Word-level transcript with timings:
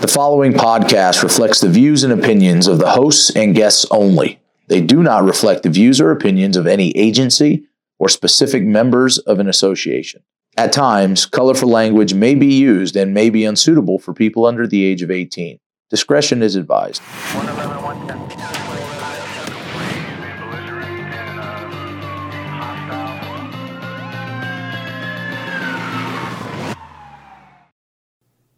The 0.00 0.08
following 0.08 0.54
podcast 0.54 1.22
reflects 1.22 1.60
the 1.60 1.68
views 1.68 2.04
and 2.04 2.12
opinions 2.14 2.66
of 2.66 2.78
the 2.78 2.88
hosts 2.88 3.36
and 3.36 3.54
guests 3.54 3.84
only. 3.90 4.40
They 4.66 4.80
do 4.80 5.02
not 5.02 5.24
reflect 5.24 5.62
the 5.62 5.68
views 5.68 6.00
or 6.00 6.10
opinions 6.10 6.56
of 6.56 6.66
any 6.66 6.96
agency 6.96 7.66
or 7.98 8.08
specific 8.08 8.62
members 8.62 9.18
of 9.18 9.40
an 9.40 9.46
association. 9.46 10.22
At 10.56 10.72
times, 10.72 11.26
colorful 11.26 11.68
language 11.68 12.14
may 12.14 12.34
be 12.34 12.46
used 12.46 12.96
and 12.96 13.12
may 13.12 13.28
be 13.28 13.44
unsuitable 13.44 13.98
for 13.98 14.14
people 14.14 14.46
under 14.46 14.66
the 14.66 14.82
age 14.84 15.02
of 15.02 15.10
18. 15.10 15.58
Discretion 15.90 16.42
is 16.42 16.56
advised. 16.56 17.02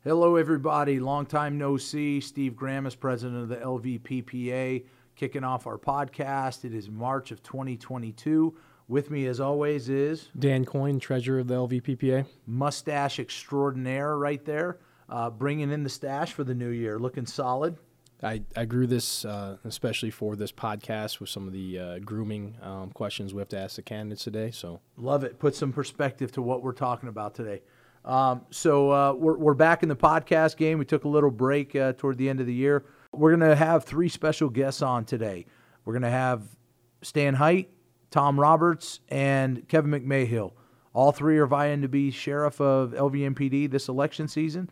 Hello, 0.05 0.35
everybody. 0.35 0.99
Long 0.99 1.27
time 1.27 1.57
no 1.57 1.77
see. 1.77 2.21
Steve 2.21 2.57
Graham 2.57 2.87
is 2.87 2.97
president 2.97 3.41
of 3.41 3.49
the 3.49 3.57
LVPPA, 3.57 4.85
kicking 5.15 5.45
off 5.45 5.65
our 5.69 5.79
podcast. 5.79 6.65
It 6.65 6.75
is 6.75 6.91
March 6.91 7.31
of 7.31 7.41
2022. 7.45 8.53
With 8.89 9.13
me, 9.13 9.27
as 9.27 9.39
always, 9.39 9.89
is 9.89 10.29
Dan 10.37 10.65
Coyne, 10.65 10.99
treasurer 10.99 11.39
of 11.39 11.47
the 11.47 11.55
LVPPA. 11.55 12.27
mustache 12.47 13.21
extraordinaire 13.21 14.19
right 14.19 14.45
there, 14.45 14.79
uh, 15.09 15.31
bringing 15.31 15.71
in 15.71 15.85
the 15.85 15.89
stash 15.89 16.33
for 16.33 16.43
the 16.43 16.55
new 16.55 16.71
year, 16.71 16.99
looking 16.99 17.25
solid. 17.25 17.77
I, 18.25 18.43
I 18.57 18.65
grew 18.65 18.89
this 18.89 19.25
uh, 19.25 19.59
especially 19.65 20.11
for 20.11 20.35
this 20.35 20.51
podcast 20.51 21.21
with 21.21 21.29
some 21.29 21.47
of 21.47 21.53
the 21.53 21.79
uh, 21.79 21.99
grooming 22.01 22.57
um, 22.61 22.91
questions 22.91 23.33
we 23.35 23.41
have 23.41 23.49
to 23.51 23.59
ask 23.59 23.77
the 23.77 23.83
candidates 23.83 24.25
today. 24.25 24.51
So 24.51 24.81
Love 24.97 25.23
it. 25.23 25.39
Put 25.39 25.55
some 25.55 25.73
perspective 25.73 26.33
to 26.33 26.43
what 26.43 26.63
we're 26.63 26.73
talking 26.73 27.09
about 27.09 27.35
today. 27.37 27.63
Um, 28.05 28.43
so 28.51 28.91
uh, 28.91 29.13
we're, 29.13 29.37
we're 29.37 29.55
back 29.55 29.83
in 29.83 29.89
the 29.89 29.97
podcast 29.97 30.57
game. 30.57 30.79
We 30.79 30.85
took 30.85 31.05
a 31.05 31.09
little 31.09 31.31
break 31.31 31.77
uh, 31.77 31.93
toward 31.93 32.19
the 32.19 32.29
end 32.29 32.41
of 32.41 32.47
the 32.47 32.55
year. 32.55 32.85
We're 33.13 33.37
going 33.37 33.49
to 33.49 33.57
have 33.57 33.85
three 33.85 34.09
special 34.09 34.49
guests 34.49 34.83
on 34.83 35.05
today. 35.05 35.47
We're 35.85 35.93
going 35.93 36.03
to 36.03 36.11
have 36.11 36.43
Stan 37.03 37.35
Height, 37.35 37.71
Tom 38.11 38.39
Roberts, 38.39 39.01
and 39.09 39.69
Kevin 39.69 39.91
McMahill. 39.91 40.53
All 40.95 41.13
three 41.13 41.39
are 41.39 41.47
vying 41.47 41.83
to 41.83 41.89
be 41.89 42.11
sheriff 42.11 42.61
of 42.61 42.91
LVMPD 42.91 43.71
this 43.71 43.89
election 43.89 44.29
season. 44.29 44.69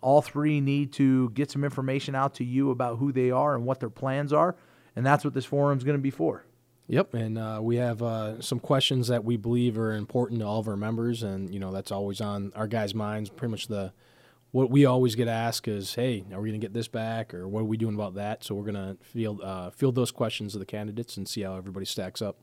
All 0.00 0.22
three 0.22 0.60
need 0.60 0.92
to 0.94 1.30
get 1.30 1.50
some 1.50 1.64
information 1.64 2.14
out 2.14 2.34
to 2.34 2.44
you 2.44 2.70
about 2.70 2.98
who 2.98 3.10
they 3.12 3.30
are 3.30 3.54
and 3.54 3.64
what 3.64 3.80
their 3.80 3.90
plans 3.90 4.32
are. 4.32 4.56
And 4.94 5.04
that's 5.04 5.24
what 5.24 5.34
this 5.34 5.44
forum 5.44 5.78
is 5.78 5.84
going 5.84 5.96
to 5.96 6.02
be 6.02 6.10
for. 6.10 6.44
Yep, 6.86 7.14
and 7.14 7.38
uh, 7.38 7.60
we 7.62 7.76
have 7.76 8.02
uh, 8.02 8.42
some 8.42 8.60
questions 8.60 9.08
that 9.08 9.24
we 9.24 9.38
believe 9.38 9.78
are 9.78 9.94
important 9.94 10.40
to 10.40 10.46
all 10.46 10.60
of 10.60 10.68
our 10.68 10.76
members, 10.76 11.22
and 11.22 11.52
you 11.52 11.58
know 11.58 11.72
that's 11.72 11.90
always 11.90 12.20
on 12.20 12.52
our 12.54 12.66
guys' 12.66 12.94
minds. 12.94 13.30
Pretty 13.30 13.50
much 13.50 13.68
the 13.68 13.92
what 14.50 14.70
we 14.70 14.84
always 14.84 15.14
get 15.14 15.26
asked 15.26 15.66
is, 15.66 15.94
"Hey, 15.94 16.24
are 16.30 16.42
we 16.42 16.50
going 16.50 16.60
to 16.60 16.64
get 16.64 16.74
this 16.74 16.86
back, 16.86 17.32
or 17.32 17.48
what 17.48 17.60
are 17.60 17.64
we 17.64 17.78
doing 17.78 17.94
about 17.94 18.16
that?" 18.16 18.44
So 18.44 18.54
we're 18.54 18.70
going 18.70 18.96
to 18.96 19.02
field 19.02 19.40
uh, 19.40 19.70
field 19.70 19.94
those 19.94 20.10
questions 20.10 20.54
of 20.54 20.60
the 20.60 20.66
candidates 20.66 21.16
and 21.16 21.26
see 21.26 21.40
how 21.40 21.56
everybody 21.56 21.86
stacks 21.86 22.20
up. 22.20 22.36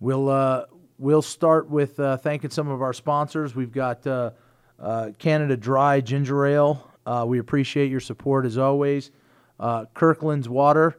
We'll 0.00 0.28
uh, 0.28 0.64
we'll 0.98 1.22
start 1.22 1.70
with 1.70 2.00
uh, 2.00 2.16
thanking 2.16 2.50
some 2.50 2.68
of 2.68 2.82
our 2.82 2.92
sponsors. 2.92 3.54
We've 3.54 3.72
got 3.72 4.04
uh, 4.04 4.32
uh, 4.80 5.10
Canada 5.18 5.56
Dry 5.56 6.00
Ginger 6.00 6.44
Ale. 6.44 6.90
Uh, 7.06 7.24
we 7.26 7.38
appreciate 7.38 7.88
your 7.88 8.00
support 8.00 8.46
as 8.46 8.58
always. 8.58 9.12
Uh, 9.60 9.84
Kirkland's 9.94 10.48
Water. 10.48 10.98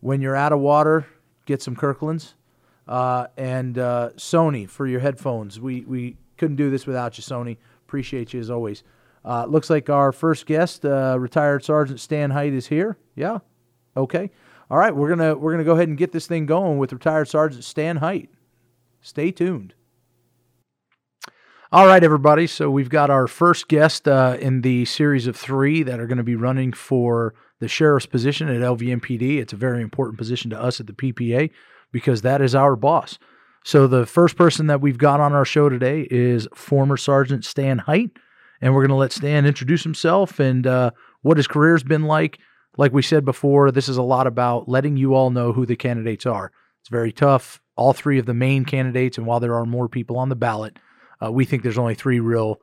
When 0.00 0.20
you're 0.20 0.36
out 0.36 0.52
of 0.52 0.60
water, 0.60 1.06
get 1.44 1.62
some 1.62 1.76
Kirkland's. 1.76 2.34
Uh, 2.86 3.28
and 3.36 3.78
uh, 3.78 4.10
Sony 4.16 4.68
for 4.68 4.86
your 4.86 5.00
headphones. 5.00 5.58
We 5.58 5.82
we 5.82 6.16
couldn't 6.36 6.56
do 6.56 6.70
this 6.70 6.86
without 6.86 7.16
you, 7.16 7.24
Sony. 7.24 7.56
Appreciate 7.86 8.34
you 8.34 8.40
as 8.40 8.50
always. 8.50 8.82
Uh, 9.24 9.46
looks 9.46 9.70
like 9.70 9.88
our 9.88 10.12
first 10.12 10.44
guest, 10.44 10.84
uh, 10.84 11.16
retired 11.18 11.64
Sergeant 11.64 11.98
Stan 11.98 12.30
Height, 12.30 12.52
is 12.52 12.66
here. 12.66 12.98
Yeah. 13.14 13.38
Okay. 13.96 14.30
All 14.70 14.76
right. 14.76 14.94
We're 14.94 15.08
gonna 15.08 15.34
we're 15.34 15.52
gonna 15.52 15.64
go 15.64 15.72
ahead 15.72 15.88
and 15.88 15.96
get 15.96 16.12
this 16.12 16.26
thing 16.26 16.44
going 16.44 16.76
with 16.76 16.92
retired 16.92 17.28
Sergeant 17.28 17.64
Stan 17.64 17.96
Height. 17.96 18.28
Stay 19.00 19.30
tuned. 19.30 19.74
All 21.72 21.86
right, 21.86 22.04
everybody. 22.04 22.46
So 22.46 22.70
we've 22.70 22.88
got 22.88 23.10
our 23.10 23.26
first 23.26 23.66
guest 23.66 24.06
uh, 24.06 24.36
in 24.38 24.60
the 24.60 24.84
series 24.84 25.26
of 25.26 25.36
three 25.36 25.82
that 25.82 25.98
are 25.98 26.06
going 26.06 26.18
to 26.18 26.22
be 26.22 26.36
running 26.36 26.72
for 26.72 27.34
the 27.60 27.68
sheriff's 27.68 28.06
position 28.06 28.48
at 28.48 28.60
LVMPD. 28.60 29.38
It's 29.38 29.52
a 29.52 29.56
very 29.56 29.82
important 29.82 30.18
position 30.18 30.50
to 30.50 30.60
us 30.60 30.80
at 30.80 30.86
the 30.86 30.92
PPA 30.92 31.50
because 31.92 32.22
that 32.22 32.42
is 32.42 32.54
our 32.54 32.76
boss. 32.76 33.18
So 33.64 33.86
the 33.86 34.04
first 34.04 34.36
person 34.36 34.66
that 34.66 34.80
we've 34.80 34.98
got 34.98 35.20
on 35.20 35.32
our 35.32 35.46
show 35.46 35.68
today 35.68 36.06
is 36.10 36.46
former 36.54 36.96
Sergeant 36.98 37.44
Stan 37.44 37.78
Height, 37.78 38.10
and 38.60 38.74
we're 38.74 38.82
going 38.82 38.90
to 38.90 38.96
let 38.96 39.12
Stan 39.12 39.46
introduce 39.46 39.82
himself 39.82 40.38
and 40.38 40.66
uh, 40.66 40.90
what 41.22 41.38
his 41.38 41.46
career's 41.46 41.82
been 41.82 42.04
like. 42.04 42.38
Like 42.76 42.92
we 42.92 43.02
said 43.02 43.24
before, 43.24 43.70
this 43.70 43.88
is 43.88 43.96
a 43.96 44.02
lot 44.02 44.26
about 44.26 44.68
letting 44.68 44.96
you 44.96 45.14
all 45.14 45.30
know 45.30 45.52
who 45.52 45.64
the 45.64 45.76
candidates 45.76 46.26
are. 46.26 46.52
It's 46.80 46.90
very 46.90 47.12
tough. 47.12 47.62
All 47.76 47.94
three 47.94 48.18
of 48.18 48.26
the 48.26 48.34
main 48.34 48.64
candidates, 48.66 49.16
and 49.16 49.26
while 49.26 49.40
there 49.40 49.54
are 49.54 49.64
more 49.64 49.88
people 49.88 50.18
on 50.18 50.28
the 50.28 50.36
ballot, 50.36 50.78
uh, 51.24 51.32
we 51.32 51.44
think 51.44 51.62
there's 51.62 51.78
only 51.78 51.94
three 51.94 52.20
real 52.20 52.60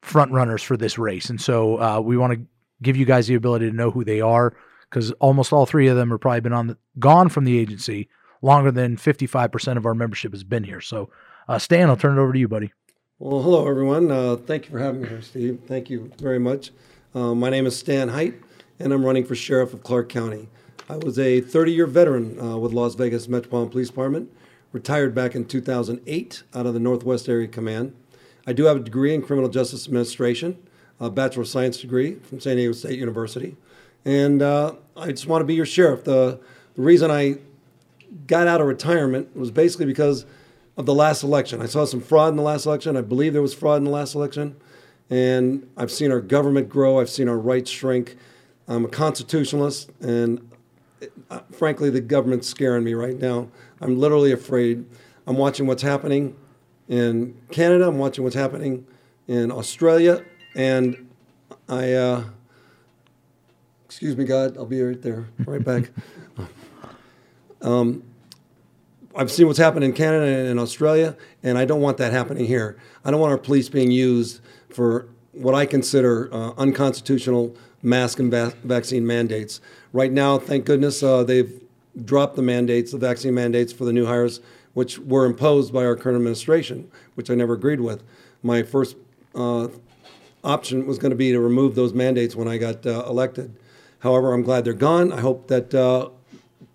front 0.00 0.32
runners 0.32 0.62
for 0.62 0.76
this 0.76 0.96
race. 0.96 1.28
And 1.28 1.40
so 1.40 1.80
uh, 1.80 2.00
we 2.00 2.16
want 2.16 2.32
to 2.32 2.46
give 2.82 2.96
you 2.96 3.04
guys 3.04 3.26
the 3.26 3.34
ability 3.34 3.70
to 3.70 3.76
know 3.76 3.90
who 3.90 4.04
they 4.04 4.20
are 4.20 4.54
because 4.90 5.10
almost 5.12 5.52
all 5.52 5.64
three 5.64 5.88
of 5.88 5.96
them 5.96 6.10
have 6.10 6.20
probably 6.20 6.40
been 6.40 6.52
on 6.52 6.66
the, 6.66 6.76
gone 6.98 7.28
from 7.28 7.44
the 7.44 7.58
agency 7.58 8.08
longer 8.42 8.70
than 8.70 8.96
55% 8.96 9.76
of 9.76 9.86
our 9.86 9.94
membership 9.94 10.32
has 10.32 10.44
been 10.44 10.64
here. 10.64 10.80
So, 10.80 11.08
uh, 11.48 11.58
Stan, 11.58 11.88
I'll 11.88 11.96
turn 11.96 12.18
it 12.18 12.20
over 12.20 12.32
to 12.32 12.38
you, 12.38 12.48
buddy. 12.48 12.72
Well, 13.18 13.40
hello, 13.40 13.68
everyone. 13.68 14.10
Uh, 14.10 14.36
thank 14.36 14.64
you 14.64 14.72
for 14.72 14.78
having 14.80 15.02
me 15.02 15.08
here, 15.08 15.22
Steve. 15.22 15.60
Thank 15.66 15.88
you 15.88 16.10
very 16.18 16.40
much. 16.40 16.72
Uh, 17.14 17.34
my 17.34 17.50
name 17.50 17.66
is 17.66 17.78
Stan 17.78 18.08
Height, 18.08 18.34
and 18.78 18.92
I'm 18.92 19.04
running 19.04 19.24
for 19.24 19.34
Sheriff 19.34 19.72
of 19.72 19.82
Clark 19.82 20.08
County. 20.08 20.48
I 20.88 20.96
was 20.96 21.18
a 21.18 21.40
30 21.40 21.72
year 21.72 21.86
veteran 21.86 22.38
uh, 22.40 22.56
with 22.58 22.72
Las 22.72 22.94
Vegas 22.96 23.28
Metropolitan 23.28 23.70
Police 23.70 23.88
Department, 23.88 24.32
retired 24.72 25.14
back 25.14 25.34
in 25.34 25.44
2008 25.44 26.42
out 26.54 26.66
of 26.66 26.74
the 26.74 26.80
Northwest 26.80 27.28
Area 27.28 27.46
Command. 27.46 27.94
I 28.46 28.52
do 28.52 28.64
have 28.64 28.78
a 28.78 28.80
degree 28.80 29.14
in 29.14 29.22
Criminal 29.22 29.48
Justice 29.48 29.86
Administration, 29.86 30.58
a 31.02 31.10
Bachelor 31.10 31.42
of 31.42 31.48
Science 31.48 31.78
degree 31.78 32.14
from 32.14 32.38
San 32.40 32.56
Diego 32.56 32.72
State 32.72 32.98
University. 32.98 33.56
And 34.04 34.40
uh, 34.40 34.74
I 34.96 35.08
just 35.08 35.26
want 35.26 35.42
to 35.42 35.44
be 35.44 35.54
your 35.54 35.66
sheriff. 35.66 36.04
The, 36.04 36.38
the 36.74 36.82
reason 36.82 37.10
I 37.10 37.38
got 38.28 38.46
out 38.46 38.60
of 38.60 38.68
retirement 38.68 39.36
was 39.36 39.50
basically 39.50 39.86
because 39.86 40.24
of 40.76 40.86
the 40.86 40.94
last 40.94 41.24
election. 41.24 41.60
I 41.60 41.66
saw 41.66 41.84
some 41.84 42.00
fraud 42.00 42.30
in 42.30 42.36
the 42.36 42.42
last 42.42 42.66
election. 42.66 42.96
I 42.96 43.00
believe 43.00 43.32
there 43.32 43.42
was 43.42 43.52
fraud 43.52 43.78
in 43.78 43.84
the 43.84 43.90
last 43.90 44.14
election. 44.14 44.56
And 45.10 45.68
I've 45.76 45.90
seen 45.90 46.12
our 46.12 46.20
government 46.20 46.68
grow, 46.68 47.00
I've 47.00 47.10
seen 47.10 47.28
our 47.28 47.36
rights 47.36 47.70
shrink. 47.70 48.16
I'm 48.68 48.84
a 48.84 48.88
constitutionalist, 48.88 49.90
and 50.00 50.48
uh, 51.28 51.40
frankly, 51.50 51.90
the 51.90 52.00
government's 52.00 52.46
scaring 52.46 52.84
me 52.84 52.94
right 52.94 53.18
now. 53.18 53.48
I'm 53.80 53.98
literally 53.98 54.30
afraid. 54.30 54.86
I'm 55.26 55.36
watching 55.36 55.66
what's 55.66 55.82
happening 55.82 56.36
in 56.88 57.36
Canada, 57.50 57.88
I'm 57.88 57.98
watching 57.98 58.22
what's 58.22 58.36
happening 58.36 58.86
in 59.26 59.50
Australia, 59.50 60.24
and 60.54 61.08
I, 61.68 61.92
uh, 61.92 62.24
excuse 63.84 64.16
me, 64.16 64.24
God, 64.24 64.56
I'll 64.56 64.66
be 64.66 64.82
right 64.82 65.00
there, 65.00 65.28
right 65.46 65.64
back. 65.64 65.90
um, 67.62 68.02
I've 69.14 69.30
seen 69.30 69.46
what's 69.46 69.58
happened 69.58 69.84
in 69.84 69.92
Canada 69.92 70.24
and 70.24 70.48
in 70.48 70.58
Australia, 70.58 71.16
and 71.42 71.58
I 71.58 71.64
don't 71.64 71.80
want 71.80 71.98
that 71.98 72.12
happening 72.12 72.46
here. 72.46 72.78
I 73.04 73.10
don't 73.10 73.20
want 73.20 73.32
our 73.32 73.38
police 73.38 73.68
being 73.68 73.90
used 73.90 74.40
for 74.70 75.06
what 75.32 75.54
I 75.54 75.66
consider 75.66 76.32
uh, 76.32 76.52
unconstitutional 76.56 77.54
mask 77.82 78.18
and 78.18 78.30
va- 78.30 78.54
vaccine 78.64 79.06
mandates. 79.06 79.60
Right 79.92 80.12
now, 80.12 80.38
thank 80.38 80.64
goodness, 80.64 81.02
uh, 81.02 81.24
they've 81.24 81.60
dropped 82.04 82.36
the 82.36 82.42
mandates, 82.42 82.92
the 82.92 82.98
vaccine 82.98 83.34
mandates 83.34 83.72
for 83.72 83.84
the 83.84 83.92
new 83.92 84.06
hires, 84.06 84.40
which 84.74 84.98
were 84.98 85.26
imposed 85.26 85.72
by 85.72 85.84
our 85.84 85.96
current 85.96 86.16
administration, 86.16 86.90
which 87.14 87.30
I 87.30 87.34
never 87.34 87.54
agreed 87.54 87.80
with. 87.80 88.02
My 88.42 88.62
first 88.62 88.96
uh, 89.34 89.68
option 90.44 90.86
was 90.86 90.98
going 90.98 91.10
to 91.10 91.16
be 91.16 91.32
to 91.32 91.40
remove 91.40 91.74
those 91.74 91.94
mandates 91.94 92.34
when 92.34 92.48
I 92.48 92.58
got 92.58 92.86
uh, 92.86 93.04
elected. 93.06 93.54
However, 94.00 94.32
I'm 94.32 94.42
glad 94.42 94.64
they're 94.64 94.72
gone. 94.72 95.12
I 95.12 95.20
hope 95.20 95.48
that 95.48 95.74
uh, 95.74 96.10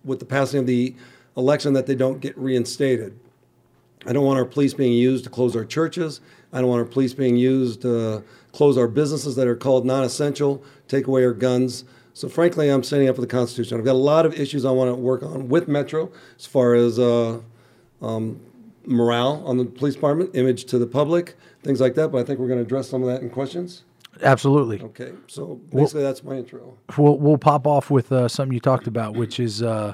with 0.03 0.19
the 0.19 0.25
passing 0.25 0.61
of 0.61 0.67
the 0.67 0.95
election 1.35 1.73
that 1.73 1.85
they 1.85 1.95
don't 1.95 2.19
get 2.19 2.37
reinstated. 2.37 3.19
I 4.05 4.13
don't 4.13 4.25
want 4.25 4.39
our 4.39 4.45
police 4.45 4.73
being 4.73 4.93
used 4.93 5.25
to 5.25 5.29
close 5.29 5.55
our 5.55 5.65
churches. 5.65 6.21
I 6.53 6.61
don't 6.61 6.69
want 6.69 6.79
our 6.79 6.87
police 6.87 7.13
being 7.13 7.35
used 7.35 7.81
to 7.81 8.23
close 8.53 8.77
our 8.77 8.87
businesses 8.87 9.35
that 9.35 9.47
are 9.47 9.55
called 9.55 9.85
non-essential, 9.85 10.63
take 10.87 11.07
away 11.07 11.25
our 11.25 11.33
guns. 11.33 11.83
So 12.13 12.29
frankly, 12.29 12.69
I'm 12.69 12.83
standing 12.83 13.09
up 13.09 13.15
for 13.15 13.21
the 13.21 13.27
Constitution. 13.27 13.77
I've 13.77 13.85
got 13.85 13.93
a 13.93 13.97
lot 13.97 14.25
of 14.25 14.33
issues 14.33 14.65
I 14.65 14.71
want 14.71 14.89
to 14.89 14.95
work 14.95 15.21
on 15.23 15.49
with 15.49 15.67
Metro 15.67 16.11
as 16.39 16.45
far 16.45 16.73
as 16.73 16.97
uh, 16.97 17.39
um, 18.01 18.39
morale 18.87 19.43
on 19.45 19.57
the 19.57 19.65
police 19.65 19.95
department, 19.95 20.31
image 20.33 20.65
to 20.65 20.79
the 20.79 20.87
public, 20.87 21.37
things 21.61 21.79
like 21.79 21.95
that. 21.95 22.09
But 22.09 22.19
I 22.19 22.23
think 22.23 22.39
we're 22.39 22.47
going 22.47 22.59
to 22.59 22.65
address 22.65 22.89
some 22.89 23.03
of 23.03 23.09
that 23.09 23.21
in 23.21 23.29
questions. 23.29 23.83
Absolutely. 24.21 24.81
Okay, 24.81 25.13
so 25.27 25.59
basically 25.71 26.01
that's 26.01 26.23
my 26.23 26.37
intro. 26.37 26.75
We'll, 26.97 27.17
we'll 27.19 27.37
pop 27.37 27.67
off 27.67 27.91
with 27.91 28.11
uh, 28.11 28.27
something 28.27 28.53
you 28.53 28.59
talked 28.59 28.87
about, 28.87 29.15
which 29.15 29.39
is 29.39 29.61
uh, 29.61 29.93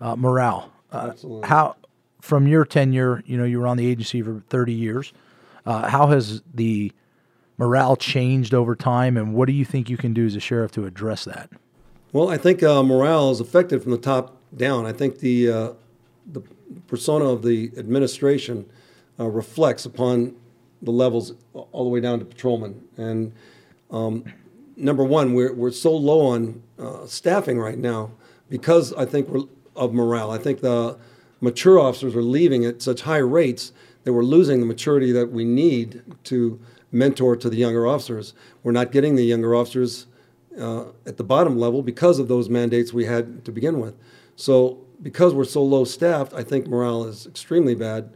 uh, 0.00 0.16
morale. 0.16 0.70
Uh, 0.92 1.08
Absolutely. 1.12 1.48
How, 1.48 1.76
from 2.20 2.46
your 2.46 2.66
tenure, 2.66 3.22
you 3.24 3.38
know, 3.38 3.44
you 3.44 3.60
were 3.60 3.66
on 3.66 3.78
the 3.78 3.86
agency 3.86 4.20
for 4.20 4.42
30 4.50 4.72
years. 4.74 5.12
Uh, 5.64 5.88
how 5.88 6.08
has 6.08 6.42
the 6.52 6.92
morale 7.56 7.96
changed 7.96 8.52
over 8.52 8.74
time, 8.74 9.16
and 9.16 9.34
what 9.34 9.46
do 9.46 9.52
you 9.52 9.64
think 9.64 9.88
you 9.88 9.96
can 9.96 10.12
do 10.12 10.26
as 10.26 10.34
a 10.34 10.40
sheriff 10.40 10.72
to 10.72 10.84
address 10.84 11.24
that? 11.24 11.50
Well, 12.12 12.28
I 12.28 12.36
think 12.36 12.62
uh, 12.62 12.82
morale 12.82 13.30
is 13.30 13.40
affected 13.40 13.82
from 13.82 13.92
the 13.92 13.98
top 13.98 14.36
down. 14.54 14.84
I 14.84 14.92
think 14.92 15.20
the 15.20 15.50
uh, 15.50 15.72
the 16.30 16.42
persona 16.86 17.26
of 17.26 17.42
the 17.42 17.70
administration 17.76 18.66
uh, 19.18 19.28
reflects 19.28 19.84
upon 19.84 20.34
the 20.82 20.90
levels 20.90 21.34
all 21.52 21.84
the 21.84 21.90
way 21.90 22.00
down 22.00 22.18
to 22.18 22.24
patrolmen. 22.24 22.82
And 22.96 23.32
um, 23.90 24.24
number 24.76 25.04
one, 25.04 25.34
we're 25.34 25.52
we're 25.52 25.70
so 25.70 25.94
low 25.94 26.26
on 26.26 26.62
uh, 26.78 27.06
staffing 27.06 27.58
right 27.58 27.78
now 27.78 28.10
because 28.48 28.92
I 28.94 29.04
think 29.04 29.28
we're 29.28 29.46
of 29.74 29.92
morale. 29.92 30.30
I 30.30 30.38
think 30.38 30.60
the 30.60 30.98
mature 31.40 31.78
officers 31.78 32.14
are 32.14 32.22
leaving 32.22 32.64
at 32.64 32.82
such 32.82 33.02
high 33.02 33.18
rates 33.18 33.72
that 34.04 34.12
we're 34.12 34.22
losing 34.22 34.60
the 34.60 34.66
maturity 34.66 35.12
that 35.12 35.30
we 35.30 35.44
need 35.44 36.02
to 36.24 36.60
mentor 36.90 37.36
to 37.36 37.48
the 37.48 37.56
younger 37.56 37.86
officers. 37.86 38.34
We're 38.62 38.72
not 38.72 38.92
getting 38.92 39.16
the 39.16 39.24
younger 39.24 39.54
officers 39.54 40.06
uh, 40.58 40.84
at 41.06 41.16
the 41.16 41.24
bottom 41.24 41.58
level 41.58 41.82
because 41.82 42.18
of 42.18 42.28
those 42.28 42.48
mandates 42.48 42.92
we 42.92 43.06
had 43.06 43.44
to 43.44 43.52
begin 43.52 43.80
with. 43.80 43.96
So, 44.36 44.78
because 45.02 45.34
we're 45.34 45.44
so 45.44 45.62
low 45.62 45.84
staffed, 45.84 46.32
I 46.32 46.42
think 46.42 46.66
morale 46.66 47.04
is 47.04 47.26
extremely 47.26 47.74
bad 47.74 48.12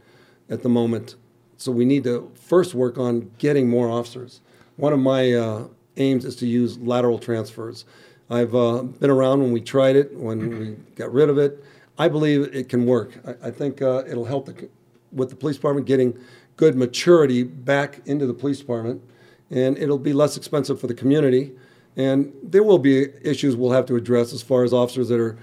at 0.49 0.63
the 0.63 0.69
moment. 0.69 1.15
So, 1.57 1.71
we 1.71 1.85
need 1.85 2.03
to 2.03 2.31
first 2.35 2.75
work 2.75 2.97
on 2.97 3.31
getting 3.39 3.67
more 3.67 3.89
officers. 3.89 4.41
One 4.75 4.93
of 4.93 4.99
my 4.99 5.33
uh, 5.33 5.67
aims 5.97 6.23
is 6.23 6.35
to 6.37 6.47
use 6.47 6.77
lateral 6.77 7.17
transfers. 7.17 7.83
I've 8.29 8.53
uh, 8.53 8.83
been 8.83 9.09
around 9.09 9.41
when 9.41 9.51
we 9.51 9.61
tried 9.61 9.95
it, 9.95 10.15
when 10.15 10.59
we 10.59 10.75
got 10.95 11.11
rid 11.11 11.29
of 11.29 11.37
it. 11.37 11.63
I 11.97 12.07
believe 12.09 12.53
it 12.53 12.69
can 12.69 12.85
work. 12.85 13.19
I, 13.25 13.47
I 13.47 13.51
think 13.51 13.81
uh, 13.81 14.03
it'll 14.07 14.25
help 14.25 14.45
the, 14.45 14.69
with 15.11 15.29
the 15.29 15.35
police 15.35 15.55
department 15.55 15.87
getting 15.87 16.17
good 16.57 16.75
maturity 16.75 17.43
back 17.43 18.01
into 18.05 18.25
the 18.25 18.33
police 18.33 18.59
department, 18.59 19.01
and 19.49 19.77
it'll 19.77 19.97
be 19.97 20.13
less 20.13 20.37
expensive 20.37 20.79
for 20.79 20.87
the 20.87 20.93
community. 20.93 21.53
And 21.95 22.31
there 22.43 22.63
will 22.63 22.77
be 22.77 23.07
issues 23.23 23.55
we'll 23.55 23.71
have 23.71 23.85
to 23.87 23.95
address 23.95 24.33
as 24.33 24.43
far 24.43 24.63
as 24.63 24.73
officers 24.73 25.09
that 25.09 25.19
are 25.19 25.37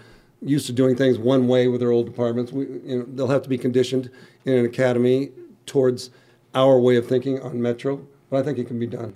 used 0.45 0.67
to 0.67 0.73
doing 0.73 0.95
things 0.97 1.19
one 1.19 1.49
way 1.49 1.69
with 1.69 1.81
their 1.81 1.91
old 1.91 2.07
departments. 2.07 2.53
We, 2.53 2.67
you 2.85 2.99
know, 2.99 3.05
they'll 3.15 3.29
have 3.29 3.43
to 3.43 3.49
be 3.49 3.59
conditioned 3.59 4.11
in 4.45 4.53
an 4.55 4.65
academy 4.65 5.31
towards 5.67 6.11
our 6.55 6.79
way 6.79 6.97
of 6.97 7.07
thinking 7.09 7.41
on 7.41 7.61
Metro, 7.61 8.07
but 8.31 8.39
I 8.39 8.43
think 8.43 8.59
it 8.59 8.67
can 8.67 8.79
be 8.79 8.87
done. 8.87 9.15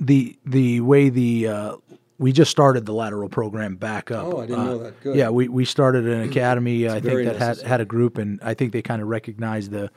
The 0.00 0.36
the 0.44 0.80
way 0.80 1.10
the 1.10 1.46
uh, 1.46 1.76
we 2.18 2.32
just 2.32 2.50
started 2.50 2.86
the 2.86 2.92
lateral 2.92 3.28
program 3.28 3.76
back 3.76 4.10
up. 4.10 4.24
Oh, 4.26 4.40
I 4.40 4.46
didn't 4.46 4.58
Uh, 4.60 4.64
know 4.64 4.78
that. 4.78 5.00
Good. 5.00 5.16
Yeah, 5.16 5.30
we, 5.30 5.48
we 5.48 5.64
started 5.64 6.06
an 6.08 6.22
academy. 6.28 6.88
I 6.88 7.00
think 7.00 7.24
that 7.26 7.36
had, 7.36 7.58
had 7.60 7.80
a 7.80 7.84
group, 7.84 8.18
and 8.18 8.40
I 8.42 8.52
think 8.54 8.72
they 8.72 8.82
kind 8.82 9.00
of 9.00 9.08
recognized 9.08 9.70
the 9.70 9.90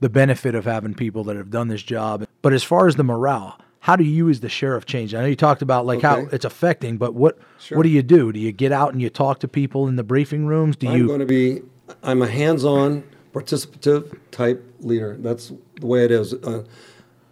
the 0.00 0.08
benefit 0.08 0.54
of 0.54 0.64
having 0.64 0.94
people 0.94 1.24
that 1.24 1.36
have 1.36 1.50
done 1.50 1.68
this 1.68 1.82
job. 1.82 2.24
But 2.40 2.52
as 2.52 2.62
far 2.62 2.86
as 2.86 2.94
the 2.96 3.04
morale, 3.04 3.58
how 3.80 3.96
do 3.96 4.04
you 4.04 4.28
as 4.28 4.40
the 4.40 4.48
sheriff 4.48 4.86
change? 4.86 5.14
I 5.14 5.20
know 5.20 5.26
you 5.26 5.36
talked 5.36 5.62
about 5.62 5.86
like 5.86 6.02
how 6.02 6.26
it's 6.32 6.44
affecting, 6.44 6.96
but 6.96 7.14
what 7.14 7.38
Sure. 7.58 7.78
what 7.78 7.84
do 7.84 7.88
you 7.88 8.02
do? 8.02 8.32
Do 8.32 8.40
you 8.40 8.52
get 8.52 8.72
out 8.72 8.92
and 8.92 9.00
you 9.00 9.10
talk 9.10 9.40
to 9.40 9.48
people 9.48 9.88
in 9.88 9.96
the 9.96 10.02
briefing 10.04 10.46
rooms? 10.46 10.76
Do 10.76 10.88
I'm 10.88 10.98
you 10.98 11.06
going 11.06 11.20
to 11.20 11.26
be, 11.26 11.62
I'm 12.02 12.22
a 12.22 12.28
hands-on, 12.28 13.04
participative 13.32 14.18
type 14.30 14.64
leader. 14.80 15.16
That's 15.18 15.52
the 15.80 15.86
way 15.86 16.04
it 16.04 16.10
is. 16.10 16.34
Uh, 16.34 16.64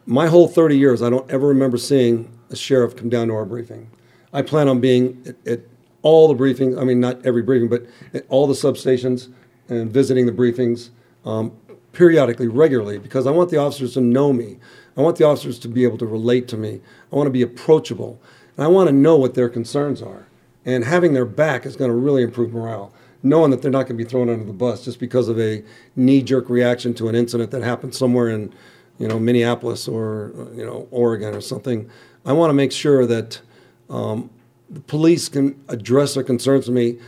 my 0.06 0.28
whole 0.28 0.46
30 0.48 0.78
years, 0.78 1.02
I 1.02 1.10
don't 1.10 1.28
ever 1.30 1.48
remember 1.48 1.76
seeing 1.76 2.30
a 2.50 2.56
sheriff 2.56 2.94
come 2.96 3.08
down 3.08 3.28
to 3.28 3.34
our 3.34 3.44
briefing. 3.44 3.90
I 4.32 4.42
plan 4.42 4.68
on 4.68 4.80
being 4.80 5.22
at, 5.26 5.48
at 5.52 5.60
all 6.02 6.28
the 6.32 6.34
briefings, 6.34 6.80
I 6.80 6.84
mean, 6.84 7.00
not 7.00 7.24
every 7.26 7.42
briefing, 7.42 7.68
but 7.68 7.84
at 8.14 8.24
all 8.28 8.46
the 8.46 8.54
substations 8.54 9.28
and 9.68 9.90
visiting 9.90 10.26
the 10.26 10.32
briefings 10.32 10.90
um, 11.24 11.52
periodically, 11.92 12.46
regularly, 12.46 12.98
because 12.98 13.26
I 13.26 13.32
want 13.32 13.50
the 13.50 13.56
officers 13.56 13.94
to 13.94 14.00
know 14.00 14.32
me. 14.32 14.58
I 14.96 15.02
want 15.02 15.16
the 15.16 15.24
officers 15.24 15.58
to 15.60 15.68
be 15.68 15.84
able 15.84 15.98
to 15.98 16.06
relate 16.06 16.48
to 16.48 16.56
me. 16.56 16.80
I 17.12 17.16
want 17.16 17.26
to 17.26 17.32
be 17.32 17.42
approachable. 17.42 18.20
And 18.56 18.64
I 18.64 18.68
want 18.68 18.88
to 18.88 18.94
know 18.94 19.16
what 19.16 19.34
their 19.34 19.48
concerns 19.48 20.00
are. 20.00 20.26
And 20.64 20.84
having 20.84 21.12
their 21.12 21.24
back 21.24 21.66
is 21.66 21.76
going 21.76 21.90
to 21.90 21.96
really 21.96 22.22
improve 22.22 22.52
morale. 22.52 22.92
Knowing 23.22 23.50
that 23.50 23.62
they're 23.62 23.70
not 23.70 23.86
going 23.86 23.98
to 23.98 24.04
be 24.04 24.08
thrown 24.08 24.28
under 24.28 24.44
the 24.44 24.52
bus 24.52 24.84
just 24.84 24.98
because 24.98 25.28
of 25.28 25.38
a 25.38 25.62
knee-jerk 25.96 26.48
reaction 26.48 26.94
to 26.94 27.08
an 27.08 27.14
incident 27.14 27.50
that 27.50 27.62
happened 27.62 27.94
somewhere 27.94 28.28
in, 28.28 28.52
you 28.98 29.08
know, 29.08 29.18
Minneapolis 29.18 29.88
or 29.88 30.32
you 30.54 30.64
know 30.64 30.86
Oregon 30.90 31.34
or 31.34 31.40
something. 31.40 31.90
I 32.24 32.32
want 32.32 32.50
to 32.50 32.54
make 32.54 32.72
sure 32.72 33.06
that 33.06 33.40
um, 33.90 34.30
the 34.70 34.80
police 34.80 35.28
can 35.28 35.60
address 35.68 36.14
their 36.14 36.22
concerns 36.22 36.66
to 36.66 36.72
me, 36.72 36.98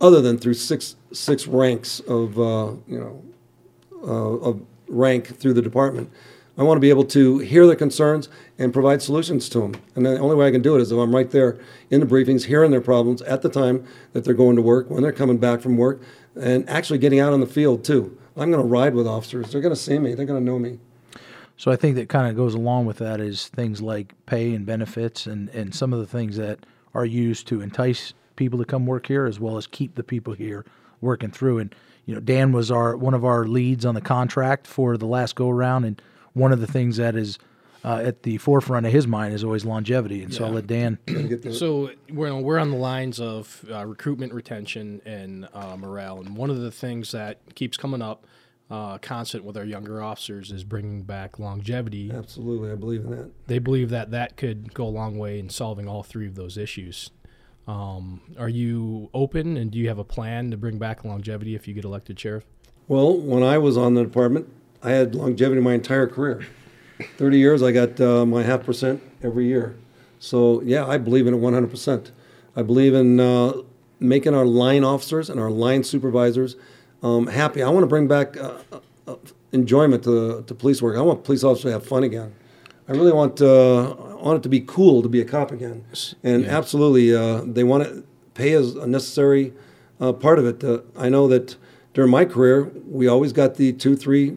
other 0.00 0.20
than 0.20 0.38
through 0.38 0.54
six 0.54 0.96
six 1.12 1.46
ranks 1.46 2.00
of 2.00 2.38
uh, 2.38 2.72
you 2.86 2.98
know 2.98 3.22
uh, 4.02 4.48
of 4.48 4.62
rank 4.88 5.38
through 5.38 5.54
the 5.54 5.62
department. 5.62 6.10
I 6.58 6.64
want 6.64 6.76
to 6.76 6.80
be 6.80 6.90
able 6.90 7.04
to 7.04 7.38
hear 7.38 7.66
their 7.66 7.76
concerns 7.76 8.28
and 8.58 8.72
provide 8.72 9.00
solutions 9.00 9.48
to 9.50 9.60
them. 9.60 9.76
And 9.94 10.04
the 10.04 10.18
only 10.18 10.34
way 10.34 10.48
I 10.48 10.50
can 10.50 10.60
do 10.60 10.76
it 10.76 10.82
is 10.82 10.90
if 10.90 10.98
I'm 10.98 11.14
right 11.14 11.30
there 11.30 11.56
in 11.88 12.00
the 12.00 12.06
briefings, 12.06 12.46
hearing 12.46 12.72
their 12.72 12.80
problems 12.80 13.22
at 13.22 13.42
the 13.42 13.48
time 13.48 13.86
that 14.12 14.24
they're 14.24 14.34
going 14.34 14.56
to 14.56 14.62
work, 14.62 14.90
when 14.90 15.02
they're 15.02 15.12
coming 15.12 15.38
back 15.38 15.60
from 15.60 15.76
work, 15.76 16.02
and 16.34 16.68
actually 16.68 16.98
getting 16.98 17.20
out 17.20 17.32
on 17.32 17.40
the 17.40 17.46
field 17.46 17.84
too. 17.84 18.18
I'm 18.36 18.50
going 18.50 18.62
to 18.62 18.68
ride 18.68 18.94
with 18.94 19.06
officers. 19.06 19.52
They're 19.52 19.60
going 19.60 19.74
to 19.74 19.80
see 19.80 19.98
me. 19.98 20.14
They're 20.14 20.26
going 20.26 20.44
to 20.44 20.44
know 20.44 20.58
me. 20.58 20.78
So 21.56 21.72
I 21.72 21.76
think 21.76 21.96
that 21.96 22.08
kind 22.08 22.28
of 22.28 22.36
goes 22.36 22.54
along 22.54 22.86
with 22.86 22.98
that 22.98 23.20
is 23.20 23.48
things 23.48 23.80
like 23.82 24.14
pay 24.26 24.54
and 24.54 24.64
benefits 24.64 25.26
and, 25.26 25.48
and 25.50 25.74
some 25.74 25.92
of 25.92 25.98
the 25.98 26.06
things 26.06 26.36
that 26.36 26.60
are 26.94 27.04
used 27.04 27.48
to 27.48 27.60
entice 27.60 28.14
people 28.36 28.58
to 28.60 28.64
come 28.64 28.86
work 28.86 29.06
here 29.06 29.26
as 29.26 29.40
well 29.40 29.56
as 29.56 29.66
keep 29.66 29.96
the 29.96 30.04
people 30.04 30.34
here 30.34 30.64
working 31.00 31.30
through. 31.30 31.58
And 31.58 31.74
you 32.06 32.14
know, 32.14 32.20
Dan 32.20 32.52
was 32.52 32.70
our 32.70 32.96
one 32.96 33.14
of 33.14 33.24
our 33.24 33.46
leads 33.46 33.84
on 33.84 33.94
the 33.94 34.00
contract 34.00 34.66
for 34.66 34.96
the 34.96 35.06
last 35.06 35.34
go 35.34 35.50
around, 35.50 35.84
and 35.84 36.00
one 36.38 36.52
of 36.52 36.60
the 36.60 36.66
things 36.66 36.96
that 36.96 37.16
is 37.16 37.38
uh, 37.84 38.02
at 38.04 38.22
the 38.24 38.38
forefront 38.38 38.86
of 38.86 38.92
his 38.92 39.06
mind 39.06 39.34
is 39.34 39.44
always 39.44 39.64
longevity. 39.64 40.22
And 40.22 40.32
so 40.34 40.44
I'll 40.44 40.52
let 40.52 40.66
Dan. 40.66 40.98
Get 41.06 41.42
the- 41.42 41.52
So 41.54 41.90
we're 42.10 42.34
we're 42.36 42.58
on 42.58 42.70
the 42.70 42.76
lines 42.76 43.20
of 43.20 43.64
uh, 43.70 43.86
recruitment, 43.86 44.32
retention, 44.34 45.00
and 45.04 45.48
uh, 45.54 45.76
morale. 45.76 46.18
And 46.20 46.36
one 46.36 46.50
of 46.50 46.60
the 46.60 46.70
things 46.70 47.12
that 47.12 47.38
keeps 47.54 47.76
coming 47.76 48.02
up, 48.02 48.26
uh, 48.70 48.98
constant 48.98 49.44
with 49.44 49.56
our 49.56 49.64
younger 49.64 50.02
officers, 50.02 50.50
is 50.50 50.64
bringing 50.64 51.02
back 51.02 51.38
longevity. 51.38 52.10
Absolutely, 52.12 52.70
I 52.72 52.74
believe 52.74 53.04
in 53.04 53.10
that. 53.12 53.30
They 53.46 53.58
believe 53.60 53.90
that 53.90 54.10
that 54.10 54.36
could 54.36 54.74
go 54.74 54.84
a 54.84 54.90
long 54.90 55.16
way 55.16 55.38
in 55.38 55.48
solving 55.48 55.86
all 55.88 56.02
three 56.02 56.26
of 56.26 56.34
those 56.34 56.58
issues. 56.58 57.10
Um, 57.68 58.22
are 58.38 58.48
you 58.48 59.10
open, 59.12 59.56
and 59.56 59.70
do 59.70 59.78
you 59.78 59.88
have 59.88 59.98
a 59.98 60.04
plan 60.04 60.50
to 60.50 60.56
bring 60.56 60.78
back 60.78 61.04
longevity 61.04 61.54
if 61.54 61.68
you 61.68 61.74
get 61.74 61.84
elected 61.84 62.18
sheriff? 62.18 62.44
Well, 62.88 63.14
when 63.16 63.42
I 63.42 63.58
was 63.58 63.76
on 63.76 63.92
the 63.94 64.02
department, 64.02 64.50
I 64.82 64.90
had 64.90 65.14
longevity 65.14 65.60
my 65.60 65.74
entire 65.74 66.06
career. 66.06 66.46
30 67.16 67.38
years, 67.38 67.62
I 67.62 67.72
got 67.72 68.00
uh, 68.00 68.26
my 68.26 68.42
half 68.42 68.64
percent 68.64 69.02
every 69.22 69.46
year. 69.46 69.76
So, 70.18 70.62
yeah, 70.62 70.86
I 70.86 70.98
believe 70.98 71.26
in 71.26 71.34
it 71.34 71.40
100%. 71.40 72.10
I 72.56 72.62
believe 72.62 72.94
in 72.94 73.20
uh, 73.20 73.52
making 74.00 74.34
our 74.34 74.44
line 74.44 74.84
officers 74.84 75.30
and 75.30 75.40
our 75.40 75.50
line 75.50 75.84
supervisors 75.84 76.56
um, 77.02 77.28
happy. 77.28 77.62
I 77.62 77.68
want 77.68 77.84
to 77.84 77.88
bring 77.88 78.08
back 78.08 78.36
uh, 78.36 78.58
uh, 79.06 79.16
enjoyment 79.52 80.04
to, 80.04 80.42
to 80.42 80.54
police 80.54 80.82
work. 80.82 80.96
I 80.96 81.02
want 81.02 81.24
police 81.24 81.44
officers 81.44 81.64
to 81.64 81.72
have 81.72 81.86
fun 81.86 82.02
again. 82.02 82.34
I 82.88 82.92
really 82.92 83.12
want, 83.12 83.40
uh, 83.40 83.90
I 83.90 84.14
want 84.14 84.38
it 84.38 84.42
to 84.44 84.48
be 84.48 84.60
cool 84.60 85.02
to 85.02 85.08
be 85.08 85.20
a 85.20 85.24
cop 85.24 85.52
again. 85.52 85.84
And 86.22 86.46
absolutely, 86.46 87.14
uh, 87.14 87.42
they 87.44 87.62
want 87.62 87.84
to 87.84 88.02
pay 88.34 88.54
as 88.54 88.74
a 88.76 88.86
necessary 88.86 89.52
uh, 90.00 90.12
part 90.12 90.38
of 90.38 90.46
it. 90.46 90.64
Uh, 90.64 90.80
I 90.96 91.08
know 91.08 91.28
that 91.28 91.56
during 91.94 92.10
my 92.10 92.24
career, 92.24 92.72
we 92.86 93.06
always 93.06 93.32
got 93.32 93.56
the 93.56 93.72
two, 93.72 93.94
three 93.94 94.36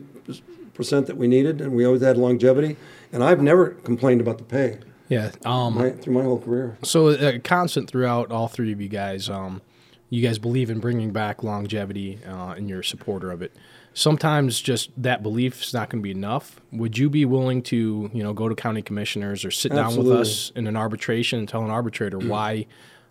percent 0.73 1.07
that 1.07 1.17
we 1.17 1.27
needed, 1.27 1.61
and 1.61 1.73
we 1.73 1.85
always 1.85 2.01
had 2.01 2.17
longevity. 2.17 2.77
And 3.11 3.23
I've 3.23 3.41
never 3.41 3.71
complained 3.71 4.21
about 4.21 4.37
the 4.37 4.43
pay 4.43 4.79
Yeah. 5.09 5.31
Um, 5.43 5.75
my, 5.75 5.89
through 5.91 6.13
my 6.13 6.23
whole 6.23 6.39
career. 6.39 6.77
So 6.83 7.09
uh, 7.09 7.39
constant 7.43 7.89
throughout 7.89 8.31
all 8.31 8.47
three 8.47 8.71
of 8.71 8.79
you 8.79 8.87
guys, 8.87 9.29
um, 9.29 9.61
you 10.09 10.25
guys 10.25 10.39
believe 10.39 10.69
in 10.69 10.79
bringing 10.79 11.11
back 11.11 11.43
longevity, 11.43 12.19
uh, 12.25 12.53
and 12.55 12.69
you're 12.69 12.79
a 12.79 12.83
supporter 12.83 13.31
of 13.31 13.41
it. 13.41 13.53
Sometimes 13.93 14.61
just 14.61 14.89
that 14.95 15.21
belief 15.21 15.61
is 15.61 15.73
not 15.73 15.89
going 15.89 16.01
to 16.01 16.03
be 16.03 16.11
enough. 16.11 16.61
Would 16.71 16.97
you 16.97 17.09
be 17.09 17.25
willing 17.25 17.61
to, 17.63 18.09
you 18.13 18.23
know, 18.23 18.31
go 18.31 18.47
to 18.47 18.55
county 18.55 18.81
commissioners 18.81 19.43
or 19.43 19.51
sit 19.51 19.73
down 19.73 19.97
with 19.97 20.09
us 20.09 20.51
in 20.55 20.65
an 20.67 20.77
arbitration 20.77 21.39
and 21.39 21.49
tell 21.49 21.63
an 21.65 21.69
arbitrator 21.69 22.17
why 22.17 22.67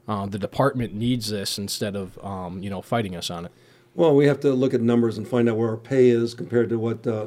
uh, 0.09 0.25
the 0.25 0.39
department 0.39 0.95
needs 0.95 1.29
this 1.29 1.59
instead 1.59 1.95
of, 1.97 2.19
um, 2.25 2.63
you 2.63 2.71
know, 2.71 2.81
fighting 2.81 3.15
us 3.15 3.29
on 3.29 3.45
it? 3.45 3.53
Well, 3.95 4.17
we 4.17 4.25
have 4.27 4.41
to 4.41 4.55
look 4.55 4.73
at 4.73 4.81
numbers 4.81 5.19
and 5.19 5.29
find 5.29 5.51
out 5.51 5.59
where 5.59 5.69
our 5.69 5.77
pay 5.77 6.09
is 6.09 6.33
compared 6.33 6.71
to 6.71 6.79
what 6.79 7.07
uh, 7.07 7.27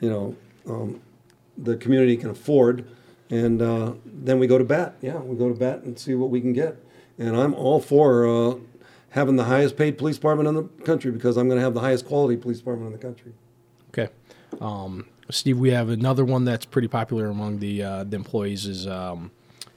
you 0.00 0.10
know 0.10 0.36
um, 0.68 1.00
the 1.58 1.76
community 1.76 2.16
can 2.16 2.30
afford, 2.30 2.84
and 3.30 3.60
uh, 3.62 3.92
then 4.04 4.38
we 4.38 4.46
go 4.46 4.58
to 4.58 4.64
bat. 4.64 4.96
Yeah, 5.00 5.16
we 5.18 5.36
go 5.36 5.48
to 5.48 5.54
bat 5.54 5.82
and 5.82 5.98
see 5.98 6.14
what 6.14 6.30
we 6.30 6.40
can 6.40 6.52
get. 6.52 6.76
And 7.18 7.36
I'm 7.36 7.54
all 7.54 7.78
for 7.80 8.26
uh, 8.26 8.54
having 9.10 9.36
the 9.36 9.44
highest 9.44 9.76
paid 9.76 9.96
police 9.98 10.16
department 10.16 10.48
in 10.48 10.54
the 10.56 10.64
country 10.84 11.10
because 11.12 11.36
I'm 11.36 11.46
going 11.48 11.58
to 11.58 11.64
have 11.64 11.74
the 11.74 11.80
highest 11.80 12.06
quality 12.06 12.36
police 12.36 12.58
department 12.58 12.88
in 12.88 12.92
the 12.92 12.98
country. 12.98 13.32
Okay. 13.90 14.08
Um, 14.60 15.06
Steve, 15.30 15.58
we 15.58 15.70
have 15.70 15.88
another 15.90 16.24
one 16.24 16.44
that's 16.44 16.66
pretty 16.66 16.88
popular 16.88 17.26
among 17.28 17.60
the 17.60 17.82
uh, 17.82 18.04
the 18.04 18.16
employees 18.16 18.66
is 18.66 18.86
um, 18.88 19.30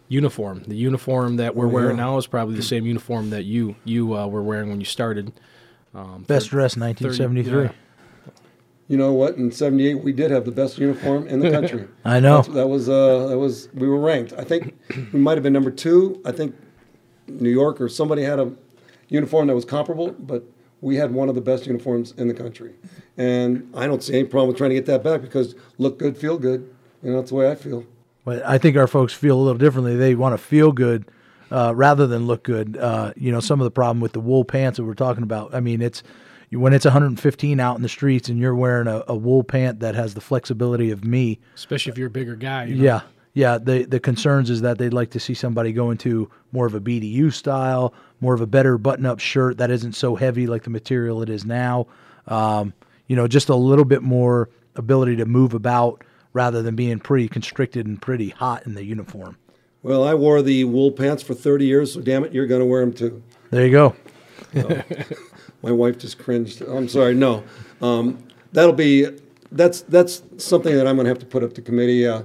uniform. 0.08 0.64
The 0.68 0.76
uniform 0.76 1.36
that 1.38 1.56
we're 1.56 1.66
Oh, 1.68 1.70
wearing 1.70 1.98
yeah. 1.98 2.06
now 2.06 2.18
is 2.18 2.26
probably 2.28 2.56
the 2.56 2.64
same 2.64 2.86
uniform 2.88 3.30
that 3.30 3.44
you 3.44 3.76
you 3.86 4.18
uh, 4.18 4.26
were 4.28 4.42
wearing 4.44 4.70
when 4.70 4.80
you 4.80 4.86
started. 4.86 5.32
Um, 5.94 6.24
Best 6.28 6.48
thir- 6.50 6.58
dressed 6.58 6.76
30 6.76 7.06
1973. 7.06 7.64
yeah. 7.64 7.72
You 8.88 8.98
know 8.98 9.12
what? 9.14 9.36
In 9.36 9.52
'78, 9.52 9.96
we 10.04 10.14
did 10.14 10.32
have 10.32 10.46
the 10.46 10.52
best 10.52 10.78
uniform 10.78 11.28
in 11.28 11.40
the 11.40 11.52
country. 11.58 11.88
I 12.06 12.20
know. 12.20 12.38
That's- 12.38 12.56
that 12.56 12.68
was 12.68 12.90
uh, 12.90 13.28
that 13.28 13.38
was 13.38 13.70
we 13.74 13.88
were 13.88 14.00
ranked. 14.00 14.34
I 14.38 14.44
think 14.44 14.76
we 15.14 15.20
might 15.20 15.34
have 15.36 15.44
been 15.44 15.54
number 15.54 15.72
two. 15.72 16.22
I 16.26 16.32
think 16.32 16.56
New 17.28 17.50
York 17.50 17.82
or 17.82 17.90
somebody 17.90 18.24
had 18.24 18.40
a 18.40 18.52
uniform 19.10 19.48
that 19.48 19.56
was 19.56 19.66
comparable, 19.66 20.12
but 20.12 20.44
we 20.82 20.96
had 20.96 21.14
one 21.14 21.28
of 21.28 21.36
the 21.36 21.42
best 21.42 21.66
uniforms 21.66 22.14
in 22.18 22.28
the 22.28 22.34
country. 22.34 22.74
And 23.18 23.70
I 23.76 23.88
don't 23.88 24.04
see 24.04 24.14
any 24.14 24.26
problem 24.26 24.50
with 24.50 24.58
trying 24.58 24.70
to 24.70 24.76
get 24.76 24.86
that 24.86 25.04
back 25.04 25.22
because 25.22 25.56
look 25.78 25.98
good, 25.98 26.18
feel 26.18 26.38
good. 26.38 26.70
You 27.02 27.12
know, 27.12 27.18
that's 27.18 27.30
the 27.30 27.36
way 27.36 27.50
I 27.50 27.56
feel. 27.56 27.84
But 28.26 28.46
I 28.46 28.58
think 28.58 28.78
our 28.78 28.88
folks 28.88 29.14
feel 29.14 29.38
a 29.38 29.42
little 29.42 29.58
differently. 29.58 29.96
They 29.96 30.14
want 30.14 30.34
to 30.34 30.38
feel 30.38 30.72
good 30.72 31.06
uh, 31.50 31.74
rather 31.76 32.06
than 32.06 32.28
look 32.28 32.44
good. 32.44 32.78
Uh, 32.78 33.14
you 33.16 33.32
know, 33.32 33.40
some 33.40 33.60
of 33.60 33.64
the 33.66 33.72
problem 33.72 34.02
with 34.02 34.12
the 34.14 34.20
wool 34.20 34.44
pants 34.46 34.78
that 34.78 34.84
we're 34.84 34.94
talking 34.94 35.24
about. 35.24 35.54
I 35.56 35.62
mean, 35.62 35.82
it's 35.82 36.04
when 36.52 36.74
it's 36.74 36.86
115 36.86 37.60
out 37.60 37.76
in 37.76 37.82
the 37.82 37.90
streets 37.90 38.30
and 38.30 38.40
you're 38.40 38.56
wearing 38.56 38.88
a, 38.88 39.04
a 39.08 39.16
wool 39.16 39.44
pant 39.44 39.80
that 39.82 39.96
has 39.96 40.14
the 40.14 40.22
flexibility 40.22 40.92
of 40.92 41.04
me. 41.04 41.40
especially 41.56 41.92
if 41.92 41.98
you're 41.98 42.08
a 42.08 42.12
bigger 42.12 42.36
guy. 42.36 42.66
You 42.66 42.76
know? 42.76 42.84
Yeah, 42.84 43.02
yeah. 43.34 43.58
The 43.58 43.84
the 43.86 44.00
concerns 44.00 44.50
is 44.50 44.62
that 44.62 44.78
they'd 44.78 44.94
like 44.94 45.12
to 45.12 45.20
see 45.20 45.34
somebody 45.34 45.74
go 45.74 45.92
into 45.92 46.30
more 46.52 46.66
of 46.66 46.74
a 46.74 46.80
BDU 46.80 47.34
style, 47.34 47.94
more 48.22 48.34
of 48.34 48.42
a 48.42 48.48
better 48.48 48.78
button-up 48.78 49.20
shirt 49.20 49.58
that 49.58 49.72
isn't 49.72 49.94
so 49.94 50.16
heavy 50.16 50.48
like 50.48 50.64
the 50.64 50.70
material 50.70 51.22
it 51.22 51.30
is 51.30 51.46
now. 51.46 51.88
Um, 52.28 52.74
you 53.08 53.16
know, 53.16 53.28
just 53.28 53.50
a 53.50 53.56
little 53.56 53.86
bit 53.86 54.02
more 54.02 54.50
ability 54.76 55.16
to 55.18 55.26
move 55.26 55.54
about 55.54 56.04
rather 56.34 56.62
than 56.62 56.76
being 56.76 57.00
pretty 57.00 57.28
constricted 57.28 57.88
and 57.88 58.02
pretty 58.02 58.30
hot 58.30 58.66
in 58.66 58.76
the 58.76 58.84
uniform. 58.84 59.38
Well, 59.82 60.04
I 60.04 60.14
wore 60.14 60.42
the 60.42 60.66
wool 60.66 60.92
pants 60.92 61.24
for 61.24 61.34
30 61.34 61.66
years, 61.66 61.94
so 61.94 62.02
damn 62.02 62.24
it, 62.24 62.34
you're 62.34 62.48
going 62.48 62.62
to 62.62 62.66
wear 62.66 62.82
them 62.82 62.94
too. 62.94 63.24
There 63.50 63.66
you 63.66 63.72
go. 63.72 63.96
My 65.62 65.72
wife 65.72 65.98
just 65.98 66.20
cringed. 66.20 66.62
I'm 66.62 66.88
sorry. 66.88 67.14
No, 67.16 67.44
um, 67.82 68.24
that'll 68.54 68.74
be 68.74 69.08
that's 69.52 69.82
that's 69.82 70.22
something 70.38 70.76
that 70.76 70.88
I'm 70.88 70.96
going 70.96 71.06
to 71.06 71.10
have 71.10 71.20
to 71.20 71.26
put 71.26 71.44
up 71.44 71.54
to 71.54 71.62
committee. 71.62 72.08
Uh, 72.08 72.24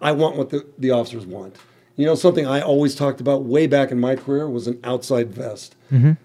I 0.00 0.12
want 0.12 0.36
what 0.36 0.50
the, 0.50 0.66
the 0.78 0.90
officers 0.90 1.26
want. 1.26 1.56
You 1.96 2.04
know, 2.04 2.14
something 2.14 2.46
I 2.46 2.60
always 2.60 2.94
talked 2.94 3.20
about 3.20 3.44
way 3.44 3.66
back 3.66 3.90
in 3.90 3.98
my 3.98 4.16
career 4.16 4.48
was 4.50 4.66
an 4.66 4.78
outside 4.84 5.32
vest. 5.32 5.74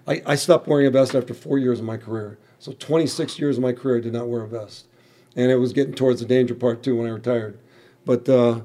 I, 0.06 0.22
I 0.26 0.34
stopped 0.34 0.66
wearing 0.66 0.86
a 0.86 0.90
vest 0.90 1.14
after 1.14 1.32
four 1.32 1.58
years 1.58 1.78
of 1.78 1.86
my 1.86 1.96
career. 1.96 2.38
So 2.58 2.72
26 2.72 3.38
years 3.38 3.56
of 3.56 3.62
my 3.62 3.72
career, 3.72 3.96
I 3.96 4.00
did 4.00 4.12
not 4.12 4.28
wear 4.28 4.42
a 4.42 4.48
vest, 4.48 4.86
and 5.34 5.50
it 5.50 5.56
was 5.56 5.72
getting 5.72 5.94
towards 5.94 6.20
the 6.20 6.26
danger 6.26 6.54
part 6.54 6.82
too 6.82 6.96
when 6.96 7.06
I 7.06 7.10
retired. 7.10 7.58
But 8.04 8.28
uh, 8.28 8.60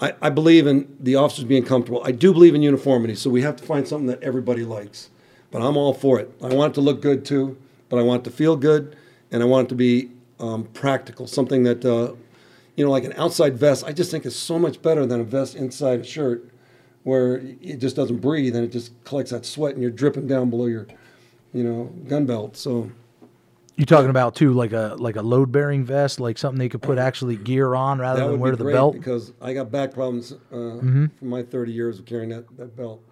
I, 0.00 0.14
I 0.22 0.30
believe 0.30 0.66
in 0.66 0.94
the 1.00 1.16
officers 1.16 1.44
being 1.44 1.64
comfortable. 1.64 2.02
I 2.04 2.12
do 2.12 2.32
believe 2.32 2.54
in 2.54 2.62
uniformity, 2.62 3.14
so 3.14 3.28
we 3.30 3.42
have 3.42 3.56
to 3.56 3.64
find 3.64 3.88
something 3.88 4.06
that 4.06 4.22
everybody 4.22 4.64
likes. 4.64 5.10
But 5.56 5.66
I'm 5.66 5.78
all 5.78 5.94
for 5.94 6.20
it. 6.20 6.30
I 6.42 6.52
want 6.52 6.72
it 6.72 6.74
to 6.74 6.82
look 6.82 7.00
good 7.00 7.24
too, 7.24 7.56
but 7.88 7.98
I 7.98 8.02
want 8.02 8.20
it 8.20 8.30
to 8.30 8.36
feel 8.36 8.56
good, 8.56 8.94
and 9.30 9.42
I 9.42 9.46
want 9.46 9.68
it 9.68 9.70
to 9.70 9.74
be 9.74 10.10
um, 10.38 10.64
practical. 10.74 11.26
Something 11.26 11.62
that, 11.62 11.82
uh, 11.82 12.12
you 12.76 12.84
know, 12.84 12.90
like 12.90 13.04
an 13.04 13.14
outside 13.16 13.56
vest, 13.56 13.82
I 13.82 13.92
just 13.94 14.10
think 14.10 14.26
is 14.26 14.36
so 14.36 14.58
much 14.58 14.82
better 14.82 15.06
than 15.06 15.18
a 15.18 15.24
vest 15.24 15.54
inside 15.54 16.00
a 16.00 16.04
shirt, 16.04 16.50
where 17.04 17.36
it 17.62 17.78
just 17.78 17.96
doesn't 17.96 18.18
breathe 18.18 18.54
and 18.54 18.66
it 18.66 18.68
just 18.68 18.92
collects 19.04 19.30
that 19.30 19.46
sweat 19.46 19.72
and 19.72 19.80
you're 19.80 19.90
dripping 19.90 20.26
down 20.26 20.50
below 20.50 20.66
your, 20.66 20.88
you 21.54 21.64
know, 21.64 21.84
gun 22.06 22.26
belt. 22.26 22.58
So 22.58 22.90
You're 23.76 23.86
talking 23.86 24.10
about 24.10 24.34
too, 24.34 24.52
like 24.52 24.74
a 24.74 24.94
like 24.98 25.16
a 25.16 25.22
load 25.22 25.52
bearing 25.52 25.86
vest, 25.86 26.20
like 26.20 26.36
something 26.36 26.58
they 26.58 26.68
could 26.68 26.82
put 26.82 26.98
actually 26.98 27.36
gear 27.36 27.74
on 27.74 27.98
rather 27.98 28.20
that 28.20 28.26
than 28.26 28.32
would 28.32 28.40
wear 28.40 28.52
be 28.52 28.58
the 28.58 28.64
great 28.64 28.74
belt. 28.74 28.92
because 28.92 29.32
I 29.40 29.54
got 29.54 29.70
back 29.70 29.94
problems 29.94 30.32
uh, 30.32 30.36
from 30.50 31.10
my 31.22 31.42
30 31.44 31.72
years 31.72 31.98
of 31.98 32.04
carrying 32.04 32.28
that, 32.28 32.44
that 32.58 32.76
belt. 32.76 33.02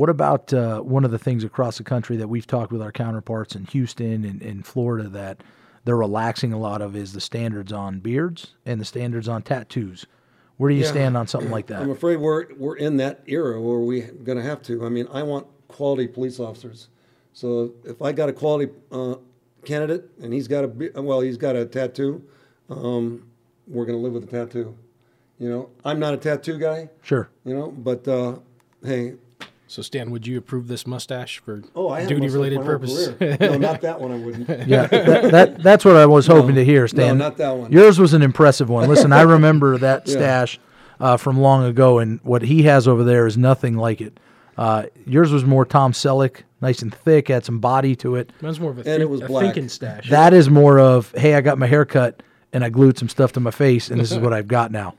What 0.00 0.08
about 0.08 0.50
uh, 0.54 0.80
one 0.80 1.04
of 1.04 1.10
the 1.10 1.18
things 1.18 1.44
across 1.44 1.76
the 1.76 1.84
country 1.84 2.16
that 2.16 2.28
we've 2.28 2.46
talked 2.46 2.72
with 2.72 2.80
our 2.80 2.90
counterparts 2.90 3.54
in 3.54 3.66
Houston 3.66 4.24
and 4.24 4.40
in 4.40 4.62
Florida 4.62 5.10
that 5.10 5.42
they're 5.84 5.94
relaxing 5.94 6.54
a 6.54 6.58
lot 6.58 6.80
of 6.80 6.96
is 6.96 7.12
the 7.12 7.20
standards 7.20 7.70
on 7.70 8.00
beards 8.00 8.54
and 8.64 8.80
the 8.80 8.86
standards 8.86 9.28
on 9.28 9.42
tattoos. 9.42 10.06
Where 10.56 10.70
do 10.70 10.74
you 10.76 10.84
Yeah. 10.84 10.90
stand 10.90 11.18
on 11.18 11.26
something 11.26 11.50
like 11.50 11.66
that? 11.66 11.82
I'm 11.82 11.90
afraid 11.90 12.16
we're 12.16 12.46
we're 12.54 12.76
in 12.76 12.96
that 12.96 13.20
era 13.26 13.60
where 13.60 13.78
we're 13.78 14.10
going 14.24 14.38
to 14.38 14.42
have 14.42 14.62
to. 14.62 14.86
I 14.86 14.88
mean, 14.88 15.06
I 15.12 15.22
want 15.22 15.46
quality 15.68 16.08
police 16.08 16.40
officers. 16.40 16.88
So 17.34 17.74
if 17.84 18.00
I 18.00 18.12
got 18.12 18.30
a 18.30 18.32
quality 18.32 18.72
uh, 18.90 19.16
candidate 19.66 20.08
and 20.22 20.32
he's 20.32 20.48
got 20.48 20.64
a 20.64 21.02
well, 21.02 21.20
he's 21.20 21.36
got 21.36 21.56
a 21.56 21.66
tattoo, 21.66 22.24
um, 22.70 23.26
we're 23.68 23.84
going 23.84 23.98
to 23.98 24.02
live 24.02 24.14
with 24.14 24.24
a 24.24 24.26
tattoo. 24.26 24.78
You 25.38 25.50
know, 25.50 25.68
I'm 25.84 25.98
not 25.98 26.14
a 26.14 26.16
tattoo 26.16 26.56
guy. 26.58 26.88
Sure. 27.02 27.28
You 27.44 27.52
know, 27.54 27.70
but 27.70 28.08
uh, 28.08 28.38
hey, 28.82 29.16
So 29.70 29.82
Stan, 29.82 30.10
would 30.10 30.26
you 30.26 30.36
approve 30.36 30.66
this 30.66 30.84
mustache 30.84 31.38
for 31.38 31.62
oh, 31.76 31.94
duty-related 32.04 32.56
mustache 32.56 32.58
my 32.58 32.64
whole 32.64 33.14
purposes? 33.14 33.40
no, 33.40 33.56
not 33.70 33.80
that 33.82 34.00
one. 34.00 34.10
I 34.10 34.16
wouldn't. 34.16 34.66
Yeah, 34.66 34.88
that, 34.88 35.30
that, 35.30 35.62
that's 35.62 35.84
what 35.84 35.94
I 35.94 36.06
was 36.06 36.26
hoping 36.26 36.56
to 36.56 36.64
hear, 36.64 36.88
Stan. 36.88 37.18
not 37.18 37.36
that 37.36 37.50
one. 37.56 37.70
Yours 37.70 38.00
was 38.00 38.12
an 38.12 38.20
impressive 38.22 38.68
one. 38.68 38.88
Listen, 38.88 39.12
I 39.12 39.22
remember 39.22 39.78
that 39.78 40.08
Yeah. 40.08 40.12
stash 40.14 40.58
uh, 40.98 41.16
from 41.16 41.38
long 41.38 41.64
ago, 41.64 42.00
and 42.00 42.18
what 42.24 42.42
he 42.42 42.64
has 42.64 42.88
over 42.88 43.04
there 43.04 43.28
is 43.28 43.38
nothing 43.38 43.76
like 43.76 44.00
it. 44.00 44.18
Uh, 44.58 44.86
yours 45.06 45.30
was 45.32 45.44
more 45.44 45.64
Tom 45.64 45.92
Selleck, 45.92 46.38
nice 46.60 46.82
and 46.82 46.92
thick, 46.92 47.28
had 47.28 47.44
some 47.44 47.60
body 47.60 47.94
to 47.94 48.16
it. 48.16 48.32
Mine's 48.40 48.58
more 48.58 48.72
of 48.72 48.78
a, 48.78 48.80
And 48.80 48.86
think, 48.86 49.00
it 49.02 49.08
was 49.08 49.20
a 49.20 49.26
black. 49.26 49.44
thinking 49.44 49.68
stash. 49.68 50.10
That 50.10 50.34
is 50.34 50.50
more 50.50 50.80
of, 50.80 51.12
hey, 51.16 51.34
I 51.36 51.42
got 51.42 51.58
my 51.58 51.66
hair 51.68 51.84
cut 51.84 52.24
and 52.52 52.64
I 52.64 52.70
glued 52.70 52.98
some 52.98 53.08
stuff 53.08 53.30
to 53.34 53.40
my 53.40 53.52
face, 53.52 53.88
and 53.88 54.00
this 54.00 54.10
is 54.10 54.18
what 54.24 54.32
I've 54.32 54.48
got 54.48 54.72
now. 54.72 54.96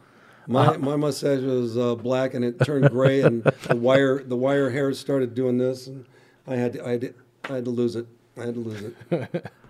My 0.47 0.77
my 0.77 0.95
mustache 0.95 1.41
was 1.41 1.77
uh, 1.77 1.95
black 1.95 2.33
and 2.33 2.43
it 2.43 2.59
turned 2.63 2.89
gray, 2.89 3.21
and 3.21 3.43
the 3.43 3.75
wire 3.75 4.23
the 4.23 4.35
wire 4.35 4.69
hairs 4.69 4.99
started 4.99 5.35
doing 5.35 5.57
this, 5.57 5.87
and 5.87 6.05
I 6.47 6.55
had 6.55 6.73
to, 6.73 6.85
I 6.85 6.91
had 6.91 7.01
to, 7.01 7.13
I 7.49 7.53
had 7.55 7.65
to 7.65 7.71
lose 7.71 7.95
it. 7.95 8.07
I 8.37 8.45
had 8.45 8.55
to 8.55 8.59
lose 8.59 8.93
it. 9.11 9.45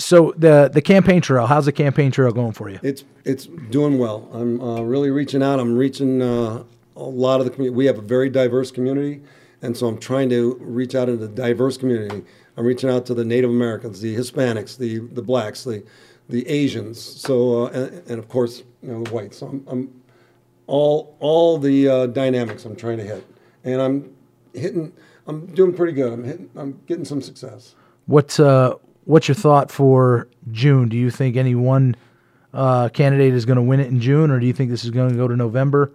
So 0.00 0.32
the 0.36 0.70
the 0.72 0.80
campaign 0.80 1.20
trail, 1.20 1.46
how's 1.46 1.66
the 1.66 1.72
campaign 1.72 2.10
trail 2.10 2.32
going 2.32 2.52
for 2.52 2.70
you? 2.70 2.78
It's 2.82 3.04
it's 3.24 3.46
doing 3.46 3.98
well. 3.98 4.28
I'm 4.32 4.60
uh, 4.60 4.80
really 4.80 5.10
reaching 5.10 5.42
out. 5.42 5.60
I'm 5.60 5.76
reaching 5.76 6.22
uh, 6.22 6.64
a 6.96 7.02
lot 7.02 7.40
of 7.40 7.44
the 7.44 7.50
community. 7.50 7.76
We 7.76 7.84
have 7.84 7.98
a 7.98 8.02
very 8.02 8.30
diverse 8.30 8.70
community, 8.70 9.20
and 9.60 9.76
so 9.76 9.86
I'm 9.88 9.98
trying 9.98 10.30
to 10.30 10.56
reach 10.60 10.94
out 10.94 11.10
into 11.10 11.26
the 11.26 11.32
diverse 11.32 11.76
community. 11.76 12.24
I'm 12.56 12.64
reaching 12.64 12.88
out 12.88 13.04
to 13.06 13.14
the 13.14 13.24
Native 13.24 13.50
Americans, 13.50 14.00
the 14.00 14.16
Hispanics, 14.16 14.78
the 14.78 15.00
the 15.00 15.22
blacks, 15.22 15.64
the 15.64 15.84
the 16.30 16.48
Asians. 16.48 16.98
So 17.00 17.66
uh, 17.66 17.70
and, 17.70 18.10
and 18.10 18.18
of 18.18 18.28
course 18.28 18.62
you 18.82 18.92
know 18.92 19.04
the 19.04 19.10
whites. 19.10 19.38
So 19.38 19.48
I'm, 19.48 19.64
I'm 19.68 19.99
all 20.70 21.16
all 21.18 21.58
the 21.58 21.88
uh, 21.88 22.06
dynamics 22.06 22.64
I'm 22.64 22.76
trying 22.76 22.98
to 22.98 23.04
hit, 23.04 23.26
and 23.64 23.82
I'm 23.82 24.14
hitting. 24.54 24.92
I'm 25.26 25.46
doing 25.46 25.74
pretty 25.74 25.92
good. 25.92 26.12
I'm 26.12 26.24
hitting. 26.24 26.48
I'm 26.56 26.80
getting 26.86 27.04
some 27.04 27.20
success. 27.20 27.74
What's 28.06 28.38
uh 28.40 28.74
what's 29.04 29.26
your 29.28 29.34
thought 29.34 29.70
for 29.70 30.28
June? 30.52 30.88
Do 30.88 30.96
you 30.96 31.10
think 31.10 31.36
any 31.36 31.54
one 31.56 31.96
uh, 32.54 32.88
candidate 32.88 33.34
is 33.34 33.44
going 33.44 33.56
to 33.56 33.62
win 33.62 33.80
it 33.80 33.88
in 33.88 34.00
June, 34.00 34.30
or 34.30 34.38
do 34.40 34.46
you 34.46 34.52
think 34.52 34.70
this 34.70 34.84
is 34.84 34.90
going 34.90 35.10
to 35.10 35.16
go 35.16 35.26
to 35.28 35.36
November? 35.36 35.92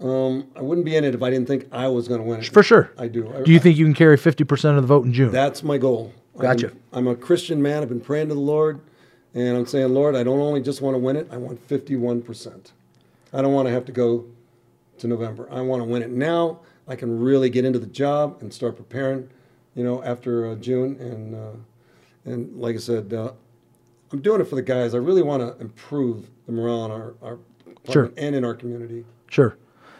Um, 0.00 0.48
I 0.56 0.62
wouldn't 0.62 0.84
be 0.84 0.96
in 0.96 1.04
it 1.04 1.14
if 1.14 1.22
I 1.22 1.30
didn't 1.30 1.46
think 1.46 1.68
I 1.72 1.86
was 1.88 2.08
going 2.08 2.20
to 2.20 2.26
win 2.26 2.40
it. 2.40 2.46
For 2.46 2.62
sure. 2.62 2.90
I 2.98 3.06
do. 3.08 3.32
I- 3.32 3.42
Do 3.42 3.52
you 3.52 3.58
think 3.60 3.76
you 3.76 3.84
can 3.84 3.94
carry 3.94 4.16
fifty 4.16 4.44
percent 4.44 4.76
of 4.76 4.82
the 4.84 4.86
vote 4.88 5.04
in 5.04 5.12
June? 5.12 5.32
That's 5.32 5.62
my 5.62 5.78
goal. 5.78 6.12
Gotcha. 6.38 6.68
I'm, 6.92 7.06
I'm 7.06 7.08
a 7.08 7.16
Christian 7.16 7.60
man. 7.60 7.82
I've 7.82 7.88
been 7.88 8.00
praying 8.00 8.28
to 8.28 8.34
the 8.34 8.40
Lord, 8.40 8.80
and 9.34 9.56
I'm 9.56 9.66
saying, 9.66 9.92
Lord, 9.92 10.14
I 10.16 10.22
don't 10.22 10.40
only 10.40 10.62
just 10.62 10.80
want 10.80 10.94
to 10.94 10.98
win 10.98 11.16
it. 11.16 11.28
I 11.30 11.36
want 11.36 11.66
51%. 11.68 12.70
I 13.32 13.42
don't 13.42 13.52
want 13.52 13.66
to 13.68 13.72
have 13.72 13.84
to 13.86 13.92
go 13.92 14.26
to 14.98 15.06
November. 15.08 15.48
I 15.50 15.60
want 15.60 15.80
to 15.82 15.88
win 15.88 16.02
it 16.02 16.10
now. 16.10 16.60
I 16.88 16.96
can 16.96 17.18
really 17.18 17.48
get 17.50 17.64
into 17.64 17.78
the 17.78 17.86
job 17.86 18.38
and 18.40 18.52
start 18.52 18.76
preparing, 18.76 19.28
you 19.74 19.84
know, 19.84 20.02
after 20.02 20.48
uh, 20.50 20.54
June. 20.56 20.96
And 21.00 21.34
uh, 21.34 21.52
and 22.24 22.54
like 22.56 22.76
I 22.76 22.78
said, 22.78 23.12
uh, 23.12 23.32
I'm 24.12 24.20
doing 24.20 24.40
it 24.40 24.44
for 24.44 24.56
the 24.56 24.62
guys. 24.62 24.94
I 24.94 24.98
really 24.98 25.22
want 25.22 25.42
to 25.42 25.60
improve 25.60 26.28
the 26.46 26.52
morale 26.52 26.84
in 26.86 26.90
our, 26.90 27.14
our 27.22 27.38
Sure. 27.90 28.12
and 28.16 28.36
in 28.36 28.44
our 28.44 28.54
community. 28.54 29.04
Sure. 29.28 29.56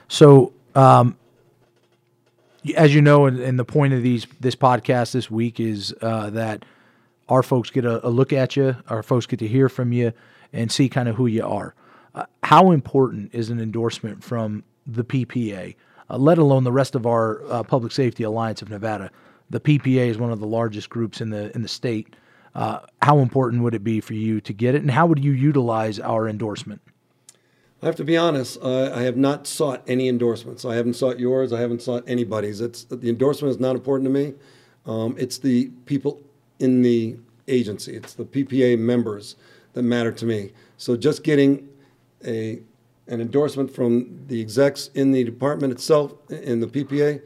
So, 0.06 0.52
um, 0.76 1.16
as 2.76 2.94
you 2.94 3.02
know, 3.02 3.26
and, 3.26 3.40
and 3.40 3.58
the 3.58 3.64
point 3.64 3.92
of 3.92 4.02
these 4.04 4.26
this 4.38 4.54
podcast 4.54 5.12
this 5.12 5.30
week 5.30 5.58
is 5.58 5.92
uh, 6.00 6.30
that 6.30 6.64
our 7.28 7.42
folks 7.42 7.70
get 7.70 7.84
a, 7.84 8.06
a 8.06 8.10
look 8.10 8.32
at 8.32 8.54
you, 8.54 8.76
our 8.88 9.02
folks 9.02 9.26
get 9.26 9.40
to 9.40 9.48
hear 9.48 9.68
from 9.68 9.92
you, 9.92 10.12
and 10.52 10.70
see 10.70 10.88
kind 10.88 11.08
of 11.08 11.16
who 11.16 11.26
you 11.26 11.44
are. 11.44 11.74
How 12.52 12.70
important 12.70 13.30
is 13.32 13.48
an 13.48 13.58
endorsement 13.58 14.22
from 14.22 14.62
the 14.86 15.02
PPA, 15.04 15.74
uh, 16.10 16.18
let 16.18 16.36
alone 16.36 16.64
the 16.64 16.70
rest 16.70 16.94
of 16.94 17.06
our 17.06 17.42
uh, 17.50 17.62
Public 17.62 17.92
Safety 17.92 18.24
Alliance 18.24 18.60
of 18.60 18.68
Nevada? 18.68 19.10
The 19.48 19.58
PPA 19.58 20.08
is 20.08 20.18
one 20.18 20.30
of 20.30 20.38
the 20.38 20.46
largest 20.46 20.90
groups 20.90 21.22
in 21.22 21.30
the 21.30 21.50
in 21.54 21.62
the 21.62 21.68
state. 21.68 22.14
Uh, 22.54 22.80
how 23.00 23.20
important 23.20 23.62
would 23.62 23.74
it 23.74 23.82
be 23.82 24.02
for 24.02 24.12
you 24.12 24.38
to 24.42 24.52
get 24.52 24.74
it, 24.74 24.82
and 24.82 24.90
how 24.90 25.06
would 25.06 25.24
you 25.24 25.32
utilize 25.32 25.98
our 25.98 26.28
endorsement? 26.28 26.82
I 27.82 27.86
have 27.86 27.96
to 27.96 28.04
be 28.04 28.18
honest. 28.18 28.62
I 28.62 29.00
have 29.00 29.16
not 29.16 29.46
sought 29.46 29.82
any 29.86 30.06
endorsements. 30.06 30.66
I 30.66 30.74
haven't 30.74 30.92
sought 30.92 31.18
yours. 31.18 31.54
I 31.54 31.60
haven't 31.60 31.80
sought 31.80 32.04
anybody's. 32.06 32.60
It's 32.60 32.84
the 32.84 33.08
endorsement 33.08 33.52
is 33.52 33.60
not 33.60 33.76
important 33.76 34.04
to 34.08 34.12
me. 34.12 34.34
Um, 34.84 35.14
it's 35.18 35.38
the 35.38 35.70
people 35.86 36.20
in 36.58 36.82
the 36.82 37.16
agency. 37.48 37.96
It's 37.96 38.12
the 38.12 38.26
PPA 38.26 38.78
members 38.78 39.36
that 39.72 39.84
matter 39.84 40.12
to 40.12 40.26
me. 40.26 40.52
So 40.76 40.98
just 40.98 41.22
getting 41.24 41.66
a 42.26 42.60
an 43.08 43.20
endorsement 43.20 43.70
from 43.74 44.24
the 44.28 44.40
execs 44.40 44.88
in 44.94 45.12
the 45.12 45.24
department 45.24 45.72
itself 45.72 46.14
in 46.30 46.60
the 46.60 46.66
PPA 46.66 47.20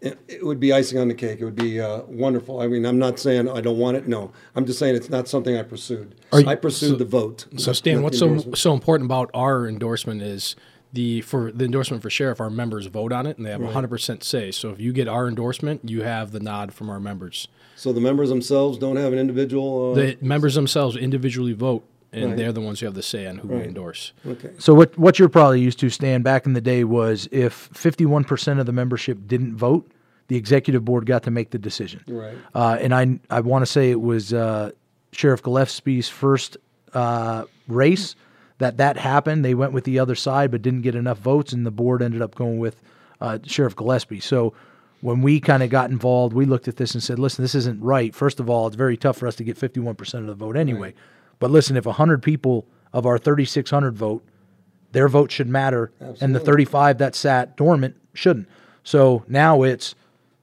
it, 0.00 0.18
it 0.28 0.44
would 0.46 0.60
be 0.60 0.72
icing 0.72 0.98
on 0.98 1.08
the 1.08 1.14
cake. 1.14 1.40
It 1.40 1.44
would 1.44 1.56
be 1.56 1.80
uh, 1.80 2.02
wonderful. 2.06 2.60
I 2.60 2.66
mean, 2.66 2.84
I'm 2.84 2.98
not 2.98 3.18
saying 3.18 3.48
I 3.48 3.60
don't 3.60 3.78
want 3.78 3.96
it. 3.96 4.06
No, 4.06 4.32
I'm 4.54 4.66
just 4.66 4.78
saying 4.78 4.94
it's 4.94 5.08
not 5.08 5.26
something 5.28 5.56
I 5.56 5.62
pursued. 5.62 6.14
Are 6.32 6.40
you- 6.40 6.46
I 6.46 6.54
pursued 6.54 6.90
so- 6.90 6.96
the 6.96 7.04
vote. 7.04 7.46
So 7.56 7.70
not- 7.70 7.76
Stan, 7.76 7.94
not 7.96 8.04
what's 8.04 8.16
the 8.16 8.18
so 8.20 8.26
endorsement. 8.28 8.58
so 8.58 8.72
important 8.74 9.06
about 9.08 9.30
our 9.32 9.66
endorsement 9.66 10.22
is 10.22 10.54
the 10.92 11.20
for 11.22 11.50
the 11.50 11.64
endorsement 11.64 12.02
for 12.02 12.10
sheriff, 12.10 12.40
our 12.40 12.50
members 12.50 12.86
vote 12.86 13.12
on 13.12 13.26
it 13.26 13.36
and 13.36 13.46
they 13.46 13.50
have 13.50 13.62
a 13.62 13.72
hundred 13.72 13.88
percent 13.88 14.22
say. 14.22 14.50
So 14.50 14.70
if 14.70 14.80
you 14.80 14.92
get 14.92 15.08
our 15.08 15.28
endorsement, 15.28 15.88
you 15.88 16.02
have 16.02 16.30
the 16.30 16.40
nod 16.40 16.72
from 16.72 16.88
our 16.90 17.00
members. 17.00 17.48
So 17.74 17.92
the 17.92 18.00
members 18.00 18.28
themselves 18.28 18.78
don't 18.78 18.96
have 18.96 19.12
an 19.12 19.18
individual. 19.18 19.92
Uh, 19.92 19.94
The 19.94 20.18
members 20.20 20.54
themselves 20.54 20.96
individually 20.96 21.52
vote, 21.52 21.84
and 22.16 22.30
Right. 22.30 22.36
they're 22.36 22.52
the 22.52 22.60
ones 22.60 22.80
who 22.80 22.86
have 22.86 22.94
the 22.94 23.02
say 23.02 23.26
on 23.26 23.38
who 23.38 23.48
we 23.48 23.62
endorse. 23.62 24.12
okay. 24.26 24.50
So 24.58 24.74
what 24.74 24.96
what 24.98 25.18
you're 25.18 25.28
probably 25.28 25.60
used 25.60 25.78
to, 25.80 25.90
Stan, 25.90 26.22
back 26.22 26.46
in 26.46 26.52
the 26.54 26.60
day 26.60 26.82
was 26.84 27.28
if 27.30 27.70
51% 27.72 28.58
of 28.58 28.66
the 28.66 28.72
membership 28.72 29.18
didn't 29.26 29.56
vote, 29.56 29.90
the 30.28 30.36
executive 30.36 30.84
board 30.84 31.06
got 31.06 31.22
to 31.24 31.30
make 31.30 31.50
the 31.50 31.58
decision. 31.58 32.00
Right. 32.08 32.36
Uh, 32.54 32.78
and 32.80 32.94
I 32.94 33.18
I 33.30 33.40
want 33.40 33.62
to 33.62 33.66
say 33.70 33.90
it 33.90 34.00
was 34.00 34.32
uh, 34.32 34.70
Sheriff 35.12 35.42
Gillespie's 35.42 36.08
first 36.08 36.56
uh, 36.94 37.44
race 37.68 38.16
that 38.58 38.78
that 38.78 38.96
happened. 38.96 39.44
They 39.44 39.54
went 39.54 39.72
with 39.72 39.84
the 39.84 39.98
other 39.98 40.14
side, 40.14 40.50
but 40.50 40.62
didn't 40.62 40.82
get 40.82 40.94
enough 40.94 41.18
votes, 41.18 41.52
and 41.52 41.64
the 41.66 41.70
board 41.70 42.02
ended 42.02 42.22
up 42.22 42.34
going 42.34 42.58
with 42.58 42.80
uh, 43.20 43.38
Sheriff 43.44 43.76
Gillespie. 43.76 44.20
So 44.20 44.54
when 45.02 45.20
we 45.22 45.40
kind 45.40 45.62
of 45.62 45.68
got 45.70 45.90
involved, 45.90 46.34
we 46.34 46.46
looked 46.46 46.66
at 46.68 46.76
this 46.76 46.94
and 46.94 47.02
said, 47.02 47.18
"Listen, 47.18 47.42
this 47.44 47.54
isn't 47.54 47.80
right. 47.82 48.14
First 48.14 48.40
of 48.40 48.48
all, 48.48 48.66
it's 48.66 48.76
very 48.76 48.96
tough 48.96 49.18
for 49.18 49.26
us 49.28 49.36
to 49.36 49.44
get 49.44 49.56
51% 49.58 50.14
of 50.20 50.26
the 50.26 50.34
vote 50.34 50.56
anyway. 50.56 50.94
But 51.38 51.50
listen, 51.50 51.76
if 51.76 51.86
100 51.86 52.22
people 52.22 52.66
of 52.92 53.06
our 53.06 53.18
3,600 53.18 53.96
vote, 53.96 54.24
their 54.92 55.08
vote 55.08 55.30
should 55.30 55.48
matter, 55.48 55.92
and 56.20 56.34
the 56.34 56.40
35 56.40 56.98
that 56.98 57.14
sat 57.14 57.56
dormant 57.56 57.96
shouldn't. 58.14 58.48
So 58.82 59.24
now 59.28 59.62
it's 59.62 59.94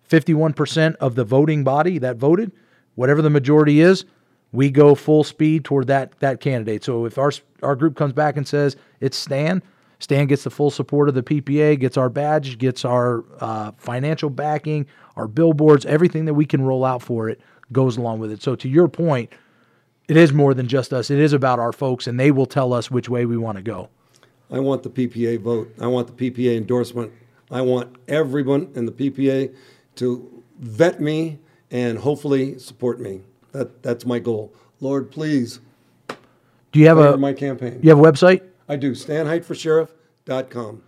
51% 0.10 0.96
of 0.98 1.16
the 1.16 1.24
voting 1.24 1.64
body 1.64 1.98
that 1.98 2.18
voted, 2.18 2.52
whatever 2.96 3.22
the 3.22 3.30
majority 3.30 3.80
is, 3.80 4.06
we 4.52 4.70
go 4.70 4.94
full 4.94 5.24
speed 5.24 5.66
toward 5.66 5.88
that 5.88 6.20
that 6.20 6.40
candidate. 6.40 6.84
So 6.84 7.06
if 7.06 7.18
our 7.18 7.32
our 7.64 7.76
group 7.76 7.96
comes 7.98 8.14
back 8.14 8.38
and 8.38 8.48
says 8.48 8.76
it's 9.00 9.18
Stan, 9.18 9.64
Stan 10.00 10.28
gets 10.28 10.44
the 10.44 10.52
full 10.52 10.70
support 10.70 11.10
of 11.10 11.16
the 11.16 11.24
PPA, 11.24 11.80
gets 11.80 11.98
our 11.98 12.10
badge, 12.10 12.58
gets 12.58 12.86
our 12.86 13.26
uh, 13.40 13.72
financial 13.78 14.30
backing, 14.30 14.86
our 15.16 15.28
billboards, 15.28 15.86
everything 15.86 16.26
that 16.26 16.36
we 16.36 16.46
can 16.46 16.62
roll 16.62 16.86
out 16.86 17.02
for 17.02 17.30
it 17.30 17.42
goes 17.72 17.98
along 17.98 18.20
with 18.20 18.32
it. 18.32 18.44
So 18.44 18.56
to 18.56 18.70
your 18.70 18.88
point, 18.88 19.32
it 20.08 20.18
is 20.18 20.34
more 20.34 20.54
than 20.54 20.68
just 20.68 20.94
us. 20.94 21.10
It 21.10 21.20
is 21.20 21.34
about 21.34 21.60
our 21.60 21.72
folks, 21.72 22.08
and 22.08 22.20
they 22.20 22.32
will 22.32 22.46
tell 22.46 22.74
us 22.74 22.92
which 22.92 23.10
way 23.10 23.26
we 23.26 23.38
want 23.38 23.58
to 23.58 23.62
go. 23.64 23.90
I 24.52 24.60
want 24.60 24.84
the 24.84 24.90
PPA 24.90 25.40
vote. 25.40 25.74
I 25.80 25.88
want 25.88 26.16
the 26.16 26.32
PPA 26.32 26.58
endorsement. 26.58 27.12
I 27.50 27.62
want 27.62 27.96
everyone 28.08 28.70
in 28.76 28.86
the 28.86 28.92
PPA 28.92 29.54
to 29.96 30.44
vet 30.60 31.00
me 31.02 31.40
and 31.72 31.98
hopefully 31.98 32.58
support 32.60 33.00
me. 33.00 33.22
That 33.52 33.82
that's 33.84 34.06
my 34.06 34.20
goal. 34.20 34.54
Lord, 34.80 35.12
please 35.12 35.60
Do 36.72 36.80
you 36.80 36.88
have 36.88 36.98
a 36.98 37.18
my 37.18 37.34
campaign. 37.34 37.80
you 37.82 37.90
have 37.90 38.00
a 38.00 38.02
website? 38.02 38.42
I 38.68 38.76
do. 38.76 38.92
StanHeightForSheriff.com. 38.94 40.82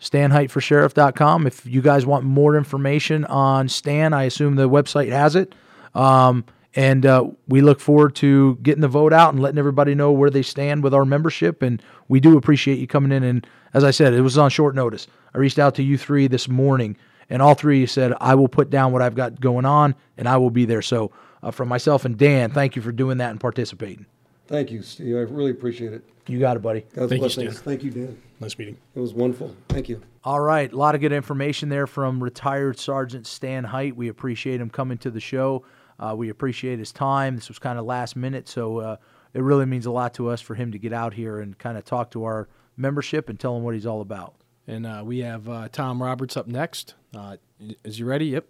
StanHeightForSheriff.com. 0.00 1.46
If 1.46 1.66
you 1.66 1.80
guys 1.82 2.04
want 2.06 2.24
more 2.24 2.56
information 2.56 3.24
on 3.26 3.68
Stan, 3.68 4.12
I 4.12 4.24
assume 4.24 4.56
the 4.56 4.68
website 4.68 5.10
has 5.10 5.36
it. 5.36 5.54
Um, 5.94 6.44
and 6.74 7.04
uh, 7.04 7.26
we 7.48 7.60
look 7.60 7.80
forward 7.80 8.14
to 8.16 8.56
getting 8.62 8.80
the 8.80 8.88
vote 8.88 9.12
out 9.12 9.34
and 9.34 9.42
letting 9.42 9.58
everybody 9.58 9.94
know 9.94 10.10
where 10.10 10.30
they 10.30 10.42
stand 10.42 10.82
with 10.82 10.94
our 10.94 11.04
membership. 11.04 11.62
And 11.62 11.82
we 12.08 12.18
do 12.18 12.36
appreciate 12.36 12.78
you 12.78 12.86
coming 12.86 13.12
in. 13.12 13.22
And 13.22 13.46
as 13.74 13.84
I 13.84 13.90
said, 13.90 14.14
it 14.14 14.22
was 14.22 14.38
on 14.38 14.50
short 14.50 14.74
notice. 14.74 15.06
I 15.34 15.38
reached 15.38 15.58
out 15.58 15.74
to 15.76 15.82
you 15.82 15.98
three 15.98 16.28
this 16.28 16.48
morning, 16.48 16.96
and 17.28 17.42
all 17.42 17.54
three 17.54 17.78
of 17.78 17.80
you 17.82 17.86
said, 17.86 18.14
I 18.20 18.34
will 18.34 18.48
put 18.48 18.70
down 18.70 18.92
what 18.92 19.02
I've 19.02 19.14
got 19.14 19.40
going 19.40 19.64
on, 19.64 19.94
and 20.16 20.28
I 20.28 20.36
will 20.36 20.50
be 20.50 20.64
there. 20.64 20.82
So, 20.82 21.10
uh, 21.42 21.50
from 21.50 21.68
myself 21.68 22.04
and 22.04 22.16
Dan, 22.16 22.50
thank 22.50 22.76
you 22.76 22.82
for 22.82 22.92
doing 22.92 23.18
that 23.18 23.30
and 23.30 23.40
participating. 23.40 24.06
Thank 24.46 24.70
you, 24.70 24.82
Steve. 24.82 25.16
I 25.16 25.20
really 25.20 25.50
appreciate 25.50 25.92
it. 25.92 26.04
You 26.26 26.38
got 26.38 26.56
it, 26.56 26.60
buddy. 26.60 26.80
God's 26.94 27.08
Thank 27.08 27.12
you, 27.12 27.18
blessings. 27.18 27.52
Stan. 27.54 27.64
Thank 27.64 27.82
you, 27.82 27.90
Dan. 27.90 28.22
Nice 28.38 28.56
meeting. 28.58 28.76
It 28.94 29.00
was 29.00 29.12
wonderful. 29.12 29.56
Thank 29.68 29.88
you. 29.88 30.00
All 30.24 30.40
right, 30.40 30.72
a 30.72 30.76
lot 30.76 30.94
of 30.94 31.00
good 31.00 31.12
information 31.12 31.68
there 31.68 31.86
from 31.86 32.22
retired 32.22 32.78
Sergeant 32.78 33.26
Stan 33.26 33.64
Height. 33.64 33.96
We 33.96 34.08
appreciate 34.08 34.60
him 34.60 34.70
coming 34.70 34.98
to 34.98 35.10
the 35.10 35.20
show. 35.20 35.64
Uh, 36.02 36.14
we 36.16 36.30
appreciate 36.30 36.80
his 36.80 36.90
time. 36.90 37.36
This 37.36 37.48
was 37.48 37.60
kind 37.60 37.78
of 37.78 37.84
last 37.84 38.16
minute, 38.16 38.48
so 38.48 38.78
uh, 38.78 38.96
it 39.34 39.42
really 39.42 39.66
means 39.66 39.86
a 39.86 39.92
lot 39.92 40.14
to 40.14 40.28
us 40.30 40.40
for 40.40 40.56
him 40.56 40.72
to 40.72 40.78
get 40.78 40.92
out 40.92 41.14
here 41.14 41.38
and 41.38 41.56
kind 41.56 41.78
of 41.78 41.84
talk 41.84 42.10
to 42.10 42.24
our 42.24 42.48
membership 42.76 43.28
and 43.28 43.38
tell 43.38 43.54
them 43.54 43.62
what 43.62 43.74
he's 43.74 43.86
all 43.86 44.00
about. 44.00 44.34
And 44.66 44.84
uh, 44.84 45.02
we 45.04 45.20
have 45.20 45.48
uh, 45.48 45.68
Tom 45.68 46.02
Roberts 46.02 46.36
up 46.36 46.48
next. 46.48 46.94
Uh, 47.14 47.36
is 47.84 48.00
you 48.00 48.06
ready? 48.06 48.26
Yep. 48.26 48.46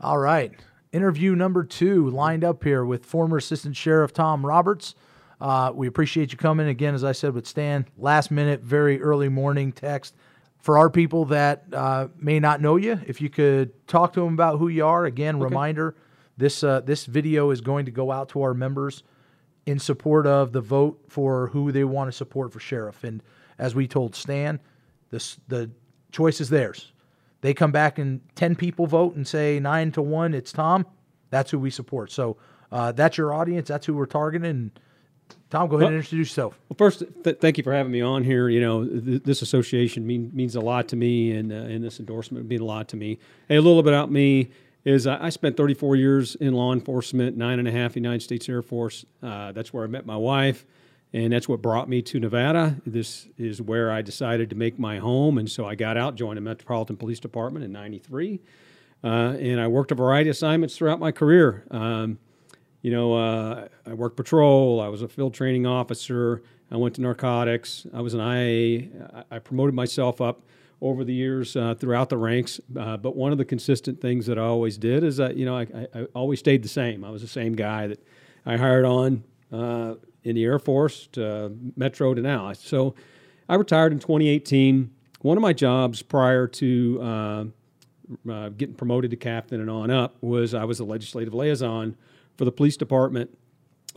All 0.00 0.16
right, 0.16 0.52
interview 0.90 1.36
number 1.36 1.64
two 1.64 2.08
lined 2.08 2.44
up 2.44 2.64
here 2.64 2.84
with 2.84 3.04
former 3.04 3.36
Assistant 3.36 3.76
Sheriff 3.76 4.14
Tom 4.14 4.44
Roberts. 4.46 4.94
Uh, 5.38 5.70
we 5.74 5.86
appreciate 5.86 6.32
you 6.32 6.38
coming 6.38 6.68
again, 6.68 6.94
as 6.94 7.04
I 7.04 7.12
said 7.12 7.34
with 7.34 7.46
Stan. 7.46 7.86
Last 7.98 8.30
minute, 8.30 8.62
very 8.62 9.02
early 9.02 9.28
morning 9.28 9.70
text. 9.70 10.14
For 10.62 10.78
our 10.78 10.88
people 10.90 11.24
that 11.26 11.64
uh, 11.72 12.08
may 12.16 12.38
not 12.38 12.60
know 12.60 12.76
you, 12.76 13.00
if 13.06 13.20
you 13.20 13.28
could 13.28 13.86
talk 13.88 14.12
to 14.12 14.20
them 14.20 14.32
about 14.32 14.58
who 14.58 14.68
you 14.68 14.86
are. 14.86 15.04
Again, 15.04 15.40
reminder: 15.40 15.96
this 16.36 16.62
uh, 16.62 16.80
this 16.80 17.04
video 17.04 17.50
is 17.50 17.60
going 17.60 17.84
to 17.86 17.90
go 17.90 18.12
out 18.12 18.28
to 18.30 18.42
our 18.42 18.54
members 18.54 19.02
in 19.66 19.78
support 19.78 20.26
of 20.26 20.52
the 20.52 20.60
vote 20.60 21.00
for 21.08 21.48
who 21.48 21.72
they 21.72 21.84
want 21.84 22.08
to 22.08 22.12
support 22.12 22.52
for 22.52 22.60
sheriff. 22.60 23.02
And 23.02 23.22
as 23.58 23.74
we 23.74 23.88
told 23.88 24.14
Stan, 24.14 24.60
this 25.10 25.36
the 25.48 25.70
choice 26.12 26.40
is 26.40 26.48
theirs. 26.48 26.92
They 27.40 27.54
come 27.54 27.72
back 27.72 27.98
and 27.98 28.20
ten 28.36 28.54
people 28.54 28.86
vote 28.86 29.16
and 29.16 29.26
say 29.26 29.58
nine 29.58 29.90
to 29.92 30.02
one, 30.02 30.32
it's 30.32 30.52
Tom. 30.52 30.86
That's 31.30 31.50
who 31.50 31.58
we 31.58 31.70
support. 31.70 32.12
So 32.12 32.36
uh, 32.70 32.92
that's 32.92 33.16
your 33.18 33.34
audience. 33.34 33.66
That's 33.66 33.86
who 33.86 33.94
we're 33.94 34.06
targeting. 34.06 34.48
And 34.48 34.80
Tom, 35.52 35.68
go 35.68 35.76
ahead 35.76 35.88
and 35.88 35.98
introduce 35.98 36.30
yourself. 36.30 36.58
Well, 36.70 36.76
first, 36.78 37.02
th- 37.24 37.38
thank 37.38 37.58
you 37.58 37.62
for 37.62 37.74
having 37.74 37.92
me 37.92 38.00
on 38.00 38.24
here. 38.24 38.48
You 38.48 38.62
know, 38.62 38.86
th- 38.86 39.22
this 39.22 39.42
association 39.42 40.06
mean, 40.06 40.30
means 40.32 40.56
a 40.56 40.60
lot 40.60 40.88
to 40.88 40.96
me, 40.96 41.32
and, 41.32 41.52
uh, 41.52 41.56
and 41.56 41.84
this 41.84 42.00
endorsement 42.00 42.48
means 42.48 42.62
a 42.62 42.64
lot 42.64 42.88
to 42.88 42.96
me. 42.96 43.18
Hey, 43.48 43.56
a 43.56 43.60
little 43.60 43.82
bit 43.82 43.92
about 43.92 44.10
me 44.10 44.48
is 44.86 45.06
I, 45.06 45.26
I 45.26 45.28
spent 45.28 45.58
34 45.58 45.96
years 45.96 46.36
in 46.36 46.54
law 46.54 46.72
enforcement, 46.72 47.36
nine 47.36 47.58
and 47.58 47.68
a 47.68 47.70
half 47.70 47.96
United 47.96 48.22
States 48.22 48.48
Air 48.48 48.62
Force. 48.62 49.04
Uh, 49.22 49.52
that's 49.52 49.74
where 49.74 49.84
I 49.84 49.88
met 49.88 50.06
my 50.06 50.16
wife, 50.16 50.64
and 51.12 51.34
that's 51.34 51.50
what 51.50 51.60
brought 51.60 51.86
me 51.86 52.00
to 52.00 52.18
Nevada. 52.18 52.80
This 52.86 53.28
is 53.36 53.60
where 53.60 53.92
I 53.92 54.00
decided 54.00 54.48
to 54.48 54.56
make 54.56 54.78
my 54.78 55.00
home, 55.00 55.36
and 55.36 55.50
so 55.50 55.66
I 55.66 55.74
got 55.74 55.98
out, 55.98 56.14
joined 56.14 56.38
the 56.38 56.40
Metropolitan 56.40 56.96
Police 56.96 57.20
Department 57.20 57.62
in 57.62 57.72
'93, 57.72 58.40
uh, 59.04 59.06
and 59.38 59.60
I 59.60 59.68
worked 59.68 59.92
a 59.92 59.96
variety 59.96 60.30
of 60.30 60.34
assignments 60.34 60.78
throughout 60.78 60.98
my 60.98 61.12
career. 61.12 61.66
Um, 61.70 62.18
you 62.82 62.90
know, 62.90 63.14
uh, 63.14 63.68
I 63.86 63.94
worked 63.94 64.16
patrol. 64.16 64.80
I 64.80 64.88
was 64.88 65.02
a 65.02 65.08
field 65.08 65.34
training 65.34 65.66
officer. 65.66 66.42
I 66.70 66.76
went 66.76 66.96
to 66.96 67.00
narcotics. 67.00 67.86
I 67.94 68.00
was 68.00 68.14
an 68.14 68.20
IA. 68.20 68.88
I, 69.30 69.38
promoted 69.38 69.74
myself 69.74 70.20
up 70.20 70.42
over 70.80 71.04
the 71.04 71.12
years 71.14 71.54
uh, 71.54 71.74
throughout 71.74 72.08
the 72.08 72.16
ranks. 72.16 72.60
Uh, 72.76 72.96
but 72.96 73.14
one 73.14 73.30
of 73.30 73.38
the 73.38 73.44
consistent 73.44 74.00
things 74.00 74.26
that 74.26 74.38
I 74.38 74.42
always 74.42 74.78
did 74.78 75.04
is 75.04 75.18
that, 75.18 75.36
you 75.36 75.44
know, 75.44 75.56
I, 75.56 75.62
I, 75.62 75.88
I 75.94 76.02
always 76.14 76.40
stayed 76.40 76.64
the 76.64 76.68
same. 76.68 77.04
I 77.04 77.10
was 77.10 77.22
the 77.22 77.28
same 77.28 77.54
guy 77.54 77.86
that 77.86 78.04
I 78.44 78.56
hired 78.56 78.84
on 78.84 79.22
uh, 79.52 79.94
in 80.24 80.34
the 80.34 80.44
Air 80.44 80.58
Force 80.58 81.08
to 81.12 81.52
Metro 81.76 82.14
to 82.14 82.20
now. 82.20 82.52
So 82.54 82.94
I 83.48 83.54
retired 83.54 83.92
in 83.92 84.00
2018. 84.00 84.90
One 85.20 85.36
of 85.36 85.42
my 85.42 85.52
jobs 85.52 86.02
prior 86.02 86.48
to 86.48 86.98
uh, 87.00 87.44
uh, 88.28 88.48
getting 88.48 88.74
promoted 88.74 89.12
to 89.12 89.16
captain 89.16 89.60
and 89.60 89.70
on 89.70 89.90
up 89.90 90.16
was 90.20 90.52
I 90.52 90.64
was 90.64 90.80
a 90.80 90.84
legislative 90.84 91.32
liaison 91.32 91.96
for 92.36 92.44
the 92.44 92.52
police 92.52 92.76
department. 92.76 93.36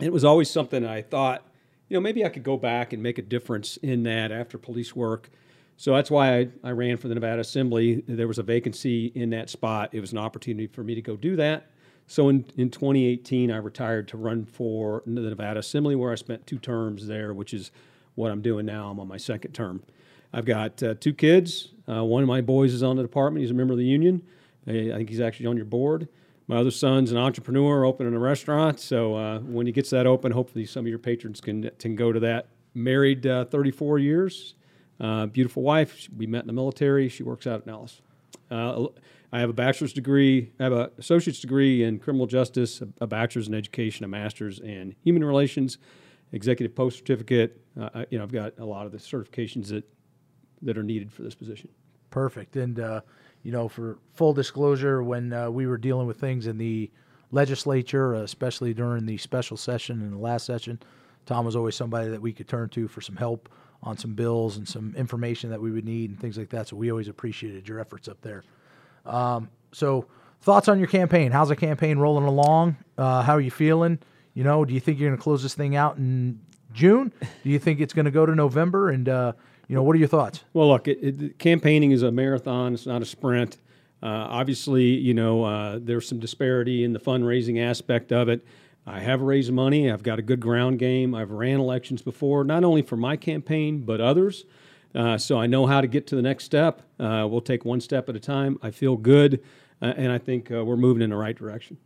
It 0.00 0.12
was 0.12 0.24
always 0.24 0.50
something 0.50 0.84
I 0.84 1.02
thought, 1.02 1.46
you 1.88 1.96
know, 1.96 2.00
maybe 2.00 2.24
I 2.24 2.28
could 2.28 2.42
go 2.42 2.56
back 2.56 2.92
and 2.92 3.02
make 3.02 3.18
a 3.18 3.22
difference 3.22 3.76
in 3.78 4.02
that 4.04 4.32
after 4.32 4.58
police 4.58 4.94
work. 4.94 5.30
So 5.76 5.94
that's 5.94 6.10
why 6.10 6.38
I, 6.38 6.48
I 6.64 6.70
ran 6.70 6.96
for 6.96 7.08
the 7.08 7.14
Nevada 7.14 7.40
Assembly. 7.40 8.02
There 8.06 8.28
was 8.28 8.38
a 8.38 8.42
vacancy 8.42 9.06
in 9.14 9.30
that 9.30 9.50
spot. 9.50 9.90
It 9.92 10.00
was 10.00 10.12
an 10.12 10.18
opportunity 10.18 10.66
for 10.66 10.82
me 10.82 10.94
to 10.94 11.02
go 11.02 11.16
do 11.16 11.36
that. 11.36 11.70
So 12.06 12.28
in, 12.28 12.44
in 12.56 12.70
2018, 12.70 13.50
I 13.50 13.56
retired 13.56 14.08
to 14.08 14.16
run 14.16 14.44
for 14.44 15.02
the 15.06 15.20
Nevada 15.20 15.60
Assembly, 15.60 15.96
where 15.96 16.12
I 16.12 16.14
spent 16.14 16.46
two 16.46 16.58
terms 16.58 17.06
there, 17.06 17.34
which 17.34 17.52
is 17.52 17.72
what 18.14 18.30
I'm 18.30 18.40
doing 18.40 18.64
now. 18.64 18.90
I'm 18.90 19.00
on 19.00 19.08
my 19.08 19.16
second 19.16 19.52
term. 19.52 19.82
I've 20.32 20.44
got 20.44 20.82
uh, 20.82 20.94
two 20.94 21.12
kids. 21.12 21.72
Uh, 21.88 22.04
one 22.04 22.22
of 22.22 22.28
my 22.28 22.40
boys 22.40 22.72
is 22.72 22.82
on 22.82 22.96
the 22.96 23.02
department. 23.02 23.42
He's 23.42 23.50
a 23.50 23.54
member 23.54 23.72
of 23.72 23.78
the 23.78 23.84
union. 23.84 24.22
I 24.66 24.92
I 24.92 24.96
think 24.96 25.08
he's 25.08 25.20
actually 25.20 25.46
on 25.46 25.56
your 25.56 25.66
board. 25.66 26.08
My 26.48 26.56
other 26.58 26.70
son's 26.70 27.10
an 27.10 27.18
entrepreneur, 27.18 27.84
opening 27.84 28.14
a 28.14 28.18
restaurant. 28.18 28.78
So 28.78 29.14
uh, 29.16 29.38
when 29.40 29.66
he 29.66 29.72
gets 29.72 29.90
that 29.90 30.06
open, 30.06 30.30
hopefully 30.32 30.64
some 30.64 30.84
of 30.84 30.88
your 30.88 30.98
patrons 30.98 31.40
can 31.40 31.70
can 31.78 31.96
go 31.96 32.12
to 32.12 32.20
that. 32.20 32.48
Married 32.74 33.26
uh, 33.26 33.46
34 33.46 33.98
years, 33.98 34.54
uh, 35.00 35.26
beautiful 35.26 35.62
wife. 35.62 36.08
We 36.16 36.26
met 36.26 36.42
in 36.42 36.46
the 36.46 36.52
military. 36.52 37.08
She 37.08 37.22
works 37.22 37.46
out 37.46 37.60
at 37.60 37.66
Nellis. 37.66 38.00
Uh, 38.50 38.86
I 39.32 39.40
have 39.40 39.50
a 39.50 39.54
bachelor's 39.54 39.92
degree. 39.92 40.52
I 40.60 40.64
have 40.64 40.72
an 40.72 40.90
associate's 40.98 41.40
degree 41.40 41.82
in 41.82 41.98
criminal 41.98 42.26
justice, 42.26 42.80
a, 43.00 43.06
bachelor's 43.06 43.48
in 43.48 43.54
education, 43.54 44.04
a 44.04 44.08
master's 44.08 44.60
in 44.60 44.94
human 45.02 45.24
relations, 45.24 45.78
executive 46.32 46.76
post 46.76 46.98
certificate. 46.98 47.60
Uh, 47.80 47.88
I- 47.94 48.06
you 48.10 48.18
know, 48.18 48.24
I've 48.24 48.30
got 48.32 48.52
a 48.58 48.64
lot 48.64 48.86
of 48.86 48.92
the 48.92 48.98
certifications 48.98 49.68
that 49.68 49.84
that 50.62 50.78
are 50.78 50.82
needed 50.82 51.12
for 51.12 51.22
this 51.22 51.34
position. 51.34 51.68
Perfect. 52.10 52.56
And, 52.56 52.78
uh, 52.80 53.00
you 53.46 53.52
know, 53.52 53.68
for 53.68 53.96
full 54.12 54.32
disclosure, 54.32 55.04
when 55.04 55.32
uh, 55.32 55.48
we 55.48 55.68
were 55.68 55.78
dealing 55.78 56.08
with 56.08 56.18
things 56.18 56.48
in 56.48 56.58
the 56.58 56.90
legislature, 57.30 58.14
especially 58.14 58.74
during 58.74 59.06
the 59.06 59.16
special 59.18 59.56
session 59.56 60.02
and 60.02 60.14
the 60.14 60.18
last 60.18 60.44
session, 60.44 60.80
Tom 61.26 61.46
was 61.46 61.54
always 61.54 61.76
somebody 61.76 62.08
that 62.08 62.20
we 62.20 62.32
could 62.32 62.48
turn 62.48 62.68
to 62.70 62.88
for 62.88 63.00
some 63.00 63.14
help 63.14 63.48
on 63.84 63.96
some 63.96 64.14
bills 64.14 64.56
and 64.56 64.68
some 64.68 64.92
information 64.96 65.48
that 65.50 65.60
we 65.60 65.70
would 65.70 65.84
need 65.84 66.10
and 66.10 66.18
things 66.18 66.36
like 66.36 66.50
that. 66.50 66.66
So 66.66 66.74
we 66.74 66.90
always 66.90 67.06
appreciated 67.06 67.68
your 67.68 67.78
efforts 67.78 68.08
up 68.08 68.20
there. 68.20 68.42
Um, 69.04 69.48
so, 69.70 70.06
thoughts 70.40 70.66
on 70.66 70.80
your 70.80 70.88
campaign? 70.88 71.30
How's 71.30 71.50
the 71.50 71.54
campaign 71.54 71.98
rolling 72.00 72.24
along? 72.24 72.78
Uh, 72.98 73.22
how 73.22 73.34
are 73.34 73.40
you 73.40 73.52
feeling? 73.52 74.00
You 74.34 74.42
know, 74.42 74.64
do 74.64 74.74
you 74.74 74.80
think 74.80 74.98
you're 74.98 75.08
going 75.08 75.18
to 75.18 75.22
close 75.22 75.44
this 75.44 75.54
thing 75.54 75.76
out 75.76 75.98
in 75.98 76.40
June? 76.72 77.12
Do 77.44 77.50
you 77.50 77.60
think 77.60 77.78
it's 77.78 77.92
going 77.94 78.06
to 78.06 78.10
go 78.10 78.26
to 78.26 78.34
November? 78.34 78.90
And 78.90 79.08
uh, 79.08 79.34
you 79.68 79.74
know, 79.74 79.82
what 79.82 79.96
are 79.96 79.98
your 79.98 80.08
thoughts? 80.08 80.44
Well, 80.52 80.68
look, 80.68 80.88
it, 80.88 80.98
it, 81.02 81.38
campaigning 81.38 81.90
is 81.90 82.02
a 82.02 82.10
marathon; 82.10 82.74
it's 82.74 82.86
not 82.86 83.02
a 83.02 83.06
sprint. 83.06 83.58
Uh, 84.02 84.06
obviously, 84.06 84.84
you 84.84 85.14
know, 85.14 85.44
uh, 85.44 85.78
there's 85.80 86.06
some 86.06 86.20
disparity 86.20 86.84
in 86.84 86.92
the 86.92 87.00
fundraising 87.00 87.60
aspect 87.60 88.12
of 88.12 88.28
it. 88.28 88.44
I 88.86 89.00
have 89.00 89.20
raised 89.20 89.52
money. 89.52 89.90
I've 89.90 90.02
got 90.02 90.18
a 90.18 90.22
good 90.22 90.38
ground 90.38 90.78
game. 90.78 91.14
I've 91.14 91.32
ran 91.32 91.58
elections 91.58 92.02
before, 92.02 92.44
not 92.44 92.62
only 92.62 92.82
for 92.82 92.96
my 92.96 93.16
campaign 93.16 93.80
but 93.80 94.00
others. 94.00 94.44
Uh, 94.94 95.18
so 95.18 95.38
I 95.38 95.46
know 95.46 95.66
how 95.66 95.80
to 95.80 95.86
get 95.86 96.06
to 96.08 96.16
the 96.16 96.22
next 96.22 96.44
step. 96.44 96.82
Uh, 96.98 97.26
we'll 97.28 97.40
take 97.40 97.64
one 97.64 97.80
step 97.80 98.08
at 98.08 98.16
a 98.16 98.20
time. 98.20 98.58
I 98.62 98.70
feel 98.70 98.96
good, 98.96 99.42
uh, 99.82 99.92
and 99.96 100.12
I 100.12 100.18
think 100.18 100.50
uh, 100.50 100.64
we're 100.64 100.76
moving 100.76 101.02
in 101.02 101.10
the 101.10 101.16
right 101.16 101.36
direction. 101.36 101.76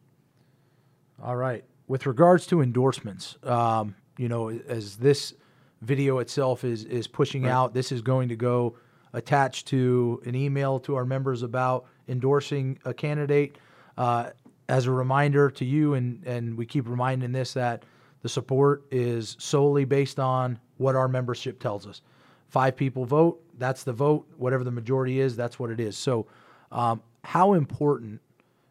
All 1.22 1.36
right. 1.36 1.64
With 1.88 2.06
regards 2.06 2.46
to 2.48 2.60
endorsements, 2.60 3.36
um, 3.42 3.96
you 4.16 4.28
know, 4.28 4.50
as 4.50 4.96
this 4.96 5.34
video 5.82 6.18
itself 6.18 6.64
is 6.64 6.84
is 6.84 7.06
pushing 7.06 7.42
right. 7.42 7.52
out, 7.52 7.74
this 7.74 7.92
is 7.92 8.02
going 8.02 8.28
to 8.28 8.36
go 8.36 8.76
attached 9.12 9.66
to 9.68 10.22
an 10.24 10.34
email 10.34 10.78
to 10.80 10.94
our 10.94 11.04
members 11.04 11.42
about 11.42 11.86
endorsing 12.08 12.78
a 12.84 12.94
candidate. 12.94 13.56
Uh, 13.98 14.30
as 14.70 14.86
a 14.86 14.90
reminder 14.90 15.50
to 15.50 15.64
you, 15.64 15.94
and, 15.94 16.24
and 16.24 16.56
we 16.56 16.64
keep 16.64 16.88
reminding 16.88 17.32
this 17.32 17.54
that 17.54 17.82
the 18.22 18.28
support 18.28 18.84
is 18.92 19.36
solely 19.40 19.84
based 19.84 20.20
on 20.20 20.58
what 20.76 20.94
our 20.94 21.08
membership 21.08 21.58
tells 21.58 21.88
us. 21.88 22.02
Five 22.48 22.76
people 22.76 23.04
vote, 23.04 23.42
that's 23.58 23.82
the 23.82 23.92
vote. 23.92 24.28
Whatever 24.36 24.62
the 24.62 24.70
majority 24.70 25.18
is, 25.18 25.36
that's 25.36 25.58
what 25.58 25.70
it 25.70 25.80
is. 25.80 25.96
So, 25.96 26.26
um, 26.70 27.02
how 27.24 27.54
important 27.54 28.20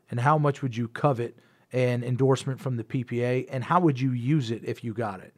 and 0.09 0.19
how 0.19 0.37
much 0.37 0.61
would 0.61 0.75
you 0.75 0.87
covet 0.87 1.37
an 1.73 2.03
endorsement 2.03 2.59
from 2.59 2.77
the 2.77 2.83
PPA, 2.83 3.47
and 3.51 3.63
how 3.63 3.79
would 3.79 3.99
you 3.99 4.11
use 4.11 4.49
it 4.49 4.63
if 4.65 4.83
you 4.83 4.93
got 4.93 5.19
it? 5.19 5.33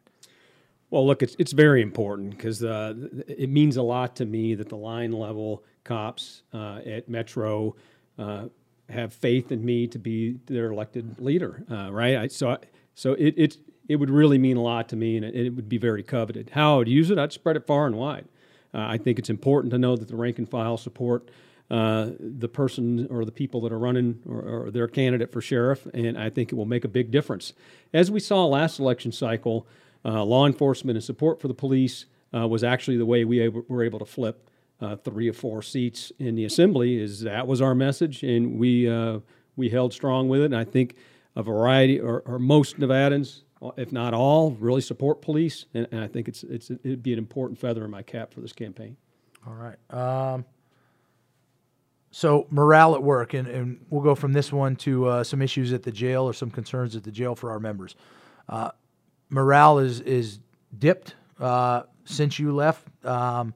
Well, 0.92 1.06
look, 1.06 1.22
it's 1.22 1.34
it's 1.38 1.52
very 1.52 1.80
important 1.80 2.36
because 2.36 2.62
uh, 2.62 2.92
it 3.26 3.48
means 3.48 3.78
a 3.78 3.82
lot 3.82 4.14
to 4.16 4.26
me 4.26 4.54
that 4.56 4.68
the 4.68 4.76
line 4.76 5.10
level 5.10 5.64
cops 5.84 6.42
uh, 6.52 6.80
at 6.84 7.08
Metro 7.08 7.74
uh, 8.18 8.48
have 8.90 9.14
faith 9.14 9.50
in 9.50 9.64
me 9.64 9.86
to 9.86 9.98
be 9.98 10.36
their 10.44 10.70
elected 10.70 11.18
leader, 11.18 11.64
uh, 11.70 11.90
right? 11.90 12.16
I, 12.16 12.26
so, 12.28 12.58
so 12.94 13.14
it, 13.14 13.32
it 13.38 13.56
it 13.88 13.96
would 13.96 14.10
really 14.10 14.36
mean 14.36 14.58
a 14.58 14.62
lot 14.62 14.90
to 14.90 14.96
me, 14.96 15.16
and 15.16 15.24
it, 15.24 15.34
it, 15.34 15.50
would 15.56 15.66
be 15.66 15.78
very 15.78 16.02
coveted. 16.02 16.50
How 16.50 16.74
I 16.74 16.76
would 16.76 16.88
use 16.88 17.10
it, 17.10 17.18
I'd 17.18 17.32
spread 17.32 17.56
it 17.56 17.66
far 17.66 17.86
and 17.86 17.96
wide. 17.96 18.26
Uh, 18.74 18.80
I 18.80 18.98
think 18.98 19.18
it's 19.18 19.30
important 19.30 19.70
to 19.70 19.78
know 19.78 19.96
that 19.96 20.08
the 20.08 20.16
rank 20.16 20.36
and 20.36 20.46
file 20.46 20.76
support 20.76 21.30
uh, 21.70 22.10
the 22.20 22.48
person 22.48 23.06
or 23.10 23.24
the 23.24 23.32
people 23.32 23.62
that 23.62 23.72
are 23.72 23.78
running 23.78 24.20
or, 24.28 24.66
or, 24.66 24.70
their 24.70 24.88
candidate 24.88 25.32
for 25.32 25.40
sheriff, 25.40 25.86
and 25.94 26.18
I 26.18 26.28
think 26.28 26.52
it 26.52 26.54
will 26.54 26.66
make 26.66 26.84
a 26.84 26.88
big 26.88 27.10
difference. 27.10 27.54
As 27.94 28.10
we 28.10 28.20
saw 28.20 28.44
last 28.44 28.78
election 28.78 29.10
cycle, 29.10 29.66
uh, 30.04 30.24
law 30.24 30.46
enforcement 30.46 30.96
and 30.96 31.04
support 31.04 31.40
for 31.40 31.48
the 31.48 31.54
police 31.54 32.06
uh, 32.34 32.46
was 32.46 32.64
actually 32.64 32.96
the 32.96 33.06
way 33.06 33.24
we 33.24 33.48
were 33.48 33.82
able 33.82 33.98
to 33.98 34.04
flip 34.04 34.48
uh, 34.80 34.96
three 34.96 35.28
or 35.28 35.32
four 35.32 35.62
seats 35.62 36.12
in 36.18 36.34
the 36.34 36.44
assembly. 36.44 37.00
Is 37.00 37.20
that 37.20 37.46
was 37.46 37.60
our 37.60 37.74
message, 37.74 38.22
and 38.22 38.58
we 38.58 38.88
uh, 38.88 39.20
we 39.56 39.68
held 39.68 39.92
strong 39.92 40.28
with 40.28 40.40
it. 40.40 40.46
And 40.46 40.56
I 40.56 40.64
think 40.64 40.96
a 41.36 41.42
variety 41.42 42.00
or, 42.00 42.20
or, 42.26 42.38
most 42.38 42.78
Nevadans, 42.78 43.42
if 43.76 43.92
not 43.92 44.12
all, 44.12 44.52
really 44.52 44.80
support 44.80 45.22
police, 45.22 45.66
and, 45.72 45.86
and, 45.90 46.00
I 46.00 46.06
think 46.06 46.28
it's 46.28 46.42
it's 46.42 46.70
it'd 46.70 47.02
be 47.02 47.12
an 47.12 47.18
important 47.18 47.58
feather 47.58 47.84
in 47.84 47.90
my 47.90 48.02
cap 48.02 48.34
for 48.34 48.40
this 48.40 48.52
campaign. 48.52 48.96
All 49.46 49.54
right. 49.54 49.76
Um, 49.90 50.44
so 52.10 52.46
morale 52.50 52.94
at 52.94 53.02
work, 53.02 53.32
and, 53.32 53.48
and 53.48 53.86
we'll 53.88 54.02
go 54.02 54.14
from 54.14 54.34
this 54.34 54.52
one 54.52 54.76
to 54.76 55.06
uh, 55.06 55.24
some 55.24 55.40
issues 55.40 55.72
at 55.72 55.82
the 55.82 55.90
jail 55.90 56.24
or 56.24 56.34
some 56.34 56.50
concerns 56.50 56.94
at 56.94 57.04
the 57.04 57.10
jail 57.10 57.34
for 57.34 57.50
our 57.50 57.58
members. 57.58 57.96
Uh, 58.48 58.70
morale 59.32 59.78
is 59.78 60.00
is 60.00 60.38
dipped 60.78 61.16
uh, 61.40 61.82
since 62.04 62.38
you 62.38 62.54
left. 62.54 62.86
Um, 63.04 63.54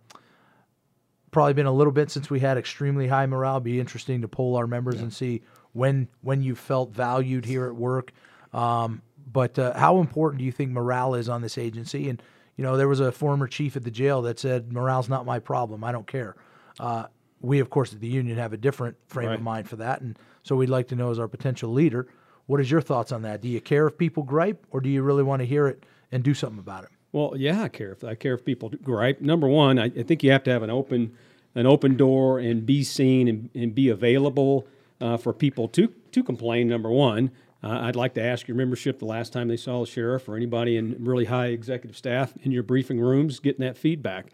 probably 1.31 1.53
been 1.53 1.67
a 1.67 1.73
little 1.73 1.93
bit 1.93 2.11
since 2.11 2.31
we 2.31 2.41
had 2.41 2.57
extremely 2.57 3.07
high 3.07 3.27
morale. 3.27 3.61
Be 3.61 3.79
interesting 3.79 4.23
to 4.23 4.29
poll 4.29 4.57
our 4.57 4.67
members 4.67 4.97
yeah. 4.97 5.03
and 5.03 5.13
see 5.13 5.43
when 5.73 6.09
when 6.23 6.43
you 6.43 6.55
felt 6.55 6.91
valued 6.91 7.45
here 7.45 7.67
at 7.67 7.75
work. 7.75 8.13
Um, 8.53 9.03
but 9.31 9.59
uh, 9.59 9.77
how 9.77 10.01
important 10.01 10.39
do 10.39 10.45
you 10.45 10.53
think 10.53 10.71
morale 10.71 11.15
is 11.15 11.29
on 11.29 11.43
this 11.43 11.59
agency? 11.59 12.09
And 12.09 12.23
you 12.57 12.65
know, 12.65 12.77
there 12.79 12.89
was 12.89 13.01
a 13.01 13.13
former 13.13 13.47
chief 13.47 13.77
at 13.77 13.85
the 13.85 13.91
jail 13.91 14.23
that 14.23 14.39
said, 14.39 14.73
"Morale's 14.73 15.09
not 15.09 15.27
my 15.27 15.39
problem. 15.39 15.85
I 15.85 15.93
don't 15.93 16.07
care." 16.07 16.37
Uh, 16.81 17.07
we, 17.41 17.61
of 17.61 17.69
course, 17.69 17.93
at 17.93 18.01
the 18.01 18.09
union 18.09 18.39
have 18.39 18.55
a 18.55 18.57
different 18.57 18.97
frame 19.07 19.29
right. 19.29 19.35
of 19.35 19.43
mind 19.43 19.69
for 19.69 19.77
that, 19.77 20.01
and 20.01 20.19
so 20.43 20.57
we'd 20.57 20.71
like 20.71 20.89
to 20.89 20.97
know 20.97 21.11
as 21.11 21.19
our 21.19 21.29
potential 21.29 21.71
leader, 21.71 22.09
what 22.47 22.61
is 22.61 22.71
your 22.71 22.81
thoughts 22.81 23.13
on 23.13 23.23
that? 23.23 23.41
Do 23.41 23.49
you 23.49 23.61
care 23.61 23.87
if 23.87 23.99
people 23.99 24.23
gripe, 24.23 24.65
or 24.71 24.81
do 24.81 24.89
you 24.89 25.03
really 25.03 25.23
want 25.23 25.41
to 25.41 25.47
hear 25.47 25.67
it 25.67 25.85
and 26.13 26.23
do 26.23 26.35
something 26.35 26.59
about 26.59 26.85
it? 26.85 26.91
Well, 27.13 27.35
yeah, 27.37 27.63
I 27.63 27.69
care 27.69 27.93
if 27.93 28.05
I 28.05 28.15
care 28.15 28.35
if 28.35 28.45
people 28.45 28.71
gripe. 28.83 29.21
Number 29.21 29.49
one, 29.49 29.79
I, 29.79 29.85
I 29.87 30.03
think 30.03 30.23
you 30.23 30.31
have 30.33 30.45
to 30.45 30.51
have 30.51 30.63
an 30.63 30.71
open 30.71 31.17
an 31.55 31.67
open 31.67 31.97
door 31.97 32.39
and 32.39 32.67
be 32.67 32.85
seen 32.85 33.29
and, 33.29 33.51
and 33.55 33.75
be 33.75 33.89
available 33.89 34.67
uh, 35.01 35.17
for 35.17 35.33
people 35.33 35.69
to 35.69 35.89
to 36.13 36.23
complain. 36.23 36.69
Number 36.69 36.91
one, 36.91 37.31
uh, 37.63 37.81
I'd 37.83 37.97
like 37.97 38.15
to 38.15 38.23
ask 38.23 38.47
your 38.47 38.57
membership 38.57 38.99
the 38.99 39.07
last 39.07 39.33
time 39.33 39.49
they 39.49 39.57
saw 39.57 39.81
the 39.81 39.87
sheriff 39.87 40.29
or 40.29 40.37
anybody 40.37 40.77
in 40.77 40.97
really 41.05 41.25
high 41.25 41.47
executive 41.47 41.97
staff 41.97 42.35
in 42.43 42.53
your 42.53 42.63
briefing 42.63 43.01
rooms 43.01 43.41
getting 43.41 43.65
that 43.65 43.77
feedback. 43.77 44.27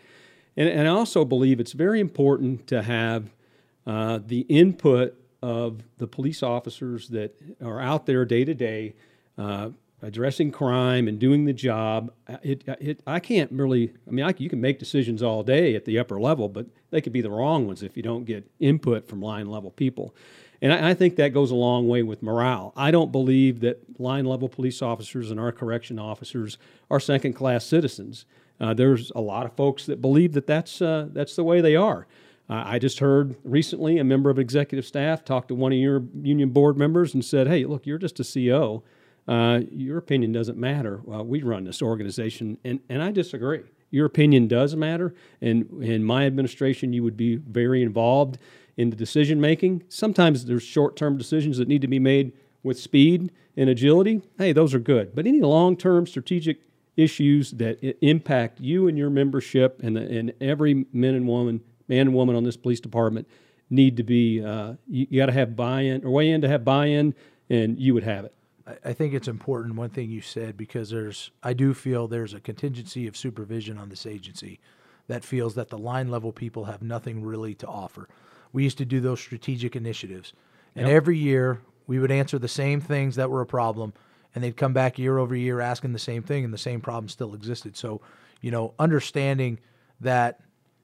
And, 0.56 0.68
and 0.68 0.88
I 0.88 0.90
also 0.90 1.24
believe 1.24 1.60
it's 1.60 1.72
very 1.72 2.00
important 2.00 2.66
to 2.66 2.82
have 2.82 3.30
uh, 3.86 4.18
the 4.24 4.40
input 4.48 5.16
of 5.42 5.82
the 5.98 6.06
police 6.06 6.42
officers 6.42 7.08
that 7.08 7.36
are 7.62 7.80
out 7.80 8.06
there 8.06 8.24
day 8.24 8.44
to 8.44 8.54
day 8.54 8.94
uh, 9.36 9.70
addressing 10.02 10.50
crime 10.50 11.08
and 11.08 11.18
doing 11.18 11.44
the 11.44 11.52
job. 11.52 12.12
Uh, 12.28 12.36
it, 12.42 12.68
uh, 12.68 12.76
it, 12.80 13.00
I 13.06 13.20
can't 13.20 13.50
really, 13.52 13.92
I 14.06 14.10
mean, 14.10 14.24
I, 14.24 14.34
you 14.36 14.48
can 14.48 14.60
make 14.60 14.78
decisions 14.78 15.22
all 15.22 15.42
day 15.42 15.74
at 15.74 15.84
the 15.84 15.98
upper 15.98 16.20
level, 16.20 16.48
but 16.48 16.66
they 16.90 17.00
could 17.00 17.12
be 17.12 17.20
the 17.20 17.30
wrong 17.30 17.66
ones 17.66 17.82
if 17.82 17.96
you 17.96 18.02
don't 18.02 18.24
get 18.24 18.50
input 18.58 19.08
from 19.08 19.20
line 19.20 19.46
level 19.46 19.70
people. 19.70 20.14
And 20.60 20.72
I, 20.72 20.90
I 20.90 20.94
think 20.94 21.16
that 21.16 21.32
goes 21.32 21.50
a 21.50 21.56
long 21.56 21.88
way 21.88 22.02
with 22.02 22.22
morale. 22.22 22.72
I 22.76 22.90
don't 22.90 23.12
believe 23.12 23.60
that 23.60 24.00
line 24.00 24.24
level 24.24 24.48
police 24.48 24.82
officers 24.82 25.30
and 25.30 25.38
our 25.38 25.52
correction 25.52 25.98
officers 25.98 26.58
are 26.90 27.00
second 27.00 27.34
class 27.34 27.64
citizens. 27.64 28.26
Uh, 28.60 28.74
there's 28.74 29.10
a 29.14 29.20
lot 29.20 29.46
of 29.46 29.52
folks 29.54 29.86
that 29.86 30.00
believe 30.00 30.32
that 30.32 30.46
that's, 30.46 30.82
uh, 30.82 31.08
that's 31.12 31.36
the 31.36 31.44
way 31.44 31.60
they 31.60 31.76
are. 31.76 32.06
Uh, 32.50 32.64
I 32.66 32.78
just 32.78 32.98
heard 32.98 33.36
recently 33.44 33.98
a 33.98 34.04
member 34.04 34.28
of 34.28 34.38
executive 34.38 34.84
staff 34.84 35.24
talk 35.24 35.48
to 35.48 35.54
one 35.54 35.72
of 35.72 35.78
your 35.78 36.02
union 36.22 36.50
board 36.50 36.76
members 36.76 37.14
and 37.14 37.24
said, 37.24 37.46
Hey, 37.46 37.64
look, 37.64 37.86
you're 37.86 37.98
just 37.98 38.20
a 38.20 38.24
CO 38.24 38.82
uh, 39.28 39.60
your 39.70 39.98
opinion 39.98 40.32
doesn't 40.32 40.58
matter. 40.58 41.00
Well, 41.04 41.24
we 41.24 41.42
run 41.42 41.64
this 41.64 41.80
organization, 41.82 42.58
and, 42.64 42.80
and 42.88 43.02
I 43.02 43.12
disagree. 43.12 43.62
Your 43.90 44.06
opinion 44.06 44.48
does 44.48 44.74
matter, 44.74 45.14
and 45.40 45.82
in 45.82 46.02
my 46.02 46.26
administration, 46.26 46.92
you 46.92 47.02
would 47.02 47.16
be 47.16 47.36
very 47.36 47.82
involved 47.82 48.38
in 48.76 48.90
the 48.90 48.96
decision 48.96 49.40
making. 49.40 49.84
Sometimes 49.88 50.46
there's 50.46 50.62
short 50.62 50.96
term 50.96 51.18
decisions 51.18 51.58
that 51.58 51.68
need 51.68 51.82
to 51.82 51.88
be 51.88 51.98
made 51.98 52.32
with 52.62 52.80
speed 52.80 53.30
and 53.56 53.68
agility. 53.68 54.22
Hey, 54.38 54.52
those 54.52 54.74
are 54.74 54.78
good. 54.78 55.14
But 55.14 55.26
any 55.26 55.40
long 55.40 55.76
term 55.76 56.06
strategic 56.06 56.60
issues 56.96 57.52
that 57.52 57.82
impact 58.04 58.60
you 58.60 58.88
and 58.88 58.98
your 58.98 59.10
membership 59.10 59.80
and, 59.82 59.96
the, 59.96 60.00
and 60.00 60.32
every 60.40 60.86
man 60.92 61.14
and 61.14 61.28
woman, 61.28 61.60
man 61.88 62.08
and 62.08 62.14
woman 62.14 62.36
on 62.36 62.44
this 62.44 62.56
police 62.56 62.80
department 62.80 63.28
need 63.70 63.96
to 63.96 64.02
be, 64.02 64.44
uh, 64.44 64.74
you, 64.86 65.06
you 65.10 65.20
got 65.20 65.26
to 65.26 65.32
have 65.32 65.56
buy 65.56 65.80
in 65.80 66.04
or 66.04 66.10
way 66.10 66.30
in 66.30 66.40
to 66.42 66.48
have 66.48 66.64
buy 66.64 66.86
in, 66.86 67.14
and 67.48 67.78
you 67.78 67.94
would 67.94 68.04
have 68.04 68.24
it. 68.24 68.34
I 68.84 68.92
think 68.92 69.12
it's 69.12 69.28
important 69.28 69.74
one 69.74 69.90
thing 69.90 70.10
you 70.10 70.20
said 70.20 70.56
because 70.56 70.90
there's 70.90 71.32
I 71.42 71.52
do 71.52 71.74
feel 71.74 72.06
there's 72.06 72.32
a 72.32 72.40
contingency 72.40 73.08
of 73.08 73.16
supervision 73.16 73.76
on 73.76 73.88
this 73.88 74.06
agency 74.06 74.60
that 75.08 75.24
feels 75.24 75.56
that 75.56 75.68
the 75.68 75.78
line 75.78 76.10
level 76.10 76.32
people 76.32 76.66
have 76.66 76.80
nothing 76.80 77.24
really 77.24 77.54
to 77.56 77.66
offer. 77.66 78.08
We 78.52 78.62
used 78.62 78.78
to 78.78 78.84
do 78.84 79.00
those 79.00 79.20
strategic 79.20 79.74
initiatives, 79.74 80.32
and 80.76 80.86
yep. 80.86 80.94
every 80.94 81.18
year 81.18 81.60
we 81.86 81.98
would 81.98 82.12
answer 82.12 82.38
the 82.38 82.48
same 82.48 82.80
things 82.80 83.16
that 83.16 83.30
were 83.30 83.40
a 83.40 83.46
problem, 83.46 83.94
and 84.34 84.44
they'd 84.44 84.56
come 84.56 84.72
back 84.72 84.98
year 84.98 85.18
over 85.18 85.34
year 85.34 85.60
asking 85.60 85.92
the 85.92 85.98
same 85.98 86.22
thing, 86.22 86.44
and 86.44 86.54
the 86.54 86.58
same 86.58 86.80
problem 86.80 87.08
still 87.08 87.34
existed. 87.34 87.76
So, 87.76 88.00
you 88.40 88.52
know, 88.52 88.74
understanding 88.78 89.58
that 90.00 90.40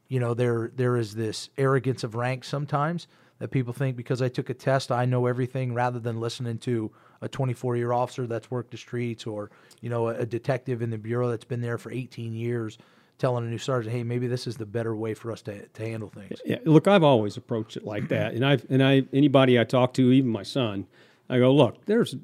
you 0.09 0.21
know 0.21 0.35
there 0.35 0.71
there 0.75 0.97
is 0.97 1.15
this 1.15 1.51
arrogance 1.57 2.05
of 2.05 2.15
rank 2.15 2.45
sometimes 2.45 3.07
that 3.39 3.51
people 3.51 3.73
think 3.73 3.97
because 3.97 4.21
I 4.21 4.29
took 4.29 4.51
a 4.51 4.55
test 4.55 4.91
I 4.91 5.05
know 5.05 5.27
everything 5.27 5.75
rather 5.75 5.99
than 5.99 6.21
listening 6.21 6.59
to 6.59 6.91
a 7.21 7.29
24 7.29 7.77
year 7.77 7.93
officer 7.93 8.27
that's 8.27 8.51
worked 8.51 8.71
the 8.71 8.77
streets 8.77 9.27
or 9.27 9.51
you 9.81 9.91
know 9.91 10.09
a, 10.09 10.27
detective 10.27 10.83
in 10.83 10.91
the 10.91 10.99
bureau 10.99 11.29
that's 11.29 11.45
been 11.45 11.61
there 11.61 11.79
for 11.79 11.93
18 11.93 12.35
years 12.35 12.79
telling 13.19 13.45
a 13.45 13.51
new 13.51 13.59
sergeant, 13.59 13.95
hey, 13.95 14.05
maybe 14.05 14.29
this 14.29 14.47
is 14.47 14.57
the 14.57 14.67
better 14.67 14.95
way 14.95 15.13
for 15.13 15.33
us 15.33 15.43
to, 15.43 15.67
to 15.67 15.83
handle 15.83 16.09
things. 16.09 16.39
Yeah, 16.45 16.59
look, 16.65 16.87
I've 16.87 17.03
always 17.03 17.37
approached 17.37 17.77
it 17.77 17.85
like 17.85 18.09
that, 18.09 18.33
and 18.35 18.47
I've 18.47 18.65
and 18.71 18.83
I 18.83 19.05
anybody 19.13 19.59
I 19.59 19.65
talk 19.65 19.93
to, 19.95 20.13
even 20.13 20.31
my 20.31 20.45
son, 20.45 20.87
I 21.29 21.39
go, 21.39 21.53
look, 21.53 21.85
there's 21.87 22.17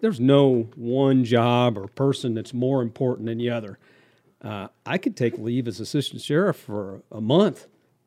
there's 0.00 0.20
no 0.20 0.68
one 0.76 1.24
job 1.24 1.76
or 1.76 1.88
person 1.88 2.34
that's 2.34 2.54
more 2.54 2.80
important 2.80 3.26
than 3.26 3.38
the 3.38 3.50
other. 3.50 3.78
Uh, 4.42 4.68
I 4.86 4.98
could 4.98 5.16
take 5.16 5.38
leave 5.38 5.66
as 5.66 5.80
assistant 5.80 6.22
sheriff 6.22 6.56
for 6.56 7.02
a 7.10 7.20
month, 7.20 7.66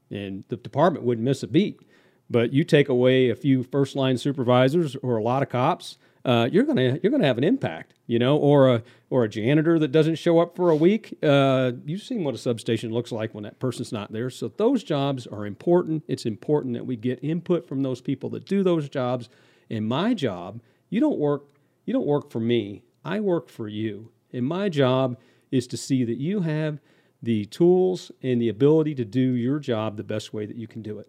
and 0.10 0.44
the 0.48 0.58
department 0.58 1.06
wouldn't 1.06 1.26
miss 1.26 1.44
a 1.44 1.48
beat. 1.48 1.82
But 2.30 2.54
you 2.54 2.64
take 2.64 2.88
away 2.88 3.30
a 3.30 3.36
few 3.36 3.64
first 3.64 3.96
line 3.96 4.18
supervisors 4.18 4.96
or 4.98 5.18
a 5.18 5.24
lot 5.24 5.44
of 5.44 5.50
cops, 5.50 5.98
uh, 6.24 6.48
you're 6.52 6.64
gonna 6.64 7.00
you're 7.02 7.12
gonna 7.12 7.26
have 7.26 7.38
an 7.38 7.44
impact, 7.44 7.96
you 8.06 8.20
know, 8.20 8.38
or 8.38 8.70
a 8.70 8.84
or 9.10 9.24
a 9.24 9.30
janitor 9.30 9.80
that 9.80 9.92
doesn't 9.92 10.16
show 10.16 10.40
up 10.40 10.56
for 10.56 10.70
a 10.70 10.76
week. 10.76 11.18
Uh, 11.24 11.72
you've 11.86 12.04
seen 12.04 12.24
what 12.24 12.36
a 12.36 12.38
substation 12.38 12.92
looks 12.92 13.12
like 13.12 13.34
when 13.34 13.44
that 13.44 13.60
person's 13.60 13.92
not 13.92 14.12
there. 14.12 14.30
So 14.30 14.50
those 14.50 14.84
jobs 14.84 15.26
are 15.26 15.46
important. 15.46 16.04
It's 16.08 16.26
important 16.26 16.76
that 16.76 16.86
we 16.86 16.96
get 16.96 17.24
input 17.24 17.68
from 17.68 17.82
those 17.82 18.02
people 18.02 18.30
that 18.32 18.46
do 18.46 18.62
those 18.62 18.88
jobs. 18.88 19.30
And 19.70 19.88
my 19.88 20.14
job, 20.14 20.62
you 20.90 21.00
don't 21.00 21.18
work 21.18 21.46
you 21.86 21.94
don't 21.94 22.06
work 22.06 22.30
for 22.30 22.40
me. 22.40 22.84
I 23.04 23.20
work 23.20 23.50
for 23.50 23.68
you. 23.68 24.12
And 24.32 24.46
my 24.46 24.70
job 24.70 25.18
is 25.52 25.68
to 25.68 25.78
see 25.78 26.04
that 26.06 26.18
you 26.18 26.42
have 26.42 26.80
the 27.22 27.46
tools 27.46 28.12
and 28.24 28.42
the 28.42 28.50
ability 28.50 28.96
to 28.96 29.06
do 29.06 29.20
your 29.20 29.60
job 29.60 29.98
the 29.98 30.04
best 30.04 30.34
way 30.34 30.46
that 30.46 30.56
you 30.56 30.68
can 30.68 30.82
do 30.82 30.98
it. 30.98 31.08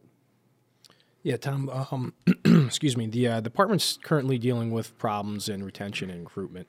Yeah, 1.23 1.37
Tom. 1.37 1.71
Um, 1.71 2.15
excuse 2.67 2.97
me. 2.97 3.07
The 3.07 3.29
uh, 3.29 3.41
department's 3.41 3.99
currently 4.03 4.39
dealing 4.39 4.71
with 4.73 4.99
problems 4.99 5.49
in 5.49 5.63
retention 5.63 6.11
and 6.11 6.25
recruitment. 6.25 6.69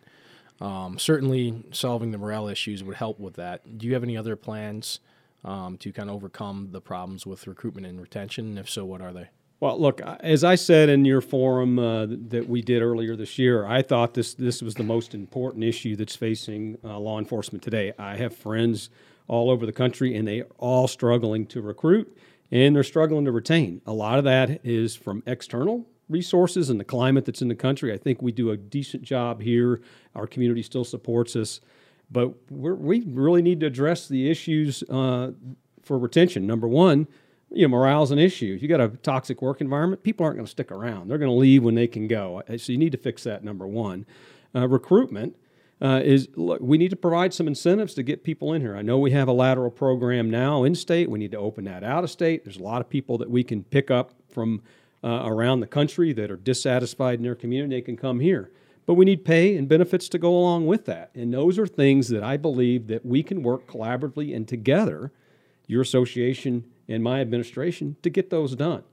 Um, 0.61 0.99
certainly, 0.99 1.63
solving 1.71 2.11
the 2.11 2.17
morale 2.17 2.47
issues 2.47 2.83
would 2.83 2.95
help 2.95 3.19
with 3.19 3.35
that. 3.35 3.77
Do 3.79 3.87
you 3.87 3.93
have 3.95 4.03
any 4.03 4.15
other 4.15 4.35
plans 4.35 4.99
um, 5.43 5.77
to 5.79 5.91
kind 5.91 6.09
of 6.09 6.15
overcome 6.15 6.69
the 6.71 6.81
problems 6.81 7.25
with 7.25 7.47
recruitment 7.47 7.87
and 7.87 7.99
retention? 7.99 8.57
If 8.57 8.69
so, 8.69 8.85
what 8.85 9.01
are 9.01 9.11
they? 9.11 9.29
Well, 9.63 9.79
look, 9.79 10.01
as 10.01 10.43
I 10.43 10.55
said 10.55 10.89
in 10.89 11.05
your 11.05 11.21
forum 11.21 11.79
uh, 11.79 12.07
that 12.27 12.49
we 12.49 12.61
did 12.61 12.81
earlier 12.81 13.15
this 13.15 13.39
year, 13.39 13.65
I 13.65 13.81
thought 13.81 14.13
this 14.13 14.33
this 14.33 14.61
was 14.61 14.75
the 14.75 14.83
most 14.83 15.15
important 15.15 15.63
issue 15.63 15.95
that's 15.95 16.17
facing 16.17 16.77
uh, 16.83 16.99
law 16.99 17.17
enforcement 17.17 17.63
today. 17.63 17.93
I 17.97 18.17
have 18.17 18.35
friends 18.35 18.89
all 19.29 19.49
over 19.49 19.65
the 19.65 19.71
country, 19.71 20.17
and 20.17 20.27
they 20.27 20.41
are 20.41 20.49
all 20.57 20.89
struggling 20.89 21.45
to 21.45 21.61
recruit, 21.61 22.13
and 22.51 22.75
they're 22.75 22.83
struggling 22.83 23.23
to 23.23 23.31
retain. 23.31 23.81
A 23.85 23.93
lot 23.93 24.17
of 24.17 24.25
that 24.25 24.59
is 24.65 24.97
from 24.97 25.23
external 25.25 25.87
resources 26.09 26.69
and 26.69 26.77
the 26.77 26.83
climate 26.83 27.23
that's 27.23 27.41
in 27.41 27.47
the 27.47 27.55
country. 27.55 27.93
I 27.93 27.97
think 27.97 28.21
we 28.21 28.33
do 28.33 28.49
a 28.51 28.57
decent 28.57 29.03
job 29.03 29.41
here. 29.41 29.79
Our 30.13 30.27
community 30.27 30.63
still 30.63 30.83
supports 30.83 31.37
us, 31.37 31.61
but 32.11 32.33
we 32.51 33.05
really 33.05 33.41
need 33.41 33.61
to 33.61 33.67
address 33.67 34.09
the 34.09 34.29
issues 34.29 34.83
uh, 34.89 35.31
for 35.83 35.97
retention. 35.97 36.45
Number 36.45 36.67
one 36.67 37.07
you 37.53 37.67
know, 37.67 37.69
morale's 37.69 38.11
an 38.11 38.19
issue. 38.19 38.53
If 38.55 38.61
you 38.61 38.67
got 38.67 38.81
a 38.81 38.89
toxic 38.89 39.41
work 39.41 39.61
environment, 39.61 40.03
people 40.03 40.25
aren't 40.25 40.37
going 40.37 40.45
to 40.45 40.51
stick 40.51 40.71
around. 40.71 41.09
They're 41.09 41.17
going 41.17 41.31
to 41.31 41.37
leave 41.37 41.63
when 41.63 41.75
they 41.75 41.87
can 41.87 42.07
go. 42.07 42.41
Uh, 42.49 42.57
so 42.57 42.71
you 42.71 42.77
need 42.77 42.91
to 42.91 42.97
fix 42.97 43.23
that. 43.23 43.43
Number 43.43 43.67
one, 43.67 44.05
uh, 44.55 44.67
recruitment 44.67 45.35
uh, 45.81 46.01
is 46.03 46.29
look, 46.35 46.59
we 46.61 46.77
need 46.77 46.89
to 46.89 46.95
provide 46.95 47.33
some 47.33 47.47
incentives 47.47 47.93
to 47.93 48.03
get 48.03 48.23
people 48.23 48.53
in 48.53 48.61
here. 48.61 48.75
I 48.75 48.81
know 48.81 48.97
we 48.97 49.11
have 49.11 49.27
a 49.27 49.33
lateral 49.33 49.71
program 49.71 50.29
now 50.29 50.63
in 50.63 50.75
state. 50.75 51.09
We 51.09 51.19
need 51.19 51.31
to 51.31 51.37
open 51.37 51.65
that 51.65 51.83
out 51.83 52.03
of 52.03 52.09
state. 52.09 52.43
There's 52.43 52.57
a 52.57 52.63
lot 52.63 52.81
of 52.81 52.89
people 52.89 53.17
that 53.19 53.29
we 53.29 53.43
can 53.43 53.63
pick 53.63 53.91
up 53.91 54.13
from 54.29 54.61
uh, 55.03 55.23
around 55.25 55.59
the 55.59 55.67
country 55.67 56.13
that 56.13 56.31
are 56.31 56.37
dissatisfied 56.37 57.19
in 57.19 57.23
their 57.23 57.35
community. 57.35 57.75
They 57.75 57.81
can 57.81 57.97
come 57.97 58.19
here. 58.19 58.51
But 58.85 58.95
we 58.95 59.05
need 59.05 59.23
pay 59.23 59.55
and 59.55 59.67
benefits 59.67 60.09
to 60.09 60.17
go 60.17 60.35
along 60.35 60.67
with 60.67 60.85
that. 60.85 61.11
And 61.15 61.33
those 61.33 61.57
are 61.57 61.67
things 61.67 62.09
that 62.09 62.23
I 62.23 62.35
believe 62.35 62.87
that 62.87 63.05
we 63.05 63.23
can 63.23 63.41
work 63.43 63.65
collaboratively 63.67 64.35
and 64.35 64.47
together, 64.47 65.11
your 65.67 65.81
association 65.81 66.65
and 66.87 67.03
my 67.03 67.21
administration 67.21 67.95
to 68.03 68.09
get 68.09 68.29
those 68.29 68.55
done. 68.55 68.83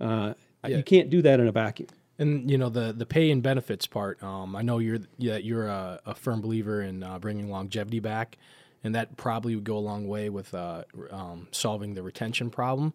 Uh, 0.00 0.34
yeah. 0.66 0.78
You 0.78 0.82
can't 0.82 1.10
do 1.10 1.22
that 1.22 1.40
in 1.40 1.46
a 1.46 1.52
vacuum. 1.52 1.88
And 2.18 2.50
you 2.50 2.58
know 2.58 2.68
the 2.68 2.92
the 2.92 3.06
pay 3.06 3.30
and 3.30 3.42
benefits 3.42 3.86
part. 3.86 4.20
Um, 4.22 4.56
I 4.56 4.62
know 4.62 4.78
you're 4.78 4.98
yeah, 5.18 5.36
you're 5.36 5.68
a, 5.68 6.00
a 6.04 6.14
firm 6.16 6.40
believer 6.40 6.82
in 6.82 7.04
uh, 7.04 7.18
bringing 7.20 7.48
longevity 7.48 8.00
back, 8.00 8.38
and 8.82 8.92
that 8.96 9.16
probably 9.16 9.54
would 9.54 9.62
go 9.62 9.76
a 9.76 9.78
long 9.78 10.08
way 10.08 10.28
with 10.28 10.52
uh, 10.52 10.82
um, 11.10 11.46
solving 11.52 11.94
the 11.94 12.02
retention 12.02 12.50
problem. 12.50 12.92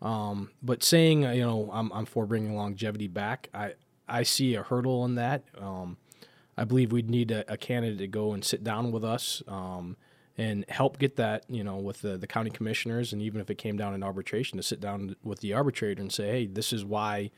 Um, 0.00 0.50
but 0.62 0.84
saying 0.84 1.26
uh, 1.26 1.32
you 1.32 1.42
know 1.42 1.68
I'm, 1.72 1.92
I'm 1.92 2.06
for 2.06 2.26
bringing 2.26 2.54
longevity 2.54 3.08
back, 3.08 3.48
I 3.52 3.72
I 4.08 4.22
see 4.22 4.54
a 4.54 4.62
hurdle 4.62 5.04
in 5.04 5.16
that. 5.16 5.42
Um, 5.58 5.96
I 6.56 6.64
believe 6.64 6.92
we'd 6.92 7.10
need 7.10 7.30
a, 7.30 7.50
a, 7.50 7.56
candidate 7.56 7.98
to 7.98 8.06
go 8.06 8.32
and 8.32 8.44
sit 8.44 8.62
down 8.62 8.92
with 8.92 9.02
us 9.02 9.42
um, 9.48 9.96
and 10.38 10.64
help 10.68 10.98
get 10.98 11.16
that, 11.16 11.44
you 11.48 11.64
know, 11.64 11.76
with 11.76 12.02
the, 12.02 12.16
the 12.16 12.26
county 12.26 12.50
commissioners, 12.50 13.12
and 13.12 13.20
even 13.20 13.40
if 13.40 13.50
it 13.50 13.56
came 13.56 13.76
down 13.76 13.94
in 13.94 14.02
arbitration, 14.02 14.56
to 14.56 14.62
sit 14.62 14.80
down 14.80 15.16
with 15.22 15.40
the 15.40 15.52
arbitrator 15.52 16.00
and 16.00 16.12
say, 16.12 16.28
hey, 16.28 16.46
this 16.46 16.72
is 16.72 16.84
why 16.84 17.30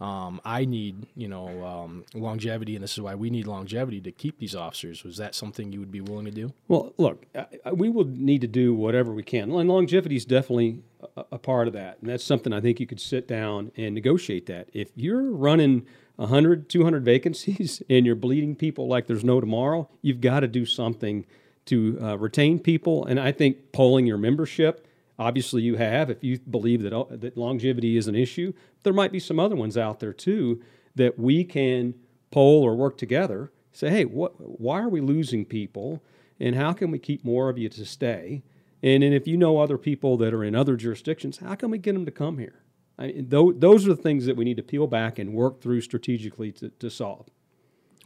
um, 0.00 0.40
I 0.44 0.64
need, 0.64 1.06
you 1.16 1.28
know, 1.28 1.64
um, 1.64 2.04
longevity, 2.14 2.74
and 2.76 2.82
this 2.82 2.92
is 2.92 3.00
why 3.00 3.14
we 3.14 3.30
need 3.30 3.46
longevity 3.46 4.00
to 4.02 4.12
keep 4.12 4.38
these 4.38 4.54
officers. 4.54 5.02
Was 5.04 5.16
that 5.16 5.34
something 5.34 5.72
you 5.72 5.80
would 5.80 5.90
be 5.90 6.00
willing 6.00 6.24
to 6.24 6.30
do? 6.30 6.52
Well, 6.68 6.94
look, 6.98 7.26
we 7.72 7.88
will 7.88 8.04
need 8.04 8.40
to 8.42 8.46
do 8.46 8.74
whatever 8.74 9.12
we 9.12 9.22
can, 9.22 9.52
and 9.52 9.68
longevity 9.68 10.16
is 10.16 10.24
definitely 10.24 10.82
a, 11.16 11.24
a 11.32 11.38
part 11.38 11.66
of 11.66 11.74
that, 11.74 11.98
and 12.00 12.08
that's 12.08 12.24
something 12.24 12.52
I 12.52 12.60
think 12.60 12.80
you 12.80 12.86
could 12.86 13.00
sit 13.00 13.26
down 13.26 13.72
and 13.76 13.94
negotiate 13.94 14.46
that. 14.46 14.68
If 14.72 14.90
you're 14.94 15.32
running 15.32 15.84
100, 16.16 16.68
200 16.68 17.04
vacancies 17.04 17.82
and 17.90 18.06
you're 18.06 18.14
bleeding 18.14 18.54
people 18.56 18.86
like 18.88 19.06
there's 19.06 19.24
no 19.24 19.40
tomorrow, 19.40 19.88
you've 20.00 20.20
got 20.20 20.40
to 20.40 20.48
do 20.48 20.64
something– 20.64 21.26
to 21.68 21.98
uh, 22.02 22.18
retain 22.18 22.58
people. 22.58 23.06
And 23.06 23.18
I 23.18 23.32
think 23.32 23.72
polling 23.72 24.06
your 24.06 24.18
membership, 24.18 24.86
obviously 25.18 25.62
you 25.62 25.76
have, 25.76 26.10
if 26.10 26.22
you 26.22 26.38
believe 26.38 26.82
that, 26.82 26.92
uh, 26.92 27.04
that 27.10 27.36
longevity 27.36 27.96
is 27.96 28.08
an 28.08 28.14
issue, 28.14 28.52
there 28.82 28.92
might 28.92 29.12
be 29.12 29.20
some 29.20 29.40
other 29.40 29.56
ones 29.56 29.76
out 29.76 30.00
there 30.00 30.12
too 30.12 30.62
that 30.94 31.18
we 31.18 31.44
can 31.44 31.94
poll 32.30 32.62
or 32.62 32.74
work 32.76 32.98
together. 32.98 33.52
Say, 33.72 33.90
hey, 33.90 34.04
what, 34.04 34.32
why 34.60 34.80
are 34.80 34.88
we 34.88 35.00
losing 35.00 35.44
people? 35.44 36.02
And 36.40 36.54
how 36.54 36.72
can 36.72 36.90
we 36.90 36.98
keep 36.98 37.24
more 37.24 37.48
of 37.48 37.58
you 37.58 37.68
to 37.68 37.84
stay? 37.84 38.42
And 38.82 39.02
then 39.02 39.12
if 39.12 39.26
you 39.26 39.36
know 39.36 39.58
other 39.58 39.78
people 39.78 40.16
that 40.18 40.32
are 40.32 40.44
in 40.44 40.54
other 40.54 40.76
jurisdictions, 40.76 41.38
how 41.38 41.54
can 41.54 41.70
we 41.70 41.78
get 41.78 41.94
them 41.94 42.04
to 42.04 42.12
come 42.12 42.38
here? 42.38 42.62
I 42.98 43.08
mean, 43.08 43.28
those 43.28 43.86
are 43.86 43.94
the 43.94 44.02
things 44.02 44.26
that 44.26 44.36
we 44.36 44.44
need 44.44 44.56
to 44.56 44.62
peel 44.62 44.86
back 44.86 45.18
and 45.18 45.32
work 45.32 45.60
through 45.60 45.80
strategically 45.82 46.52
to, 46.52 46.70
to 46.70 46.90
solve. 46.90 47.26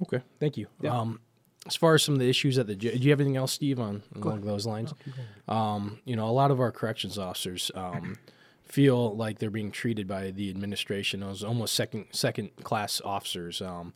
Okay, 0.03 0.21
thank 0.41 0.57
you. 0.57 0.67
Yeah. 0.81 0.99
Um, 0.99 1.21
as 1.67 1.77
far 1.77 1.95
as 1.95 2.03
some 2.03 2.15
of 2.15 2.21
the 2.21 2.29
issues 2.29 2.59
at 2.59 2.67
the 2.67 2.75
do 2.75 2.89
you 2.89 3.11
have 3.11 3.21
anything 3.21 3.37
else, 3.37 3.53
Steve, 3.53 3.79
on 3.79 4.03
along 4.17 4.41
those 4.43 4.67
lines? 4.67 4.93
Um, 5.49 5.99
you 6.05 6.17
know, 6.17 6.29
a 6.29 6.33
lot 6.33 6.51
of 6.51 6.61
our 6.61 6.73
corrections 6.73 7.19
officers 7.19 7.71
um, 7.75 8.19
feel 8.65 9.15
like 9.17 9.39
they're 9.39 9.51
being 9.51 9.71
treated 9.71 10.09
by 10.09 10.31
the 10.31 10.51
administration 10.51 11.23
as 11.23 11.45
almost 11.45 11.75
second 11.75 12.07
second 12.11 12.51
class 12.65 13.01
officers. 13.05 13.63
Um, 13.63 13.95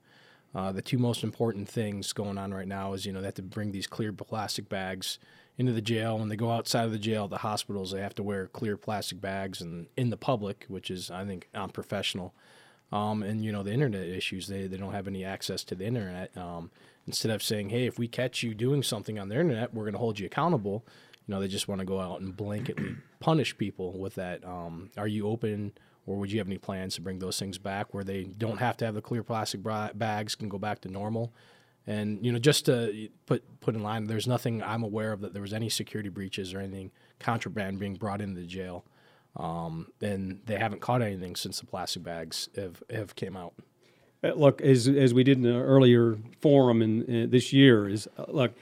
uh, 0.54 0.72
the 0.72 0.80
two 0.82 0.96
most 0.98 1.22
important 1.24 1.68
things 1.68 2.12
going 2.12 2.38
on 2.38 2.54
right 2.54 2.68
now 2.68 2.92
is 2.92 3.04
you 3.04 3.12
know 3.12 3.20
they 3.20 3.26
have 3.26 3.34
to 3.34 3.42
bring 3.42 3.72
these 3.72 3.86
clear 3.86 4.12
plastic 4.12 4.68
bags 4.68 5.18
into 5.58 5.72
the 5.72 5.82
jail. 5.82 6.18
When 6.18 6.28
they 6.28 6.36
go 6.36 6.52
outside 6.52 6.84
of 6.84 6.92
the 6.92 6.98
jail 6.98 7.24
at 7.24 7.30
the 7.30 7.38
hospitals, 7.38 7.90
they 7.90 8.00
have 8.00 8.14
to 8.16 8.22
wear 8.22 8.46
clear 8.46 8.76
plastic 8.76 9.20
bags 9.20 9.60
and 9.60 9.88
in 9.96 10.10
the 10.10 10.16
public, 10.16 10.66
which 10.68 10.90
is 10.90 11.10
I 11.10 11.24
think 11.24 11.48
unprofessional. 11.54 12.32
Um, 12.92 13.24
and 13.24 13.44
you 13.44 13.50
know 13.50 13.64
the 13.64 13.72
internet 13.72 14.06
issues, 14.06 14.46
they, 14.46 14.68
they 14.68 14.76
don't 14.76 14.92
have 14.92 15.08
any 15.08 15.24
access 15.24 15.64
to 15.64 15.74
the 15.74 15.84
internet. 15.84 16.36
Um, 16.36 16.70
instead 17.06 17.30
of 17.30 17.42
saying, 17.42 17.70
hey, 17.70 17.86
if 17.86 17.98
we 17.98 18.08
catch 18.08 18.42
you 18.42 18.54
doing 18.54 18.82
something 18.82 19.18
on 19.18 19.28
the 19.28 19.34
internet, 19.34 19.72
we're 19.72 19.84
going 19.84 19.94
to 19.94 19.98
hold 19.98 20.18
you 20.18 20.26
accountable. 20.26 20.84
You 21.26 21.34
know, 21.34 21.40
they 21.40 21.48
just 21.48 21.68
want 21.68 21.80
to 21.80 21.84
go 21.84 22.00
out 22.00 22.20
and 22.20 22.36
blanketly 22.36 22.98
punish 23.20 23.56
people 23.56 23.98
with 23.98 24.14
that. 24.16 24.44
Um, 24.44 24.90
are 24.96 25.08
you 25.08 25.26
open, 25.26 25.72
or 26.06 26.16
would 26.16 26.30
you 26.30 26.38
have 26.38 26.48
any 26.48 26.58
plans 26.58 26.94
to 26.96 27.00
bring 27.00 27.18
those 27.18 27.38
things 27.38 27.58
back 27.58 27.92
where 27.92 28.04
they 28.04 28.24
don't 28.24 28.58
have 28.58 28.76
to 28.78 28.84
have 28.84 28.94
the 28.94 29.02
clear 29.02 29.22
plastic 29.22 29.62
bags, 29.62 30.34
can 30.34 30.48
go 30.48 30.58
back 30.58 30.80
to 30.82 30.88
normal? 30.88 31.32
And 31.88 32.24
you 32.24 32.32
know, 32.32 32.38
just 32.38 32.66
to 32.66 33.08
put 33.26 33.60
put 33.60 33.76
in 33.76 33.82
line, 33.82 34.06
there's 34.06 34.26
nothing 34.26 34.60
I'm 34.62 34.82
aware 34.82 35.12
of 35.12 35.20
that 35.20 35.32
there 35.32 35.42
was 35.42 35.52
any 35.52 35.68
security 35.68 36.08
breaches 36.08 36.52
or 36.52 36.58
anything 36.58 36.90
contraband 37.20 37.78
being 37.78 37.94
brought 37.94 38.20
into 38.20 38.40
the 38.40 38.46
jail. 38.46 38.84
Um, 39.36 39.88
and 40.00 40.40
they 40.46 40.56
haven't 40.56 40.80
caught 40.80 41.02
anything 41.02 41.36
since 41.36 41.60
the 41.60 41.66
plastic 41.66 42.02
bags 42.02 42.48
have, 42.56 42.82
have 42.90 43.14
came 43.14 43.36
out. 43.36 43.54
Uh, 44.22 44.32
look, 44.34 44.60
as 44.60 44.88
as 44.88 45.12
we 45.12 45.24
did 45.24 45.38
in 45.38 45.42
the 45.42 45.54
earlier 45.54 46.16
forum 46.40 46.82
in, 46.82 47.02
in 47.04 47.30
this 47.30 47.52
year, 47.52 47.88
is 47.88 48.08
uh, 48.18 48.24
look. 48.28 48.52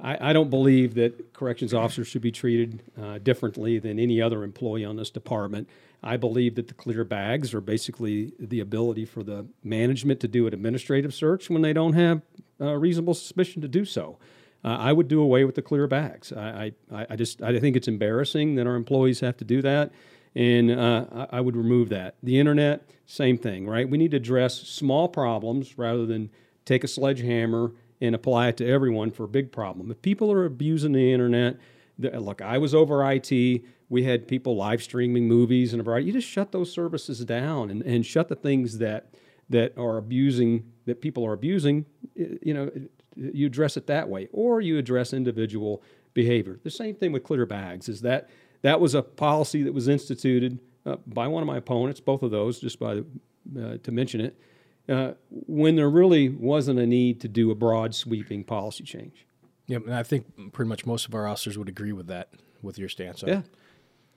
I, 0.00 0.30
I, 0.30 0.32
don't 0.32 0.50
believe 0.50 0.94
that 0.94 1.32
corrections 1.32 1.72
officers 1.72 2.08
should 2.08 2.20
be 2.20 2.32
treated 2.32 2.82
uh, 3.00 3.18
differently 3.18 3.78
than 3.78 4.00
any 4.00 4.20
other 4.20 4.42
employee 4.42 4.84
on 4.84 4.96
this 4.96 5.08
department. 5.08 5.68
I 6.02 6.16
believe 6.16 6.56
that 6.56 6.66
the 6.66 6.74
clear 6.74 7.04
bags 7.04 7.54
are 7.54 7.60
basically 7.60 8.32
the 8.38 8.58
ability 8.58 9.04
for 9.04 9.22
the 9.22 9.46
management 9.62 10.18
to 10.20 10.28
do 10.28 10.48
an 10.48 10.52
administrative 10.52 11.14
search 11.14 11.48
when 11.48 11.62
they 11.62 11.72
don't 11.72 11.92
have 11.92 12.22
uh, 12.60 12.74
reasonable 12.74 13.14
suspicion 13.14 13.62
to 13.62 13.68
do 13.68 13.84
so. 13.84 14.18
Uh, 14.64 14.76
I 14.78 14.92
would 14.92 15.06
do 15.06 15.22
away 15.22 15.44
with 15.44 15.54
the 15.54 15.62
clear 15.62 15.86
bags. 15.86 16.32
I, 16.32 16.72
I, 16.92 17.06
I 17.10 17.16
just 17.16 17.40
I 17.40 17.58
think 17.60 17.76
it's 17.76 17.88
embarrassing 17.88 18.56
that 18.56 18.66
our 18.66 18.74
employees 18.74 19.20
have 19.20 19.36
to 19.38 19.44
do 19.44 19.62
that 19.62 19.92
and 20.34 20.70
uh, 20.70 21.26
I 21.30 21.40
would 21.40 21.56
remove 21.56 21.90
that. 21.90 22.16
The 22.22 22.38
internet, 22.40 22.90
same 23.06 23.38
thing, 23.38 23.68
right? 23.68 23.88
We 23.88 23.98
need 23.98 24.10
to 24.12 24.16
address 24.16 24.54
small 24.54 25.08
problems 25.08 25.78
rather 25.78 26.06
than 26.06 26.30
take 26.64 26.82
a 26.82 26.88
sledgehammer 26.88 27.72
and 28.00 28.14
apply 28.14 28.48
it 28.48 28.56
to 28.58 28.68
everyone 28.68 29.10
for 29.10 29.24
a 29.24 29.28
big 29.28 29.52
problem. 29.52 29.90
If 29.90 30.02
people 30.02 30.32
are 30.32 30.44
abusing 30.44 30.92
the 30.92 31.12
internet, 31.12 31.58
look, 31.98 32.42
I 32.42 32.58
was 32.58 32.74
over 32.74 33.08
IT. 33.10 33.30
We 33.88 34.02
had 34.02 34.26
people 34.26 34.56
live 34.56 34.82
streaming 34.82 35.28
movies 35.28 35.72
and 35.72 35.80
a 35.80 35.84
variety. 35.84 36.06
You 36.06 36.12
just 36.12 36.28
shut 36.28 36.52
those 36.52 36.72
services 36.72 37.24
down 37.24 37.70
and, 37.70 37.82
and 37.82 38.04
shut 38.04 38.28
the 38.28 38.36
things 38.36 38.78
that 38.78 39.10
that 39.50 39.76
are 39.76 39.98
abusing 39.98 40.64
that 40.86 41.02
people 41.02 41.24
are 41.24 41.34
abusing. 41.34 41.84
You 42.14 42.54
know, 42.54 42.70
you 43.14 43.46
address 43.46 43.76
it 43.76 43.86
that 43.88 44.08
way, 44.08 44.28
or 44.32 44.60
you 44.60 44.78
address 44.78 45.12
individual 45.12 45.82
behavior. 46.14 46.58
The 46.62 46.70
same 46.70 46.94
thing 46.94 47.12
with 47.12 47.24
clear 47.24 47.44
bags. 47.44 47.88
Is 47.88 48.00
that 48.00 48.30
that 48.64 48.80
was 48.80 48.94
a 48.94 49.02
policy 49.02 49.62
that 49.62 49.74
was 49.74 49.88
instituted 49.88 50.58
uh, 50.86 50.96
by 51.06 51.28
one 51.28 51.42
of 51.42 51.46
my 51.46 51.58
opponents, 51.58 52.00
both 52.00 52.22
of 52.22 52.30
those, 52.30 52.58
just 52.58 52.80
by 52.80 53.02
uh, 53.60 53.76
to 53.82 53.92
mention 53.92 54.22
it, 54.22 54.40
uh, 54.88 55.12
when 55.28 55.76
there 55.76 55.90
really 55.90 56.30
wasn't 56.30 56.78
a 56.78 56.86
need 56.86 57.20
to 57.20 57.28
do 57.28 57.50
a 57.50 57.54
broad 57.54 57.94
sweeping 57.94 58.42
policy 58.42 58.82
change. 58.82 59.26
Yeah, 59.66 59.78
and 59.84 59.94
I 59.94 60.02
think 60.02 60.52
pretty 60.52 60.70
much 60.70 60.86
most 60.86 61.06
of 61.06 61.14
our 61.14 61.28
officers 61.28 61.58
would 61.58 61.68
agree 61.68 61.92
with 61.92 62.06
that, 62.06 62.30
with 62.62 62.78
your 62.78 62.88
stance. 62.88 63.22
Yeah. 63.26 63.42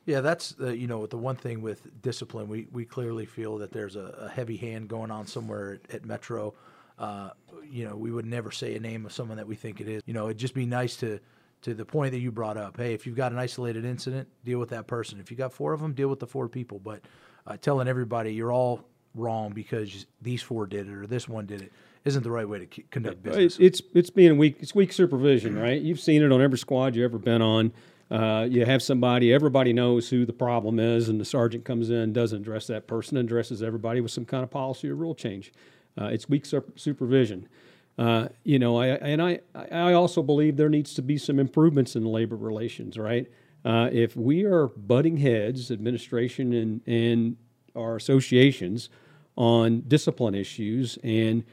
Yeah, 0.06 0.22
that's 0.22 0.54
the 0.54 0.78
you 0.78 0.88
know 0.88 1.06
the 1.06 1.18
one 1.18 1.36
thing 1.36 1.62
with 1.62 2.02
discipline. 2.02 2.48
We 2.48 2.68
we 2.72 2.86
clearly 2.86 3.26
feel 3.26 3.58
that 3.58 3.74
there's 3.74 3.98
a, 3.98 4.28
a 4.28 4.30
heavy 4.30 4.56
hand 4.56 4.88
going 4.88 5.12
on 5.12 5.28
somewhere 5.28 5.74
at, 5.74 5.96
at 5.96 6.06
Metro. 6.06 6.54
Uh, 6.98 7.32
you 7.70 7.84
know, 7.84 7.98
we 7.98 8.10
would 8.10 8.26
never 8.26 8.50
say 8.50 8.76
a 8.76 8.80
name 8.80 9.06
of 9.06 9.12
someone 9.12 9.36
that 9.36 9.48
we 9.48 9.56
think 9.56 9.82
it 9.82 9.90
is. 9.90 10.02
You 10.06 10.14
know, 10.14 10.28
it'd 10.28 10.38
just 10.38 10.54
be 10.54 10.66
nice 10.66 10.96
to 10.98 11.20
to 11.62 11.74
the 11.74 11.86
point 11.86 12.12
that 12.12 12.20
you 12.20 12.32
brought 12.32 12.58
up. 12.58 12.78
Hey, 12.78 12.94
if 12.94 13.06
you've 13.06 13.16
got 13.16 13.32
an 13.32 13.40
isolated 13.40 13.86
incident, 13.86 14.28
deal 14.46 14.60
with 14.60 14.70
that 14.70 14.88
person. 14.88 15.20
If 15.20 15.32
you 15.32 15.38
got 15.38 15.54
four 15.54 15.74
of 15.74 15.82
them, 15.82 15.94
deal 15.94 16.08
with 16.08 16.20
the 16.20 16.28
four 16.28 16.48
people. 16.48 16.80
But 16.80 17.02
uh, 17.46 17.58
telling 17.58 17.88
everybody 17.88 18.34
you're 18.34 18.52
all 18.52 18.86
wrong 19.16 19.52
because 19.52 20.06
these 20.22 20.42
four 20.42 20.68
did 20.68 20.88
it 20.88 20.94
or 20.94 21.08
this 21.08 21.28
one 21.28 21.46
did 21.46 21.62
it 21.62 21.72
isn't 22.06 22.24
the 22.24 22.32
right 22.32 22.48
way 22.48 22.66
to 22.66 22.82
conduct 22.92 23.22
business. 23.24 23.58
It's 23.60 23.82
it's 23.94 24.10
being 24.10 24.38
weak. 24.38 24.58
It's 24.60 24.74
weak 24.74 24.94
supervision, 24.94 25.58
right? 25.58 25.82
You've 25.82 26.00
seen 26.00 26.24
it 26.24 26.32
on 26.32 26.42
every 26.42 26.58
squad 26.58 26.96
you've 26.96 27.06
ever 27.06 27.20
been 27.20 27.42
on. 27.42 27.74
Uh, 28.10 28.48
you 28.50 28.66
have 28.66 28.82
somebody, 28.82 29.34
everybody 29.34 29.74
knows 29.74 30.08
who 30.10 30.26
the 30.26 30.32
problem 30.32 30.80
is, 30.80 31.10
and 31.10 31.20
the 31.20 31.26
sergeant 31.26 31.66
comes 31.66 31.90
in, 31.90 32.14
doesn't 32.14 32.40
address 32.40 32.68
that 32.68 32.88
person, 32.88 33.18
addresses 33.18 33.62
everybody 33.62 34.00
with 34.00 34.12
some 34.12 34.24
kind 34.24 34.44
of 34.44 34.50
policy 34.50 34.90
or 34.90 34.96
rule 34.96 35.14
change. 35.14 35.52
Uh, 36.00 36.06
it's 36.06 36.30
weak 36.30 36.46
supervision. 36.46 37.50
Uh, 37.98 38.28
you 38.44 38.60
know, 38.60 38.78
I, 38.78 38.88
and 38.88 39.22
I, 39.22 39.40
I 39.56 39.94
also 39.94 40.22
believe 40.22 40.56
there 40.56 40.70
needs 40.70 40.94
to 40.96 41.02
be 41.02 41.18
some 41.18 41.40
improvements 41.40 41.96
in 41.96 42.06
labor 42.06 42.36
relations, 42.36 42.98
right? 42.98 43.28
Uh, 43.66 43.90
if 43.92 44.16
we 44.16 44.46
are 44.46 44.68
butting 44.68 45.18
heads, 45.18 45.72
administration 45.72 46.54
and, 46.54 46.82
and 46.86 47.38
our 47.76 47.96
associations, 47.96 48.90
on 49.36 49.82
discipline 49.88 50.36
issues, 50.36 50.98
and 51.04 51.44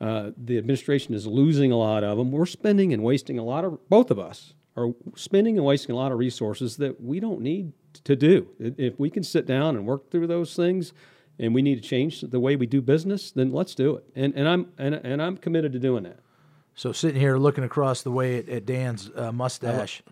uh, 0.00 0.30
the 0.36 0.58
administration 0.58 1.14
is 1.14 1.26
losing 1.26 1.72
a 1.72 1.76
lot 1.76 2.02
of 2.02 2.18
them, 2.18 2.32
we're 2.32 2.46
spending 2.46 2.92
and 2.92 3.02
wasting 3.02 3.38
a 3.38 3.44
lot 3.44 3.64
of, 3.64 3.78
both 3.88 4.10
of 4.10 4.18
us 4.18 4.54
are 4.76 4.88
spending 5.14 5.56
and 5.56 5.64
wasting 5.64 5.94
a 5.94 5.98
lot 5.98 6.10
of 6.10 6.18
resources 6.18 6.76
that 6.78 7.00
we 7.00 7.20
don't 7.20 7.40
need 7.40 7.72
to 8.02 8.16
do. 8.16 8.48
If 8.58 8.98
we 8.98 9.10
can 9.10 9.22
sit 9.22 9.46
down 9.46 9.76
and 9.76 9.86
work 9.86 10.10
through 10.10 10.26
those 10.26 10.56
things, 10.56 10.92
and 11.38 11.54
we 11.54 11.62
need 11.62 11.82
to 11.82 11.88
change 11.88 12.20
the 12.20 12.40
way 12.40 12.56
we 12.56 12.66
do 12.66 12.80
business, 12.80 13.30
then 13.30 13.52
let's 13.52 13.74
do 13.74 13.96
it. 13.96 14.04
And 14.14 14.34
and 14.34 14.48
I'm 14.48 14.72
and, 14.78 14.94
and 14.94 15.22
I'm 15.22 15.36
committed 15.36 15.72
to 15.72 15.78
doing 15.78 16.04
that. 16.04 16.20
So 16.76 16.90
sitting 16.92 17.20
here 17.20 17.36
looking 17.36 17.62
across 17.62 18.02
the 18.02 18.10
way 18.10 18.38
at, 18.38 18.48
at 18.48 18.66
Dan's 18.66 19.08
uh, 19.14 19.30
mustache, 19.30 20.02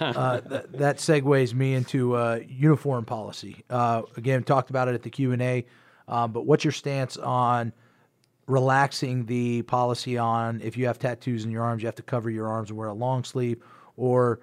uh, 0.00 0.40
th- 0.40 0.64
that 0.70 0.96
segues 0.96 1.52
me 1.52 1.74
into 1.74 2.16
uh, 2.16 2.40
uniform 2.48 3.04
policy. 3.04 3.64
Uh, 3.68 4.02
again, 4.16 4.42
talked 4.44 4.70
about 4.70 4.88
it 4.88 4.94
at 4.94 5.02
the 5.02 5.10
Q 5.10 5.32
and 5.32 5.42
A. 5.42 5.66
Um, 6.08 6.32
but 6.32 6.46
what's 6.46 6.64
your 6.64 6.72
stance 6.72 7.18
on 7.18 7.72
relaxing 8.46 9.26
the 9.26 9.60
policy 9.62 10.16
on 10.16 10.62
if 10.62 10.78
you 10.78 10.86
have 10.86 10.98
tattoos 10.98 11.44
in 11.44 11.50
your 11.50 11.62
arms, 11.62 11.82
you 11.82 11.86
have 11.86 11.96
to 11.96 12.02
cover 12.02 12.30
your 12.30 12.48
arms 12.48 12.70
and 12.70 12.78
wear 12.78 12.88
a 12.88 12.94
long 12.94 13.22
sleeve, 13.22 13.62
or 13.98 14.40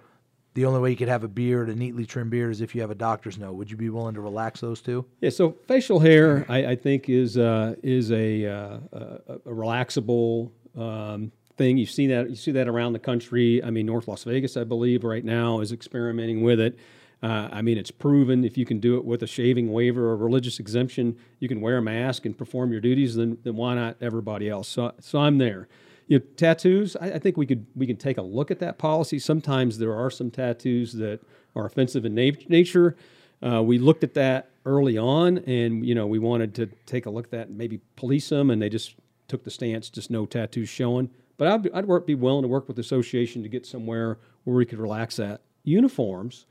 the 0.55 0.65
only 0.65 0.79
way 0.79 0.89
you 0.89 0.95
could 0.95 1.09
have 1.09 1.23
a 1.23 1.27
beard, 1.27 1.69
a 1.69 1.75
neatly 1.75 2.05
trimmed 2.05 2.31
beard, 2.31 2.51
is 2.51 2.61
if 2.61 2.73
you 2.73 2.81
have 2.81 2.89
a 2.89 2.95
doctor's 2.95 3.37
note. 3.37 3.53
Would 3.53 3.69
you 3.69 3.77
be 3.77 3.89
willing 3.89 4.15
to 4.15 4.21
relax 4.21 4.61
those 4.61 4.81
two? 4.81 5.05
Yeah. 5.21 5.29
So 5.29 5.51
facial 5.67 5.99
hair, 5.99 6.45
I, 6.49 6.65
I 6.65 6.75
think, 6.75 7.09
is 7.09 7.37
uh, 7.37 7.75
is 7.83 8.11
a, 8.11 8.45
uh, 8.45 8.79
a, 8.93 9.19
a 9.45 9.53
relaxable 9.53 10.51
um, 10.77 11.31
thing. 11.57 11.77
You 11.77 11.85
see 11.85 12.07
that 12.07 12.29
you 12.29 12.37
see 12.37 12.51
that 12.51 12.67
around 12.67 12.93
the 12.93 12.99
country. 12.99 13.61
I 13.63 13.69
mean, 13.69 13.85
North 13.85 14.07
Las 14.07 14.23
Vegas, 14.23 14.55
I 14.55 14.63
believe, 14.63 15.03
right 15.03 15.25
now 15.25 15.59
is 15.59 15.71
experimenting 15.73 16.41
with 16.41 16.59
it. 16.59 16.79
Uh, 17.21 17.49
I 17.51 17.61
mean, 17.61 17.77
it's 17.77 17.91
proven 17.91 18.45
if 18.45 18.57
you 18.57 18.65
can 18.65 18.79
do 18.79 18.97
it 18.97 19.03
with 19.03 19.23
a 19.23 19.27
shaving 19.27 19.71
waiver 19.71 20.09
or 20.09 20.15
religious 20.15 20.59
exemption, 20.59 21.17
you 21.39 21.47
can 21.47 21.59
wear 21.59 21.77
a 21.77 21.81
mask 21.81 22.25
and 22.25 22.37
perform 22.37 22.71
your 22.71 22.81
duties. 22.81 23.15
Then, 23.15 23.39
then 23.43 23.55
why 23.55 23.73
not 23.75 23.97
everybody 23.99 24.49
else? 24.49 24.67
So, 24.67 24.93
so 24.99 25.19
I'm 25.19 25.37
there. 25.37 25.67
You 26.07 26.19
know, 26.19 26.25
tattoos. 26.37 26.95
I, 26.95 27.13
I, 27.13 27.19
think 27.19 27.35
we 27.35 27.45
could 27.45 27.65
we 27.75 27.87
can 27.87 27.97
take 27.97 28.17
a 28.17 28.21
look 28.21 28.51
at 28.51 28.59
that 28.59 28.77
policy. 28.77 29.17
Sometimes 29.17 29.77
there 29.77 29.93
are 29.93 30.11
some 30.11 30.29
tattoos 30.29 30.93
that 30.93 31.19
are 31.55 31.65
offensive 31.65 32.05
in 32.05 32.13
na- 32.13 32.39
nature. 32.47 32.95
Uh, 33.41 33.63
we 33.63 33.77
looked 33.79 34.03
at 34.03 34.13
that 34.13 34.51
early 34.65 34.97
on, 34.97 35.39
and 35.39 35.85
you 35.85 35.95
know 35.95 36.05
we 36.07 36.19
wanted 36.19 36.53
to 36.55 36.67
take 36.85 37.05
a 37.05 37.09
look 37.09 37.25
at 37.25 37.31
that 37.31 37.47
and 37.47 37.57
maybe 37.57 37.79
police 37.95 38.29
them, 38.29 38.51
and 38.51 38.61
they 38.61 38.69
just 38.69 38.95
took 39.27 39.43
the 39.43 39.51
stance, 39.51 39.89
just 39.89 40.11
no 40.11 40.25
tattoos 40.25 40.69
showing. 40.69 41.09
But 41.37 41.47
I'd, 41.47 41.71
I'd 41.73 41.85
work, 41.85 42.05
be 42.05 42.15
willing 42.15 42.43
to 42.43 42.47
work 42.47 42.67
with 42.67 42.77
the 42.77 42.81
association 42.81 43.43
to 43.43 43.49
get 43.49 43.65
somewhere 43.65 44.19
where 44.43 44.55
we 44.55 44.65
could 44.65 44.79
relax 44.79 45.17
that. 45.17 45.41
Uniforms. 45.63 46.45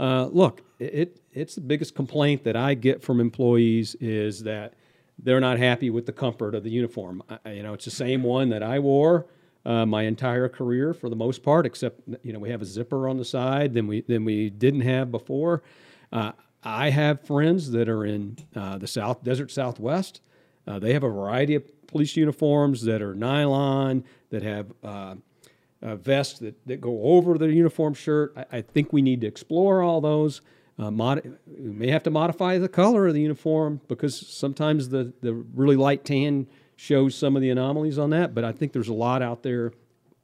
Uh, 0.00 0.26
look, 0.26 0.62
it, 0.78 1.20
it's 1.32 1.54
the 1.54 1.60
biggest 1.60 1.94
complaint 1.94 2.44
that 2.44 2.56
I 2.56 2.74
get 2.74 3.02
from 3.02 3.20
employees 3.20 3.94
is 3.96 4.42
that 4.44 4.74
they're 5.18 5.40
not 5.40 5.58
happy 5.58 5.90
with 5.90 6.06
the 6.06 6.12
comfort 6.12 6.54
of 6.54 6.62
the 6.62 6.70
uniform. 6.70 7.22
I, 7.44 7.52
you 7.52 7.62
know, 7.62 7.74
it's 7.74 7.84
the 7.84 7.90
same 7.90 8.22
one 8.22 8.50
that 8.50 8.62
I 8.62 8.78
wore 8.78 9.26
uh, 9.64 9.84
my 9.84 10.02
entire 10.02 10.48
career 10.48 10.94
for 10.94 11.08
the 11.08 11.16
most 11.16 11.42
part, 11.42 11.66
except 11.66 12.00
you 12.22 12.32
know 12.32 12.38
we 12.38 12.50
have 12.50 12.62
a 12.62 12.64
zipper 12.64 13.08
on 13.08 13.18
the 13.18 13.24
side 13.24 13.74
than 13.74 13.86
we 13.86 14.02
than 14.02 14.24
we 14.24 14.50
didn't 14.50 14.82
have 14.82 15.10
before. 15.10 15.62
Uh, 16.12 16.32
I 16.62 16.90
have 16.90 17.20
friends 17.20 17.70
that 17.72 17.88
are 17.88 18.04
in 18.04 18.38
uh, 18.54 18.78
the 18.78 18.86
South 18.86 19.22
Desert 19.22 19.50
Southwest. 19.50 20.20
Uh, 20.66 20.78
they 20.78 20.92
have 20.92 21.04
a 21.04 21.08
variety 21.08 21.54
of 21.54 21.86
police 21.86 22.16
uniforms 22.16 22.82
that 22.82 23.00
are 23.00 23.14
nylon, 23.14 24.04
that 24.30 24.42
have 24.42 24.72
uh, 24.82 25.14
vests 25.82 26.38
that, 26.40 26.54
that 26.66 26.80
go 26.80 27.02
over 27.02 27.38
the 27.38 27.46
uniform 27.46 27.94
shirt. 27.94 28.34
I, 28.36 28.58
I 28.58 28.60
think 28.60 28.92
we 28.92 29.02
need 29.02 29.20
to 29.22 29.26
explore 29.26 29.82
all 29.82 30.00
those. 30.00 30.40
Uh, 30.78 30.90
mod- 30.90 31.38
we 31.46 31.70
may 31.70 31.90
have 31.90 32.04
to 32.04 32.10
modify 32.10 32.56
the 32.58 32.68
color 32.68 33.08
of 33.08 33.14
the 33.14 33.20
uniform 33.20 33.80
because 33.88 34.26
sometimes 34.28 34.90
the, 34.90 35.12
the 35.22 35.34
really 35.34 35.74
light 35.74 36.04
tan 36.04 36.46
shows 36.76 37.16
some 37.16 37.34
of 37.34 37.42
the 37.42 37.50
anomalies 37.50 37.98
on 37.98 38.10
that. 38.10 38.34
But 38.34 38.44
I 38.44 38.52
think 38.52 38.72
there's 38.72 38.88
a 38.88 38.94
lot 38.94 39.20
out 39.20 39.42
there. 39.42 39.72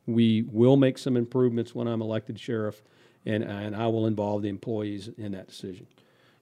We 0.06 0.42
will 0.42 0.76
make 0.76 0.98
some 0.98 1.16
improvements 1.16 1.74
when 1.74 1.88
I'm 1.88 2.00
elected 2.00 2.38
sheriff, 2.38 2.82
and, 3.26 3.42
and 3.42 3.74
I 3.74 3.88
will 3.88 4.06
involve 4.06 4.42
the 4.42 4.48
employees 4.48 5.08
in 5.18 5.32
that 5.32 5.48
decision. 5.48 5.88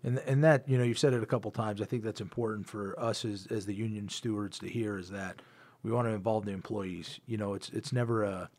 And, 0.04 0.18
and 0.26 0.44
that, 0.44 0.68
you 0.68 0.76
know, 0.76 0.84
you've 0.84 0.98
said 0.98 1.14
it 1.14 1.22
a 1.22 1.26
couple 1.26 1.50
times. 1.50 1.80
I 1.80 1.84
think 1.84 2.02
that's 2.02 2.20
important 2.20 2.68
for 2.68 2.98
us 3.00 3.24
as, 3.24 3.46
as 3.50 3.64
the 3.64 3.74
union 3.74 4.08
stewards 4.08 4.58
to 4.58 4.68
hear 4.68 4.98
is 4.98 5.08
that 5.10 5.40
we 5.82 5.92
want 5.92 6.08
to 6.08 6.12
involve 6.12 6.44
the 6.44 6.52
employees. 6.52 7.20
You 7.26 7.38
know, 7.38 7.54
it's, 7.54 7.70
it's 7.70 7.92
never 7.92 8.24
a, 8.24 8.50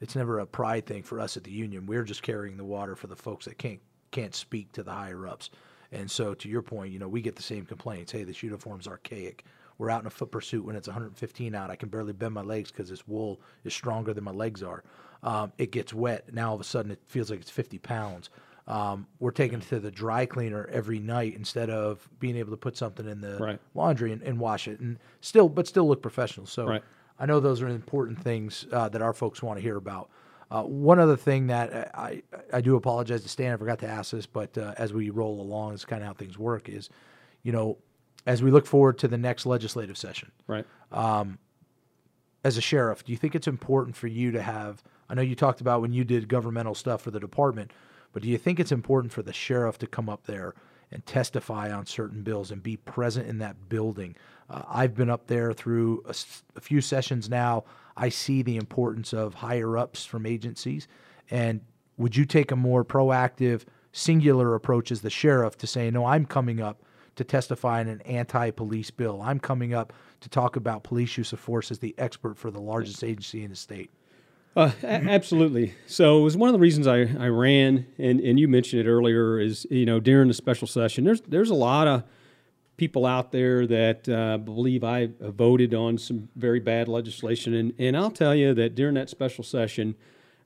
it's 0.00 0.14
never 0.14 0.38
a 0.38 0.46
pride 0.46 0.86
thing 0.86 1.02
for 1.02 1.18
us 1.18 1.36
at 1.36 1.44
the 1.44 1.50
union. 1.50 1.86
We're 1.86 2.04
just 2.04 2.22
carrying 2.22 2.56
the 2.56 2.64
water 2.64 2.94
for 2.94 3.06
the 3.06 3.16
folks 3.16 3.46
that 3.46 3.58
can't 3.58 3.80
can't 4.12 4.34
speak 4.34 4.70
to 4.72 4.84
the 4.84 4.92
higher 4.92 5.26
ups. 5.26 5.50
And 5.90 6.10
so, 6.10 6.32
to 6.34 6.48
your 6.48 6.62
point, 6.62 6.92
you 6.92 6.98
know, 6.98 7.08
we 7.08 7.20
get 7.20 7.36
the 7.36 7.42
same 7.42 7.66
complaints. 7.66 8.12
Hey, 8.12 8.24
this 8.24 8.42
uniform's 8.42 8.86
archaic. 8.86 9.44
We're 9.76 9.90
out 9.90 10.00
in 10.00 10.06
a 10.06 10.10
foot 10.10 10.30
pursuit 10.30 10.64
when 10.64 10.76
it's 10.76 10.86
115 10.86 11.54
out. 11.54 11.70
I 11.70 11.76
can 11.76 11.88
barely 11.88 12.12
bend 12.12 12.34
my 12.34 12.42
legs 12.42 12.70
because 12.70 12.88
this 12.88 13.06
wool 13.08 13.40
is 13.64 13.74
stronger 13.74 14.14
than 14.14 14.24
my 14.24 14.30
legs 14.30 14.62
are. 14.62 14.84
Um, 15.22 15.52
it 15.58 15.72
gets 15.72 15.92
wet. 15.92 16.32
Now 16.32 16.50
all 16.50 16.54
of 16.54 16.60
a 16.60 16.64
sudden 16.64 16.92
it 16.92 17.00
feels 17.06 17.30
like 17.30 17.40
it's 17.40 17.50
50 17.50 17.78
pounds. 17.78 18.30
Um, 18.68 19.06
we're 19.18 19.32
taking 19.32 19.58
it 19.58 19.68
to 19.68 19.80
the 19.80 19.90
dry 19.90 20.24
cleaner 20.24 20.68
every 20.70 21.00
night 21.00 21.34
instead 21.34 21.68
of 21.68 22.08
being 22.20 22.36
able 22.36 22.52
to 22.52 22.56
put 22.56 22.76
something 22.76 23.08
in 23.08 23.20
the 23.20 23.36
right. 23.38 23.58
laundry 23.74 24.12
and, 24.12 24.22
and, 24.22 24.38
wash 24.38 24.68
it, 24.68 24.78
and 24.78 24.98
still, 25.20 25.48
but 25.48 25.66
still 25.66 25.88
look 25.88 26.00
professional. 26.00 26.46
So 26.46 26.66
right. 26.66 26.82
I 27.18 27.26
know 27.26 27.40
those 27.40 27.60
are 27.60 27.68
important 27.68 28.22
things 28.22 28.66
uh, 28.72 28.88
that 28.90 29.02
our 29.02 29.12
folks 29.12 29.42
want 29.42 29.58
to 29.58 29.62
hear 29.62 29.76
about. 29.76 30.10
Uh, 30.52 30.62
one 30.64 30.98
other 30.98 31.16
thing 31.16 31.46
that 31.46 31.96
I, 31.96 32.22
I 32.52 32.60
do 32.60 32.76
apologize 32.76 33.22
to 33.22 33.28
Stan, 33.30 33.54
I 33.54 33.56
forgot 33.56 33.78
to 33.78 33.88
ask 33.88 34.10
this, 34.10 34.26
but 34.26 34.58
uh, 34.58 34.74
as 34.76 34.92
we 34.92 35.08
roll 35.08 35.40
along, 35.40 35.72
it's 35.72 35.86
kind 35.86 36.02
of 36.02 36.08
how 36.08 36.12
things 36.12 36.36
work. 36.36 36.68
Is 36.68 36.90
you 37.42 37.52
know, 37.52 37.78
as 38.26 38.42
we 38.42 38.50
look 38.50 38.66
forward 38.66 38.98
to 38.98 39.08
the 39.08 39.16
next 39.16 39.46
legislative 39.46 39.96
session, 39.96 40.30
right? 40.46 40.66
Um, 40.92 41.38
as 42.44 42.58
a 42.58 42.60
sheriff, 42.60 43.02
do 43.02 43.12
you 43.12 43.16
think 43.16 43.34
it's 43.34 43.46
important 43.46 43.96
for 43.96 44.08
you 44.08 44.30
to 44.32 44.42
have? 44.42 44.82
I 45.08 45.14
know 45.14 45.22
you 45.22 45.34
talked 45.34 45.62
about 45.62 45.80
when 45.80 45.94
you 45.94 46.04
did 46.04 46.28
governmental 46.28 46.74
stuff 46.74 47.00
for 47.00 47.10
the 47.10 47.20
department, 47.20 47.70
but 48.12 48.22
do 48.22 48.28
you 48.28 48.36
think 48.36 48.60
it's 48.60 48.72
important 48.72 49.10
for 49.10 49.22
the 49.22 49.32
sheriff 49.32 49.78
to 49.78 49.86
come 49.86 50.10
up 50.10 50.26
there 50.26 50.54
and 50.90 51.06
testify 51.06 51.72
on 51.72 51.86
certain 51.86 52.22
bills 52.22 52.50
and 52.50 52.62
be 52.62 52.76
present 52.76 53.26
in 53.26 53.38
that 53.38 53.70
building? 53.70 54.14
Uh, 54.52 54.62
I've 54.68 54.94
been 54.94 55.10
up 55.10 55.26
there 55.26 55.52
through 55.52 56.04
a, 56.06 56.14
a 56.56 56.60
few 56.60 56.80
sessions 56.80 57.30
now. 57.30 57.64
I 57.96 58.08
see 58.10 58.42
the 58.42 58.56
importance 58.56 59.12
of 59.12 59.34
higher 59.34 59.76
ups 59.76 60.04
from 60.04 60.26
agencies. 60.26 60.86
And 61.30 61.60
would 61.96 62.16
you 62.16 62.24
take 62.24 62.50
a 62.50 62.56
more 62.56 62.84
proactive, 62.84 63.64
singular 63.92 64.54
approach 64.54 64.90
as 64.92 65.00
the 65.00 65.10
sheriff 65.10 65.56
to 65.58 65.66
say, 65.66 65.90
no, 65.90 66.04
I'm 66.04 66.26
coming 66.26 66.60
up 66.60 66.82
to 67.16 67.24
testify 67.24 67.80
in 67.80 67.88
an 67.88 68.00
anti 68.02 68.50
police 68.50 68.90
bill? 68.90 69.20
I'm 69.22 69.40
coming 69.40 69.74
up 69.74 69.92
to 70.20 70.28
talk 70.28 70.56
about 70.56 70.84
police 70.84 71.16
use 71.16 71.32
of 71.32 71.40
force 71.40 71.70
as 71.70 71.78
the 71.78 71.94
expert 71.98 72.38
for 72.38 72.50
the 72.50 72.60
largest 72.60 73.02
agency 73.02 73.44
in 73.44 73.50
the 73.50 73.56
state. 73.56 73.90
Uh, 74.54 74.70
a- 74.82 74.86
absolutely. 74.86 75.74
So 75.86 76.18
it 76.18 76.22
was 76.22 76.36
one 76.36 76.48
of 76.48 76.52
the 76.52 76.58
reasons 76.58 76.86
I, 76.86 77.00
I 77.18 77.28
ran, 77.28 77.86
and, 77.98 78.20
and 78.20 78.38
you 78.38 78.48
mentioned 78.48 78.86
it 78.86 78.90
earlier. 78.90 79.38
Is 79.40 79.66
you 79.70 79.86
know 79.86 79.98
during 79.98 80.28
the 80.28 80.34
special 80.34 80.66
session, 80.66 81.04
there's 81.04 81.22
there's 81.22 81.50
a 81.50 81.54
lot 81.54 81.88
of 81.88 82.04
people 82.82 83.06
out 83.06 83.30
there 83.30 83.64
that 83.64 84.08
uh, 84.08 84.36
believe 84.38 84.82
I 84.82 85.08
voted 85.20 85.72
on 85.72 85.96
some 85.98 86.28
very 86.34 86.58
bad 86.58 86.88
legislation, 86.88 87.54
and 87.54 87.72
and 87.78 87.96
I'll 87.96 88.10
tell 88.10 88.34
you 88.34 88.54
that 88.54 88.74
during 88.74 88.96
that 88.96 89.08
special 89.08 89.44
session, 89.44 89.94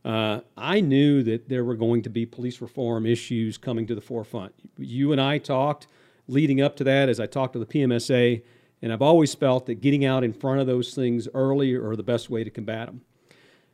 uh, 0.05 0.41
I 0.55 0.82
knew 0.82 1.22
that 1.22 1.49
there 1.49 1.64
were 1.64 1.76
going 1.76 2.03
to 2.03 2.11
be 2.11 2.26
police 2.26 2.61
reform 2.61 3.07
issues 3.07 3.57
coming 3.57 3.87
to 3.87 3.95
the 3.95 4.03
forefront. 4.03 4.53
You 4.76 5.12
and 5.12 5.20
I 5.20 5.39
talked 5.39 5.87
leading 6.28 6.61
up 6.61 6.76
to 6.76 6.84
that 6.84 7.09
as 7.09 7.18
I 7.18 7.24
talked 7.24 7.55
to 7.55 7.59
the 7.59 7.64
PMSA, 7.64 8.43
and 8.82 8.93
I've 8.93 9.01
always 9.01 9.34
felt 9.34 9.64
that 9.64 9.80
getting 9.80 10.05
out 10.05 10.22
in 10.22 10.34
front 10.34 10.61
of 10.61 10.66
those 10.66 10.95
things 10.95 11.26
early 11.32 11.72
are 11.72 11.97
the 11.97 12.03
best 12.03 12.28
way 12.28 12.45
to 12.45 12.51
combat 12.51 12.84
them. 12.84 13.01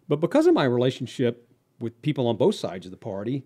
But 0.07 0.21
because 0.21 0.47
of 0.47 0.55
my 0.55 0.67
relationship 0.67 1.49
with 1.81 2.01
people 2.01 2.29
on 2.29 2.37
both 2.37 2.55
sides 2.55 2.87
of 2.87 2.93
the 2.93 2.97
party, 2.97 3.43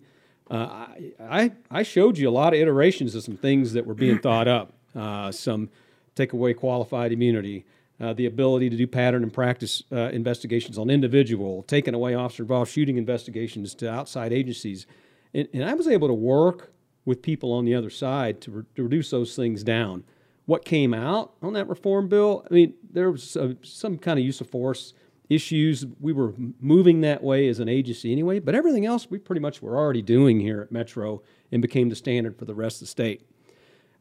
uh, 0.51 0.55
I, 0.55 1.13
I, 1.19 1.51
I 1.71 1.81
showed 1.81 2.19
you 2.19 2.29
a 2.29 2.35
lot 2.43 2.53
of 2.53 2.59
iterations 2.59 3.15
of 3.15 3.23
some 3.23 3.35
things 3.35 3.73
that 3.73 3.87
were 3.87 3.95
being 3.95 4.19
thought 4.19 4.47
up. 4.47 4.76
Uh, 4.95 5.31
some 5.31 5.69
take 6.15 6.33
away 6.33 6.53
qualified 6.53 7.11
immunity, 7.11 7.65
uh, 7.99 8.13
the 8.13 8.25
ability 8.25 8.69
to 8.69 8.75
do 8.75 8.87
pattern 8.87 9.23
and 9.23 9.33
practice 9.33 9.83
uh, 9.91 10.09
investigations 10.09 10.77
on 10.77 10.89
individual, 10.89 11.63
taking 11.63 11.93
away 11.93 12.15
officer 12.15 12.43
involved 12.43 12.71
shooting 12.71 12.97
investigations 12.97 13.73
to 13.75 13.89
outside 13.89 14.33
agencies. 14.33 14.85
And, 15.33 15.47
and 15.53 15.63
I 15.63 15.73
was 15.73 15.87
able 15.87 16.07
to 16.07 16.13
work 16.13 16.71
with 17.05 17.21
people 17.21 17.53
on 17.53 17.65
the 17.65 17.73
other 17.73 17.89
side 17.89 18.41
to, 18.41 18.51
re- 18.51 18.63
to 18.75 18.83
reduce 18.83 19.09
those 19.11 19.35
things 19.35 19.63
down. 19.63 20.03
What 20.45 20.65
came 20.65 20.93
out 20.93 21.33
on 21.41 21.53
that 21.53 21.67
reform 21.67 22.07
bill? 22.07 22.45
I 22.49 22.53
mean, 22.53 22.73
there 22.89 23.11
was 23.11 23.37
some 23.63 23.97
kind 23.97 24.19
of 24.19 24.25
use 24.25 24.41
of 24.41 24.49
force 24.49 24.93
issues. 25.29 25.85
We 25.99 26.13
were 26.13 26.33
moving 26.59 27.01
that 27.01 27.21
way 27.21 27.49
as 27.49 27.59
an 27.59 27.67
agency 27.67 28.11
anyway, 28.11 28.39
but 28.39 28.55
everything 28.55 28.85
else 28.85 29.09
we 29.09 29.17
pretty 29.17 29.41
much 29.41 29.61
were 29.61 29.77
already 29.77 30.01
doing 30.01 30.39
here 30.39 30.61
at 30.61 30.71
Metro 30.71 31.21
and 31.51 31.61
became 31.61 31.89
the 31.89 31.95
standard 31.95 32.37
for 32.37 32.45
the 32.45 32.55
rest 32.55 32.77
of 32.77 32.79
the 32.81 32.91
state. 32.91 33.27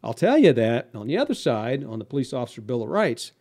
I'll 0.03 0.15
tell 0.15 0.39
you 0.39 0.53
that 0.53 0.91
on 0.95 1.07
the 1.07 1.17
other 1.17 1.35
side, 1.35 1.85
on 1.85 1.99
the 1.99 2.05
Police 2.05 2.33
Officer 2.33 2.61
Bill 2.61 2.83
of 2.83 2.89
Rights, 2.89 3.33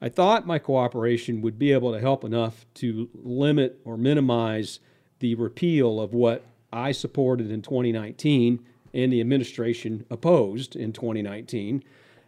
I 0.00 0.08
thought 0.08 0.46
my 0.46 0.58
cooperation 0.58 1.42
would 1.42 1.58
be 1.58 1.72
able 1.72 1.92
to 1.92 2.00
help 2.00 2.24
enough 2.24 2.66
to 2.74 3.08
limit 3.14 3.80
or 3.84 3.96
minimize 3.96 4.80
the 5.20 5.36
repeal 5.36 6.00
of 6.00 6.12
what 6.12 6.44
I 6.72 6.92
supported 6.92 7.50
in 7.50 7.62
2019 7.62 8.64
and 8.94 9.12
the 9.12 9.20
administration 9.20 10.04
opposed 10.10 10.74
in 10.74 10.92
2019. 10.92 11.84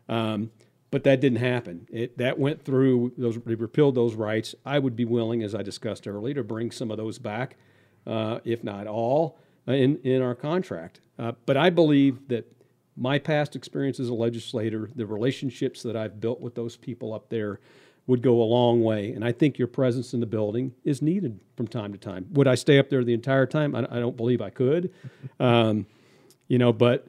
Um, 0.09 0.51
but 0.91 1.03
that 1.03 1.21
didn't 1.21 1.41
happen. 1.41 1.89
It, 1.91 2.17
that 2.19 2.39
went 2.39 2.65
through, 2.65 3.15
those, 3.19 3.37
they 3.45 3.57
repealed 3.57 3.97
those 3.97 4.15
rights. 4.15 4.55
I 4.65 4.79
would 4.79 4.95
be 4.95 5.05
willing, 5.05 5.43
as 5.43 5.53
I 5.53 5.63
discussed 5.63 6.07
earlier, 6.07 6.35
to 6.35 6.45
bring 6.45 6.71
some 6.71 6.93
of 6.93 6.97
those 6.97 7.19
back, 7.19 7.57
uh, 8.07 8.39
if 8.45 8.63
not 8.63 8.87
all, 8.87 9.41
uh, 9.67 9.73
in, 9.73 9.99
in 10.05 10.23
our 10.23 10.37
contract. 10.37 11.01
Uh, 11.19 11.33
but 11.47 11.57
I 11.57 11.71
believe 11.71 12.29
that 12.29 12.47
my 12.97 13.19
past 13.19 13.57
experience 13.57 13.99
as 13.99 14.09
a 14.09 14.15
legislator, 14.15 14.91
the 14.95 15.07
relationships 15.07 15.83
that 15.83 15.97
I've 15.97 16.21
built 16.21 16.41
with 16.41 16.55
those 16.55 16.77
people 16.77 17.13
up 17.13 17.29
there 17.29 17.61
would 18.07 18.23
go 18.23 18.43
a 18.43 18.45
long 18.45 18.83
way. 18.83 19.13
And 19.13 19.25
I 19.25 19.33
think 19.33 19.59
your 19.59 19.69
presence 19.69 20.13
in 20.13 20.21
the 20.21 20.27
building 20.27 20.75
is 20.85 21.01
needed 21.01 21.41
from 21.57 21.67
time 21.67 21.93
to 21.93 21.99
time. 21.99 22.27
Would 22.33 22.47
I 22.47 22.55
stay 22.55 22.79
up 22.79 22.91
there 22.91 23.03
the 23.03 23.15
entire 23.15 23.47
time? 23.47 23.75
I, 23.75 23.81
I 23.91 23.99
don't 23.99 24.17
believe 24.17 24.41
I 24.41 24.51
could. 24.51 24.93
Um, 25.41 25.87
you 26.47 26.59
know, 26.59 26.73
but 26.73 27.09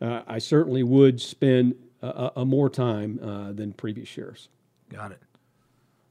uh, 0.00 0.22
I 0.26 0.38
certainly 0.38 0.82
would 0.82 1.20
spend 1.20 1.74
a, 2.00 2.32
a, 2.36 2.44
more 2.44 2.70
time 2.70 3.20
uh, 3.22 3.52
than 3.52 3.72
previous 3.72 4.16
years. 4.16 4.48
Got 4.88 5.12
it. 5.12 5.20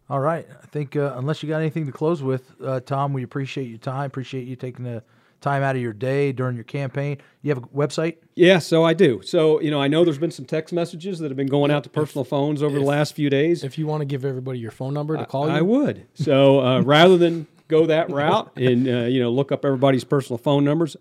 All 0.10 0.20
right. 0.20 0.46
I 0.62 0.66
think 0.68 0.96
uh, 0.96 1.14
unless 1.16 1.42
you 1.42 1.50
got 1.50 1.62
anything 1.62 1.86
to 1.88 1.92
close 1.92 2.22
with, 2.22 2.54
uh, 2.64 2.82
Tom, 2.82 3.14
we 3.14 3.24
appreciate 3.24 3.68
your 3.70 3.80
time. 3.80 4.06
Appreciate 4.06 4.48
you 4.48 4.56
taking 4.56 4.86
the 4.86 5.04
time 5.46 5.62
out 5.62 5.76
of 5.76 5.82
your 5.82 5.93
day 5.93 6.32
during 6.32 6.56
your 6.56 6.64
campaign. 6.64 7.20
You 7.43 7.54
have 7.54 7.64
a 7.64 7.68
website? 7.68 8.18
Yeah, 8.34 8.58
so 8.58 8.84
I 8.84 8.96
do. 8.96 9.22
So, 9.22 9.62
you 9.62 9.70
know, 9.70 9.80
I 9.80 9.88
know 9.88 10.04
there's 10.04 10.18
been 10.18 10.32
some 10.32 10.46
text 10.46 10.74
messages 10.74 11.20
that 11.20 11.30
have 11.30 11.38
been 11.38 11.48
going 11.48 11.70
out 11.70 11.84
to 11.84 11.89
personal 11.89 12.26
phones 12.26 12.64
over 12.64 12.80
the 12.80 12.86
last 12.86 13.14
few 13.14 13.30
days. 13.30 13.64
If 13.64 13.78
you 13.78 13.86
want 13.86 14.02
to 14.02 14.06
give 14.06 14.26
everybody 14.26 14.58
your 14.58 14.72
phone 14.72 14.96
number 14.96 15.16
to 15.16 15.26
call 15.26 15.48
you, 15.48 15.54
I 15.54 15.62
would. 15.62 16.08
So 16.16 16.62
uh, 16.62 16.82
rather 16.86 17.18
than 17.18 17.46
go 17.68 17.86
that 17.86 18.10
route 18.10 18.52
and 18.58 18.88
uh, 18.88 18.91
you 19.04 19.22
know 19.22 19.30
look 19.32 19.52
up 19.52 19.64
everybody's 19.64 20.04
personal 20.04 20.39
phone 20.39 20.66
numbers, 20.66 20.98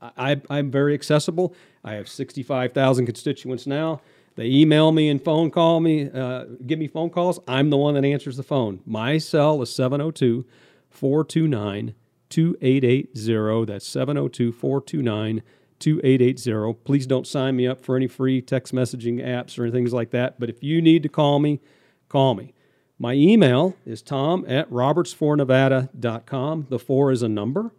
I, 0.00 0.40
I'm 0.48 0.70
very 0.70 0.94
accessible. 0.94 1.54
I 1.84 1.94
have 1.94 2.08
65,000 2.08 3.06
constituents 3.06 3.66
now. 3.66 4.00
They 4.36 4.46
email 4.46 4.92
me 4.92 5.08
and 5.08 5.22
phone 5.22 5.50
call 5.50 5.80
me, 5.80 6.08
uh, 6.08 6.44
give 6.64 6.78
me 6.78 6.86
phone 6.86 7.10
calls. 7.10 7.40
I'm 7.48 7.70
the 7.70 7.76
one 7.76 7.94
that 7.94 8.04
answers 8.04 8.36
the 8.36 8.44
phone. 8.44 8.80
My 8.86 9.18
cell 9.18 9.60
is 9.62 9.74
702 9.74 10.46
429 10.90 11.94
2880. 12.30 13.66
That's 13.66 13.86
702 13.86 14.52
429 14.52 15.42
2880. 15.78 16.74
Please 16.84 17.06
don't 17.06 17.26
sign 17.26 17.56
me 17.56 17.66
up 17.66 17.80
for 17.80 17.96
any 17.96 18.06
free 18.06 18.40
text 18.40 18.74
messaging 18.74 19.24
apps 19.24 19.58
or 19.58 19.64
anything 19.64 19.90
like 19.90 20.10
that. 20.10 20.38
But 20.38 20.48
if 20.48 20.62
you 20.62 20.80
need 20.80 21.02
to 21.02 21.08
call 21.08 21.38
me, 21.38 21.60
call 22.08 22.34
me. 22.34 22.54
My 22.98 23.14
email 23.14 23.76
is 23.86 24.02
tom 24.02 24.44
at 24.46 24.70
roberts4nevada.com. 24.70 26.66
The 26.68 26.78
four 26.78 27.10
is 27.10 27.22
a 27.22 27.28
number. 27.28 27.72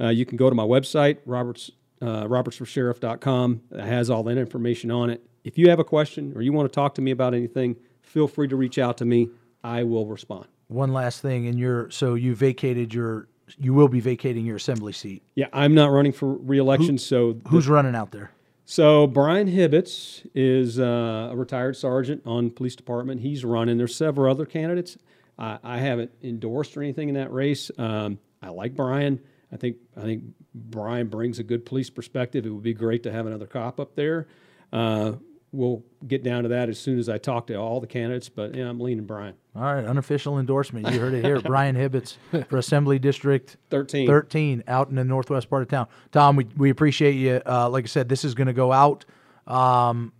Uh, 0.00 0.08
you 0.08 0.26
can 0.26 0.36
go 0.36 0.48
to 0.50 0.56
my 0.56 0.64
website, 0.64 1.18
roberts, 1.24 1.70
uh, 2.02 2.24
robertsforsheriff.com. 2.24 3.60
It 3.70 3.80
has 3.80 4.10
all 4.10 4.24
that 4.24 4.38
information 4.38 4.90
on 4.90 5.10
it. 5.10 5.22
If 5.44 5.56
you 5.56 5.70
have 5.70 5.78
a 5.78 5.84
question 5.84 6.32
or 6.34 6.42
you 6.42 6.52
want 6.52 6.70
to 6.70 6.74
talk 6.74 6.94
to 6.96 7.00
me 7.00 7.12
about 7.12 7.32
anything, 7.32 7.76
feel 8.02 8.26
free 8.26 8.48
to 8.48 8.56
reach 8.56 8.78
out 8.78 8.98
to 8.98 9.04
me. 9.04 9.28
I 9.62 9.84
will 9.84 10.06
respond. 10.06 10.46
One 10.66 10.92
last 10.92 11.20
thing, 11.20 11.46
and 11.46 11.58
you're 11.58 11.90
so 11.90 12.14
you 12.14 12.34
vacated 12.34 12.92
your, 12.94 13.28
you 13.58 13.74
will 13.74 13.88
be 13.88 14.00
vacating 14.00 14.44
your 14.46 14.56
assembly 14.56 14.92
seat. 14.92 15.22
Yeah, 15.34 15.46
I'm 15.52 15.74
not 15.74 15.90
running 15.90 16.12
for 16.12 16.34
reelection, 16.34 16.98
so 16.98 17.38
Who's 17.48 17.68
running 17.68 17.94
out 17.94 18.12
there? 18.12 18.30
So 18.64 19.08
Brian 19.08 19.48
Hibbetts 19.48 20.26
is 20.34 20.78
uh, 20.78 21.30
a 21.32 21.36
retired 21.36 21.76
sergeant 21.76 22.22
on 22.24 22.50
police 22.50 22.76
department. 22.76 23.20
He's 23.20 23.44
running. 23.44 23.78
There's 23.78 23.96
several 23.96 24.30
other 24.30 24.46
candidates. 24.46 24.96
I, 25.38 25.58
I 25.64 25.78
haven't 25.78 26.12
endorsed 26.22 26.76
or 26.76 26.82
anything 26.82 27.08
in 27.08 27.16
that 27.16 27.32
race. 27.32 27.70
Um, 27.78 28.18
I 28.40 28.50
like 28.50 28.76
Brian. 28.76 29.20
I 29.52 29.56
think 29.56 29.78
I 29.96 30.02
think 30.02 30.22
Brian 30.54 31.08
brings 31.08 31.38
a 31.38 31.42
good 31.42 31.66
police 31.66 31.90
perspective. 31.90 32.46
It 32.46 32.50
would 32.50 32.62
be 32.62 32.74
great 32.74 33.02
to 33.02 33.12
have 33.12 33.26
another 33.26 33.46
cop 33.46 33.80
up 33.80 33.96
there. 33.96 34.28
Uh, 34.72 35.14
we'll 35.52 35.82
get 36.06 36.22
down 36.22 36.44
to 36.44 36.48
that 36.50 36.68
as 36.68 36.78
soon 36.78 36.98
as 36.98 37.08
I 37.08 37.18
talk 37.18 37.46
to 37.48 37.54
all 37.54 37.80
the 37.80 37.86
candidates. 37.86 38.28
But 38.28 38.54
yeah, 38.54 38.68
I'm 38.68 38.80
leaning 38.80 39.04
Brian. 39.04 39.34
All 39.56 39.62
right, 39.62 39.84
unofficial 39.84 40.38
endorsement. 40.38 40.88
You 40.92 41.00
heard 41.00 41.14
it 41.14 41.24
here. 41.24 41.40
Brian 41.40 41.74
Hibbetts 41.76 42.16
for 42.48 42.58
Assembly 42.58 42.98
District 42.98 43.56
13. 43.70 44.06
13 44.06 44.64
out 44.68 44.88
in 44.88 44.94
the 44.94 45.04
northwest 45.04 45.50
part 45.50 45.62
of 45.62 45.68
town. 45.68 45.88
Tom, 46.12 46.36
we, 46.36 46.46
we 46.56 46.70
appreciate 46.70 47.12
you. 47.12 47.42
Uh, 47.44 47.68
like 47.68 47.84
I 47.84 47.88
said, 47.88 48.08
this 48.08 48.24
is 48.24 48.34
going 48.34 48.46
to 48.46 48.52
go 48.52 48.72
out 48.72 49.04
um, 49.46 50.12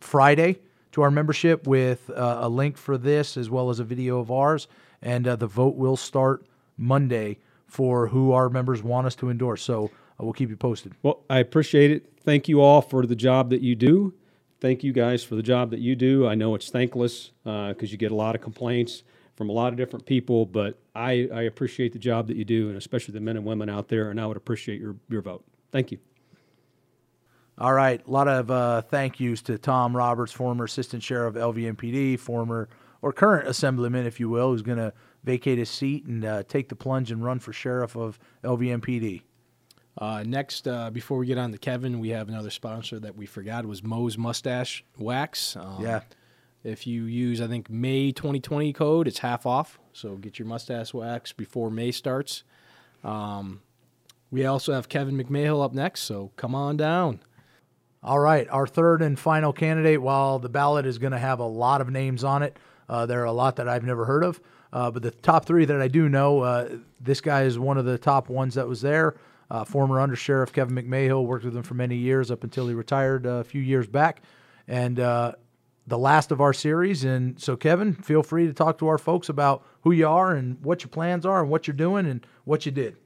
Friday 0.00 0.58
to 0.92 1.02
our 1.02 1.10
membership 1.10 1.66
with 1.66 2.10
uh, 2.10 2.38
a 2.40 2.48
link 2.48 2.76
for 2.76 2.98
this 2.98 3.36
as 3.36 3.48
well 3.50 3.70
as 3.70 3.78
a 3.78 3.84
video 3.84 4.18
of 4.18 4.30
ours. 4.30 4.66
And 5.02 5.28
uh, 5.28 5.36
the 5.36 5.46
vote 5.46 5.76
will 5.76 5.96
start 5.96 6.44
Monday 6.76 7.38
for 7.66 8.08
who 8.08 8.32
our 8.32 8.48
members 8.48 8.82
want 8.82 9.06
us 9.06 9.14
to 9.16 9.30
endorse. 9.30 9.62
So 9.62 9.90
uh, 10.18 10.24
we'll 10.24 10.32
keep 10.32 10.48
you 10.50 10.56
posted. 10.56 10.94
Well, 11.02 11.22
I 11.30 11.38
appreciate 11.38 11.90
it. 11.90 12.12
Thank 12.24 12.48
you 12.48 12.60
all 12.60 12.82
for 12.82 13.06
the 13.06 13.14
job 13.14 13.50
that 13.50 13.60
you 13.60 13.76
do. 13.76 14.14
Thank 14.60 14.82
you 14.82 14.92
guys 14.92 15.22
for 15.22 15.34
the 15.34 15.42
job 15.42 15.70
that 15.70 15.80
you 15.80 15.94
do. 15.94 16.26
I 16.26 16.34
know 16.34 16.54
it's 16.54 16.70
thankless 16.70 17.32
because 17.44 17.92
you 17.92 17.98
get 17.98 18.10
a 18.10 18.14
lot 18.14 18.34
of 18.34 18.40
complaints 18.40 19.02
from 19.36 19.50
a 19.50 19.52
lot 19.52 19.72
of 19.72 19.76
different 19.76 20.06
people, 20.06 20.46
but 20.46 20.78
I, 20.94 21.28
I 21.32 21.42
appreciate 21.42 21.92
the 21.92 21.98
job 21.98 22.26
that 22.28 22.36
you 22.36 22.44
do, 22.44 22.68
and 22.68 22.78
especially 22.78 23.12
the 23.12 23.20
men 23.20 23.36
and 23.36 23.44
women 23.44 23.68
out 23.68 23.88
there, 23.88 24.10
and 24.10 24.18
I 24.18 24.26
would 24.26 24.38
appreciate 24.38 24.80
your, 24.80 24.96
your 25.10 25.20
vote. 25.20 25.44
Thank 25.72 25.92
you. 25.92 25.98
All 27.58 27.72
right, 27.72 28.06
a 28.06 28.10
lot 28.10 28.28
of 28.28 28.50
uh, 28.50 28.82
thank 28.82 29.20
yous 29.20 29.42
to 29.42 29.58
Tom 29.58 29.96
Roberts, 29.96 30.32
former 30.32 30.64
assistant 30.64 31.02
sheriff 31.02 31.36
of 31.36 31.54
LVMPD, 31.54 32.18
former 32.18 32.68
or 33.02 33.12
current 33.12 33.48
assemblyman, 33.48 34.06
if 34.06 34.18
you 34.18 34.28
will, 34.28 34.50
who's 34.50 34.62
going 34.62 34.78
to 34.78 34.92
vacate 35.24 35.58
his 35.58 35.70
seat 35.70 36.06
and 36.06 36.24
uh, 36.24 36.42
take 36.44 36.68
the 36.68 36.76
plunge 36.76 37.10
and 37.10 37.24
run 37.24 37.38
for 37.38 37.52
sheriff 37.52 37.96
of 37.96 38.18
LVMPD. 38.42 39.22
Uh, 39.98 40.22
next, 40.26 40.68
uh, 40.68 40.90
before 40.90 41.18
we 41.18 41.26
get 41.26 41.38
on 41.38 41.52
to 41.52 41.58
Kevin, 41.58 42.00
we 42.00 42.10
have 42.10 42.28
another 42.28 42.50
sponsor 42.50 42.98
that 43.00 43.16
we 43.16 43.24
forgot 43.26 43.64
was 43.64 43.82
Moe's 43.82 44.18
Mustache 44.18 44.84
Wax. 44.98 45.56
Um, 45.56 45.82
Yeah. 45.82 46.00
If 46.64 46.84
you 46.86 47.04
use, 47.04 47.40
I 47.40 47.46
think, 47.46 47.70
May 47.70 48.10
2020 48.10 48.72
code, 48.72 49.06
it's 49.06 49.20
half 49.20 49.46
off. 49.46 49.78
So 49.92 50.16
get 50.16 50.38
your 50.38 50.48
mustache 50.48 50.92
wax 50.92 51.32
before 51.32 51.70
May 51.70 51.92
starts. 51.92 52.42
Um, 53.04 53.60
we 54.32 54.44
also 54.44 54.72
have 54.72 54.88
Kevin 54.88 55.16
McMahill 55.16 55.64
up 55.64 55.72
next, 55.72 56.00
so 56.02 56.32
come 56.34 56.56
on 56.56 56.76
down. 56.76 57.20
All 58.02 58.18
right, 58.18 58.48
our 58.50 58.66
third 58.66 59.00
and 59.00 59.16
final 59.16 59.52
candidate. 59.52 60.02
While 60.02 60.40
the 60.40 60.48
ballot 60.48 60.86
is 60.86 60.98
going 60.98 61.12
to 61.12 61.18
have 61.18 61.38
a 61.38 61.46
lot 61.46 61.80
of 61.80 61.88
names 61.88 62.24
on 62.24 62.42
it, 62.42 62.56
uh, 62.88 63.06
there 63.06 63.22
are 63.22 63.26
a 63.26 63.32
lot 63.32 63.56
that 63.56 63.68
I've 63.68 63.84
never 63.84 64.04
heard 64.04 64.24
of. 64.24 64.40
Uh, 64.72 64.90
but 64.90 65.02
the 65.02 65.12
top 65.12 65.44
three 65.46 65.64
that 65.64 65.80
I 65.80 65.86
do 65.86 66.08
know, 66.08 66.40
uh, 66.40 66.68
this 67.00 67.20
guy 67.20 67.42
is 67.44 67.58
one 67.60 67.78
of 67.78 67.84
the 67.84 67.96
top 67.96 68.28
ones 68.28 68.54
that 68.54 68.66
was 68.66 68.80
there. 68.80 69.14
Uh, 69.50 69.64
former 69.64 69.96
undersheriff 69.96 70.52
Kevin 70.52 70.74
McMahill 70.74 71.24
worked 71.24 71.44
with 71.44 71.56
him 71.56 71.62
for 71.62 71.74
many 71.74 71.96
years 71.96 72.30
up 72.30 72.44
until 72.44 72.66
he 72.68 72.74
retired 72.74 73.26
uh, 73.26 73.30
a 73.30 73.44
few 73.44 73.60
years 73.60 73.86
back, 73.86 74.22
and 74.66 74.98
uh, 74.98 75.32
the 75.86 75.98
last 75.98 76.32
of 76.32 76.40
our 76.40 76.52
series. 76.52 77.04
And 77.04 77.40
so, 77.40 77.56
Kevin, 77.56 77.94
feel 77.94 78.22
free 78.22 78.46
to 78.46 78.52
talk 78.52 78.78
to 78.78 78.88
our 78.88 78.98
folks 78.98 79.28
about 79.28 79.64
who 79.82 79.92
you 79.92 80.08
are 80.08 80.34
and 80.34 80.60
what 80.62 80.82
your 80.82 80.88
plans 80.88 81.24
are 81.24 81.40
and 81.40 81.50
what 81.50 81.66
you're 81.66 81.76
doing 81.76 82.06
and 82.06 82.26
what 82.44 82.66
you 82.66 82.72
did. 82.72 82.96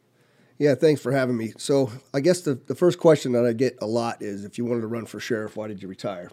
Yeah, 0.58 0.74
thanks 0.74 1.00
for 1.00 1.12
having 1.12 1.36
me. 1.36 1.52
So, 1.58 1.90
I 2.14 2.20
guess 2.20 2.40
the, 2.42 2.54
the 2.54 2.74
first 2.74 2.98
question 2.98 3.32
that 3.32 3.44
I 3.44 3.52
get 3.52 3.78
a 3.80 3.86
lot 3.86 4.22
is 4.22 4.44
if 4.44 4.56
you 4.56 4.64
wanted 4.64 4.82
to 4.82 4.86
run 4.86 5.06
for 5.06 5.20
sheriff, 5.20 5.56
why 5.56 5.68
did 5.68 5.82
you 5.82 5.88
retire? 5.88 6.30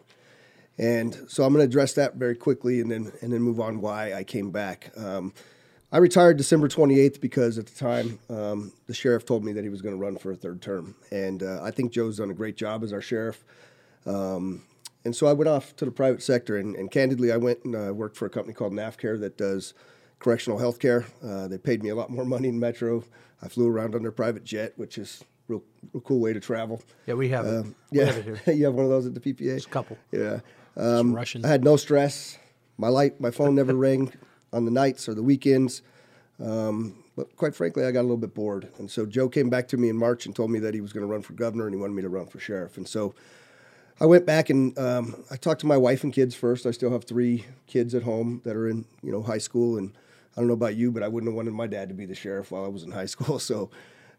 And 0.78 1.26
so 1.28 1.44
I'm 1.44 1.54
going 1.54 1.64
to 1.64 1.70
address 1.70 1.94
that 1.94 2.16
very 2.16 2.36
quickly 2.36 2.80
and 2.82 2.92
then 2.92 3.12
and 3.22 3.34
then 3.34 3.42
move 3.42 3.60
on 3.60 3.82
why 3.82 4.14
I 4.14 4.24
came 4.24 4.52
back. 4.52 4.92
Um, 4.96 5.34
I 5.92 6.00
retired 6.00 6.38
December 6.38 6.68
28th 6.68 7.22
because 7.22 7.58
at 7.58 7.66
the 7.66 7.80
time 7.80 8.20
um, 8.30 8.74
the 8.88 8.94
sheriff 8.94 9.26
told 9.26 9.46
me 9.46 9.54
that 9.54 9.64
he 9.64 9.70
was 9.70 9.82
going 9.82 9.96
to 9.96 10.02
run 10.02 10.18
for 10.18 10.32
a 10.32 10.36
third 10.36 10.62
term, 10.62 10.96
and 11.12 11.42
uh, 11.44 11.62
I 11.64 11.72
think 11.72 11.92
Joe's 11.92 12.18
done 12.18 12.30
a 12.30 12.34
great 12.34 12.58
job 12.58 12.84
as 12.84 12.92
our 12.92 13.02
sheriff. 13.02 13.44
Um, 14.06 14.64
and 15.06 15.16
so 15.16 15.28
I 15.28 15.34
went 15.34 15.48
off 15.48 15.76
to 15.78 15.86
the 15.86 15.92
private 15.92 16.22
sector, 16.22 16.58
and, 16.58 16.76
and 16.76 16.92
candidly, 16.92 17.32
I 17.32 17.38
went 17.38 17.64
and 17.64 17.76
uh, 17.76 17.94
worked 17.94 18.18
for 18.18 18.26
a 18.26 18.30
company 18.30 18.54
called 18.54 18.74
NaphCare 18.74 19.18
that 19.22 19.38
does 19.38 19.74
correctional 20.20 20.60
health 20.60 20.80
care. 20.80 21.06
Uh, 21.24 21.48
they 21.48 21.58
paid 21.58 21.82
me 21.84 21.90
a 21.90 21.96
lot 21.96 22.10
more 22.18 22.26
money 22.26 22.50
in 22.50 22.60
Metro. 22.60 23.06
I 23.42 23.48
flew 23.48 23.70
around 23.70 23.96
on 23.96 24.02
their 24.02 24.12
private 24.12 24.44
jet, 24.44 24.74
which 24.76 24.98
is 24.98 25.24
real, 25.48 25.64
real 25.94 26.02
cool 26.02 26.20
way 26.20 26.34
to 26.34 26.42
travel. 26.42 26.82
Yeah, 27.06 27.14
we 27.14 27.30
have 27.30 27.46
it. 27.46 27.56
Um, 27.60 27.76
We 27.92 28.00
yeah, 28.00 28.06
have 28.08 28.18
it 28.18 28.26
here. 28.26 28.42
you 28.56 28.66
have 28.66 28.74
one 28.74 28.84
of 28.84 28.92
those 28.92 29.06
at 29.06 29.14
the 29.14 29.22
PPA. 29.22 29.56
Just 29.56 29.68
a 29.68 29.70
couple. 29.70 29.98
Yeah. 30.12 30.42
Some 30.76 31.16
Russian. 31.16 31.46
I 31.46 31.48
had 31.48 31.64
no 31.64 31.78
stress. 31.78 32.38
My 32.78 32.90
light, 32.90 33.22
my 33.22 33.32
phone 33.32 33.56
never 33.56 33.74
rang 33.88 34.12
on 34.54 34.66
the 34.66 34.72
nights 34.72 35.08
or 35.08 35.14
the 35.14 35.24
weekends. 35.24 35.82
Um, 36.44 37.04
but 37.16 37.36
quite 37.36 37.56
frankly, 37.56 37.86
I 37.86 37.92
got 37.92 38.02
a 38.02 38.04
little 38.04 38.18
bit 38.18 38.34
bored. 38.36 38.70
And 38.78 38.90
so 38.90 39.06
Joe 39.06 39.28
came 39.28 39.50
back 39.50 39.68
to 39.70 39.78
me 39.78 39.90
in 39.90 39.98
March 39.98 40.26
and 40.26 40.36
told 40.36 40.52
me 40.52 40.60
that 40.60 40.74
he 40.74 40.82
was 40.82 40.94
going 40.94 41.06
to 41.06 41.12
run 41.12 41.24
for 41.24 41.34
governor 41.34 41.66
and 41.66 41.74
he 41.74 41.82
wanted 41.82 41.94
me 41.94 42.04
to 42.04 42.10
run 42.10 42.28
for 42.28 42.40
sheriff. 42.40 42.78
And 42.78 42.88
so 42.88 43.16
I 44.00 44.06
went 44.06 44.26
back 44.26 44.50
and 44.50 44.78
um, 44.78 45.24
I 45.32 45.38
talked 45.38 45.62
to 45.62 45.68
my 45.68 45.78
wife 45.78 46.04
and 46.04 46.14
kids 46.14 46.36
first. 46.36 46.66
I 46.66 46.72
still 46.72 46.92
have 46.92 47.06
three 47.06 47.46
kids 47.66 47.96
at 47.96 48.04
home 48.04 48.42
that 48.46 48.56
are 48.56 48.68
in 48.68 48.86
you 49.02 49.12
know 49.12 49.24
high 49.24 49.40
school, 49.40 49.78
and 49.78 49.92
I 50.36 50.40
don't 50.40 50.48
know 50.48 50.54
about 50.54 50.76
you, 50.76 50.92
but 50.92 51.02
I 51.02 51.08
wouldn't 51.08 51.32
have 51.32 51.36
wanted 51.36 51.54
my 51.54 51.66
dad 51.66 51.90
to 51.90 51.96
be 51.96 52.06
the 52.06 52.14
sheriff 52.14 52.52
while 52.52 52.64
I 52.64 52.68
was 52.68 52.84
in 52.84 52.92
high 52.92 53.06
school. 53.08 53.40
So 53.40 53.72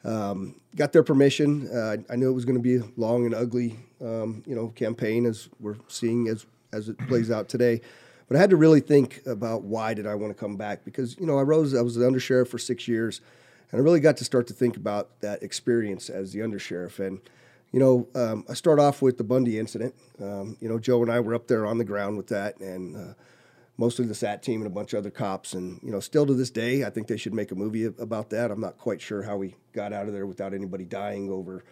um, 0.05 0.61
got 0.75 0.93
their 0.93 1.05
permission. 1.05 1.69
Uh, 1.69 1.99
I 2.11 2.17
knew 2.17 2.29
it 2.29 2.35
was 2.35 2.45
going 2.45 2.57
to 2.57 2.63
be 2.63 2.77
a 2.77 2.89
long 2.97 3.25
and 3.25 3.35
ugly 3.35 3.77
um, 4.01 4.43
you 4.47 4.57
know 4.57 4.69
campaign 4.69 5.27
as 5.27 5.49
we're 5.61 5.77
seeing 5.87 6.27
as 6.27 6.45
as 6.73 6.89
it 6.89 6.99
plays 7.07 7.31
out 7.31 7.49
today. 7.49 7.81
But 8.29 8.37
I 8.37 8.41
had 8.41 8.51
to 8.51 8.57
really 8.57 8.81
think 8.81 9.27
about 9.27 9.63
why 9.63 9.95
did 9.95 10.07
I 10.07 10.15
want 10.15 10.31
to 10.37 10.39
come 10.39 10.57
back 10.57 10.85
because 10.85 11.19
you 11.19 11.27
know 11.27 11.39
I 11.39 11.43
rose 11.43 11.75
I 11.75 11.83
was 11.83 11.95
the 11.95 12.05
undersheriff 12.05 12.49
for 12.49 12.59
six 12.59 12.87
years, 12.87 13.21
and 13.73 13.81
I 13.81 13.83
really 13.83 14.01
got 14.01 14.17
to 14.19 14.25
start 14.25 14.47
to 14.49 14.55
think 14.55 14.77
about 14.77 15.21
that 15.21 15.43
experience 15.43 16.11
as 16.11 16.33
the 16.33 16.41
undersheriff 16.41 16.99
and 16.99 17.21
you 17.73 17.81
know, 17.81 18.09
um, 18.15 18.45
I 18.49 18.55
start 18.55 18.79
off 18.79 19.03
with 19.03 19.19
the 19.19 19.25
Bundy 19.25 19.59
incident. 19.59 19.95
Um, 20.21 20.57
you 20.61 20.69
know, 20.69 20.79
Joe 20.79 21.03
and 21.03 21.13
I 21.13 21.21
were 21.21 21.35
up 21.35 21.49
there 21.49 21.67
on 21.67 21.79
the 21.79 21.85
ground 21.85 22.17
with 22.17 22.29
that, 22.29 22.59
and 22.61 22.97
uh, 22.97 23.15
mostly 23.77 24.07
the 24.07 24.15
SAT 24.15 24.43
team 24.43 24.61
and 24.63 24.67
a 24.67 24.75
bunch 24.75 24.95
of 24.95 25.01
other 25.01 25.11
cops. 25.11 25.53
And 25.53 25.79
you 25.83 25.91
know, 25.91 26.01
still 26.01 26.27
to 26.27 26.35
this 26.35 26.51
day, 26.51 26.85
I 26.85 26.91
think 26.91 27.09
they 27.09 27.17
should 27.17 27.35
make 27.35 27.53
a 27.53 27.55
movie 27.55 27.85
about 27.85 28.31
that. 28.31 28.51
I'm 28.51 28.61
not 28.61 28.79
quite 28.79 29.01
sure 29.01 29.23
how 29.23 29.37
we 29.37 29.55
got 29.73 29.93
out 29.93 30.07
of 30.07 30.15
there 30.15 30.27
without 30.27 30.55
anybody 30.55 30.85
dying 30.85 31.31
over 31.31 31.63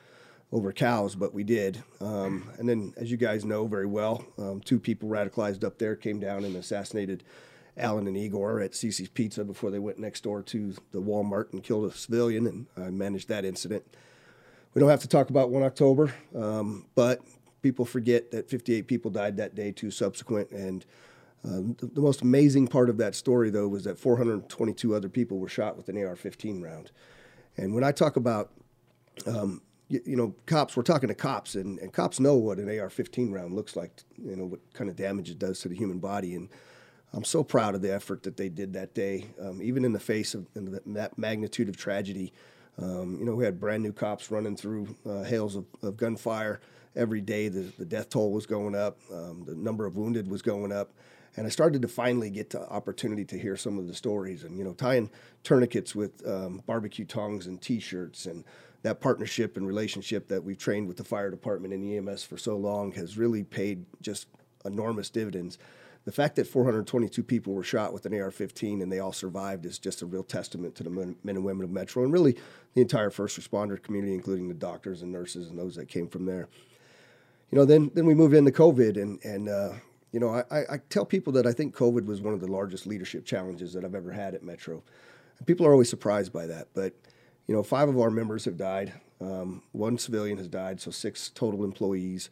over 0.53 0.73
cows, 0.73 1.15
but 1.15 1.35
we 1.35 1.45
did. 1.45 1.83
Um, 2.01 2.51
and 2.59 2.69
then, 2.69 2.95
as 2.97 3.11
you 3.11 3.17
guys 3.17 3.45
know 3.45 3.67
very 3.67 3.87
well, 3.87 4.25
um, 4.39 4.61
two 4.61 4.79
people 4.79 5.09
radicalized 5.09 5.65
up 5.65 5.79
there 5.79 5.97
came 5.97 6.21
down 6.21 6.45
and 6.45 6.57
assassinated 6.57 7.25
Alyn 7.77 8.07
and 8.07 8.17
Igor 8.17 8.61
at 8.61 8.73
CiCi's 8.73 9.09
Pizza 9.09 9.45
before 9.45 9.71
they 9.71 9.79
went 9.79 9.99
next 9.99 10.23
door 10.23 10.43
to 10.43 10.75
the 10.93 11.01
Walmart 11.01 11.53
and 11.53 11.63
killed 11.63 11.91
a 11.91 11.95
civilian. 11.95 12.47
And 12.47 12.67
I 12.77 12.91
managed 12.91 13.29
that 13.29 13.45
incident. 13.45 13.85
We 14.73 14.81
don't 14.81 14.91
have 14.91 15.03
to 15.03 15.09
talk 15.09 15.31
about 15.31 15.51
1 15.51 15.63
October, 15.63 16.15
um, 16.35 16.87
but 16.95 17.21
people 17.63 17.85
forget 17.85 18.31
that 18.31 18.49
58 18.49 18.87
people 18.87 19.11
died 19.11 19.37
that 19.39 19.55
day 19.55 19.73
two 19.73 19.91
subsequent. 19.91 20.51
And 20.51 20.85
um, 21.45 21.77
the, 21.79 21.87
the 21.87 22.01
most 22.01 22.23
amazing 22.23 22.69
part 22.69 22.89
of 22.89 22.99
that 22.99 23.15
story, 23.15 23.51
though, 23.51 23.69
was 23.69 23.85
that 23.85 23.99
422 23.99 24.95
other 24.95 25.09
people 25.09 25.39
were 25.39 25.49
shot 25.49 25.77
with 25.77 25.89
an 25.89 26.03
AR 26.03 26.17
15 26.17 26.61
round. 26.61 26.91
And 27.57 27.75
when 27.75 27.85
I 27.85 27.93
talk 27.93 28.17
about, 28.17 28.53
um, 29.27 29.63
you, 29.89 30.01
you, 30.05 30.17
know, 30.17 30.35
cops, 30.47 30.77
we're 30.77 30.83
talking 30.83 31.09
to 31.09 31.15
cops, 31.15 31.55
and, 31.55 31.79
and 31.79 31.93
cops 31.93 32.19
know 32.19 32.35
what 32.35 32.59
an 32.59 32.79
AR 32.79 32.91
15 32.91 33.33
round 33.33 33.55
looks 33.55 33.77
like, 33.77 33.93
you 34.23 34.37
know, 34.37 34.47
what 34.47 34.61
kind 34.73 34.91
of 34.91 34.97
damage 34.97 35.31
it 35.31 35.39
does 35.39 35.61
to 35.61 35.69
the 35.69 35.77
human 35.77 35.99
body. 35.99 36.35
And 36.35 36.49
I'm 37.13 37.25
so 37.25 37.45
proud 37.45 37.75
of 37.75 37.83
the 37.83 37.95
effort 37.95 38.23
that 38.25 38.37
they 38.37 38.49
did 38.49 38.73
that 38.73 38.95
day, 38.95 39.27
um, 39.41 39.63
even 39.63 39.85
in 39.85 39.93
the 39.93 40.01
face 40.01 40.35
of 40.35 40.47
that 40.55 41.17
magnitude 41.17 41.69
of 41.69 41.77
tragedy. 41.77 42.33
Um, 42.79 43.17
you 43.19 43.25
know, 43.25 43.35
we 43.35 43.45
had 43.45 43.59
brand 43.59 43.83
new 43.83 43.93
cops 43.93 44.31
running 44.31 44.57
through 44.57 44.95
uh, 45.07 45.23
hails 45.23 45.57
of, 45.57 45.65
of, 45.83 45.97
gunfire 45.97 46.61
every 46.95 47.23
day. 47.23 47.49
The, 47.49 47.73
the 47.79 47.87
death 47.87 48.11
toll 48.11 48.33
was 48.33 48.45
going 48.45 48.75
up, 48.75 48.99
um, 49.11 49.45
the 49.47 49.55
number 49.55 49.87
of 49.87 49.97
wounded 49.97 50.29
was 50.29 50.43
going 50.43 50.73
up. 50.73 50.93
And 51.37 51.47
I 51.47 51.51
started 51.51 51.83
to 51.83 51.89
finally 51.89 52.31
get 52.31 52.51
the 52.51 52.69
opportunity 52.71 53.25
to 53.27 53.39
hear 53.39 53.57
some 53.57 53.79
of 53.79 53.87
the 53.87 53.95
stories 53.95 54.45
and, 54.45 54.59
you 54.59 54.65
know, 54.65 54.73
tying 54.73 55.11
tourniquets 55.43 55.95
with 55.95 56.27
um, 56.27 56.63
barbecue 56.67 57.05
tongs 57.05 57.47
and 57.47 57.61
t 57.61 57.79
shirts 57.79 58.27
and 58.27 58.45
that 58.83 59.01
partnership 59.01 59.57
and 59.57 59.67
relationship 59.67 60.29
that 60.29 60.45
we've 60.45 60.59
trained 60.59 60.89
with 60.89 60.97
the 60.97 61.05
fire 61.05 61.31
department 61.31 61.75
and 61.75 62.09
EMS 62.09 62.25
for 62.25 62.39
so 62.39 62.57
long 62.57 62.93
has 62.93 63.19
really 63.19 63.43
paid 63.43 63.85
just 64.01 64.29
enormous 64.65 65.11
dividends 65.11 65.59
the 66.07 66.13
fact 66.13 66.37
that 66.37 66.47
422 66.47 67.25
people 67.25 67.53
were 67.53 67.65
shot 67.65 67.93
with 67.93 68.07
an 68.07 68.15
AR-15 68.15 68.81
and 68.81 68.93
they 68.93 69.01
all 69.01 69.13
survived 69.13 69.67
is 69.67 69.77
just 69.77 70.03
a 70.03 70.07
real 70.07 70.23
testament 70.23 70.77
to 70.77 70.85
the 70.85 70.91
men, 70.91 71.17
and 71.27 71.45
women 71.45 71.65
of 71.65 71.71
Metro 71.71 72.05
and 72.05 72.13
really 72.13 72.37
the 72.75 72.81
entire 72.81 73.11
first 73.11 73.39
responder 73.39 73.83
community, 73.83 74.15
including 74.15 74.47
the 74.47 74.55
doctors 74.55 75.03
and 75.03 75.11
nurses 75.11 75.49
and 75.49 75.59
those 75.59 75.75
that 75.75 75.89
came 75.89 76.07
from 76.07 76.25
there. 76.25 76.49
You 77.51 77.59
know, 77.59 77.65
then 77.65 77.91
then 77.93 78.07
we 78.07 78.15
moved 78.15 78.35
into 78.35 78.53
COVID, 78.53 79.03
and 79.03 79.23
and 79.25 79.49
uh, 79.49 79.73
you 80.13 80.21
know, 80.21 80.43
I, 80.51 80.61
I 80.75 80.79
tell 80.89 81.05
people 81.05 81.33
that 81.35 81.47
I 81.47 81.53
think 81.53 81.75
COVID 81.75 82.07
was 82.07 82.21
one 82.21 82.35
of 82.35 82.41
the 82.41 82.51
largest 82.51 82.87
leadership 82.87 83.25
challenges 83.25 83.73
that 83.73 83.85
I've 83.85 83.95
ever 83.95 84.13
had 84.13 84.35
at 84.35 84.43
Metro. 84.43 84.83
And 85.39 85.47
people 85.47 85.67
are 85.67 85.73
always 85.73 85.91
surprised 85.91 86.33
by 86.33 86.47
that, 86.47 86.69
but 86.75 86.95
you 87.47 87.55
know, 87.55 87.63
five 87.63 87.89
of 87.89 87.99
our 87.99 88.11
members 88.11 88.45
have 88.45 88.57
died. 88.57 88.93
Um, 89.21 89.63
one 89.73 89.99
civilian 89.99 90.39
has 90.39 90.49
died, 90.49 90.81
so 90.81 90.91
six 90.91 91.31
total 91.31 91.65
employees. 91.65 92.29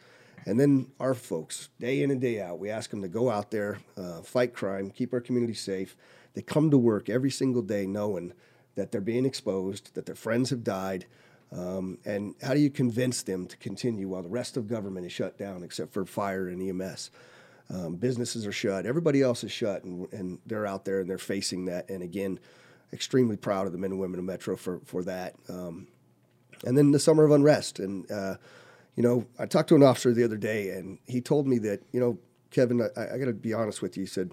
And 0.47 0.61
then 0.61 0.89
our 1.01 1.15
folks, 1.15 1.71
day 1.81 2.03
in 2.03 2.11
and 2.11 2.21
day 2.21 2.41
out, 2.41 2.59
we 2.59 2.69
ask 2.69 2.91
them 2.91 3.01
to 3.03 3.09
go 3.09 3.31
out 3.31 3.51
there, 3.51 3.79
uh, 3.97 4.21
fight 4.21 4.53
crime, 4.53 4.91
keep 4.91 5.13
our 5.13 5.21
community 5.21 5.55
safe. 5.55 5.97
They 6.35 6.43
come 6.43 6.71
to 6.71 6.79
work 6.79 7.09
every 7.09 7.31
single 7.31 7.63
day 7.63 7.87
knowing 7.87 8.33
that 8.75 8.93
they're 8.93 9.01
being 9.01 9.25
exposed, 9.25 9.95
that 9.95 10.05
their 10.05 10.15
friends 10.15 10.51
have 10.51 10.65
died. 10.65 11.07
Um, 11.53 11.99
and 12.05 12.35
how 12.43 12.53
do 12.53 12.61
you 12.61 12.71
convince 12.71 13.23
them 13.23 13.47
to 13.47 13.57
continue 13.57 14.09
while 14.09 14.23
the 14.23 14.29
rest 14.29 14.57
of 14.57 14.67
government 14.67 15.07
is 15.07 15.13
shut 15.13 15.39
down 15.39 15.63
except 15.63 15.93
for 15.93 16.05
fire 16.05 16.49
and 16.49 16.61
EMS? 16.61 17.11
Um, 17.71 17.97
businesses 17.97 18.47
are 18.47 18.53
shut, 18.53 18.85
everybody 18.85 19.23
else 19.23 19.43
is 19.43 19.51
shut, 19.51 19.85
and, 19.85 20.13
and 20.13 20.39
they're 20.45 20.67
out 20.67 20.85
there 20.85 21.01
and 21.01 21.09
they're 21.09 21.19
facing 21.19 21.65
that. 21.65 21.89
And 21.89 22.03
again, 22.03 22.39
extremely 22.93 23.37
proud 23.37 23.67
of 23.67 23.73
the 23.73 23.79
men 23.79 23.91
and 23.91 24.01
women 24.01 24.19
of 24.19 24.25
Metro 24.25 24.57
for, 24.57 24.81
for 24.85 25.03
that. 25.05 25.35
Um, 25.49 25.89
and 26.67 26.77
then 26.77 26.91
the 26.91 26.99
summer 26.99 27.25
of 27.25 27.31
unrest. 27.31 27.79
And 27.79 28.11
uh, 28.11 28.37
you 28.97 29.03
know, 29.03 29.27
I 29.39 29.47
talked 29.47 29.69
to 29.71 29.75
an 29.75 29.83
officer 29.83 30.13
the 30.13 30.25
other 30.25 30.37
day, 30.37 30.71
and 30.71 30.99
he 31.07 31.21
told 31.21 31.47
me 31.47 31.59
that, 31.59 31.83
you 31.93 32.01
know, 32.01 32.19
Kevin, 32.51 32.83
I, 32.97 33.15
I 33.15 33.19
got 33.19 33.27
to 33.27 33.33
be 33.33 33.53
honest 33.53 33.83
with 33.83 33.97
you. 33.97 34.05
He 34.05 34.09
said, 34.09 34.31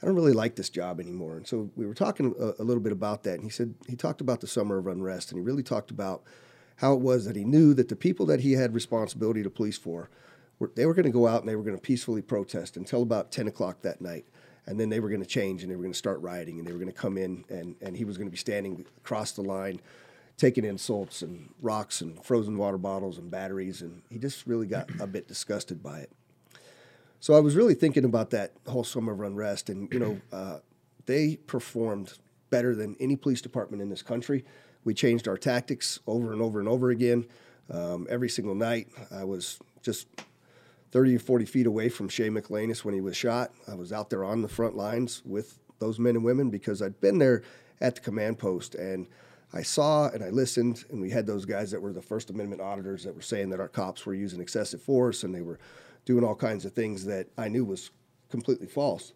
I 0.00 0.06
don't 0.06 0.14
really 0.14 0.32
like 0.32 0.54
this 0.56 0.70
job 0.70 1.00
anymore. 1.00 1.36
And 1.36 1.46
so 1.46 1.70
we 1.76 1.86
were 1.86 1.94
talking 1.94 2.34
a, 2.38 2.62
a, 2.62 2.64
little 2.64 2.82
bit 2.82 2.92
about 2.92 3.22
that. 3.24 3.34
And 3.34 3.42
he 3.42 3.48
said, 3.48 3.74
he 3.88 3.96
talked 3.96 4.20
about 4.20 4.40
the 4.40 4.46
summer 4.46 4.78
of 4.78 4.86
unrest, 4.86 5.32
and 5.32 5.40
he 5.40 5.44
really 5.44 5.62
talked 5.62 5.90
about 5.90 6.22
how 6.76 6.92
it 6.92 7.00
was 7.00 7.24
that 7.24 7.36
he 7.36 7.44
knew 7.44 7.74
that 7.74 7.88
the 7.88 7.96
people 7.96 8.26
that 8.26 8.40
he 8.40 8.52
had 8.52 8.74
responsibility 8.74 9.42
to 9.42 9.50
police 9.50 9.78
for, 9.78 10.10
they 10.74 10.86
were 10.86 10.94
going 10.94 11.04
to 11.04 11.10
go 11.10 11.26
out 11.26 11.40
and 11.40 11.48
they 11.48 11.56
were 11.56 11.62
going 11.62 11.76
to 11.76 11.82
peacefully 11.82 12.22
protest 12.22 12.76
until 12.76 13.02
about 13.02 13.30
10 13.30 13.48
o'clock 13.48 13.82
that 13.82 14.00
night. 14.00 14.24
And 14.66 14.80
then 14.80 14.88
they 14.88 15.00
were 15.00 15.10
going 15.10 15.20
to 15.20 15.26
change 15.26 15.62
and 15.62 15.70
they 15.70 15.76
were 15.76 15.82
going 15.82 15.92
to 15.92 15.98
start 15.98 16.20
rioting 16.20 16.58
and 16.58 16.66
they 16.66 16.72
were 16.72 16.78
going 16.78 16.90
to 16.90 16.98
come 16.98 17.18
in 17.18 17.44
and, 17.50 17.76
and 17.82 17.96
he 17.96 18.04
was 18.04 18.16
going 18.16 18.28
to 18.28 18.32
be 18.32 18.38
standing 18.38 18.86
across 18.98 19.32
the 19.32 19.42
line 19.42 19.80
taking 20.36 20.64
insults 20.64 21.22
and 21.22 21.50
rocks 21.60 22.00
and 22.00 22.24
frozen 22.24 22.56
water 22.56 22.78
bottles 22.78 23.18
and 23.18 23.30
batteries, 23.30 23.82
and 23.82 24.02
he 24.10 24.18
just 24.18 24.46
really 24.46 24.66
got 24.66 24.88
a 25.00 25.06
bit 25.06 25.28
disgusted 25.28 25.82
by 25.82 26.00
it. 26.00 26.10
So 27.20 27.34
I 27.34 27.40
was 27.40 27.56
really 27.56 27.74
thinking 27.74 28.04
about 28.04 28.30
that 28.30 28.52
whole 28.66 28.84
summer 28.84 29.12
of 29.12 29.20
unrest, 29.20 29.68
and 29.70 29.92
you 29.92 29.98
know, 29.98 30.20
uh, 30.32 30.58
they 31.06 31.36
performed 31.36 32.18
better 32.50 32.74
than 32.74 32.96
any 33.00 33.16
police 33.16 33.40
department 33.40 33.82
in 33.82 33.88
this 33.88 34.02
country. 34.02 34.44
We 34.84 34.94
changed 34.94 35.28
our 35.28 35.38
tactics 35.38 36.00
over 36.06 36.32
and 36.32 36.42
over 36.42 36.58
and 36.58 36.68
over 36.68 36.90
again. 36.90 37.26
Um, 37.70 38.06
every 38.10 38.28
single 38.28 38.54
night, 38.54 38.88
I 39.10 39.24
was 39.24 39.58
just 39.82 40.06
30 40.94 41.16
or 41.16 41.18
40 41.18 41.44
feet 41.46 41.66
away 41.66 41.88
from 41.88 42.08
Shay 42.08 42.28
Mikalonis 42.28 42.84
when 42.84 42.94
he 42.94 43.00
was 43.00 43.16
shot. 43.16 43.50
I 43.66 43.74
was 43.74 43.92
out 43.92 44.10
there 44.10 44.22
on 44.22 44.42
the 44.42 44.48
front 44.48 44.76
lines 44.76 45.22
with 45.24 45.58
those 45.80 45.98
men 45.98 46.14
and 46.14 46.24
women 46.24 46.50
because 46.50 46.80
I'd 46.80 47.00
been 47.00 47.18
there 47.18 47.42
at 47.80 47.96
the 47.96 48.00
command 48.00 48.38
post 48.38 48.76
and 48.76 49.08
I 49.52 49.62
saw 49.62 50.08
and 50.10 50.22
I 50.22 50.30
listened, 50.30 50.84
and 50.90 51.00
we 51.00 51.10
had 51.10 51.26
those 51.26 51.46
guys 51.46 51.72
that 51.72 51.82
were 51.82 51.92
the 51.92 52.00
First 52.00 52.30
Amendment 52.30 52.62
auditors 52.62 53.02
that 53.02 53.12
were 53.12 53.22
saying 53.22 53.50
that 53.50 53.58
our 53.58 53.66
cops 53.66 54.06
were 54.06 54.14
using 54.14 54.40
excessive 54.40 54.80
force 54.80 55.24
and 55.24 55.34
they 55.34 55.42
were 55.42 55.58
doing 56.04 56.22
all 56.22 56.36
kinds 56.36 56.64
of 56.64 56.72
things 56.74 57.04
that 57.06 57.26
I 57.36 57.48
knew 57.48 57.64
was 57.64 57.90
completely 58.30 58.68
false. 58.68 59.14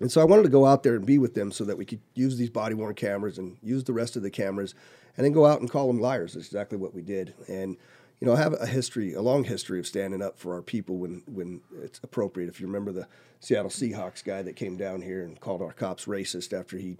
And 0.00 0.10
so 0.10 0.22
I 0.22 0.24
wanted 0.24 0.44
to 0.44 0.48
go 0.48 0.64
out 0.64 0.82
there 0.82 0.96
and 0.96 1.04
be 1.04 1.18
with 1.18 1.34
them 1.34 1.52
so 1.52 1.64
that 1.64 1.76
we 1.76 1.84
could 1.84 2.00
use 2.14 2.38
these 2.38 2.48
body 2.48 2.74
worn 2.74 2.94
cameras 2.94 3.36
and 3.36 3.58
use 3.62 3.84
the 3.84 3.92
rest 3.92 4.16
of 4.16 4.22
the 4.22 4.30
cameras 4.30 4.74
and 5.18 5.26
then 5.26 5.32
go 5.32 5.44
out 5.44 5.60
and 5.60 5.70
call 5.70 5.88
them 5.88 6.00
liars. 6.00 6.32
That's 6.32 6.46
exactly 6.46 6.78
what 6.78 6.94
we 6.94 7.02
did. 7.02 7.34
And, 7.48 7.76
you 8.20 8.26
know, 8.26 8.32
I 8.32 8.38
have 8.38 8.54
a 8.54 8.66
history, 8.66 9.12
a 9.12 9.20
long 9.20 9.44
history 9.44 9.78
of 9.78 9.86
standing 9.86 10.22
up 10.22 10.38
for 10.38 10.54
our 10.54 10.62
people 10.62 10.96
when 10.96 11.22
when 11.26 11.60
it's 11.82 12.00
appropriate. 12.02 12.48
If 12.48 12.60
you 12.60 12.66
remember 12.66 12.92
the 12.92 13.06
Seattle 13.40 13.70
Seahawks 13.70 14.24
guy 14.24 14.42
that 14.42 14.56
came 14.56 14.76
down 14.76 15.02
here 15.02 15.22
and 15.22 15.38
called 15.38 15.62
our 15.62 15.72
cops 15.72 16.06
racist 16.06 16.58
after 16.58 16.78
he 16.78 16.96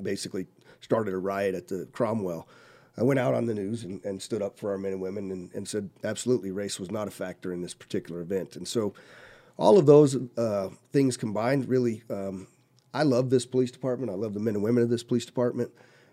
basically 0.00 0.46
started 0.80 1.14
a 1.14 1.18
riot 1.18 1.54
at 1.54 1.68
the 1.68 1.88
Cromwell. 1.92 2.46
I 2.96 3.02
went 3.02 3.20
out 3.20 3.34
on 3.34 3.46
the 3.46 3.54
news 3.54 3.84
and, 3.84 4.04
and 4.04 4.20
stood 4.20 4.42
up 4.42 4.58
for 4.58 4.70
our 4.72 4.78
men 4.78 4.92
and 4.92 5.00
women 5.00 5.30
and, 5.30 5.50
and, 5.54 5.66
said 5.66 5.88
absolutely 6.04 6.50
race 6.50 6.78
was 6.78 6.90
not 6.90 7.08
a 7.08 7.10
factor 7.10 7.52
in 7.52 7.62
this 7.62 7.72
particular 7.72 8.20
event. 8.20 8.54
And 8.56 8.68
so 8.68 8.92
all 9.56 9.78
of 9.78 9.86
those 9.86 10.18
uh, 10.36 10.68
things 10.92 11.16
combined 11.16 11.68
really, 11.68 12.02
um, 12.10 12.48
I 12.92 13.04
love 13.04 13.30
this 13.30 13.46
police 13.46 13.70
department. 13.70 14.12
I 14.12 14.14
love 14.14 14.34
the 14.34 14.40
men 14.40 14.54
and 14.54 14.62
women 14.62 14.82
of 14.82 14.90
this 14.90 15.02
police 15.02 15.24
department. 15.24 15.70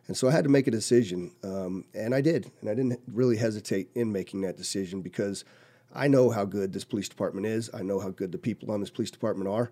And 0.09 0.17
so 0.17 0.27
I 0.27 0.31
had 0.31 0.43
to 0.43 0.49
make 0.49 0.65
a 0.65 0.71
decision, 0.71 1.31
um, 1.43 1.85
and 1.93 2.15
I 2.15 2.21
did. 2.21 2.49
And 2.61 2.69
I 2.71 2.73
didn't 2.73 2.99
really 3.13 3.37
hesitate 3.37 3.91
in 3.93 4.11
making 4.11 4.41
that 4.41 4.57
decision 4.57 5.03
because 5.03 5.45
I 5.93 6.07
know 6.07 6.31
how 6.31 6.45
good 6.45 6.73
this 6.73 6.83
police 6.83 7.07
department 7.07 7.45
is. 7.45 7.69
I 7.75 7.83
know 7.83 7.99
how 7.99 8.09
good 8.09 8.31
the 8.31 8.39
people 8.39 8.71
on 8.71 8.79
this 8.79 8.89
police 8.89 9.11
department 9.11 9.51
are. 9.51 9.69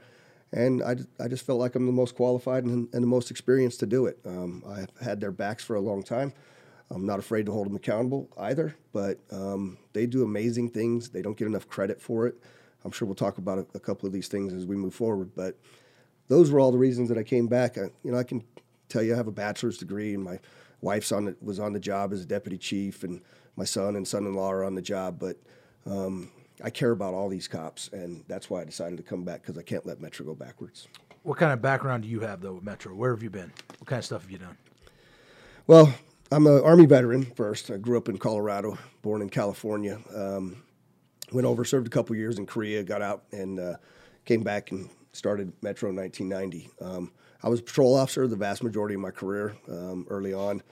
And 0.52 0.84
I, 0.84 0.98
I 1.20 1.28
just 1.28 1.44
felt 1.44 1.60
like 1.60 1.74
I'm 1.74 1.88
the 1.88 1.92
most 1.92 2.14
qualified 2.14 2.66
and, 2.66 2.88
and 2.94 3.02
the 3.02 3.08
most 3.08 3.32
experienced 3.32 3.80
to 3.80 3.88
do 3.88 4.06
it. 4.06 4.20
Um, 4.28 4.64
I've 4.70 4.92
had 5.04 5.20
their 5.20 5.32
backs 5.32 5.64
for 5.64 5.76
a 5.76 5.82
long 5.82 6.04
time. 6.04 6.32
I'm 6.92 7.08
not 7.08 7.18
afraid 7.18 7.48
to 7.48 7.52
hold 7.52 7.66
them 7.66 7.76
accountable 7.76 8.30
either, 8.38 8.76
but 8.94 9.18
um, 9.32 9.80
they 9.94 10.06
do 10.06 10.24
amazing 10.24 10.70
things. 10.70 11.10
They 11.10 11.24
don't 11.24 11.36
get 11.36 11.48
enough 11.48 11.68
credit 11.68 12.00
for 12.00 12.28
it. 12.28 12.36
I'm 12.86 12.92
sure 12.92 13.08
we'll 13.08 13.16
talk 13.16 13.40
about 13.40 13.58
a, 13.58 13.66
a, 13.74 13.80
couple 13.80 14.06
of 14.06 14.14
these 14.14 14.28
things 14.28 14.54
as 14.54 14.68
we 14.68 14.76
move 14.76 14.94
forward, 14.94 15.32
but 15.36 15.58
those 16.28 16.52
were 16.52 16.60
all 16.60 16.72
the 16.72 16.78
reasons 16.78 17.10
that 17.10 17.18
I 17.18 17.24
came 17.24 17.48
back. 17.48 17.80
I, 17.80 17.90
you 18.04 18.12
know, 18.12 18.20
I 18.20 18.24
can 18.24 18.44
tell 18.90 19.04
you 19.04 19.14
I 19.14 19.18
have 19.18 19.28
a 19.28 19.32
bachelor's 19.32 19.78
degree, 19.78 20.14
and 20.14 20.24
my 20.24 20.40
wife's 20.82 21.12
on 21.12 21.26
the, 21.26 21.38
was 21.42 21.60
on 21.60 21.74
the 21.74 21.80
job 21.80 22.14
as 22.14 22.22
a 22.22 22.26
deputy 22.26 22.58
chief, 22.58 23.04
and 23.04 23.22
my 23.56 23.66
son 23.66 23.96
and 23.96 24.08
son-in-law 24.08 24.52
are 24.52 24.64
on 24.64 24.76
the 24.76 24.82
job. 24.82 25.20
But 25.20 25.38
um, 25.86 26.32
I 26.64 26.70
care 26.70 26.92
about 26.92 27.14
all 27.14 27.30
these 27.30 27.48
cops, 27.48 27.90
and 27.90 28.24
that's 28.28 28.50
why 28.50 28.62
I 28.62 28.66
decided 28.66 28.98
to 28.98 29.04
come 29.04 29.24
back 29.24 29.42
because 29.42 29.58
I 29.58 29.64
can't 29.64 29.86
let 29.86 30.00
Metro 30.02 30.26
go 30.26 30.36
backwards. 30.36 30.88
What 31.24 31.38
kind 31.38 31.52
of 31.52 31.62
background 31.62 32.04
do 32.04 32.10
you 32.10 32.22
have 32.22 32.42
though 32.42 32.54
with 32.54 32.64
Metro? 32.64 32.96
Where 32.96 33.14
have 33.14 33.22
you 33.22 33.30
been? 33.30 33.52
What 33.80 33.88
kind 33.88 34.00
of 34.00 34.06
stuff 34.06 34.22
have 34.22 34.32
you 34.32 34.38
done? 34.38 34.58
Well, 35.68 35.94
I'm 36.32 36.48
an 36.48 36.62
Army 36.64 36.86
veteran 36.86 37.26
first. 37.36 37.70
I 37.70 37.78
grew 37.78 37.98
up 37.98 38.08
in 38.08 38.18
Colorado, 38.18 38.78
born 39.02 39.22
in 39.22 39.30
California. 39.30 40.00
Um, 40.16 40.64
went 41.32 41.46
over, 41.46 41.66
served 41.66 41.88
a 41.88 41.90
couple 41.90 42.16
years 42.16 42.40
in 42.40 42.46
Korea, 42.46 42.84
got 42.84 43.02
out, 43.02 43.24
and 43.32 43.60
uh, 43.60 43.76
came 44.26 44.44
back 44.44 44.72
and 44.72 44.90
started 45.12 45.52
Metro 45.62 45.90
in 45.90 45.96
1990. 45.96 46.70
Um, 46.82 47.12
I 47.44 47.50
was 47.50 47.60
a 47.60 47.64
patrol 47.64 47.96
officer 47.96 48.28
the 48.28 48.36
vast 48.36 48.64
majority 48.64 48.96
of 48.96 49.02
my 49.02 49.12
career 49.12 49.56
um, 49.70 50.06
early 50.10 50.34
on. 50.34 50.64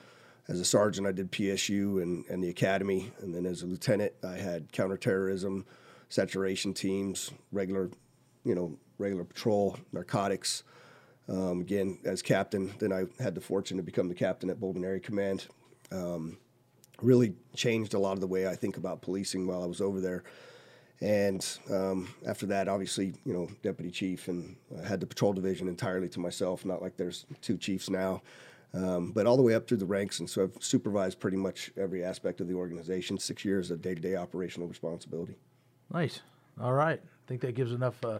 As 0.47 0.59
a 0.59 0.65
sergeant, 0.65 1.07
I 1.07 1.11
did 1.11 1.31
PSU 1.31 2.01
and, 2.01 2.25
and 2.29 2.43
the 2.43 2.49
academy. 2.49 3.11
And 3.19 3.33
then 3.33 3.45
as 3.45 3.63
a 3.63 3.65
lieutenant, 3.65 4.13
I 4.23 4.33
had 4.33 4.71
counterterrorism, 4.71 5.65
saturation 6.09 6.73
teams, 6.73 7.31
regular, 7.51 7.89
you 8.43 8.53
know, 8.53 8.77
regular 8.97 9.23
patrol, 9.23 9.77
narcotics, 9.91 10.63
um, 11.27 11.61
again, 11.61 11.97
as 12.05 12.21
captain, 12.21 12.73
then 12.79 12.93
I 12.93 13.05
had 13.21 13.33
the 13.33 13.41
fortune 13.41 13.77
to 13.77 13.83
become 13.83 14.07
the 14.07 14.15
captain 14.15 14.49
at 14.49 14.59
Bolden 14.59 14.85
Area 14.85 14.99
Command. 14.99 15.47
Um, 15.91 16.37
really 17.01 17.33
changed 17.55 17.93
a 17.93 17.99
lot 17.99 18.13
of 18.13 18.21
the 18.21 18.27
way 18.27 18.47
I 18.47 18.55
think 18.55 18.77
about 18.77 19.01
policing 19.01 19.47
while 19.47 19.63
I 19.63 19.65
was 19.65 19.81
over 19.81 19.99
there. 19.99 20.23
And 21.01 21.45
um, 21.69 22.13
after 22.25 22.45
that, 22.47 22.67
obviously, 22.67 23.13
you 23.25 23.33
know, 23.33 23.49
deputy 23.61 23.91
chief, 23.91 24.27
and 24.29 24.55
I 24.81 24.87
had 24.87 24.99
the 25.01 25.05
patrol 25.05 25.33
division 25.33 25.67
entirely 25.67 26.07
to 26.09 26.19
myself. 26.19 26.65
Not 26.65 26.81
like 26.81 26.95
there's 26.95 27.25
two 27.41 27.57
chiefs 27.57 27.89
now, 27.89 28.21
um, 28.73 29.11
but 29.11 29.27
all 29.27 29.35
the 29.35 29.43
way 29.43 29.55
up 29.55 29.67
through 29.67 29.77
the 29.77 29.85
ranks. 29.85 30.19
And 30.19 30.29
so 30.29 30.43
I've 30.43 30.63
supervised 30.63 31.19
pretty 31.19 31.37
much 31.37 31.71
every 31.77 32.03
aspect 32.03 32.39
of 32.39 32.47
the 32.47 32.53
organization. 32.53 33.17
Six 33.17 33.43
years 33.43 33.71
of 33.71 33.81
day-to-day 33.81 34.15
operational 34.15 34.69
responsibility. 34.69 35.35
Nice. 35.93 36.21
All 36.61 36.73
right. 36.73 37.01
I 37.03 37.27
think 37.27 37.41
that 37.41 37.55
gives 37.55 37.73
enough 37.73 38.03
uh, 38.05 38.19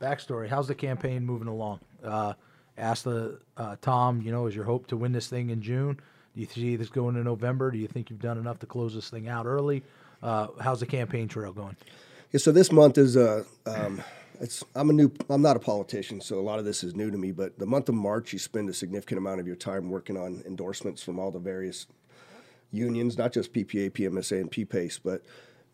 backstory. 0.00 0.48
How's 0.48 0.68
the 0.68 0.74
campaign 0.76 1.26
moving 1.26 1.48
along? 1.48 1.80
Uh, 2.04 2.34
ask 2.78 3.02
the 3.02 3.40
uh, 3.56 3.76
Tom. 3.80 4.22
You 4.22 4.30
know, 4.30 4.46
is 4.46 4.54
your 4.54 4.64
hope 4.64 4.86
to 4.86 4.96
win 4.96 5.10
this 5.10 5.26
thing 5.26 5.50
in 5.50 5.60
June? 5.60 5.98
Do 6.34 6.40
you 6.40 6.46
see 6.46 6.76
this 6.76 6.88
going 6.88 7.16
to 7.16 7.24
November? 7.24 7.70
Do 7.72 7.78
you 7.78 7.88
think 7.88 8.10
you've 8.10 8.22
done 8.22 8.38
enough 8.38 8.60
to 8.60 8.66
close 8.66 8.94
this 8.94 9.10
thing 9.10 9.28
out 9.28 9.44
early? 9.44 9.82
Uh, 10.22 10.46
how's 10.60 10.80
the 10.80 10.86
campaign 10.86 11.26
trail 11.26 11.52
going? 11.52 11.76
Yeah, 12.32 12.38
so 12.38 12.50
this 12.50 12.72
month 12.72 12.96
is 12.96 13.14
uh, 13.14 13.44
um, 13.66 14.02
it's 14.40 14.64
I'm 14.74 14.88
a 14.88 14.92
new 14.94 15.12
I'm 15.28 15.42
not 15.42 15.56
a 15.56 15.60
politician, 15.60 16.18
so 16.22 16.38
a 16.38 16.40
lot 16.40 16.58
of 16.58 16.64
this 16.64 16.82
is 16.82 16.94
new 16.94 17.10
to 17.10 17.18
me. 17.18 17.30
But 17.30 17.58
the 17.58 17.66
month 17.66 17.90
of 17.90 17.94
March, 17.94 18.32
you 18.32 18.38
spend 18.38 18.70
a 18.70 18.72
significant 18.72 19.18
amount 19.18 19.40
of 19.40 19.46
your 19.46 19.56
time 19.56 19.90
working 19.90 20.16
on 20.16 20.42
endorsements 20.46 21.02
from 21.02 21.18
all 21.18 21.30
the 21.30 21.38
various 21.38 21.86
unions, 22.70 23.18
not 23.18 23.34
just 23.34 23.52
PPA, 23.52 23.90
PMSA, 23.90 24.40
and 24.40 24.50
PPACE, 24.50 24.98
but 25.04 25.22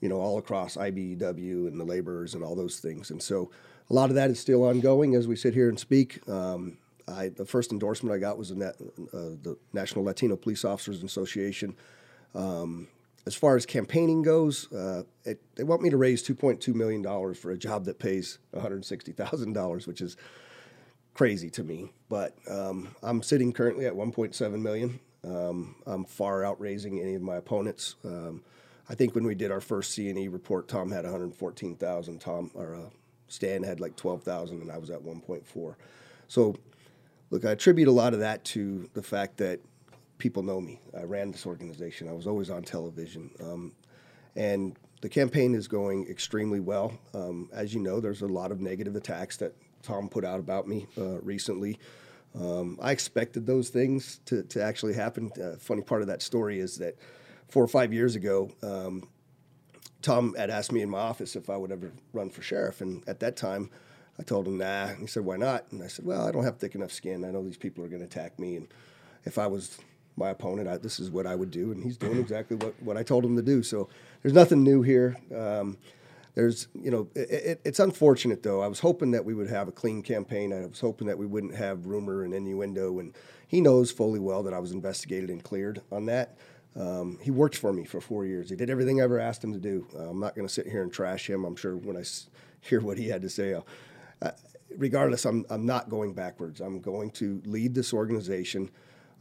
you 0.00 0.08
know 0.08 0.20
all 0.20 0.38
across 0.38 0.76
IBEW 0.76 1.68
and 1.68 1.78
the 1.78 1.84
laborers 1.84 2.34
and 2.34 2.42
all 2.42 2.56
those 2.56 2.80
things. 2.80 3.12
And 3.12 3.22
so 3.22 3.52
a 3.88 3.94
lot 3.94 4.10
of 4.10 4.16
that 4.16 4.28
is 4.28 4.40
still 4.40 4.64
ongoing 4.64 5.14
as 5.14 5.28
we 5.28 5.36
sit 5.36 5.54
here 5.54 5.68
and 5.68 5.78
speak. 5.78 6.28
Um, 6.28 6.78
I, 7.06 7.28
the 7.28 7.46
first 7.46 7.70
endorsement 7.70 8.12
I 8.16 8.18
got 8.18 8.36
was 8.36 8.48
that, 8.50 8.74
uh, 9.14 9.38
the 9.42 9.56
National 9.72 10.04
Latino 10.04 10.34
Police 10.34 10.64
Officers 10.64 11.04
Association. 11.04 11.76
Um, 12.34 12.88
as 13.28 13.34
far 13.34 13.56
as 13.56 13.66
campaigning 13.66 14.22
goes, 14.22 14.72
uh, 14.72 15.02
it, 15.24 15.38
they 15.54 15.62
want 15.62 15.82
me 15.82 15.90
to 15.90 15.98
raise 15.98 16.26
$2.2 16.26 16.74
million 16.74 17.04
for 17.34 17.50
a 17.50 17.58
job 17.58 17.84
that 17.84 17.98
pays 17.98 18.38
$160,000, 18.54 19.86
which 19.86 20.00
is 20.00 20.16
crazy 21.12 21.50
to 21.50 21.62
me. 21.62 21.92
But 22.08 22.34
um, 22.50 22.88
I'm 23.02 23.22
sitting 23.22 23.52
currently 23.52 23.84
at 23.84 23.92
1.7 23.92 24.62
million. 24.62 24.98
Um, 25.22 25.76
I'm 25.86 26.06
far 26.06 26.42
outraising 26.42 27.02
any 27.02 27.16
of 27.16 27.20
my 27.20 27.36
opponents. 27.36 27.96
Um, 28.02 28.42
I 28.88 28.94
think 28.94 29.14
when 29.14 29.24
we 29.24 29.34
did 29.34 29.50
our 29.50 29.60
first 29.60 29.92
C&E 29.92 30.28
report, 30.28 30.66
Tom 30.66 30.90
had 30.90 31.04
114,000. 31.04 32.18
Tom 32.18 32.50
or 32.54 32.76
uh, 32.76 32.88
Stan 33.26 33.62
had 33.62 33.78
like 33.78 33.94
12,000 33.94 34.62
and 34.62 34.72
I 34.72 34.78
was 34.78 34.88
at 34.88 35.02
1.4. 35.02 35.74
So, 36.28 36.56
look, 37.28 37.44
I 37.44 37.50
attribute 37.50 37.88
a 37.88 37.92
lot 37.92 38.14
of 38.14 38.20
that 38.20 38.42
to 38.46 38.88
the 38.94 39.02
fact 39.02 39.36
that 39.36 39.60
people 40.18 40.42
know 40.42 40.60
me. 40.60 40.80
I 40.96 41.04
ran 41.04 41.30
this 41.30 41.46
organization. 41.46 42.08
I 42.08 42.12
was 42.12 42.26
always 42.26 42.50
on 42.50 42.62
television. 42.62 43.30
Um, 43.40 43.72
and 44.36 44.76
the 45.00 45.08
campaign 45.08 45.54
is 45.54 45.68
going 45.68 46.08
extremely 46.08 46.60
well. 46.60 46.98
Um, 47.14 47.48
as 47.52 47.72
you 47.72 47.80
know, 47.80 48.00
there's 48.00 48.22
a 48.22 48.26
lot 48.26 48.52
of 48.52 48.60
negative 48.60 48.96
attacks 48.96 49.36
that 49.38 49.54
Tom 49.82 50.08
put 50.08 50.24
out 50.24 50.40
about 50.40 50.66
me 50.66 50.86
uh, 50.98 51.20
recently. 51.20 51.78
Um, 52.38 52.78
I 52.80 52.92
expected 52.92 53.46
those 53.46 53.68
things 53.70 54.20
to, 54.26 54.42
to 54.44 54.62
actually 54.62 54.94
happen. 54.94 55.32
Uh, 55.40 55.56
funny 55.58 55.82
part 55.82 56.02
of 56.02 56.08
that 56.08 56.22
story 56.22 56.58
is 56.60 56.76
that 56.78 56.96
four 57.48 57.62
or 57.62 57.68
five 57.68 57.92
years 57.92 58.16
ago, 58.16 58.50
um, 58.62 59.08
Tom 60.02 60.34
had 60.34 60.50
asked 60.50 60.72
me 60.72 60.82
in 60.82 60.90
my 60.90 60.98
office 60.98 61.36
if 61.36 61.48
I 61.50 61.56
would 61.56 61.72
ever 61.72 61.92
run 62.12 62.30
for 62.30 62.42
sheriff, 62.42 62.80
and 62.80 63.02
at 63.08 63.20
that 63.20 63.36
time, 63.36 63.70
I 64.18 64.22
told 64.22 64.46
him 64.46 64.58
nah. 64.58 64.88
He 64.88 65.06
said, 65.06 65.24
"Why 65.24 65.36
not?" 65.36 65.64
And 65.72 65.82
I 65.82 65.88
said, 65.88 66.04
"Well, 66.04 66.26
I 66.26 66.30
don't 66.30 66.44
have 66.44 66.58
thick 66.58 66.74
enough 66.74 66.92
skin. 66.92 67.24
I 67.24 67.30
know 67.30 67.42
these 67.42 67.56
people 67.56 67.84
are 67.84 67.88
going 67.88 68.00
to 68.00 68.06
attack 68.06 68.38
me, 68.38 68.56
and 68.56 68.68
if 69.24 69.38
I 69.38 69.48
was 69.48 69.78
my 70.18 70.30
opponent, 70.30 70.68
I, 70.68 70.76
this 70.76 71.00
is 71.00 71.10
what 71.10 71.26
I 71.26 71.34
would 71.34 71.50
do." 71.50 71.72
And 71.72 71.82
he's 71.82 71.96
doing 71.96 72.18
exactly 72.18 72.56
what, 72.56 72.74
what 72.82 72.96
I 72.96 73.02
told 73.02 73.24
him 73.24 73.36
to 73.36 73.42
do. 73.42 73.62
So 73.62 73.88
there's 74.22 74.34
nothing 74.34 74.62
new 74.62 74.82
here. 74.82 75.16
Um, 75.34 75.78
there's, 76.34 76.68
you 76.74 76.90
know, 76.90 77.08
it, 77.16 77.30
it, 77.30 77.60
it's 77.64 77.80
unfortunate 77.80 78.42
though. 78.44 78.60
I 78.60 78.68
was 78.68 78.80
hoping 78.80 79.10
that 79.10 79.24
we 79.24 79.34
would 79.34 79.48
have 79.50 79.66
a 79.66 79.72
clean 79.72 80.02
campaign. 80.02 80.52
I 80.52 80.66
was 80.66 80.78
hoping 80.78 81.08
that 81.08 81.18
we 81.18 81.26
wouldn't 81.26 81.56
have 81.56 81.86
rumor 81.86 82.22
and 82.22 82.32
innuendo. 82.32 83.00
And 83.00 83.12
he 83.48 83.60
knows 83.60 83.90
fully 83.90 84.20
well 84.20 84.44
that 84.44 84.54
I 84.54 84.60
was 84.60 84.70
investigated 84.70 85.30
and 85.30 85.42
cleared 85.42 85.82
on 85.90 86.06
that. 86.06 86.36
Um, 86.76 87.18
he 87.20 87.32
worked 87.32 87.56
for 87.56 87.72
me 87.72 87.84
for 87.84 88.00
four 88.00 88.24
years. 88.24 88.50
He 88.50 88.56
did 88.56 88.70
everything 88.70 89.00
I 89.00 89.04
ever 89.04 89.18
asked 89.18 89.42
him 89.42 89.52
to 89.52 89.58
do. 89.58 89.88
Uh, 89.96 90.10
I'm 90.10 90.20
not 90.20 90.36
going 90.36 90.46
to 90.46 90.52
sit 90.52 90.68
here 90.68 90.82
and 90.82 90.92
trash 90.92 91.28
him. 91.28 91.44
I'm 91.44 91.56
sure 91.56 91.76
when 91.76 91.96
I 91.96 92.00
s- 92.00 92.28
hear 92.60 92.80
what 92.80 92.98
he 92.98 93.08
had 93.08 93.22
to 93.22 93.28
say, 93.28 93.54
uh, 93.54 94.30
regardless, 94.76 95.24
I'm, 95.24 95.44
I'm 95.50 95.66
not 95.66 95.88
going 95.88 96.12
backwards. 96.12 96.60
I'm 96.60 96.80
going 96.80 97.10
to 97.12 97.42
lead 97.46 97.74
this 97.74 97.92
organization 97.92 98.70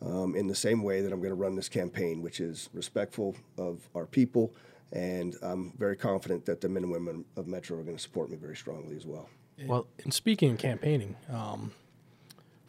um, 0.01 0.35
in 0.35 0.47
the 0.47 0.55
same 0.55 0.83
way 0.83 1.01
that 1.01 1.11
I'm 1.11 1.19
going 1.19 1.31
to 1.31 1.35
run 1.35 1.55
this 1.55 1.69
campaign, 1.69 2.21
which 2.21 2.39
is 2.39 2.69
respectful 2.73 3.35
of 3.57 3.87
our 3.95 4.05
people. 4.05 4.53
And 4.93 5.35
I'm 5.41 5.73
very 5.77 5.97
confident 5.97 6.45
that 6.45 6.61
the 6.61 6.69
men 6.69 6.83
and 6.83 6.91
women 6.91 7.25
of 7.35 7.47
Metro 7.47 7.77
are 7.77 7.83
going 7.83 7.97
to 7.97 8.01
support 8.01 8.29
me 8.29 8.37
very 8.37 8.55
strongly 8.55 8.95
as 8.95 9.05
well. 9.05 9.29
Well, 9.65 9.87
and 10.03 10.13
speaking 10.13 10.51
of 10.51 10.59
campaigning, 10.59 11.15
um, 11.31 11.71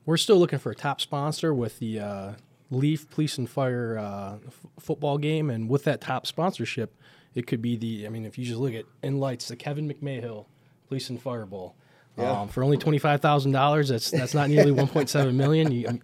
we're 0.07 0.17
still 0.17 0.39
looking 0.39 0.59
for 0.59 0.73
a 0.73 0.75
top 0.75 1.01
sponsor 1.01 1.53
with 1.53 1.79
the 1.79 2.01
uh, 2.01 2.33
Leaf 2.71 3.09
Police 3.11 3.37
and 3.37 3.49
Fire 3.49 3.99
uh, 3.99 4.37
f- 4.47 4.67
football 4.79 5.19
game, 5.19 5.51
and 5.51 5.69
with 5.69 5.85
that 5.85 6.01
top 6.01 6.27
sponsorship, 6.27 6.97
it 7.35 7.47
could 7.47 7.61
be 7.61 7.77
the. 7.77 8.07
I 8.07 8.09
mean, 8.09 8.25
if 8.25 8.39
you 8.39 8.47
just 8.47 8.59
look 8.59 8.73
at 8.73 8.87
in 9.03 9.21
lights, 9.21 9.49
the 9.49 9.57
Kevin 9.57 9.87
McMahill 9.87 10.47
Police 10.89 11.11
and 11.11 11.21
Fire 11.21 11.47
Bowl. 11.47 11.75
Yeah. 12.17 12.41
Um, 12.41 12.49
for 12.49 12.65
only 12.65 12.79
twenty 12.79 12.99
five 12.99 13.21
thousand 13.21 13.53
dollars, 13.53 13.91
that's 13.91 14.11
that's 14.11 14.35
not 14.35 14.49
nearly 14.49 14.73
one 14.73 14.89
point 14.89 15.09
seven 15.11 15.37
million. 15.37 15.71
You, 15.71 16.01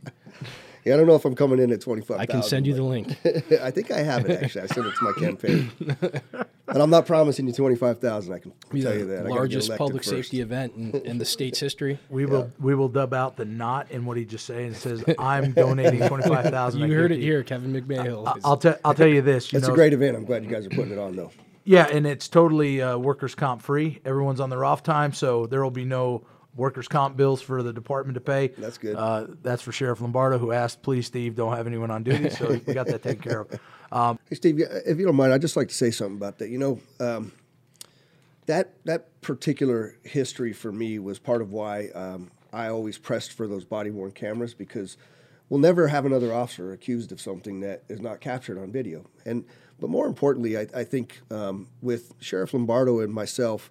Yeah, 0.84 0.94
I 0.94 0.96
don't 0.98 1.06
know 1.06 1.14
if 1.14 1.24
I'm 1.24 1.34
coming 1.34 1.58
in 1.60 1.72
at 1.72 1.80
25. 1.80 2.18
I 2.20 2.26
can 2.26 2.42
send 2.42 2.66
you 2.66 2.74
the 2.74 2.82
link. 2.82 3.08
I 3.62 3.70
think 3.70 3.90
I 3.90 4.00
have 4.00 4.28
it 4.28 4.42
actually. 4.42 4.62
I 4.62 4.66
sent 4.66 4.86
it 4.86 4.94
to 4.94 5.04
my 5.04 5.12
campaign, 5.18 5.72
and 6.68 6.82
I'm 6.82 6.90
not 6.90 7.06
promising 7.06 7.46
you 7.46 7.54
25,000. 7.54 8.32
I 8.32 8.38
can 8.38 8.52
Be 8.70 8.82
tell 8.82 8.92
the 8.92 8.98
you 8.98 9.06
that. 9.06 9.12
I 9.12 9.16
gotta 9.22 9.28
get 9.30 9.34
largest 9.34 9.76
public 9.76 10.02
first. 10.02 10.10
safety 10.10 10.40
event 10.42 10.74
in, 10.76 10.90
in 11.06 11.18
the 11.18 11.24
state's 11.24 11.58
history. 11.58 11.98
We 12.10 12.26
will 12.26 12.50
we 12.60 12.74
will 12.74 12.88
dub 12.88 13.14
out 13.14 13.36
the 13.36 13.44
not 13.44 13.90
in 13.90 14.04
what 14.04 14.16
he 14.16 14.24
just 14.24 14.44
said 14.46 14.58
and 14.60 14.76
says 14.76 15.02
I'm 15.18 15.52
donating 15.52 16.06
twenty 16.06 16.28
five 16.28 16.46
thousand. 16.46 16.82
You 16.82 16.94
heard 16.94 17.12
it 17.12 17.20
here, 17.20 17.42
Kevin 17.42 17.72
McMahill. 17.72 18.38
I'll 18.44 18.56
tell 18.58 18.76
I'll 18.84 18.94
tell 18.94 19.08
you 19.08 19.22
this. 19.22 19.52
You 19.52 19.58
It's 19.58 19.66
know, 19.68 19.72
a 19.74 19.76
great 19.76 19.92
event. 19.94 20.16
I'm 20.16 20.24
glad 20.24 20.44
you 20.44 20.50
guys 20.50 20.66
are 20.66 20.70
putting 20.70 20.92
it 20.92 20.98
on 20.98 21.16
though. 21.16 21.30
Yeah, 21.66 21.86
and 21.90 22.06
it's 22.06 22.28
totally 22.28 22.82
uh, 22.82 22.98
workers' 22.98 23.34
comp 23.34 23.62
free. 23.62 24.00
Everyone's 24.04 24.38
on 24.38 24.50
their 24.50 24.66
off 24.66 24.82
time, 24.82 25.14
so 25.14 25.46
there 25.46 25.62
will 25.62 25.70
be 25.70 25.86
no 25.86 26.22
workers' 26.56 26.88
comp 26.88 27.16
bills 27.16 27.42
for 27.42 27.62
the 27.62 27.72
department 27.72 28.14
to 28.14 28.20
pay. 28.20 28.48
That's 28.48 28.78
good. 28.78 28.96
Uh, 28.96 29.26
that's 29.42 29.62
for 29.62 29.72
Sheriff 29.72 30.00
Lombardo, 30.00 30.38
who 30.38 30.52
asked, 30.52 30.82
"Please, 30.82 31.06
Steve, 31.06 31.34
don't 31.34 31.56
have 31.56 31.66
anyone 31.66 31.90
on 31.90 32.02
duty." 32.02 32.30
So 32.30 32.60
we 32.66 32.74
got 32.74 32.86
that 32.86 33.02
taken 33.02 33.22
care 33.22 33.40
of. 33.40 33.60
Um, 33.92 34.18
Hey, 34.28 34.34
Steve, 34.34 34.58
if 34.58 34.98
you 34.98 35.06
don't 35.06 35.14
mind, 35.14 35.32
I'd 35.32 35.40
just 35.40 35.56
like 35.56 35.68
to 35.68 35.74
say 35.74 35.92
something 35.92 36.16
about 36.16 36.38
that. 36.38 36.48
You 36.48 36.58
know, 36.58 36.80
um, 36.98 37.30
that 38.46 38.74
that 38.84 39.20
particular 39.20 39.96
history 40.02 40.52
for 40.52 40.72
me 40.72 40.98
was 40.98 41.20
part 41.20 41.40
of 41.40 41.52
why 41.52 41.88
um, 41.94 42.32
I 42.52 42.68
always 42.68 42.98
pressed 42.98 43.32
for 43.32 43.46
those 43.46 43.64
body 43.64 43.90
worn 43.90 44.10
cameras 44.10 44.52
because 44.52 44.96
we'll 45.48 45.60
never 45.60 45.88
have 45.88 46.06
another 46.06 46.32
officer 46.32 46.72
accused 46.72 47.12
of 47.12 47.20
something 47.20 47.60
that 47.60 47.84
is 47.88 48.00
not 48.00 48.20
captured 48.20 48.58
on 48.58 48.72
video. 48.72 49.04
And 49.24 49.44
but 49.80 49.90
more 49.90 50.06
importantly, 50.06 50.58
I, 50.58 50.66
I 50.74 50.84
think 50.84 51.20
um, 51.30 51.68
with 51.82 52.14
Sheriff 52.20 52.52
Lombardo 52.54 53.00
and 53.00 53.12
myself, 53.12 53.70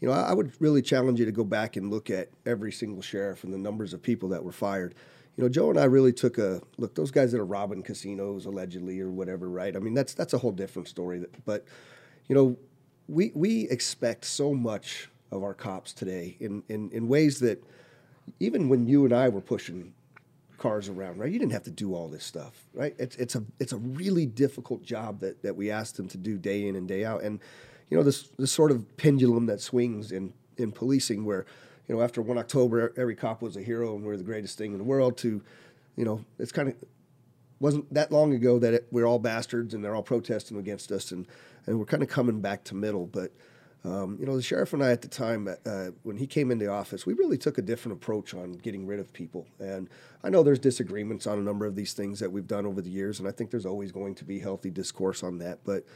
you 0.00 0.08
know, 0.08 0.14
I, 0.14 0.30
I 0.30 0.32
would 0.32 0.52
really 0.60 0.82
challenge 0.82 1.18
you 1.18 1.26
to 1.26 1.32
go 1.32 1.44
back 1.44 1.76
and 1.76 1.90
look 1.90 2.10
at 2.10 2.30
every 2.46 2.72
single 2.72 3.02
sheriff 3.02 3.44
and 3.44 3.52
the 3.52 3.58
numbers 3.58 3.92
of 3.92 4.02
people 4.02 4.30
that 4.30 4.42
were 4.42 4.52
fired. 4.52 4.94
You 5.36 5.44
know, 5.44 5.48
Joe 5.48 5.70
and 5.70 5.78
I 5.78 5.84
really 5.84 6.12
took 6.12 6.38
a 6.38 6.60
look. 6.78 6.94
Those 6.94 7.10
guys 7.10 7.32
that 7.32 7.40
are 7.40 7.46
robbing 7.46 7.82
casinos 7.82 8.46
allegedly 8.46 9.00
or 9.00 9.10
whatever, 9.10 9.48
right? 9.48 9.76
I 9.76 9.78
mean, 9.78 9.94
that's 9.94 10.14
that's 10.14 10.32
a 10.32 10.38
whole 10.38 10.52
different 10.52 10.88
story. 10.88 11.24
But 11.44 11.64
you 12.28 12.34
know, 12.34 12.56
we 13.08 13.32
we 13.34 13.68
expect 13.68 14.24
so 14.24 14.54
much 14.54 15.08
of 15.30 15.42
our 15.42 15.54
cops 15.54 15.92
today 15.92 16.36
in 16.40 16.62
in, 16.68 16.90
in 16.90 17.08
ways 17.08 17.40
that 17.40 17.62
even 18.38 18.68
when 18.68 18.86
you 18.86 19.04
and 19.04 19.14
I 19.14 19.28
were 19.28 19.40
pushing 19.40 19.94
cars 20.58 20.88
around, 20.88 21.18
right? 21.18 21.32
You 21.32 21.38
didn't 21.38 21.52
have 21.52 21.62
to 21.64 21.70
do 21.70 21.94
all 21.94 22.08
this 22.08 22.24
stuff, 22.24 22.66
right? 22.74 22.94
It's 22.98 23.16
it's 23.16 23.34
a 23.34 23.44
it's 23.58 23.72
a 23.72 23.78
really 23.78 24.26
difficult 24.26 24.82
job 24.82 25.20
that 25.20 25.42
that 25.42 25.56
we 25.56 25.70
asked 25.70 25.96
them 25.96 26.08
to 26.08 26.18
do 26.18 26.38
day 26.38 26.66
in 26.66 26.76
and 26.76 26.86
day 26.86 27.04
out, 27.04 27.22
and 27.22 27.40
you 27.90 27.96
know 27.96 28.02
this 28.02 28.28
this 28.38 28.52
sort 28.52 28.70
of 28.70 28.96
pendulum 28.96 29.46
that 29.46 29.60
swings 29.60 30.12
in 30.12 30.32
in 30.56 30.72
policing, 30.72 31.24
where 31.24 31.44
you 31.88 31.94
know 31.94 32.02
after 32.02 32.22
one 32.22 32.38
October, 32.38 32.94
every 32.96 33.16
cop 33.16 33.42
was 33.42 33.56
a 33.56 33.62
hero 33.62 33.94
and 33.94 34.04
we're 34.04 34.16
the 34.16 34.22
greatest 34.24 34.56
thing 34.56 34.72
in 34.72 34.78
the 34.78 34.84
world. 34.84 35.18
To 35.18 35.42
you 35.96 36.04
know, 36.04 36.24
it's 36.38 36.52
kind 36.52 36.68
of 36.68 36.76
wasn't 37.58 37.92
that 37.92 38.10
long 38.10 38.32
ago 38.32 38.58
that 38.58 38.72
it, 38.72 38.86
we're 38.90 39.06
all 39.06 39.18
bastards 39.18 39.74
and 39.74 39.84
they're 39.84 39.94
all 39.94 40.02
protesting 40.02 40.56
against 40.56 40.92
us, 40.92 41.10
and 41.10 41.26
and 41.66 41.78
we're 41.78 41.84
kind 41.84 42.02
of 42.02 42.08
coming 42.08 42.40
back 42.40 42.64
to 42.64 42.74
middle, 42.74 43.06
but. 43.06 43.32
Um, 43.82 44.18
you 44.20 44.26
know, 44.26 44.36
the 44.36 44.42
sheriff 44.42 44.74
and 44.74 44.84
I 44.84 44.90
at 44.90 45.00
the 45.00 45.08
time, 45.08 45.48
uh, 45.48 45.86
when 46.02 46.18
he 46.18 46.26
came 46.26 46.50
into 46.50 46.68
office, 46.68 47.06
we 47.06 47.14
really 47.14 47.38
took 47.38 47.56
a 47.56 47.62
different 47.62 47.96
approach 47.96 48.34
on 48.34 48.52
getting 48.52 48.84
rid 48.84 49.00
of 49.00 49.10
people. 49.10 49.46
And 49.58 49.88
I 50.22 50.28
know 50.28 50.42
there's 50.42 50.58
disagreements 50.58 51.26
on 51.26 51.38
a 51.38 51.40
number 51.40 51.64
of 51.64 51.76
these 51.76 51.94
things 51.94 52.20
that 52.20 52.30
we've 52.30 52.46
done 52.46 52.66
over 52.66 52.82
the 52.82 52.90
years, 52.90 53.20
and 53.20 53.26
I 53.26 53.30
think 53.30 53.50
there's 53.50 53.64
always 53.64 53.90
going 53.90 54.16
to 54.16 54.24
be 54.26 54.38
healthy 54.38 54.70
discourse 54.70 55.22
on 55.22 55.38
that. 55.38 55.60
But 55.64 55.86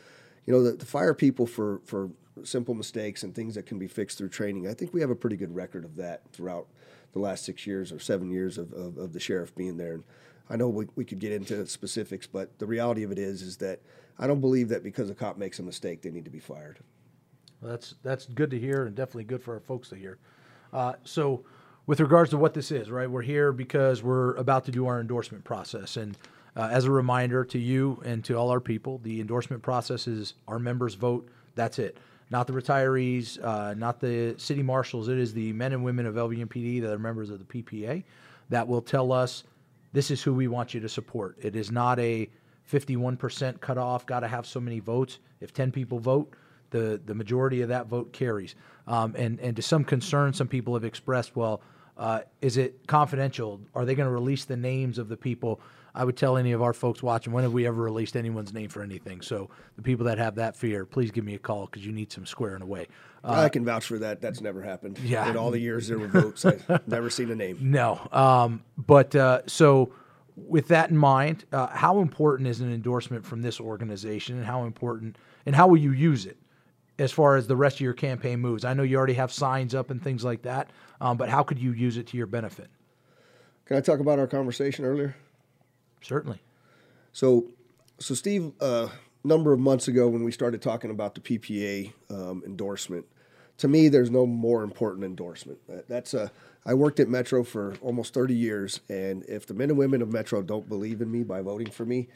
you 0.46 0.52
know, 0.52 0.62
the, 0.62 0.72
the 0.72 0.86
fire 0.86 1.14
people 1.14 1.46
for 1.46 1.80
for 1.84 2.10
simple 2.42 2.74
mistakes 2.74 3.22
and 3.22 3.34
things 3.34 3.54
that 3.54 3.66
can 3.66 3.78
be 3.78 3.86
fixed 3.86 4.18
through 4.18 4.28
training. 4.28 4.68
I 4.68 4.74
think 4.74 4.92
we 4.92 5.00
have 5.00 5.10
a 5.10 5.14
pretty 5.14 5.36
good 5.36 5.54
record 5.54 5.84
of 5.84 5.96
that 5.96 6.22
throughout 6.32 6.66
the 7.12 7.20
last 7.20 7.44
six 7.44 7.66
years 7.66 7.92
or 7.92 8.00
seven 8.00 8.30
years 8.30 8.58
of, 8.58 8.72
of, 8.72 8.98
of 8.98 9.12
the 9.12 9.20
sheriff 9.20 9.54
being 9.54 9.76
there. 9.76 9.94
And 9.94 10.04
I 10.50 10.56
know 10.56 10.68
we, 10.68 10.86
we 10.96 11.04
could 11.04 11.20
get 11.20 11.32
into 11.32 11.64
specifics, 11.66 12.26
but 12.26 12.58
the 12.58 12.66
reality 12.66 13.04
of 13.04 13.12
it 13.12 13.18
is 13.18 13.40
is 13.40 13.58
that 13.58 13.80
I 14.18 14.26
don't 14.26 14.40
believe 14.40 14.68
that 14.68 14.82
because 14.82 15.10
a 15.10 15.14
cop 15.14 15.38
makes 15.38 15.58
a 15.58 15.62
mistake, 15.62 16.02
they 16.02 16.10
need 16.10 16.24
to 16.24 16.30
be 16.30 16.40
fired. 16.40 16.80
Well, 17.60 17.70
that's 17.70 17.94
that's 18.02 18.26
good 18.26 18.50
to 18.50 18.58
hear, 18.58 18.84
and 18.84 18.94
definitely 18.94 19.24
good 19.24 19.42
for 19.42 19.54
our 19.54 19.60
folks 19.60 19.88
to 19.88 19.96
hear. 19.96 20.18
Uh, 20.72 20.94
so, 21.04 21.44
with 21.86 22.00
regards 22.00 22.30
to 22.30 22.36
what 22.36 22.52
this 22.52 22.70
is, 22.70 22.90
right? 22.90 23.08
We're 23.08 23.22
here 23.22 23.52
because 23.52 24.02
we're 24.02 24.34
about 24.34 24.64
to 24.66 24.70
do 24.70 24.86
our 24.86 25.00
endorsement 25.00 25.44
process, 25.44 25.96
and 25.96 26.16
uh, 26.56 26.68
as 26.70 26.84
a 26.84 26.90
reminder 26.90 27.44
to 27.44 27.58
you 27.58 28.00
and 28.04 28.24
to 28.24 28.34
all 28.34 28.50
our 28.50 28.60
people, 28.60 29.00
the 29.02 29.20
endorsement 29.20 29.62
process 29.62 30.06
is 30.06 30.34
our 30.46 30.58
members 30.58 30.94
vote. 30.94 31.28
That's 31.54 31.78
it. 31.78 31.98
Not 32.30 32.46
the 32.46 32.52
retirees, 32.52 33.42
uh, 33.42 33.74
not 33.74 34.00
the 34.00 34.34
city 34.38 34.62
marshals. 34.62 35.08
It 35.08 35.18
is 35.18 35.34
the 35.34 35.52
men 35.52 35.72
and 35.72 35.84
women 35.84 36.06
of 36.06 36.14
LVMPD 36.14 36.82
that 36.82 36.92
are 36.92 36.98
members 36.98 37.30
of 37.30 37.38
the 37.38 37.44
PPA 37.44 38.04
that 38.50 38.66
will 38.66 38.82
tell 38.82 39.12
us 39.12 39.44
this 39.92 40.10
is 40.10 40.22
who 40.22 40.34
we 40.34 40.48
want 40.48 40.74
you 40.74 40.80
to 40.80 40.88
support. 40.88 41.36
It 41.40 41.54
is 41.54 41.70
not 41.70 41.98
a 41.98 42.28
51% 42.70 43.60
cutoff, 43.60 44.06
got 44.06 44.20
to 44.20 44.28
have 44.28 44.46
so 44.46 44.60
many 44.60 44.80
votes. 44.80 45.18
If 45.40 45.52
10 45.52 45.70
people 45.70 45.98
vote, 45.98 46.34
the, 46.70 47.00
the 47.04 47.14
majority 47.14 47.62
of 47.62 47.68
that 47.68 47.86
vote 47.86 48.12
carries. 48.12 48.54
Um, 48.86 49.14
and, 49.16 49.38
and 49.40 49.54
to 49.56 49.62
some 49.62 49.84
concern, 49.84 50.32
some 50.32 50.48
people 50.48 50.74
have 50.74 50.84
expressed, 50.84 51.36
well, 51.36 51.62
uh, 51.96 52.22
is 52.40 52.56
it 52.56 52.86
confidential? 52.86 53.60
Are 53.74 53.84
they 53.84 53.94
going 53.94 54.08
to 54.08 54.12
release 54.12 54.44
the 54.44 54.56
names 54.56 54.98
of 54.98 55.08
the 55.08 55.16
people? 55.16 55.60
I 55.94 56.04
would 56.04 56.16
tell 56.16 56.36
any 56.36 56.52
of 56.52 56.60
our 56.60 56.72
folks 56.72 57.02
watching, 57.02 57.32
when 57.32 57.44
have 57.44 57.52
we 57.52 57.66
ever 57.66 57.80
released 57.80 58.16
anyone's 58.16 58.52
name 58.52 58.68
for 58.68 58.82
anything? 58.82 59.20
So 59.20 59.48
the 59.76 59.82
people 59.82 60.06
that 60.06 60.18
have 60.18 60.34
that 60.36 60.56
fear, 60.56 60.84
please 60.84 61.12
give 61.12 61.24
me 61.24 61.34
a 61.34 61.38
call 61.38 61.66
because 61.66 61.86
you 61.86 61.92
need 61.92 62.10
some 62.10 62.26
squaring 62.26 62.62
away. 62.62 62.88
I 63.22 63.48
can 63.48 63.64
vouch 63.64 63.86
for 63.86 63.98
that. 64.00 64.20
That's 64.20 64.40
never 64.40 64.62
happened. 64.62 64.98
yeah. 64.98 65.28
In 65.30 65.36
all 65.36 65.50
the 65.50 65.58
years 65.58 65.88
there 65.88 65.98
were 65.98 66.08
votes, 66.08 66.44
I've 66.44 66.66
never 66.88 67.08
seen 67.10 67.30
a 67.30 67.34
name. 67.34 67.58
No. 67.60 68.06
Um, 68.12 68.62
but 68.76 69.14
uh, 69.14 69.42
so, 69.46 69.92
with 70.36 70.68
that 70.68 70.90
in 70.90 70.96
mind, 70.96 71.44
uh, 71.52 71.68
how 71.68 72.00
important 72.00 72.48
is 72.48 72.60
an 72.60 72.72
endorsement 72.72 73.24
from 73.24 73.40
this 73.40 73.60
organization, 73.60 74.36
and 74.36 74.44
how 74.44 74.64
important, 74.64 75.16
and 75.46 75.54
how 75.54 75.68
will 75.68 75.78
you 75.78 75.92
use 75.92 76.26
it 76.26 76.36
as 76.98 77.12
far 77.12 77.36
as 77.36 77.46
the 77.46 77.56
rest 77.56 77.76
of 77.76 77.80
your 77.80 77.94
campaign 77.94 78.40
moves? 78.40 78.64
I 78.64 78.74
know 78.74 78.82
you 78.82 78.96
already 78.98 79.14
have 79.14 79.32
signs 79.32 79.74
up 79.74 79.90
and 79.90 80.02
things 80.02 80.24
like 80.24 80.42
that, 80.42 80.68
um, 81.00 81.16
but 81.16 81.28
how 81.28 81.44
could 81.44 81.58
you 81.58 81.72
use 81.72 81.96
it 81.96 82.08
to 82.08 82.16
your 82.16 82.26
benefit? 82.26 82.68
Can 83.64 83.76
I 83.76 83.80
talk 83.80 84.00
about 84.00 84.18
our 84.18 84.26
conversation 84.26 84.84
earlier? 84.84 85.16
Certainly. 86.04 86.40
So, 87.12 87.46
so 87.98 88.14
Steve, 88.14 88.52
a 88.60 88.64
uh, 88.64 88.88
number 89.24 89.54
of 89.54 89.58
months 89.58 89.88
ago 89.88 90.06
when 90.06 90.22
we 90.22 90.32
started 90.32 90.60
talking 90.60 90.90
about 90.90 91.14
the 91.14 91.20
PPA 91.22 91.92
um, 92.10 92.42
endorsement, 92.44 93.06
to 93.58 93.68
me, 93.68 93.88
there's 93.88 94.10
no 94.10 94.26
more 94.26 94.64
important 94.64 95.04
endorsement. 95.04 95.58
That's 95.88 96.12
a. 96.12 96.30
I 96.66 96.74
worked 96.74 96.98
at 96.98 97.08
Metro 97.08 97.44
for 97.44 97.74
almost 97.80 98.12
30 98.14 98.34
years, 98.34 98.80
and 98.88 99.24
if 99.28 99.46
the 99.46 99.54
men 99.54 99.70
and 99.70 99.78
women 99.78 100.02
of 100.02 100.12
Metro 100.12 100.42
don't 100.42 100.68
believe 100.68 101.00
in 101.00 101.10
me 101.10 101.22
by 101.22 101.40
voting 101.40 101.70
for 101.70 101.84
me, 101.84 102.08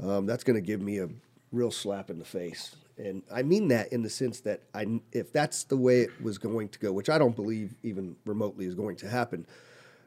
um, 0.00 0.26
that's 0.26 0.44
going 0.44 0.56
to 0.56 0.60
give 0.60 0.80
me 0.80 0.98
a 0.98 1.08
real 1.50 1.70
slap 1.70 2.10
in 2.10 2.18
the 2.18 2.24
face. 2.24 2.76
And 2.98 3.22
I 3.32 3.42
mean 3.42 3.68
that 3.68 3.92
in 3.92 4.02
the 4.02 4.10
sense 4.10 4.40
that 4.40 4.60
I, 4.74 5.00
if 5.12 5.32
that's 5.32 5.64
the 5.64 5.76
way 5.76 6.02
it 6.02 6.10
was 6.22 6.36
going 6.38 6.68
to 6.68 6.78
go, 6.78 6.92
which 6.92 7.08
I 7.08 7.18
don't 7.18 7.34
believe 7.34 7.74
even 7.82 8.16
remotely 8.26 8.66
is 8.66 8.74
going 8.74 8.96
to 8.96 9.08
happen, 9.08 9.46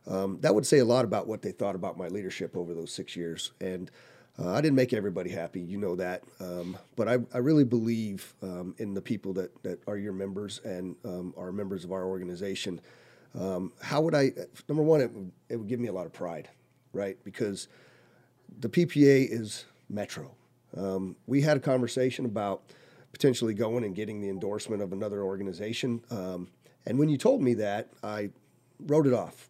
um, 0.07 0.37
that 0.41 0.53
would 0.53 0.65
say 0.65 0.79
a 0.79 0.85
lot 0.85 1.05
about 1.05 1.27
what 1.27 1.41
they 1.41 1.51
thought 1.51 1.75
about 1.75 1.97
my 1.97 2.07
leadership 2.07 2.55
over 2.55 2.73
those 2.73 2.91
six 2.91 3.15
years. 3.15 3.51
And 3.59 3.89
uh, 4.37 4.51
I 4.51 4.61
didn't 4.61 4.75
make 4.75 4.93
everybody 4.93 5.29
happy, 5.29 5.61
you 5.61 5.77
know 5.77 5.95
that. 5.95 6.23
Um, 6.39 6.77
but 6.95 7.07
I, 7.07 7.17
I 7.33 7.37
really 7.39 7.63
believe 7.63 8.33
um, 8.41 8.75
in 8.77 8.93
the 8.93 9.01
people 9.01 9.33
that, 9.33 9.63
that 9.63 9.81
are 9.87 9.97
your 9.97 10.13
members 10.13 10.59
and 10.63 10.95
um, 11.05 11.33
are 11.37 11.51
members 11.51 11.83
of 11.83 11.91
our 11.91 12.05
organization. 12.05 12.81
Um, 13.33 13.73
how 13.81 14.01
would 14.01 14.13
I, 14.13 14.31
number 14.67 14.83
one, 14.83 15.01
it 15.01 15.11
would, 15.11 15.31
it 15.49 15.55
would 15.57 15.67
give 15.67 15.79
me 15.79 15.87
a 15.87 15.93
lot 15.93 16.05
of 16.05 16.13
pride, 16.13 16.49
right? 16.93 17.17
Because 17.23 17.67
the 18.59 18.69
PPA 18.69 19.27
is 19.31 19.65
Metro. 19.89 20.35
Um, 20.75 21.15
we 21.25 21.41
had 21.41 21.57
a 21.57 21.59
conversation 21.61 22.25
about 22.25 22.63
potentially 23.13 23.53
going 23.53 23.85
and 23.85 23.95
getting 23.95 24.19
the 24.19 24.29
endorsement 24.29 24.81
of 24.81 24.91
another 24.91 25.23
organization. 25.23 26.01
And 26.85 26.99
when 26.99 27.09
you 27.09 27.17
told 27.17 27.41
me 27.41 27.55
that, 27.55 27.89
I 28.03 28.29
wrote 28.79 29.07
it 29.07 29.13
off. 29.13 29.49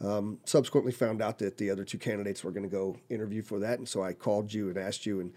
Um, 0.00 0.40
subsequently, 0.44 0.92
found 0.92 1.22
out 1.22 1.38
that 1.38 1.56
the 1.56 1.70
other 1.70 1.84
two 1.84 1.98
candidates 1.98 2.42
were 2.42 2.50
going 2.50 2.64
to 2.64 2.68
go 2.68 2.98
interview 3.08 3.42
for 3.42 3.58
that, 3.60 3.78
and 3.78 3.88
so 3.88 4.02
I 4.02 4.12
called 4.12 4.52
you 4.52 4.68
and 4.68 4.76
asked 4.76 5.06
you, 5.06 5.20
and 5.20 5.32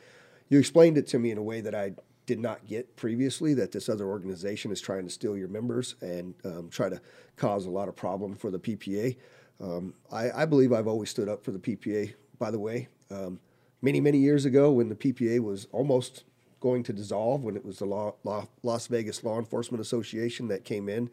you 0.49 0.59
explained 0.59 0.97
it 0.97 1.07
to 1.07 1.19
me 1.19 1.31
in 1.31 1.37
a 1.37 1.43
way 1.43 1.61
that 1.61 1.75
I 1.75 1.93
did 2.25 2.39
not 2.39 2.65
get 2.65 2.95
previously. 2.95 3.53
That 3.53 3.71
this 3.71 3.87
other 3.87 4.05
organization 4.05 4.71
is 4.71 4.81
trying 4.81 5.05
to 5.05 5.11
steal 5.11 5.37
your 5.37 5.47
members 5.47 5.95
and 6.01 6.33
um, 6.43 6.69
try 6.69 6.89
to 6.89 7.01
cause 7.35 7.65
a 7.65 7.69
lot 7.69 7.87
of 7.87 7.95
problem 7.95 8.35
for 8.35 8.51
the 8.51 8.59
PPA. 8.59 9.15
Um, 9.61 9.93
I, 10.11 10.31
I 10.31 10.45
believe 10.45 10.73
I've 10.73 10.87
always 10.87 11.09
stood 11.09 11.29
up 11.29 11.43
for 11.43 11.51
the 11.51 11.59
PPA. 11.59 12.13
By 12.39 12.51
the 12.51 12.59
way, 12.59 12.87
um, 13.09 13.39
many 13.81 14.01
many 14.01 14.17
years 14.17 14.45
ago, 14.45 14.71
when 14.71 14.89
the 14.89 14.95
PPA 14.95 15.39
was 15.39 15.67
almost 15.71 16.23
going 16.59 16.83
to 16.83 16.93
dissolve, 16.93 17.43
when 17.43 17.55
it 17.55 17.65
was 17.65 17.79
the 17.79 17.85
Law, 17.85 18.15
Law, 18.23 18.47
Las 18.63 18.87
Vegas 18.87 19.23
Law 19.23 19.37
Enforcement 19.37 19.81
Association 19.81 20.47
that 20.47 20.65
came 20.65 20.89
in, 20.89 21.09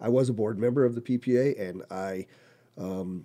I 0.00 0.08
was 0.08 0.28
a 0.28 0.32
board 0.32 0.58
member 0.58 0.84
of 0.84 0.94
the 0.94 1.00
PPA, 1.00 1.58
and 1.60 1.82
I 1.90 2.26
um, 2.78 3.24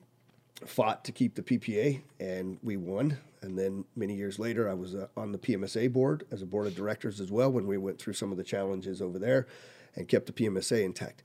fought 0.65 1.03
to 1.05 1.11
keep 1.11 1.35
the 1.35 1.43
PPA, 1.43 2.01
and 2.19 2.57
we 2.63 2.77
won. 2.77 3.17
And 3.41 3.57
then 3.57 3.85
many 3.95 4.15
years 4.15 4.39
later, 4.39 4.69
I 4.69 4.73
was 4.73 4.95
uh, 4.95 5.07
on 5.17 5.31
the 5.31 5.37
PMSA 5.37 5.91
board 5.91 6.25
as 6.31 6.41
a 6.41 6.45
board 6.45 6.67
of 6.67 6.75
directors 6.75 7.19
as 7.19 7.31
well 7.31 7.51
when 7.51 7.67
we 7.67 7.77
went 7.77 7.99
through 7.99 8.13
some 8.13 8.31
of 8.31 8.37
the 8.37 8.43
challenges 8.43 9.01
over 9.01 9.19
there 9.19 9.47
and 9.95 10.07
kept 10.07 10.25
the 10.25 10.33
PMSA 10.33 10.83
intact. 10.83 11.23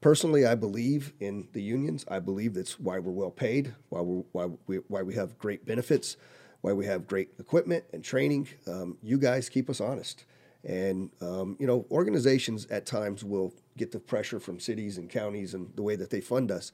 Personally, 0.00 0.46
I 0.46 0.54
believe 0.54 1.12
in 1.20 1.48
the 1.52 1.62
unions. 1.62 2.04
I 2.08 2.20
believe 2.20 2.54
that's 2.54 2.80
why 2.80 2.98
we're 2.98 3.12
well 3.12 3.30
paid, 3.30 3.74
why, 3.90 4.00
we're, 4.00 4.24
why, 4.32 4.48
we, 4.66 4.76
why 4.88 5.02
we 5.02 5.14
have 5.14 5.38
great 5.38 5.66
benefits, 5.66 6.16
why 6.62 6.72
we 6.72 6.86
have 6.86 7.06
great 7.06 7.28
equipment 7.38 7.84
and 7.92 8.02
training. 8.02 8.48
Um, 8.66 8.96
you 9.02 9.18
guys 9.18 9.48
keep 9.48 9.68
us 9.68 9.80
honest. 9.80 10.24
And, 10.64 11.10
um, 11.20 11.56
you 11.58 11.66
know, 11.66 11.86
organizations 11.90 12.66
at 12.66 12.86
times 12.86 13.24
will 13.24 13.54
get 13.76 13.92
the 13.92 14.00
pressure 14.00 14.40
from 14.40 14.58
cities 14.58 14.98
and 14.98 15.08
counties 15.08 15.54
and 15.54 15.70
the 15.76 15.82
way 15.82 15.96
that 15.96 16.10
they 16.10 16.20
fund 16.20 16.50
us. 16.50 16.72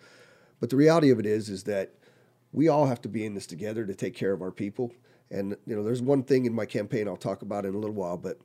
But 0.61 0.70
the 0.70 0.76
reality 0.76 1.11
of 1.11 1.18
it 1.18 1.26
is, 1.26 1.48
is 1.48 1.64
that 1.64 1.94
we 2.52 2.68
all 2.68 2.86
have 2.86 3.00
to 3.02 3.09
be 3.09 3.24
in 3.24 3.34
this 3.34 3.46
together 3.46 3.84
to 3.84 3.94
take 3.94 4.14
care 4.14 4.32
of 4.32 4.42
our 4.42 4.50
people. 4.50 4.92
And 5.30 5.57
you 5.66 5.76
know, 5.76 5.82
there's 5.82 6.02
one 6.02 6.22
thing 6.22 6.46
in 6.46 6.54
my 6.54 6.66
campaign 6.66 7.09
I'll 7.09 7.16
talk 7.16 7.42
about 7.42 7.66
in 7.66 7.74
a 7.74 7.78
little 7.78 7.94
while, 7.94 8.16
but 8.16 8.38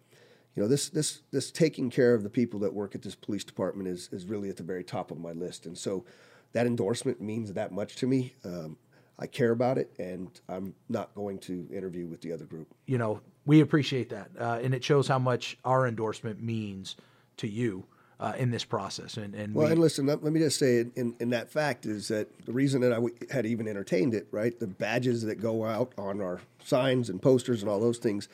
you 0.56 0.62
know, 0.62 0.68
this 0.68 0.90
this 0.90 1.22
this 1.32 1.52
taking 1.52 1.90
care 1.90 2.14
of 2.14 2.24
the 2.24 2.30
people 2.30 2.60
that 2.62 2.74
work 2.74 2.94
at 2.94 3.02
this 3.02 3.16
police 3.16 3.44
department 3.44 3.88
is 3.88 4.10
is 4.12 4.26
really 4.26 4.50
at 4.50 4.58
the 4.58 4.64
very 4.64 4.84
top 4.84 5.12
of 5.12 5.20
my 5.20 5.32
list, 5.32 5.66
and 5.66 5.78
so 5.78 6.04
that 6.52 6.68
endorsement 6.68 7.22
means 7.22 7.54
that 7.54 7.72
much 7.72 7.96
to 7.98 8.08
me. 8.08 8.34
Um, 8.44 8.78
I 9.18 9.28
care 9.28 9.52
about 9.52 9.78
it, 9.78 9.94
and 10.00 10.30
I'm 10.50 10.74
not 10.90 11.14
going 11.16 11.38
to 11.40 11.68
interview 11.72 12.08
with 12.08 12.22
the 12.22 12.34
other 12.34 12.46
group. 12.46 12.68
You 12.88 12.98
know, 12.98 13.22
we 13.46 13.62
appreciate 13.62 14.10
that, 14.10 14.30
uh, 14.38 14.60
and 14.62 14.74
it 14.74 14.84
shows 14.84 15.08
how 15.08 15.20
much 15.20 15.58
our 15.64 15.88
endorsement 15.88 16.42
means 16.42 16.96
to 17.38 17.48
you 17.48 17.86
uh, 18.22 18.34
in 18.38 18.52
this 18.52 18.64
process. 18.64 19.18
And, 19.18 19.34
and 19.34 19.54
Well, 19.54 19.66
we, 19.66 19.72
and 19.72 19.82
listen, 19.82 20.06
let, 20.06 20.24
let 20.24 20.32
me 20.32 20.40
just 20.40 20.60
say, 20.60 20.86
in, 20.96 21.16
in 21.20 21.32
that 21.32 21.50
fact, 21.50 21.88
is 21.88 22.08
that 22.10 22.46
the 22.46 22.52
reason 22.54 22.80
that 22.82 22.92
I 22.92 22.96
w- 22.96 23.16
had 23.32 23.48
even 23.48 23.68
entertained 23.68 24.14
it, 24.14 24.28
right? 24.32 24.58
The 24.58 24.68
badges 24.68 25.24
that 25.24 25.42
go 25.42 25.66
out 25.66 25.92
on 25.98 26.22
our 26.22 26.40
signs 26.64 27.10
and 27.10 27.20
posters 27.20 27.64
and 27.64 27.70
all 27.70 27.80
those 27.80 27.98
things, 27.98 28.30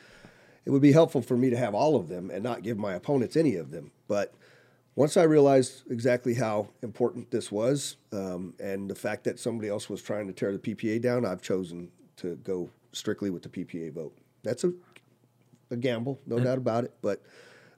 it 0.66 0.72
would 0.72 0.82
be 0.82 0.92
helpful 0.92 1.22
for 1.22 1.38
me 1.38 1.50
to 1.50 1.58
have 1.58 1.74
all 1.74 1.96
of 1.96 2.10
them 2.10 2.30
and 2.30 2.44
not 2.44 2.64
give 2.64 2.78
my 2.78 2.94
opponents 2.94 3.38
any 3.38 3.56
of 3.56 3.72
them. 3.72 3.92
But 4.10 4.34
once 4.96 5.16
I 5.16 5.24
realized 5.24 5.90
exactly 5.90 6.34
how 6.34 6.68
important 6.82 7.32
this 7.32 7.50
was, 7.50 7.96
um, 8.12 8.56
and 8.60 8.90
the 8.90 8.96
fact 8.96 9.24
that 9.24 9.40
somebody 9.40 9.70
else 9.70 9.90
was 9.90 10.02
trying 10.02 10.28
to 10.28 10.34
tear 10.34 10.52
the 10.52 10.60
PPA 10.60 11.02
down, 11.02 11.26
I've 11.26 11.42
chosen 11.42 11.90
to 12.18 12.36
go 12.38 12.70
strictly 12.92 13.30
with 13.30 13.44
the 13.44 13.50
PPA 13.50 13.94
vote. 13.94 14.18
That's 14.44 14.66
a, 14.66 14.74
a 15.72 15.78
gamble, 15.78 16.20
no 16.26 16.40
doubt 16.40 16.58
about 16.58 16.84
it, 16.84 16.94
but 17.02 17.22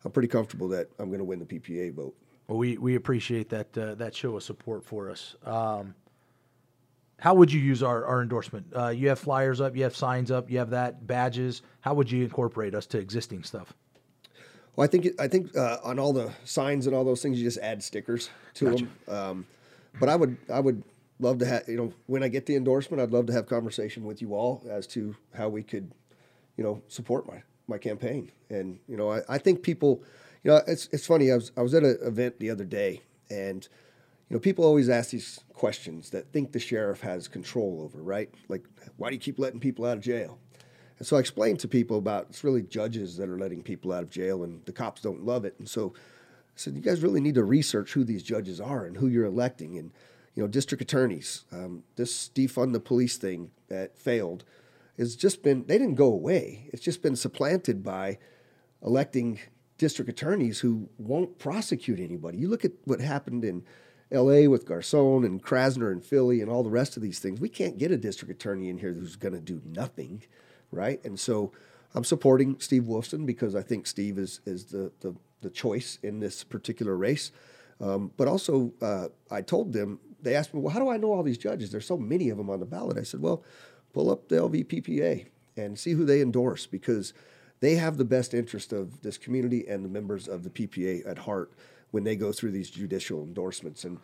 I'm 0.06 0.12
pretty 0.12 0.28
comfortable 0.30 0.68
that 0.70 0.90
I'm 1.00 1.08
going 1.08 1.20
to 1.20 1.26
win 1.26 1.40
the 1.40 1.46
PPA 1.46 1.94
vote. 1.94 2.16
well, 2.48 2.58
we 2.58 2.78
we 2.78 2.96
appreciate 2.96 3.50
that 3.50 3.78
uh, 3.78 3.96
that 3.96 4.16
show 4.16 4.36
of 4.36 4.44
support 4.44 4.84
for 4.84 5.10
us. 5.10 5.36
Um, 5.46 5.96
how 7.20 7.34
would 7.34 7.52
you 7.52 7.60
use 7.60 7.84
our, 7.84 8.06
our 8.06 8.22
endorsement? 8.22 8.68
Uh, 8.74 8.88
you 8.88 9.10
have 9.10 9.20
flyers 9.20 9.60
up, 9.60 9.76
you 9.76 9.84
have 9.84 9.96
signs 9.96 10.32
up, 10.32 10.50
you 10.50 10.58
have 10.58 10.70
that 10.70 11.06
badges. 11.06 11.62
How 11.82 11.94
would 11.94 12.10
you 12.10 12.24
incorporate 12.24 12.74
us 12.74 12.86
to 12.88 12.98
existing 12.98 13.44
stuff? 13.44 13.74
Well, 14.76 14.86
I 14.86 14.88
think 14.88 15.10
I 15.20 15.28
think 15.28 15.56
uh, 15.56 15.78
on 15.84 16.00
all 16.00 16.14
the 16.14 16.32
signs 16.46 16.88
and 16.88 16.96
all 16.96 17.04
those 17.04 17.22
things, 17.22 17.38
you 17.38 17.44
just 17.44 17.60
add 17.60 17.84
stickers 17.84 18.30
to 18.56 18.70
them. 18.76 18.92
Um, 19.08 19.46
but 20.00 20.08
I 20.08 20.16
would 20.16 20.38
I 20.50 20.62
would 20.62 20.82
love 21.20 21.40
to 21.40 21.46
have 21.46 21.68
you 21.68 21.76
know 21.76 21.94
when 22.06 22.24
I 22.24 22.30
get 22.30 22.46
the 22.46 22.56
endorsement, 22.56 23.02
I'd 23.02 23.12
love 23.12 23.26
to 23.26 23.34
have 23.34 23.48
conversation 23.48 24.06
with 24.06 24.22
you 24.22 24.34
all 24.34 24.64
as 24.70 24.88
to 24.88 25.16
how 25.34 25.50
we 25.50 25.64
could 25.64 25.92
you 26.56 26.64
know 26.64 26.82
support 26.88 27.28
my 27.28 27.44
my 27.70 27.78
campaign. 27.78 28.32
And 28.50 28.80
you 28.88 28.98
know 28.98 29.12
I, 29.12 29.22
I 29.30 29.38
think 29.38 29.64
people 29.64 30.04
you 30.44 30.52
know 30.52 30.62
it's 30.68 30.90
it's 30.92 31.06
funny. 31.06 31.32
I 31.32 31.36
was 31.36 31.52
I 31.56 31.62
was 31.62 31.74
at 31.74 31.84
an 31.84 31.98
event 32.02 32.40
the 32.40 32.50
other 32.50 32.66
day 32.66 33.02
and. 33.30 33.68
You 34.30 34.36
know, 34.36 34.42
people 34.42 34.64
always 34.64 34.90
ask 34.90 35.10
these 35.10 35.40
questions 35.54 36.12
that 36.12 36.32
think 36.32 36.52
the 36.52 36.60
sheriff 36.60 37.02
has 37.02 37.28
control 37.28 37.82
over, 37.82 38.00
right? 38.00 38.30
Like, 38.48 38.64
why 38.96 39.10
do 39.10 39.16
you 39.16 39.20
keep 39.20 39.40
letting 39.40 39.60
people 39.60 39.86
out 39.86 39.98
of 39.98 40.04
jail? 40.04 40.38
And 41.00 41.08
so 41.08 41.16
I 41.16 41.20
explained 41.20 41.60
to 41.62 41.68
people 41.68 41.98
about 41.98 42.28
it's 42.30 42.44
really 42.44 42.62
judges 42.62 43.18
that 43.18 43.30
are 43.30 43.40
letting 43.40 43.64
people 43.64 43.92
out 43.92 44.04
of 44.04 44.10
jail, 44.10 44.44
and 44.44 44.64
the 44.66 44.74
cops 44.74 45.02
don't 45.02 45.26
love 45.26 45.46
it. 45.46 45.56
And 45.58 45.68
so 45.68 45.94
I 45.96 46.58
said, 46.58 46.76
you 46.76 46.82
guys 46.82 47.02
really 47.02 47.22
need 47.22 47.36
to 47.36 47.44
research 47.44 47.94
who 47.94 48.04
these 48.04 48.22
judges 48.22 48.60
are 48.62 48.86
and 48.86 48.98
who 48.98 49.08
you're 49.08 49.26
electing, 49.26 49.78
and 49.78 49.92
you 50.36 50.44
know, 50.44 50.48
district 50.48 50.82
attorneys. 50.82 51.46
Um, 51.52 51.84
this 51.96 52.30
defund 52.30 52.74
the 52.74 52.80
police 52.80 53.18
thing 53.18 53.52
that 53.70 53.98
failed 53.98 54.44
has 55.00 55.16
just 55.16 55.42
been 55.42 55.66
they 55.66 55.78
didn't 55.78 55.96
go 55.96 56.12
away. 56.12 56.70
It's 56.72 56.84
just 56.84 57.02
been 57.02 57.16
supplanted 57.16 57.84
by 57.84 58.20
electing 58.84 59.40
district 59.78 60.10
attorneys 60.10 60.60
who 60.60 60.90
won't 60.98 61.40
prosecute 61.40 62.00
anybody. 62.00 62.38
You 62.38 62.50
look 62.50 62.66
at 62.66 62.74
what 62.84 63.00
happened 63.00 63.44
in 63.46 63.64
L.A. 64.12 64.48
with 64.48 64.68
Gascón 64.68 65.26
and 65.26 65.42
Krasner 65.42 65.92
and 65.92 66.04
Philly 66.04 66.42
and 66.42 66.50
all 66.50 66.64
the 66.64 66.70
rest 66.70 66.98
of 66.98 67.04
these 67.04 67.20
things. 67.20 67.40
We 67.40 67.50
can't 67.50 67.78
get 67.78 67.92
a 67.92 67.98
district 67.98 68.34
attorney 68.34 68.70
in 68.70 68.78
here 68.78 68.94
who's 68.94 69.16
going 69.16 69.34
to 69.34 69.40
do 69.40 69.62
nothing, 69.66 70.24
right? 70.72 71.04
And 71.06 71.20
so 71.20 71.52
I'm 71.94 72.04
supporting 72.04 72.60
Steve 72.60 72.84
Wolfson 72.84 73.26
because 73.26 73.56
I 73.56 73.62
think 73.62 73.88
Steve 73.88 74.18
is 74.20 74.42
is 74.46 74.66
the 74.66 74.92
the, 75.00 75.16
the 75.42 75.50
choice 75.50 75.98
in 76.04 76.20
this 76.20 76.44
particular 76.44 76.96
race. 76.96 77.32
Um, 77.82 78.12
but 78.18 78.28
also, 78.28 78.74
uh, 78.82 79.08
I 79.32 79.42
told 79.42 79.72
them 79.72 80.00
they 80.22 80.36
asked 80.36 80.54
me, 80.54 80.60
well, 80.60 80.74
how 80.74 80.80
do 80.80 80.90
I 80.90 80.98
know 80.98 81.14
all 81.14 81.24
these 81.24 81.38
judges? 81.38 81.72
There's 81.72 81.86
so 81.86 81.98
many 81.98 82.30
of 82.30 82.38
them 82.38 82.50
on 82.50 82.60
the 82.60 82.66
ballot. 82.66 82.98
I 82.98 83.04
said, 83.04 83.22
well, 83.22 83.44
pull 84.00 84.10
up 84.10 84.30
the 84.30 84.38
LVPPA 84.38 85.26
and 85.58 85.78
see 85.78 85.92
who 85.92 86.06
they 86.06 86.22
endorse 86.22 86.66
because 86.66 87.12
they 87.60 87.76
have 87.76 87.98
the 87.98 88.06
best 88.06 88.34
interest 88.34 88.72
of 88.72 89.02
this 89.02 89.18
community 89.18 89.68
and 89.68 89.84
the 89.84 89.90
members 89.90 90.26
of 90.26 90.44
the 90.44 90.50
PPA 90.50 91.06
at 91.06 91.18
heart 91.18 91.52
when 91.92 92.06
they 92.06 92.16
go 92.16 92.32
through 92.32 92.52
these 92.52 92.70
judicial 92.70 93.24
endorsements. 93.24 93.84
And 93.84 93.98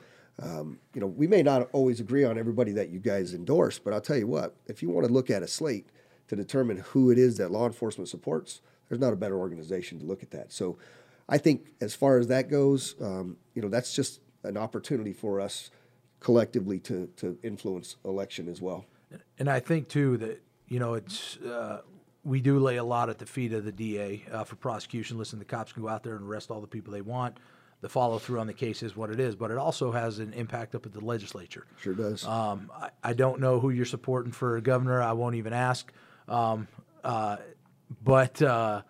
um, 0.44 0.80
you 0.94 1.00
know, 1.00 1.08
we 1.08 1.28
may 1.28 1.42
not 1.44 1.70
always 1.72 2.02
agree 2.02 2.26
on 2.26 2.38
everybody 2.38 2.74
that 2.74 2.90
you 2.90 3.00
guys 3.00 3.34
endorse, 3.34 3.80
but 3.80 3.94
I'll 3.94 4.02
tell 4.02 4.18
you 4.18 4.28
what: 4.28 4.54
if 4.68 4.84
you 4.84 4.90
want 4.90 5.08
to 5.08 5.14
look 5.14 5.30
at 5.30 5.44
a 5.44 5.48
slate 5.48 5.88
to 6.28 6.36
determine 6.36 6.80
who 6.80 7.10
it 7.10 7.18
is 7.18 7.38
that 7.38 7.52
law 7.52 7.66
enforcement 7.66 8.10
supports, 8.10 8.60
there's 8.90 9.00
not 9.00 9.14
a 9.14 9.16
better 9.16 9.38
organization 9.38 9.98
to 10.00 10.06
look 10.06 10.24
at 10.24 10.32
that. 10.32 10.52
So, 10.52 10.78
I 11.30 11.38
think 11.38 11.68
as 11.80 11.96
far 11.96 12.18
as 12.18 12.28
that 12.28 12.50
goes, 12.50 12.96
um, 13.00 13.38
you 13.54 13.62
know, 13.62 13.70
that's 13.70 13.96
just 13.96 14.20
an 14.44 14.58
opportunity 14.58 15.14
for 15.14 15.40
us 15.40 15.72
collectively 16.20 16.80
to 16.80 17.08
to 17.16 17.38
influence 17.44 17.96
election 18.04 18.50
as 18.50 18.62
well. 18.62 18.86
And 19.40 19.50
I 19.50 19.60
think 19.60 19.88
too 19.88 20.18
that 20.18 20.42
you 20.68 20.80
know 20.80 20.96
it's 20.96 21.38
uh, 21.38 21.82
we 22.24 22.42
do 22.42 22.60
lay 22.60 22.78
a 22.78 22.84
lot 22.84 23.10
at 23.10 23.20
the 23.20 23.26
feet 23.26 23.54
of 23.54 23.64
the 23.66 23.72
DA 23.72 24.24
uh, 24.32 24.44
for 24.44 24.56
prosecution. 24.56 25.18
Listen, 25.18 25.40
the 25.40 25.46
cops 25.46 25.72
can 25.72 25.84
go 25.84 25.90
out 25.90 26.04
there 26.04 26.16
and 26.16 26.28
arrest 26.28 26.50
all 26.52 26.60
the 26.60 26.68
people 26.68 26.92
they 26.92 27.02
want. 27.02 27.38
The 27.82 27.90
follow 27.90 28.18
through 28.18 28.40
on 28.40 28.48
the 28.48 28.54
case 28.54 28.82
is 28.82 28.96
what 28.96 29.12
it 29.12 29.20
is, 29.20 29.36
but 29.36 29.52
it 29.52 29.58
also 29.58 29.92
has 29.92 30.18
an 30.18 30.34
impact 30.34 30.74
up 30.74 30.88
at 30.88 30.94
the 30.94 31.02
legislature. 31.02 31.68
Sure 31.80 31.94
does. 31.94 32.26
Um, 32.26 32.72
I, 32.74 32.90
I 33.04 33.14
don't 33.14 33.40
know 33.40 33.60
who 33.60 33.70
you're 33.70 33.86
supporting 33.86 34.32
for 34.32 34.60
governor. 34.62 35.04
I 35.04 35.12
won't 35.12 35.36
even 35.36 35.54
ask. 35.54 35.92
Um, 36.28 36.68
uh, 37.04 37.38
but 38.04 38.42
uh, 38.42 38.82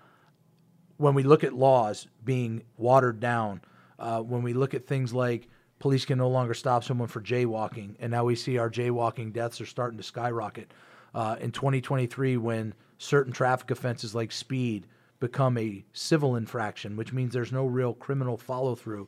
when 0.97 1.13
we 1.13 1.24
look 1.24 1.43
at 1.43 1.53
laws 1.53 2.07
being 2.24 2.63
watered 2.78 3.20
down, 3.20 3.61
uh, 3.99 4.22
when 4.22 4.43
we 4.43 4.53
look 4.53 4.74
at 4.74 4.88
things 4.88 5.13
like 5.13 5.49
police 5.80 6.05
can 6.05 6.17
no 6.17 6.30
longer 6.30 6.53
stop 6.53 6.84
someone 6.84 7.07
for 7.07 7.21
jaywalking, 7.21 7.95
and 7.99 8.11
now 8.11 8.23
we 8.23 8.36
see 8.36 8.57
our 8.57 8.69
jaywalking 8.69 9.34
deaths 9.34 9.59
are 9.61 9.65
starting 9.65 9.97
to 9.97 10.03
skyrocket. 10.03 10.71
Uh, 11.13 11.38
in 11.39 11.51
2023, 11.51 12.38
when 12.38 12.73
certain 12.97 13.32
traffic 13.32 13.71
offenses 13.71 14.15
like 14.15 14.32
speed 14.32 14.88
become 15.19 15.57
a 15.57 15.84
civil 15.93 16.36
infraction, 16.36 16.95
which 16.97 17.13
means 17.13 17.34
there's 17.34 17.51
no 17.51 17.65
real 17.65 17.93
criminal 17.93 18.38
follow 18.38 18.76
through. 18.76 19.07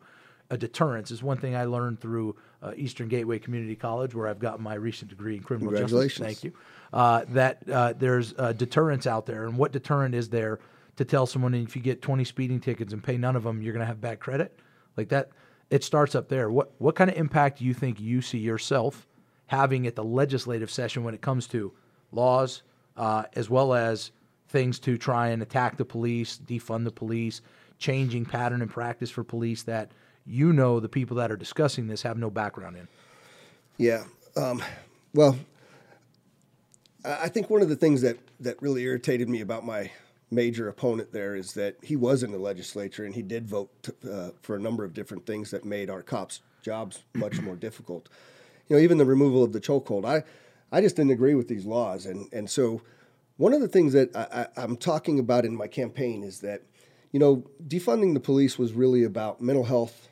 A 0.49 0.57
deterrence 0.57 1.11
is 1.11 1.21
one 1.21 1.37
thing 1.37 1.55
I 1.55 1.65
learned 1.65 1.99
through 1.99 2.37
uh, 2.63 2.71
Eastern 2.77 3.09
Gateway 3.09 3.39
Community 3.39 3.75
College, 3.75 4.15
where 4.15 4.27
I've 4.27 4.39
gotten 4.39 4.63
my 4.63 4.75
recent 4.75 5.09
degree 5.09 5.35
in 5.35 5.43
criminal 5.43 5.73
justice. 5.73 6.17
Thank 6.17 6.43
you. 6.45 6.53
Uh, 6.93 7.25
that 7.29 7.69
uh, 7.69 7.93
there's 7.97 8.31
deterrence 8.31 9.05
out 9.05 9.25
there, 9.25 9.45
and 9.45 9.57
what 9.57 9.73
deterrent 9.73 10.15
is 10.15 10.29
there 10.29 10.59
to 10.95 11.03
tell 11.03 11.25
someone 11.25 11.53
if 11.53 11.75
you 11.75 11.81
get 11.81 12.01
20 12.01 12.23
speeding 12.23 12.59
tickets 12.61 12.93
and 12.93 13.03
pay 13.03 13.17
none 13.17 13.35
of 13.35 13.43
them, 13.43 13.61
you're 13.61 13.73
going 13.73 13.81
to 13.81 13.87
have 13.87 13.99
bad 13.99 14.21
credit? 14.21 14.57
Like 14.95 15.09
that, 15.09 15.29
it 15.69 15.83
starts 15.83 16.15
up 16.15 16.29
there. 16.29 16.49
What 16.49 16.71
what 16.77 16.95
kind 16.95 17.09
of 17.09 17.17
impact 17.17 17.59
do 17.59 17.65
you 17.65 17.73
think 17.73 17.99
you 17.99 18.21
see 18.21 18.37
yourself 18.37 19.07
having 19.47 19.87
at 19.87 19.95
the 19.95 20.03
legislative 20.03 20.69
session 20.69 21.03
when 21.03 21.13
it 21.13 21.21
comes 21.21 21.47
to 21.47 21.73
laws, 22.11 22.63
uh, 22.95 23.23
as 23.33 23.49
well 23.49 23.73
as 23.73 24.11
things 24.49 24.79
to 24.79 24.97
try 24.97 25.29
and 25.29 25.41
attack 25.41 25.77
the 25.77 25.85
police, 25.85 26.39
defund 26.45 26.83
the 26.83 26.91
police, 26.91 27.41
changing 27.79 28.25
pattern 28.25 28.61
and 28.61 28.71
practice 28.71 29.09
for 29.09 29.23
police 29.23 29.63
that 29.63 29.91
you 30.25 30.51
know 30.51 30.79
the 30.79 30.89
people 30.89 31.17
that 31.17 31.31
are 31.31 31.37
discussing 31.37 31.87
this 31.87 32.01
have 32.01 32.17
no 32.17 32.29
background 32.29 32.75
in? 32.75 32.87
Yeah. 33.77 34.03
Um, 34.35 34.61
well, 35.13 35.37
I 37.05 37.29
think 37.29 37.49
one 37.49 37.61
of 37.61 37.69
the 37.69 37.75
things 37.75 38.01
that, 38.01 38.17
that 38.41 38.61
really 38.61 38.83
irritated 38.83 39.29
me 39.29 39.41
about 39.41 39.65
my 39.65 39.91
major 40.29 40.67
opponent 40.67 41.11
there 41.11 41.35
is 41.35 41.53
that 41.53 41.75
he 41.81 41.95
was 41.95 42.23
in 42.23 42.31
the 42.31 42.37
legislature 42.37 43.05
and 43.05 43.15
he 43.15 43.21
did 43.21 43.47
vote 43.47 43.69
to, 43.83 43.95
uh, 44.11 44.31
for 44.41 44.55
a 44.55 44.59
number 44.59 44.83
of 44.83 44.93
different 44.93 45.25
things 45.25 45.51
that 45.51 45.63
made 45.63 45.89
our 45.89 46.01
cops' 46.01 46.41
jobs 46.61 47.03
much 47.13 47.41
more 47.41 47.55
difficult. 47.55 48.09
You 48.67 48.75
know, 48.75 48.81
even 48.81 48.97
the 48.97 49.05
removal 49.05 49.43
of 49.43 49.53
the 49.53 49.61
chokehold. 49.61 50.05
I, 50.05 50.23
I 50.71 50.81
just 50.81 50.97
didn't 50.97 51.11
agree 51.11 51.35
with 51.35 51.47
these 51.47 51.65
laws, 51.65 52.05
and 52.05 52.27
and 52.33 52.49
so 52.49 52.81
one 53.37 53.53
of 53.53 53.61
the 53.61 53.67
things 53.67 53.93
that 53.93 54.15
I, 54.15 54.41
I, 54.41 54.63
I'm 54.63 54.75
talking 54.75 55.19
about 55.19 55.45
in 55.45 55.55
my 55.55 55.67
campaign 55.67 56.23
is 56.23 56.39
that, 56.41 56.63
you 57.11 57.19
know, 57.19 57.43
defunding 57.67 58.13
the 58.13 58.19
police 58.19 58.57
was 58.59 58.73
really 58.73 59.03
about 59.03 59.39
mental 59.39 59.65
health, 59.65 60.09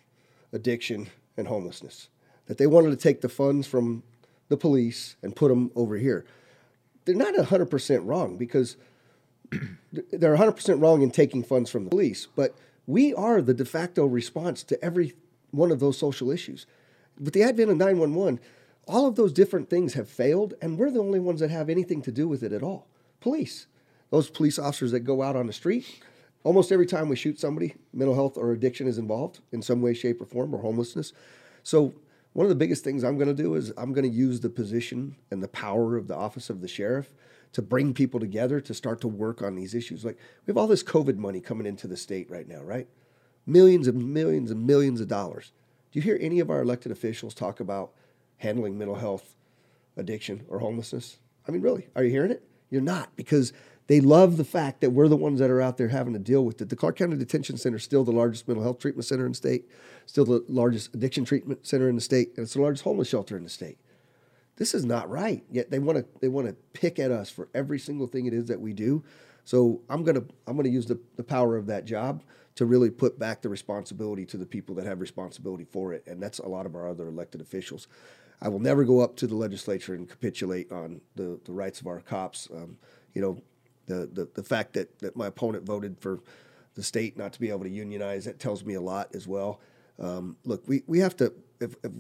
addiction, 0.54 1.10
and 1.36 1.48
homelessness. 1.48 2.08
That 2.46 2.60
they 2.60 2.68
wanted 2.68 2.92
to 2.92 2.96
take 2.96 3.22
the 3.22 3.30
funds 3.30 3.66
from 3.66 4.04
the 4.48 4.58
police 4.58 5.16
and 5.24 5.36
put 5.36 5.50
them 5.50 5.72
over 5.76 5.98
here. 5.98 6.26
They're 7.06 7.16
not 7.16 7.34
100% 7.34 8.02
wrong 8.06 8.38
because 8.38 8.78
they're 10.12 10.38
100% 10.38 10.82
wrong 10.82 11.02
in 11.02 11.12
taking 11.12 11.44
funds 11.44 11.70
from 11.70 11.86
the 11.86 11.90
police, 11.90 12.28
but 12.36 12.56
we 12.88 13.14
are 13.14 13.42
the 13.42 13.54
de 13.54 13.66
facto 13.66 14.06
response 14.06 14.64
to 14.64 14.84
every 14.84 15.14
one 15.52 15.72
of 15.72 15.80
those 15.80 15.98
social 15.98 16.32
issues. 16.32 16.66
With 17.20 17.34
the 17.34 17.44
advent 17.44 17.72
of 17.72 17.78
911, 17.78 18.40
all 18.88 19.08
of 19.08 19.16
those 19.16 19.34
different 19.34 19.70
things 19.70 19.94
have 19.94 20.10
failed, 20.10 20.54
and 20.62 20.78
we're 20.78 20.92
the 20.92 21.00
only 21.00 21.20
ones 21.20 21.40
that 21.40 21.50
have 21.50 21.70
anything 21.70 22.02
to 22.04 22.12
do 22.12 22.28
with 22.28 22.44
it 22.44 22.52
at 22.52 22.62
all. 22.62 22.88
Police, 23.20 23.68
those 24.12 24.30
police 24.30 24.60
officers 24.60 24.92
that 24.92 25.00
go 25.02 25.22
out 25.24 25.36
on 25.36 25.48
the 25.48 25.54
street, 25.54 26.02
almost 26.44 26.72
every 26.72 26.86
time 26.86 27.10
we 27.10 27.16
shoot 27.16 27.40
somebody, 27.40 27.76
mental 27.94 28.16
health 28.16 28.38
or 28.38 28.52
addiction 28.52 28.88
is 28.88 28.98
involved 28.98 29.40
in 29.52 29.62
some 29.62 29.82
way, 29.82 29.94
shape, 29.94 30.22
or 30.22 30.26
form, 30.26 30.54
or 30.54 30.60
homelessness. 30.60 31.14
So, 31.64 31.94
one 32.34 32.46
of 32.46 32.50
the 32.50 32.56
biggest 32.56 32.84
things 32.84 33.04
I'm 33.04 33.18
going 33.18 33.34
to 33.34 33.44
do 33.44 33.56
is 33.56 33.72
I'm 33.78 33.94
going 33.94 34.10
to 34.10 34.16
use 34.16 34.42
the 34.42 34.50
position 34.50 35.16
and 35.32 35.42
the 35.42 35.48
power 35.48 35.96
of 35.96 36.10
the 36.10 36.18
office 36.18 36.50
of 36.50 36.60
the 36.60 36.68
sheriff 36.68 37.10
to 37.56 37.62
bring 37.62 37.94
people 37.94 38.20
together 38.20 38.60
to 38.60 38.74
start 38.74 39.00
to 39.00 39.08
work 39.08 39.42
on 39.42 39.56
these 39.56 39.74
issues. 39.74 40.04
Like 40.04 40.18
we 40.46 40.52
have 40.52 40.58
all 40.58 40.68
this 40.68 40.84
COVID 40.84 41.16
money 41.16 41.40
coming 41.40 41.66
into 41.66 41.88
the 41.88 41.96
state 41.96 42.30
right 42.30 42.46
now, 42.46 42.62
right? 42.62 42.86
Millions 43.46 43.88
and 43.88 44.14
millions 44.14 44.52
and 44.52 44.68
millions 44.68 45.00
of 45.00 45.08
dollars. 45.08 45.54
Do 45.94 46.00
you 46.00 46.04
hear 46.04 46.18
any 46.20 46.42
of 46.42 46.50
our 46.50 46.62
elected 46.62 46.92
officials 46.92 47.34
talk 47.34 47.62
about 47.62 47.94
handling 48.40 48.78
mental 48.78 48.98
health, 48.98 49.38
addiction, 49.96 50.44
or 50.50 50.60
homelessness? 50.60 51.20
I 51.48 51.52
mean, 51.52 51.62
really, 51.62 51.88
are 51.96 52.04
you 52.04 52.12
hearing 52.12 52.32
it? 52.32 52.44
You're 52.70 52.82
not 52.82 53.16
because 53.16 53.54
they 53.88 54.02
love 54.02 54.36
the 54.36 54.44
fact 54.44 54.82
that 54.82 54.90
we're 54.90 55.08
the 55.08 55.16
ones 55.16 55.40
that 55.40 55.50
are 55.50 55.62
out 55.62 55.78
there 55.78 55.88
having 55.88 56.12
to 56.12 56.20
deal 56.20 56.44
with 56.44 56.60
it. 56.60 56.68
The 56.68 56.76
Clark 56.76 56.98
County 56.98 57.16
Detention 57.16 57.56
Center 57.56 57.78
is 57.78 57.84
still 57.84 58.04
the 58.04 58.12
largest 58.12 58.50
mental 58.50 58.66
health 58.66 58.80
treatment 58.80 59.06
center 59.06 59.26
in 59.26 59.32
the 59.32 59.38
state, 59.38 59.70
still 60.08 60.26
the 60.26 60.44
largest 60.50 60.94
addiction 60.94 61.24
treatment 61.24 61.66
center 61.66 61.88
in 61.88 61.96
the 61.96 62.02
state, 62.02 62.34
and 62.36 62.44
it's 62.44 62.56
the 62.56 62.62
largest 62.62 62.84
homeless 62.84 63.08
shelter 63.08 63.38
in 63.38 63.46
the 63.46 63.50
state 63.50 63.78
this 64.58 64.74
is 64.74 64.86
not 64.86 65.10
right. 65.10 65.44
Yet 65.52 65.70
they 65.72 65.80
want 65.80 65.98
to 65.98 66.06
they 66.22 66.28
want 66.28 66.48
to 66.48 66.54
pick 66.74 67.00
at 67.00 67.12
us 67.12 67.30
for 67.30 67.50
every 67.54 67.80
single 67.80 68.08
thing 68.08 68.26
it 68.26 68.34
is 68.34 68.46
that 68.46 68.60
we 68.60 68.74
do. 68.74 69.04
So 69.44 69.82
I'm 69.90 70.04
gonna 70.04 70.24
I'm 70.48 70.56
gonna 70.56 70.70
use 70.70 70.86
the, 70.86 71.00
the 71.16 71.24
power 71.24 71.56
of 71.58 71.68
that 71.68 71.86
job 71.86 72.24
to 72.56 72.66
really 72.66 72.90
put 72.90 73.20
back 73.20 73.42
the 73.42 73.50
responsibility 73.50 74.26
to 74.26 74.38
the 74.38 74.46
people 74.46 74.76
that 74.76 74.86
have 74.86 75.02
responsibility 75.02 75.66
for 75.66 75.94
it, 75.94 76.04
and 76.08 76.22
that's 76.22 76.40
a 76.40 76.48
lot 76.48 76.66
of 76.66 76.76
our 76.76 76.88
other 76.88 77.08
elected 77.08 77.42
officials. 77.42 77.88
I 78.42 78.50
will 78.50 78.60
never 78.60 78.84
go 78.84 79.00
up 79.00 79.16
to 79.18 79.28
the 79.28 79.36
legislature 79.36 79.94
and 79.94 80.10
capitulate 80.10 80.72
on 80.72 81.02
the, 81.16 81.40
the 81.46 81.54
rights 81.54 81.80
of 81.80 81.88
our 81.88 82.02
cops. 82.02 82.50
Um, 82.54 82.78
you 83.14 83.22
know, 83.22 83.42
the, 83.86 84.10
the 84.12 84.30
the 84.34 84.44
fact 84.44 84.74
that 84.74 85.00
that 85.00 85.16
my 85.16 85.28
opponent 85.28 85.66
voted 85.66 86.00
for 86.00 86.22
the 86.76 86.84
state 86.84 87.18
not 87.18 87.34
to 87.34 87.40
be 87.40 87.50
able 87.50 87.64
to 87.64 87.70
unionize 87.70 88.26
that 88.26 88.40
tells 88.40 88.64
me 88.64 88.74
a 88.74 88.82
lot 88.82 89.14
as 89.16 89.28
well. 89.28 89.60
Um, 90.00 90.38
look, 90.44 90.64
we, 90.68 90.84
we 90.88 91.00
have 91.00 91.16
to 91.18 91.34
if, 91.60 91.76
if 91.84 91.92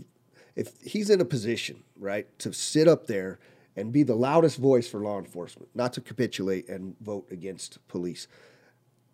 if 0.56 0.72
he's 0.82 1.10
in 1.10 1.22
a 1.22 1.26
position, 1.26 1.84
right, 1.98 2.28
to 2.40 2.54
sit 2.54 2.88
up 2.88 3.08
there 3.08 3.40
and 3.76 3.92
be 3.92 4.04
the 4.04 4.16
loudest 4.16 4.58
voice 4.58 4.88
for 4.88 5.02
law 5.02 5.20
enforcement, 5.20 5.70
not 5.76 5.94
to 5.94 6.02
capitulate 6.02 6.70
and 6.70 6.96
vote 7.02 7.28
against 7.30 7.86
police, 7.88 8.28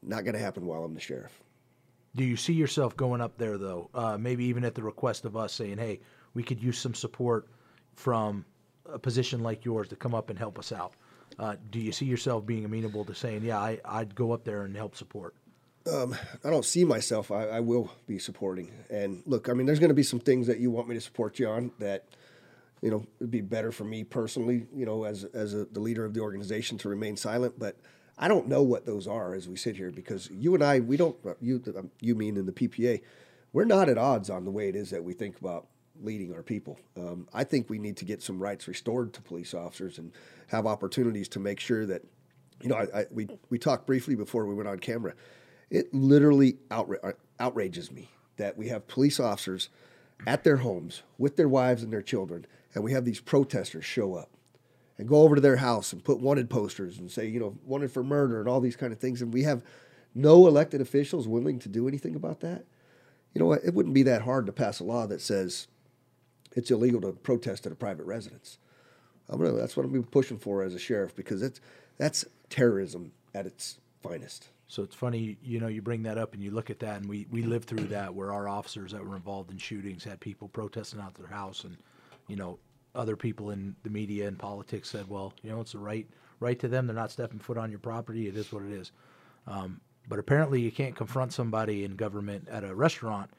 not 0.04 0.24
going 0.24 0.34
to 0.34 0.40
happen 0.40 0.66
while 0.66 0.84
I'm 0.84 0.94
the 0.94 1.00
sheriff. 1.00 1.42
Do 2.16 2.24
you 2.24 2.36
see 2.36 2.54
yourself 2.54 2.96
going 2.96 3.22
up 3.22 3.38
there 3.38 3.58
though? 3.58 3.90
Uh, 3.94 4.18
maybe 4.18 4.44
even 4.46 4.64
at 4.66 4.76
the 4.76 4.84
request 4.84 5.26
of 5.26 5.38
us, 5.38 5.54
saying, 5.54 5.78
"Hey, 5.78 6.02
we 6.34 6.44
could 6.44 6.62
use 6.62 6.78
some 6.78 6.94
support 6.94 7.48
from 7.96 8.46
a 8.86 9.00
position 9.00 9.42
like 9.42 9.64
yours 9.64 9.88
to 9.90 9.96
come 9.96 10.14
up 10.14 10.30
and 10.30 10.38
help 10.38 10.60
us 10.60 10.72
out." 10.72 10.94
Uh, 11.40 11.56
do 11.70 11.80
you 11.80 11.94
see 11.94 12.06
yourself 12.06 12.46
being 12.46 12.66
amenable 12.66 13.06
to 13.06 13.16
saying, 13.16 13.44
"Yeah, 13.44 13.60
I, 13.60 13.80
I'd 13.86 14.14
go 14.14 14.34
up 14.34 14.44
there 14.44 14.64
and 14.64 14.76
help 14.76 14.96
support"? 14.96 15.36
Um, 15.90 16.16
I 16.44 16.50
don't 16.50 16.66
see 16.66 16.84
myself. 16.84 17.32
I, 17.32 17.48
I, 17.48 17.60
will 17.60 17.92
be 18.08 18.20
supporting. 18.20 18.72
And 18.90 19.24
look, 19.26 19.50
I 19.50 19.54
mean, 19.54 19.66
there's 19.66 19.80
going 19.80 19.90
to 19.90 19.96
be 19.96 20.04
some 20.04 20.20
things 20.20 20.48
that 20.48 20.60
you 20.60 20.70
want 20.70 20.88
me 20.88 20.96
to 20.96 21.02
support 21.02 21.40
you 21.40 21.48
on 21.48 21.72
that, 21.80 22.06
you 22.82 22.92
know, 22.92 23.06
it'd 23.20 23.32
be 23.32 23.42
better 23.42 23.72
for 23.72 23.84
me 23.84 24.04
personally, 24.04 24.68
you 24.76 24.86
know, 24.86 25.04
as 25.04 25.24
as 25.24 25.54
a, 25.54 25.66
the 25.66 25.80
leader 25.80 26.06
of 26.06 26.14
the 26.14 26.20
organization 26.20 26.78
to 26.80 26.90
remain 26.90 27.18
silent. 27.18 27.58
But 27.58 27.78
I 28.18 28.28
don't 28.28 28.48
know 28.48 28.62
what 28.62 28.86
those 28.86 29.08
are 29.08 29.34
as 29.34 29.48
we 29.48 29.56
sit 29.56 29.76
here 29.76 29.92
because 29.92 30.30
you 30.32 30.54
and 30.54 30.64
I, 30.64 30.80
we 30.80 30.98
don't. 30.98 31.16
Uh, 31.26 31.34
you 31.40 31.62
um, 31.78 31.90
you 32.00 32.16
mean 32.16 32.38
in 32.38 32.46
the 32.46 32.52
PPA, 32.52 33.02
we're 33.54 33.66
not 33.66 33.90
at 33.90 33.98
odds 33.98 34.30
on 34.30 34.46
the 34.46 34.52
way 34.52 34.70
it 34.70 34.76
is 34.76 34.92
that 34.92 35.04
we 35.04 35.14
think 35.14 35.40
about 35.40 35.68
leading 36.00 36.34
our 36.34 36.44
people. 36.44 36.80
Um, 36.98 37.28
I 37.34 37.44
think 37.44 37.70
we 37.70 37.78
need 37.78 37.98
to 37.98 38.06
get 38.06 38.22
some 38.22 38.40
rights 38.40 38.68
restored 38.68 39.14
to 39.14 39.22
police 39.22 39.54
officers 39.54 39.98
and 39.98 40.12
have 40.48 40.66
opportunities 40.66 41.28
to 41.30 41.40
make 41.40 41.60
sure 41.60 41.86
that, 41.86 42.04
you 42.62 42.70
know, 42.70 42.76
I, 42.76 43.02
I, 43.02 43.06
we 43.12 43.28
we 43.50 43.58
talked 43.58 43.88
briefly 43.88 44.16
before 44.16 44.46
we 44.46 44.54
went 44.54 44.70
on 44.70 44.80
camera 44.80 45.14
it 45.72 45.92
literally 45.94 46.58
outra- 46.70 47.04
uh, 47.04 47.14
outrages 47.40 47.92
me 47.92 48.10
that 48.38 48.58
we 48.58 48.68
have 48.68 48.88
police 48.88 49.20
officers 49.20 49.70
at 50.28 50.44
their 50.44 50.58
homes 50.58 51.02
with 51.18 51.38
their 51.38 51.50
wives 51.50 51.82
and 51.82 51.92
their 51.92 52.02
children, 52.04 52.46
and 52.76 52.84
we 52.84 52.92
have 52.92 53.06
these 53.06 53.22
protesters 53.22 53.86
show 53.86 54.14
up 54.14 54.30
and 54.98 55.08
go 55.08 55.22
over 55.24 55.36
to 55.36 55.42
their 55.42 55.56
house 55.56 55.94
and 55.94 56.04
put 56.04 56.20
wanted 56.20 56.50
posters 56.50 57.00
and 57.00 57.10
say, 57.10 57.26
you 57.26 57.40
know, 57.40 57.58
wanted 57.66 57.92
for 57.92 58.04
murder 58.04 58.40
and 58.40 58.48
all 58.48 58.60
these 58.60 58.76
kind 58.76 58.94
of 58.94 59.00
things. 59.00 59.22
And 59.22 59.34
we 59.34 59.44
have 59.44 59.64
no 60.14 60.46
elected 60.46 60.82
officials 60.82 61.28
willing 61.28 61.58
to 61.60 61.70
do 61.70 61.88
anything 61.88 62.16
about 62.16 62.42
that. 62.42 62.66
You 63.34 63.40
know 63.40 63.48
what? 63.48 63.64
It 63.64 63.74
wouldn't 63.74 63.96
be 63.96 64.04
that 64.04 64.24
hard 64.24 64.46
to 64.46 64.52
pass 64.52 64.80
a 64.80 64.84
law 64.84 65.08
that 65.08 65.22
says 65.22 65.68
it's 66.56 66.70
illegal 66.70 67.02
to 67.02 67.14
protest 67.14 67.66
at 67.66 67.72
a 67.72 67.76
private 67.76 68.06
residence. 68.06 68.60
I'm 69.30 69.40
gonna, 69.40 69.54
that's 69.54 69.78
what 69.78 69.86
I'm 69.86 70.04
pushing 70.04 70.38
for 70.38 70.62
as 70.62 70.76
a 70.76 70.80
sheriff 70.80 71.16
because 71.16 71.42
it's, 71.42 71.62
that's 71.98 72.26
terrorism 72.50 73.14
at 73.34 73.46
its 73.46 73.80
finest. 74.04 74.50
So 74.72 74.84
it's 74.84 74.96
funny, 74.96 75.36
you 75.44 75.60
know, 75.60 75.68
you 75.68 75.82
bring 75.82 76.04
that 76.04 76.18
up 76.18 76.34
and 76.34 76.42
you 76.42 76.50
look 76.50 76.70
at 76.70 76.80
that, 76.80 77.02
and 77.02 77.10
we, 77.10 77.28
we 77.30 77.42
lived 77.42 77.68
through 77.68 77.88
that 77.88 78.16
where 78.16 78.32
our 78.32 78.48
officers 78.48 78.94
that 78.94 79.06
were 79.06 79.18
involved 79.18 79.52
in 79.52 79.58
shootings 79.58 80.06
had 80.06 80.22
people 80.22 80.48
protesting 80.48 81.02
out 81.02 81.14
their 81.14 81.28
house, 81.28 81.66
and 81.66 81.76
you 82.30 82.38
know, 82.38 82.58
other 82.96 83.18
people 83.18 83.50
in 83.50 83.76
the 83.84 83.90
media 83.90 84.30
and 84.30 84.40
politics 84.40 84.90
said, 84.90 85.10
well, 85.10 85.34
you 85.44 85.52
know, 85.52 85.60
it's 85.60 85.74
a 85.74 85.78
right 85.78 86.08
right 86.40 86.58
to 86.58 86.70
them. 86.70 86.88
They're 86.88 86.96
not 86.96 87.12
stepping 87.12 87.40
foot 87.40 87.58
on 87.58 87.70
your 87.70 87.80
property. 87.80 88.30
It 88.30 88.38
is 88.38 88.54
what 88.54 88.64
it 88.64 88.72
is. 88.72 88.94
Um, 89.46 89.82
but 90.08 90.20
apparently, 90.20 90.62
you 90.62 90.72
can't 90.72 90.96
confront 90.96 91.34
somebody 91.34 91.84
in 91.84 91.98
government 91.98 92.48
at 92.50 92.64
a 92.64 92.74
restaurant 92.74 93.30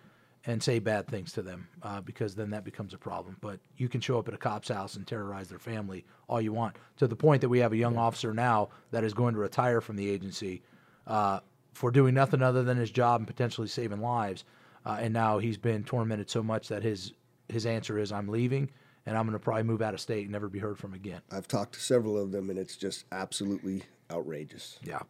and 0.45 0.63
say 0.63 0.81
bad 0.81 1.07
things 1.09 1.33
to 1.33 1.41
them 1.41 1.67
uh, 1.83 2.03
because 2.03 2.35
then 2.35 2.51
that 2.51 2.63
becomes 2.63 2.93
a 2.93 2.99
problem. 2.99 3.39
But 3.41 3.59
you 3.79 3.89
can 3.89 4.03
show 4.03 4.19
up 4.19 4.29
at 4.29 4.35
a 4.35 4.39
cop's 4.39 4.69
house 4.69 4.97
and 4.97 5.07
terrorize 5.07 5.49
their 5.49 5.59
family 5.59 6.05
all 6.29 6.43
you 6.43 6.53
want 6.53 6.77
to 6.99 7.07
the 7.07 7.17
point 7.17 7.41
that 7.41 7.49
we 7.49 7.61
have 7.61 7.73
a 7.73 7.77
young 7.79 7.97
officer 7.97 8.35
now 8.35 8.69
that 8.91 9.03
is 9.03 9.15
going 9.15 9.33
to 9.33 9.41
retire 9.41 9.81
from 9.81 9.97
the 9.97 10.11
agency 10.11 10.61
uh, 11.07 11.41
for 11.73 11.91
doing 11.91 12.15
nothing 12.15 12.43
other 12.43 12.63
than 12.63 12.77
his 12.77 12.91
job 12.91 13.21
and 13.21 13.27
potentially 13.27 13.69
saving 13.69 14.01
lives. 14.01 14.45
Uh, 14.85 14.99
and 15.01 15.13
now 15.15 15.39
he's 15.39 15.57
been 15.57 15.85
tormented 15.85 16.29
so 16.29 16.43
much 16.43 16.69
that 16.69 16.83
his 16.83 17.13
his 17.49 17.67
answer 17.67 17.99
is, 17.99 18.13
"I'm 18.13 18.29
leaving." 18.29 18.71
And 19.05 19.19
I'm 19.19 19.27
going 19.27 19.37
to 19.37 19.43
probably 19.43 19.65
move 19.65 19.83
out 19.83 19.95
of 19.95 20.01
state 20.01 20.23
and 20.23 20.31
never 20.31 20.49
be 20.49 20.61
heard 20.61 20.79
from 20.79 20.95
again. 20.95 21.23
I've 21.31 21.49
talked 21.49 21.75
to 21.75 21.81
several 21.81 22.17
of 22.17 22.31
them, 22.31 22.51
and 22.51 22.59
it's 22.59 22.77
just 22.77 23.05
absolutely 23.11 23.83
outrageous. 24.13 24.79
Yeah. 24.85 25.01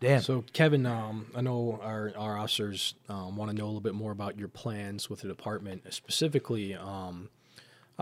Dan. 0.00 0.22
So, 0.22 0.44
Kevin, 0.52 0.86
um, 0.86 1.26
I 1.36 1.42
know 1.42 1.78
our, 1.82 2.12
our 2.16 2.38
officers 2.38 2.94
um, 3.08 3.36
want 3.36 3.50
to 3.50 3.56
know 3.56 3.64
a 3.64 3.66
little 3.66 3.80
bit 3.80 3.94
more 3.94 4.12
about 4.12 4.38
your 4.38 4.48
plans 4.48 5.10
with 5.10 5.20
the 5.20 5.28
department, 5.28 5.82
specifically 5.92 6.74
um, 6.74 7.28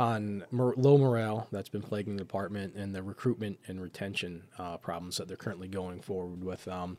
on 0.01 0.44
mor- 0.51 0.74
low 0.76 0.96
morale 0.98 1.46
that's 1.53 1.68
been 1.68 1.82
plaguing 1.82 2.16
the 2.16 2.22
department 2.22 2.74
and 2.74 2.94
the 2.94 3.03
recruitment 3.03 3.59
and 3.68 3.80
retention 3.80 4.42
uh, 4.59 4.78
problems 4.78 5.18
that 5.18 5.28
they're 5.28 5.36
currently 5.36 5.68
going 5.68 6.01
forward 6.01 6.42
with. 6.42 6.66
Um, 6.66 6.96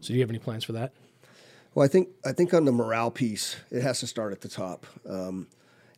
so, 0.00 0.08
do 0.08 0.14
you 0.14 0.20
have 0.20 0.30
any 0.30 0.38
plans 0.38 0.64
for 0.64 0.72
that? 0.72 0.92
Well, 1.74 1.84
I 1.84 1.88
think 1.88 2.08
I 2.24 2.32
think 2.32 2.54
on 2.54 2.64
the 2.64 2.72
morale 2.72 3.10
piece, 3.10 3.56
it 3.70 3.82
has 3.82 4.00
to 4.00 4.06
start 4.06 4.32
at 4.32 4.40
the 4.40 4.48
top. 4.48 4.86
Um, 5.08 5.48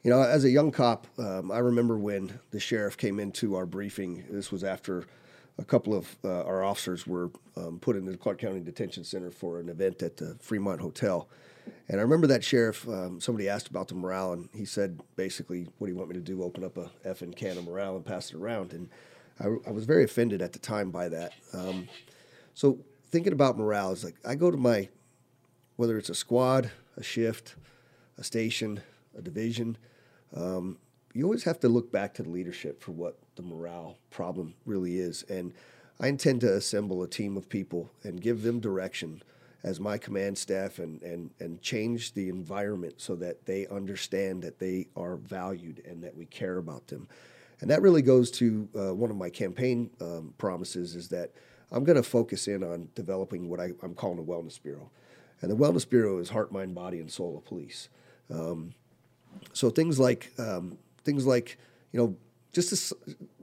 you 0.03 0.11
know, 0.11 0.23
as 0.23 0.45
a 0.45 0.51
young 0.51 0.71
cop, 0.71 1.07
um, 1.19 1.51
I 1.51 1.59
remember 1.59 1.99
when 1.99 2.39
the 2.51 2.61
sheriff 2.61 2.97
came 2.97 3.21
into 3.21 3.57
our 3.57 3.67
briefing. 3.67 4.25
This 4.31 4.51
was 4.51 4.65
after 4.65 5.05
a 5.59 5.65
couple 5.65 5.95
of 5.95 6.17
uh, 6.25 6.45
our 6.45 6.63
officers 6.63 7.07
were 7.07 7.31
um, 7.57 7.79
put 7.81 7.97
into 7.97 8.13
the 8.13 8.17
Clark 8.17 8.39
County 8.39 8.61
Detention 8.61 9.05
Center 9.05 9.31
for 9.31 9.59
an 9.59 9.69
event 9.69 10.03
at 10.03 10.17
the 10.17 10.37
Fremont 10.41 10.81
Hotel. 10.81 11.29
And 11.89 12.01
I 12.01 12.03
remember 12.03 12.27
that 12.29 12.43
sheriff, 12.43 12.87
um, 12.89 13.21
somebody 13.21 13.49
asked 13.49 13.69
about 13.69 13.89
the 13.89 13.95
morale, 13.95 14.33
and 14.33 14.49
he 14.53 14.65
said 14.65 15.01
basically, 15.15 15.69
What 15.79 15.87
do 15.87 15.93
you 15.93 15.99
want 15.99 16.11
me 16.11 16.17
to 16.17 16.21
do? 16.21 16.43
Open 16.43 16.65
up 16.65 16.77
a 16.77 16.91
effing 17.07 17.37
can 17.37 17.59
of 17.59 17.65
morale 17.65 17.97
and 17.97 18.05
pass 18.05 18.31
it 18.31 18.37
around. 18.37 18.73
And 18.73 18.89
I, 19.39 19.47
I 19.69 19.71
was 19.71 19.85
very 19.85 20.05
offended 20.05 20.43
at 20.43 20.53
the 20.53 20.59
time 20.59 20.91
by 20.91 21.09
that. 21.09 21.33
Um, 21.53 21.89
so 22.55 22.79
thinking 23.11 23.33
about 23.33 23.57
morale 23.57 23.93
is 23.93 24.03
like, 24.03 24.17
I 24.27 24.35
go 24.35 24.51
to 24.51 24.57
my, 24.57 24.89
whether 25.77 25.97
it's 25.97 26.11
a 26.11 26.15
squad, 26.15 26.71
a 26.97 27.03
shift, 27.03 27.55
a 28.19 28.25
station, 28.25 28.81
a 29.17 29.23
division, 29.23 29.77
um, 30.35 30.79
you 31.13 31.25
always 31.25 31.45
have 31.45 31.61
to 31.61 31.69
look 31.69 31.93
back 31.93 32.15
to 32.15 32.23
the 32.23 32.29
leadership 32.29 32.83
for 32.83 32.93
what 32.93 33.19
the 33.37 33.43
morale 33.43 33.97
problem 34.11 34.55
really 34.67 34.99
is. 34.99 35.23
And 35.31 35.55
I 36.01 36.09
intend 36.09 36.43
to 36.43 36.53
assemble 36.55 37.03
a 37.03 37.09
team 37.09 37.37
of 37.37 37.49
people 37.49 37.91
and 38.03 38.21
give 38.21 38.43
them 38.43 38.61
direction 38.61 39.23
as 39.67 39.81
my 39.81 39.99
command 39.99 40.39
staff 40.39 40.79
and, 40.79 41.03
and, 41.03 41.29
and 41.41 41.61
change 41.61 42.15
the 42.15 42.29
environment 42.29 42.95
so 42.99 43.17
that 43.17 43.45
they 43.47 43.67
understand 43.67 44.41
that 44.41 44.61
they 44.61 44.87
are 44.95 45.17
valued 45.17 45.83
and 45.85 46.05
that 46.05 46.17
we 46.17 46.25
care 46.25 46.59
about 46.59 46.87
them. 46.87 47.09
And 47.61 47.69
that 47.69 47.83
really 47.83 48.01
goes 48.01 48.31
to 48.33 48.69
uh, 48.79 48.95
one 48.95 49.11
of 49.11 49.17
my 49.17 49.29
campaign 49.29 49.91
um, 50.01 50.35
promises 50.39 50.95
is 50.95 51.09
that 51.09 51.33
I'm 51.73 51.83
going 51.83 51.97
to 51.97 52.05
focus 52.05 52.47
in 52.47 52.63
on 52.63 52.91
developing 52.95 53.49
what 53.49 53.59
I, 53.59 53.73
am 53.83 53.95
calling 53.97 54.21
a 54.21 54.23
wellness 54.23 54.63
bureau. 54.63 54.89
And 55.43 55.51
the 55.51 55.57
wellness 55.57 55.89
bureau 55.89 56.19
is 56.19 56.31
heart, 56.31 56.53
mind, 56.53 56.77
body, 56.77 57.01
and 57.01 57.11
soul 57.11 57.37
of 57.37 57.45
police. 57.45 57.89
Um, 58.31 58.73
so 59.53 59.69
things 59.69 59.99
like 59.99 60.33
um, 60.39 60.79
things 61.05 61.27
like 61.27 61.59
you 61.93 62.01
know 62.01 62.17
just 62.53 62.71
this, 62.71 62.93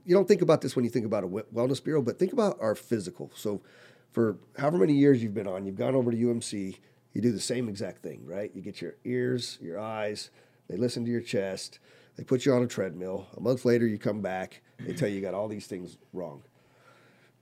you 0.04 0.14
don't 0.14 0.26
think 0.26 0.42
about 0.42 0.60
this 0.60 0.74
when 0.74 0.84
you 0.84 0.90
think 0.90 1.06
about 1.06 1.22
a 1.22 1.28
wellness 1.28 1.82
bureau, 1.82 2.02
but 2.02 2.18
think 2.18 2.32
about 2.32 2.58
our 2.60 2.74
physical. 2.74 3.30
So 3.34 3.62
for 4.14 4.38
however 4.56 4.78
many 4.78 4.94
years 4.94 5.22
you've 5.22 5.34
been 5.34 5.48
on, 5.48 5.66
you've 5.66 5.76
gone 5.76 5.96
over 5.96 6.12
to 6.12 6.16
UMC, 6.16 6.78
you 7.12 7.20
do 7.20 7.32
the 7.32 7.40
same 7.40 7.68
exact 7.68 8.00
thing, 8.00 8.24
right? 8.24 8.50
You 8.54 8.62
get 8.62 8.80
your 8.80 8.94
ears, 9.04 9.58
your 9.60 9.80
eyes, 9.80 10.30
they 10.68 10.76
listen 10.76 11.04
to 11.04 11.10
your 11.10 11.20
chest, 11.20 11.80
they 12.16 12.22
put 12.22 12.46
you 12.46 12.54
on 12.54 12.62
a 12.62 12.66
treadmill. 12.66 13.26
A 13.36 13.40
month 13.40 13.64
later, 13.64 13.86
you 13.88 13.98
come 13.98 14.20
back, 14.22 14.62
they 14.78 14.94
tell 14.94 15.08
you 15.08 15.16
you 15.16 15.20
got 15.20 15.34
all 15.34 15.48
these 15.48 15.66
things 15.66 15.98
wrong. 16.12 16.44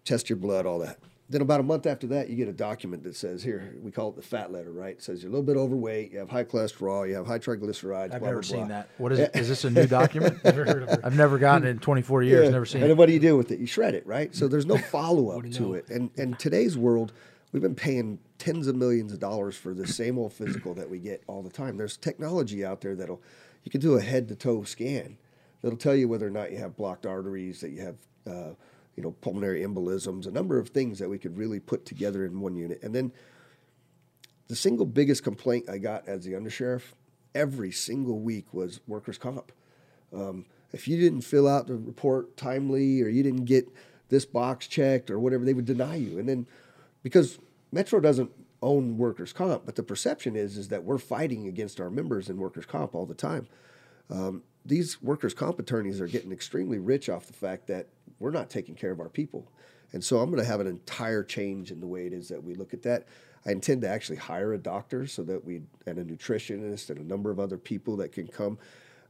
Test 0.07 0.31
your 0.31 0.39
blood, 0.39 0.65
all 0.65 0.79
that. 0.79 0.99
Then 1.29 1.41
about 1.41 1.61
a 1.61 1.63
month 1.63 1.87
after 1.87 2.07
that, 2.09 2.29
you 2.29 2.37
get 2.37 2.49
a 2.49 2.53
document 2.53 3.05
that 3.05 3.17
says, 3.17 3.43
here, 3.43 3.77
we 3.81 3.91
call 3.91 4.11
it 4.11 4.17
the 4.17 4.23
fat 4.23 4.53
letter, 4.53 4.71
right? 4.71 4.97
It 4.97 5.03
says 5.03 5.23
you're 5.23 5.31
a 5.31 5.33
little 5.33 5.47
bit 5.47 5.57
overweight, 5.57 6.13
you 6.13 6.19
have 6.19 6.29
high 6.29 6.45
cholesterol, 6.45 7.09
you 7.09 7.15
have 7.15 7.27
high 7.27 7.39
triglycerides. 7.39 8.13
I've 8.13 8.21
blah, 8.21 8.29
never 8.29 8.41
blah, 8.41 8.43
seen 8.43 8.59
blah. 8.59 8.69
that. 8.69 8.89
What 8.99 9.13
is 9.13 9.19
it? 9.19 9.31
Is 9.35 9.49
this 9.49 9.65
a 9.65 9.71
new 9.71 9.87
document? 9.87 10.41
I've 10.45 11.17
never 11.17 11.39
gotten 11.39 11.67
it 11.67 11.71
in 11.71 11.79
24 11.79 12.23
years. 12.23 12.45
Yeah. 12.45 12.51
Never 12.51 12.67
seen 12.67 12.83
and 12.83 12.91
it. 12.91 12.97
what 12.97 13.07
do 13.07 13.13
you 13.13 13.21
do 13.21 13.37
with 13.37 13.51
it? 13.51 13.61
You 13.61 13.67
shred 13.67 13.95
it, 13.95 14.07
right? 14.07 14.35
So 14.35 14.49
there's 14.49 14.67
no 14.67 14.77
follow 14.91 15.31
up 15.31 15.49
to 15.53 15.75
it. 15.75 15.89
And 15.89 16.11
and 16.19 16.39
today's 16.39 16.77
world, 16.77 17.13
we've 17.53 17.63
been 17.63 17.75
paying 17.75 18.19
tens 18.39 18.67
of 18.67 18.77
millions 18.77 19.13
of 19.13 19.21
dollars 19.21 19.57
for 19.57 19.73
the 19.73 19.87
same 19.87 20.19
old 20.19 20.33
physical 20.33 20.75
that 20.75 20.91
we 20.91 20.99
get 20.99 21.23
all 21.27 21.43
the 21.43 21.51
time. 21.51 21.77
There's 21.77 21.97
technology 21.97 22.65
out 22.65 22.81
there 22.83 22.95
that'll 22.95 23.23
you 23.65 23.71
can 23.71 23.81
do 23.81 23.95
a 23.95 24.03
head 24.03 24.29
to 24.29 24.35
toe 24.35 24.65
scan 24.65 25.17
that'll 25.63 25.79
tell 25.79 25.95
you 25.95 26.09
whether 26.09 26.27
or 26.27 26.31
not 26.31 26.53
you 26.53 26.59
have 26.59 26.77
blocked 26.77 27.07
arteries, 27.07 27.61
that 27.61 27.71
you 27.71 27.81
have 27.81 27.97
uh, 28.27 28.55
you 28.97 29.03
know 29.03 29.13
pulmonary 29.21 29.63
embolisms, 29.63 30.27
a 30.27 30.31
number 30.31 30.59
of 30.59 30.69
things 30.69 30.99
that 30.99 31.09
we 31.09 31.19
could 31.19 31.37
really 31.37 31.61
put 31.61 31.85
together 31.87 32.25
in 32.25 32.41
one 32.41 32.57
unit. 32.57 32.83
And 32.83 32.95
then 32.95 33.13
the 34.49 34.57
single 34.57 34.87
biggest 34.87 35.23
complaint 35.23 35.69
I 35.69 35.79
got 35.79 36.07
as 36.09 36.25
the 36.25 36.33
undersheriff 36.33 36.83
every 37.35 37.73
single 37.73 38.21
week 38.21 38.53
was 38.53 38.81
workers' 38.87 39.19
comp. 39.19 39.53
Um, 40.13 40.47
if 40.73 40.87
you 40.87 40.99
didn't 40.99 41.23
fill 41.23 41.49
out 41.49 41.67
the 41.67 41.77
report 41.77 42.37
timely 42.37 43.03
or 43.03 43.09
you 43.09 43.23
didn't 43.23 43.45
get 43.45 43.69
this 44.09 44.25
box 44.27 44.67
checked 44.67 45.11
or 45.11 45.19
whatever, 45.19 45.45
they 45.45 45.55
would 45.55 45.65
deny 45.65 45.97
you. 45.97 46.19
And 46.19 46.29
then 46.29 46.47
because 47.03 47.39
Metro 47.73 48.01
doesn't 48.01 48.31
own 48.63 48.97
workers' 48.97 49.33
comp, 49.33 49.67
but 49.67 49.75
the 49.75 49.83
perception 49.83 50.37
is 50.37 50.57
is 50.57 50.69
that 50.69 50.85
we're 50.85 50.99
fighting 50.99 51.49
against 51.49 51.81
our 51.81 51.91
members 51.91 52.29
in 52.29 52.37
workers' 52.37 52.67
comp 52.67 52.95
all 52.95 53.07
the 53.07 53.15
time. 53.15 53.49
Um, 54.11 54.43
these 54.65 55.03
workers' 55.03 55.35
comp 55.35 55.59
attorneys 55.59 56.01
are 56.01 56.07
getting 56.07 56.33
extremely 56.33 56.79
rich 56.79 57.09
off 57.09 57.27
the 57.27 57.33
fact 57.33 57.67
that 57.67 57.89
we're 58.23 58.31
not 58.31 58.49
taking 58.51 58.75
care 58.75 58.91
of 58.91 59.01
our 59.01 59.09
people. 59.09 59.47
And 59.93 60.03
so 60.03 60.21
I'm 60.21 60.31
going 60.31 60.43
to 60.43 60.49
have 60.49 60.61
an 60.61 60.67
entire 60.67 61.23
change 61.23 61.71
in 61.71 61.81
the 61.81 61.87
way 61.87 62.07
it 62.07 62.13
is 62.13 62.29
that 62.29 62.43
we 62.43 62.55
look 62.55 62.73
at 62.73 62.83
that. 62.83 63.07
I 63.45 63.51
intend 63.51 63.83
to 63.83 63.89
actually 63.89 64.17
hire 64.17 64.55
a 64.55 64.59
doctor 64.59 65.07
so 65.07 65.23
that 65.25 65.45
we, 65.45 65.63
and 65.87 65.99
a 65.99 66.05
nutritionist 66.05 66.89
and 66.89 66.99
a 66.99 67.05
number 67.05 67.31
of 67.31 67.39
other 67.39 67.59
people 67.59 67.97
that 67.97 68.13
can 68.13 68.27
come 68.27 68.59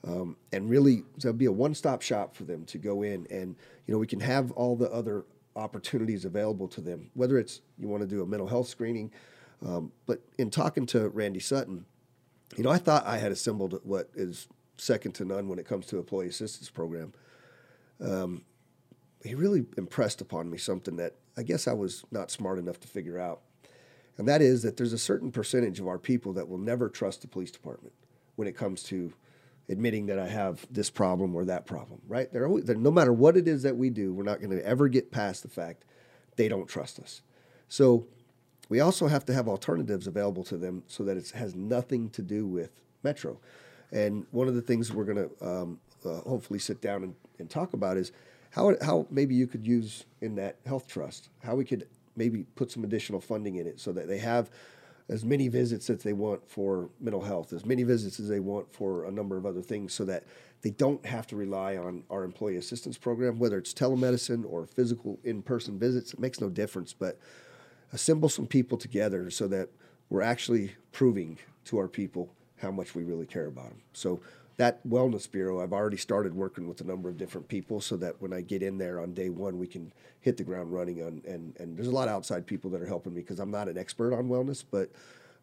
um, 0.05 0.37
and 0.53 0.69
really 0.69 1.05
there'll 1.19 1.37
be 1.37 1.47
a 1.47 1.53
one-stop 1.53 2.03
shop 2.03 2.35
for 2.35 2.45
them 2.45 2.65
to 2.67 2.79
go 2.79 3.03
in 3.03 3.27
and 3.31 3.55
you 3.87 3.95
know 3.95 3.99
we 3.99 4.07
can 4.07 4.21
have 4.21 4.51
all 4.53 4.77
the 4.77 4.91
other 4.91 5.25
opportunities 5.55 6.25
available 6.25 6.67
to 6.69 6.81
them 6.81 7.11
whether 7.15 7.39
it's 7.39 7.61
you 7.79 7.89
want 7.89 8.03
to 8.03 8.09
do 8.09 8.23
a 8.23 8.27
mental 8.27 8.49
health 8.49 8.69
screening 8.69 9.11
um, 9.65 9.93
but 10.07 10.21
in 10.39 10.51
talking 10.51 10.87
to 10.87 11.09
randy 11.11 11.41
sutton 11.41 11.85
you 12.57 12.65
know 12.65 12.71
i 12.71 12.79
thought 12.79 13.07
i 13.07 13.19
had 13.19 13.31
assembled 13.31 13.81
what 13.85 14.11
is 14.15 14.49
second 14.77 15.13
to 15.13 15.25
none 15.25 15.49
when 15.49 15.59
it 15.59 15.67
comes 15.67 15.87
to 15.87 15.99
employee 15.99 16.29
assistance 16.29 16.71
program 16.71 17.13
um, 18.01 18.43
he 19.25 19.35
really 19.35 19.65
impressed 19.77 20.21
upon 20.21 20.51
me 20.51 20.59
something 20.59 20.97
that 20.97 21.15
i 21.37 21.43
guess 21.43 21.67
i 21.69 21.73
was 21.73 22.05
not 22.11 22.31
smart 22.31 22.59
enough 22.59 22.81
to 22.81 22.89
figure 22.89 23.19
out 23.19 23.41
and 24.19 24.29
that 24.29 24.43
is 24.43 24.63
that 24.63 24.77
there's 24.77 24.93
a 24.93 24.99
certain 24.99 25.33
percentage 25.33 25.81
of 25.81 25.89
our 25.89 25.99
people 25.99 26.33
that 26.35 26.49
will 26.49 26.59
never 26.59 26.89
trust 26.89 27.23
the 27.23 27.29
police 27.29 27.51
department 27.51 27.95
when 28.37 28.47
it 28.47 28.57
comes 28.57 28.83
to 28.85 29.13
admitting 29.69 30.07
that 30.07 30.19
I 30.19 30.29
have 30.29 30.67
this 30.71 30.91
problem 30.91 31.35
or 31.35 31.45
that 31.47 31.67
problem, 31.67 32.01
right? 32.07 32.31
They're 32.33 32.47
always, 32.47 32.65
they're, 32.65 32.77
no 32.77 32.91
matter 32.91 33.13
what 33.13 33.37
it 33.37 33.49
is 33.49 33.63
that 33.63 33.77
we 33.77 33.91
do, 33.91 34.13
we're 34.13 34.25
not 34.25 34.41
going 34.41 34.51
to 34.51 34.65
ever 34.67 34.89
get 34.89 35.11
past 35.11 35.43
the 35.43 35.49
fact 35.49 35.85
they 36.37 36.49
don't 36.49 36.69
trust 36.69 36.99
us. 36.99 37.23
So 37.69 38.07
we 38.69 38.81
also 38.81 39.07
have 39.07 39.25
to 39.27 39.35
have 39.35 39.49
alternatives 39.49 40.07
available 40.07 40.45
to 40.45 40.57
them 40.57 40.83
so 40.87 41.05
that 41.05 41.17
it 41.17 41.31
has 41.31 41.55
nothing 41.55 42.11
to 42.11 42.23
do 42.23 42.47
with 42.47 42.71
Metro. 43.03 43.39
And 43.93 44.27
one 44.31 44.49
of 44.49 44.55
the 44.55 44.63
things 44.63 44.93
we're 44.93 45.05
going 45.05 45.29
to 45.29 45.47
um, 45.47 45.81
uh, 46.05 46.21
hopefully 46.21 46.59
sit 46.59 46.81
down 46.81 47.03
and, 47.05 47.15
and 47.39 47.49
talk 47.49 47.73
about 47.73 47.97
is 47.97 48.13
how, 48.53 48.75
how 48.83 49.07
maybe 49.11 49.35
you 49.35 49.47
could 49.47 49.67
use 49.67 50.05
in 50.21 50.35
that 50.37 50.57
health 50.67 50.87
trust, 50.87 51.31
how 51.43 51.55
we 51.55 51.65
could 51.65 51.89
maybe 52.17 52.45
put 52.55 52.71
some 52.71 52.85
additional 52.85 53.21
funding 53.21 53.57
in 53.57 53.67
it 53.67 53.81
so 53.81 53.93
that 53.93 54.07
they 54.07 54.19
have 54.19 54.51
as 55.09 55.25
many 55.25 55.49
visits 55.49 55.89
as 55.91 56.03
they 56.03 56.13
want 56.13 56.47
for 56.49 56.91
mental 57.01 57.23
health, 57.23 57.53
as 57.53 57.65
many 57.65 57.83
visits 57.83 58.21
as 58.21 58.29
they 58.29 58.41
want 58.41 58.73
for 58.73 59.05
a 59.07 59.11
number 59.11 59.37
of 59.37 59.47
other 59.47 59.63
things, 59.63 59.95
so 59.95 60.05
that 60.05 60.25
they 60.61 60.71
don't 60.71 61.05
have 61.07 61.27
to 61.27 61.35
rely 61.35 61.77
on 61.77 62.05
our 62.11 62.25
employee 62.25 62.57
assistance 62.57 62.99
program, 62.99 63.39
whether 63.39 63.59
it's 63.59 63.73
telemedicine 63.73 64.45
or 64.49 64.67
physical 64.67 65.19
in 65.25 65.43
person 65.43 65.79
visits. 65.79 66.13
It 66.13 66.21
makes 66.21 66.41
no 66.41 66.51
difference, 66.51 66.93
but 66.93 67.19
assemble 67.93 68.29
some 68.29 68.47
people 68.47 68.79
together 68.79 69.31
so 69.31 69.49
that 69.49 69.71
we're 70.09 70.23
actually 70.23 70.73
proving 70.93 71.39
to 71.65 71.79
our 71.79 71.89
people 71.89 72.33
how 72.59 72.71
much 72.71 72.95
we 72.95 73.03
really 73.03 73.27
care 73.27 73.47
about 73.47 73.71
them. 73.71 73.81
So 73.93 74.21
that 74.57 74.87
wellness 74.87 75.31
bureau, 75.31 75.63
I've 75.63 75.73
already 75.73 75.97
started 75.97 76.35
working 76.35 76.69
with 76.69 76.81
a 76.81 76.85
number 76.85 77.09
of 77.09 77.17
different 77.17 77.49
people 77.49 77.81
so 77.81 77.97
that 77.97 78.21
when 78.21 78.33
I 78.33 78.41
get 78.41 78.63
in 78.63 78.79
there 78.79 79.01
on 79.01 79.15
day 79.15 79.29
one, 79.29 79.59
we 79.59 79.67
can 79.67 79.93
hit 80.21 80.37
the 80.37 80.45
ground 80.45 80.73
running 80.73 81.03
on. 81.03 81.23
And, 81.27 81.57
and 81.59 81.77
there's 81.77 81.89
a 81.89 81.93
lot 81.93 82.09
of 82.09 82.15
outside 82.15 82.47
people 82.47 82.71
that 82.71 82.83
are 82.83 82.87
helping 82.87 83.15
me 83.15 83.23
because 83.23 83.41
I'm 83.41 83.51
not 83.51 83.69
an 83.69 83.79
expert 83.79 84.15
on 84.15 84.29
wellness, 84.29 84.65
but 84.69 84.91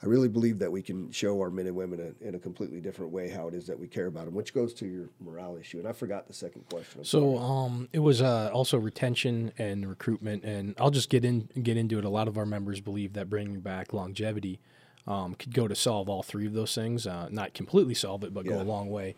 I 0.01 0.05
really 0.05 0.29
believe 0.29 0.59
that 0.59 0.71
we 0.71 0.81
can 0.81 1.11
show 1.11 1.41
our 1.41 1.49
men 1.49 1.67
and 1.67 1.75
women 1.75 2.15
a, 2.21 2.25
in 2.25 2.35
a 2.35 2.39
completely 2.39 2.79
different 2.79 3.11
way 3.11 3.29
how 3.29 3.49
it 3.49 3.53
is 3.53 3.67
that 3.67 3.77
we 3.77 3.87
care 3.87 4.05
about 4.05 4.25
them, 4.25 4.33
which 4.33 4.53
goes 4.53 4.73
to 4.75 4.87
your 4.87 5.09
morale 5.19 5.57
issue. 5.57 5.77
And 5.77 5.87
I 5.87 5.91
forgot 5.91 6.25
the 6.25 6.33
second 6.33 6.69
question. 6.69 6.99
I'm 6.99 7.03
So 7.03 7.37
um, 7.37 7.89
it 7.91 7.99
was 7.99 8.21
uh, 8.21 8.49
also 8.53 8.77
retention 8.77 9.51
and 9.57 9.89
recruitment, 9.89 10.45
and 10.45 10.73
I'll 10.79 10.91
just 10.91 11.09
get 11.09 11.25
in 11.25 11.49
get 11.61 11.75
into 11.75 11.97
it. 11.99 12.05
A 12.05 12.09
lot 12.09 12.29
of 12.29 12.37
our 12.37 12.45
members 12.45 12.79
believe 12.79 13.13
that 13.13 13.29
bringing 13.29 13.59
back 13.59 13.91
longevity 13.91 14.61
um, 15.07 15.35
could 15.35 15.53
go 15.53 15.67
to 15.67 15.75
solve 15.75 16.09
all 16.09 16.23
three 16.23 16.45
of 16.45 16.53
those 16.53 16.75
things. 16.75 17.07
Uh, 17.07 17.27
not 17.31 17.53
completely 17.53 17.93
solve 17.93 18.23
it, 18.23 18.33
but 18.33 18.45
go 18.45 18.61
a 18.61 18.63
long 18.63 18.89
way. 18.89 19.15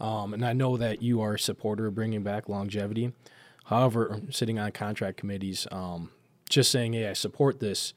Um, 0.00 0.32
and 0.34 0.44
I 0.44 0.52
know 0.52 0.76
that 0.76 1.02
you 1.02 1.20
are 1.20 1.34
a 1.34 1.38
supporter 1.38 1.86
of 1.86 1.94
bringing 1.94 2.22
back 2.22 2.48
longevity. 2.48 3.12
However, 3.66 4.20
sitting 4.30 4.58
on 4.58 4.72
contract 4.72 5.18
committees, 5.18 5.66
um, 5.70 6.10
just 6.48 6.70
saying, 6.70 6.94
"Hey, 6.94 7.08
I 7.08 7.12
support 7.12 7.60
this," 7.60 7.94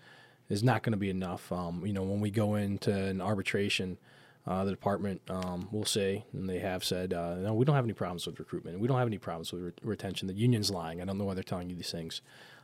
is 0.49 0.63
not 0.63 0.83
going 0.83 0.91
to 0.91 0.97
be 0.97 1.09
enough. 1.09 1.51
Um, 1.51 1.85
you 1.85 1.93
know, 1.93 2.03
when 2.03 2.19
we 2.19 2.29
go 2.29 2.55
into 2.55 2.93
an 2.93 3.21
arbitration, 3.21 3.97
uh, 4.45 4.65
the 4.65 4.71
department 4.71 5.21
um, 5.29 5.69
will 5.71 5.85
say, 5.85 6.25
and 6.33 6.49
they 6.49 6.59
have 6.59 6.83
said, 6.83 7.13
uh, 7.13 7.35
"No, 7.35 7.53
we 7.53 7.65
don't 7.65 7.75
have 7.75 7.85
any 7.85 7.93
problems 7.93 8.27
with 8.27 8.39
recruitment. 8.39 8.79
We 8.79 8.87
don't 8.87 8.99
have 8.99 9.07
any 9.07 9.17
problems 9.17 9.51
with 9.51 9.63
re- 9.63 9.71
retention. 9.81 10.27
The 10.27 10.33
union's 10.33 10.69
lying. 10.69 11.01
I 11.01 11.05
don't 11.05 11.17
know 11.17 11.25
why 11.25 11.33
they're 11.33 11.43
telling 11.43 11.69
you 11.69 11.75
these 11.75 11.91
things." 11.91 12.21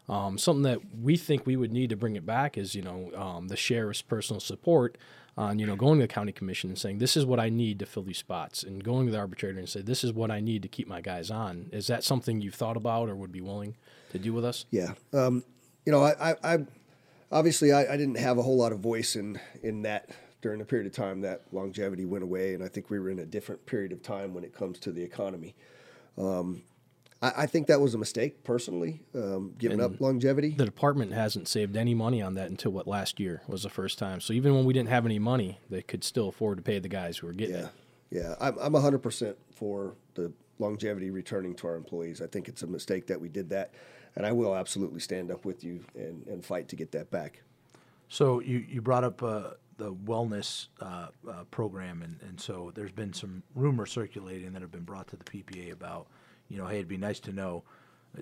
Um, 0.09 0.37
something 0.39 0.63
that 0.63 0.79
we 0.99 1.17
think 1.17 1.45
we 1.45 1.55
would 1.55 1.71
need 1.71 1.91
to 1.91 1.95
bring 1.95 2.15
it 2.15 2.25
back 2.25 2.57
is, 2.57 2.73
you 2.73 2.81
know, 2.81 3.11
um, 3.15 3.47
the 3.47 3.55
sheriff's 3.55 4.01
personal 4.01 4.39
support 4.39 4.97
on, 5.37 5.59
you 5.59 5.67
know, 5.67 5.75
going 5.75 5.99
to 5.99 6.03
the 6.03 6.13
county 6.13 6.31
commission 6.31 6.71
and 6.71 6.77
saying, 6.77 6.97
"This 6.97 7.15
is 7.15 7.25
what 7.25 7.39
I 7.39 7.49
need 7.49 7.79
to 7.79 7.85
fill 7.85 8.03
these 8.03 8.17
spots," 8.17 8.63
and 8.63 8.83
going 8.83 9.05
to 9.05 9.11
the 9.11 9.19
arbitrator 9.19 9.59
and 9.59 9.69
say, 9.69 9.81
"This 9.81 10.03
is 10.03 10.11
what 10.11 10.31
I 10.31 10.39
need 10.39 10.63
to 10.63 10.67
keep 10.67 10.87
my 10.87 10.99
guys 10.99 11.29
on." 11.29 11.69
Is 11.71 11.87
that 11.87 12.03
something 12.03 12.41
you've 12.41 12.55
thought 12.55 12.75
about 12.75 13.07
or 13.07 13.15
would 13.15 13.31
be 13.31 13.39
willing 13.39 13.77
to 14.11 14.19
do 14.19 14.33
with 14.33 14.43
us? 14.43 14.65
Yeah. 14.71 14.93
Um, 15.13 15.43
you 15.85 15.91
know, 15.91 16.03
I, 16.03 16.31
I, 16.31 16.35
I 16.43 16.57
obviously 17.31 17.71
I, 17.71 17.93
I 17.93 17.97
didn't 17.97 18.17
have 18.17 18.37
a 18.37 18.41
whole 18.41 18.57
lot 18.57 18.71
of 18.71 18.79
voice 18.79 19.15
in 19.15 19.39
in 19.61 19.83
that 19.83 20.09
during 20.41 20.59
the 20.59 20.65
period 20.65 20.87
of 20.87 20.93
time 20.93 21.21
that 21.21 21.43
longevity 21.51 22.05
went 22.05 22.23
away, 22.23 22.53
and 22.55 22.63
I 22.63 22.67
think 22.67 22.89
we 22.89 22.99
were 22.99 23.09
in 23.09 23.19
a 23.19 23.25
different 23.25 23.65
period 23.65 23.91
of 23.91 24.01
time 24.01 24.33
when 24.33 24.43
it 24.43 24.53
comes 24.53 24.79
to 24.79 24.91
the 24.91 25.03
economy. 25.03 25.55
Um, 26.17 26.63
I, 27.21 27.33
I 27.37 27.45
think 27.45 27.67
that 27.67 27.81
was 27.81 27.93
a 27.93 27.97
mistake 27.97 28.43
personally, 28.43 29.01
um, 29.15 29.53
giving 29.57 29.81
up 29.81 29.99
longevity. 29.99 30.51
The 30.51 30.65
department 30.65 31.13
hasn't 31.13 31.47
saved 31.47 31.75
any 31.75 31.93
money 31.93 32.21
on 32.21 32.35
that 32.35 32.49
until 32.49 32.71
what 32.71 32.87
last 32.87 33.19
year 33.19 33.41
was 33.47 33.63
the 33.63 33.69
first 33.69 33.97
time. 33.99 34.21
So 34.21 34.33
even 34.33 34.55
when 34.55 34.65
we 34.65 34.73
didn't 34.73 34.89
have 34.89 35.05
any 35.05 35.19
money, 35.19 35.59
they 35.69 35.81
could 35.81 36.03
still 36.03 36.29
afford 36.29 36.57
to 36.57 36.63
pay 36.63 36.79
the 36.79 36.87
guys 36.89 37.17
who 37.17 37.27
were 37.27 37.33
getting 37.33 37.55
Yeah, 37.55 37.61
it. 37.65 37.69
yeah. 38.11 38.35
I'm 38.39 38.57
I'm 38.59 38.73
100 38.73 38.99
percent 38.99 39.37
for 39.55 39.95
the 40.15 40.31
longevity 40.59 41.09
returning 41.09 41.55
to 41.55 41.67
our 41.67 41.75
employees. 41.75 42.21
I 42.21 42.27
think 42.27 42.47
it's 42.47 42.63
a 42.63 42.67
mistake 42.67 43.07
that 43.07 43.19
we 43.21 43.29
did 43.29 43.49
that, 43.49 43.73
and 44.15 44.25
I 44.25 44.31
will 44.33 44.55
absolutely 44.55 44.99
stand 44.99 45.31
up 45.31 45.45
with 45.45 45.63
you 45.63 45.85
and, 45.95 46.25
and 46.27 46.43
fight 46.43 46.67
to 46.69 46.75
get 46.75 46.91
that 46.91 47.09
back. 47.11 47.41
So 48.09 48.39
you, 48.41 48.57
you 48.67 48.81
brought 48.81 49.03
up 49.03 49.21
uh, 49.23 49.51
the 49.77 49.93
wellness 49.93 50.67
uh, 50.81 51.07
uh, 51.29 51.43
program, 51.51 52.01
and, 52.01 52.19
and 52.27 52.41
so 52.41 52.71
there's 52.75 52.91
been 52.91 53.13
some 53.13 53.43
rumors 53.55 53.91
circulating 53.91 54.51
that 54.53 54.61
have 54.61 54.71
been 54.71 54.83
brought 54.83 55.07
to 55.09 55.15
the 55.15 55.23
PPA 55.23 55.71
about, 55.71 56.07
you 56.49 56.57
know, 56.57 56.67
hey, 56.67 56.75
it'd 56.75 56.87
be 56.87 56.97
nice 56.97 57.19
to 57.21 57.31
know. 57.31 57.63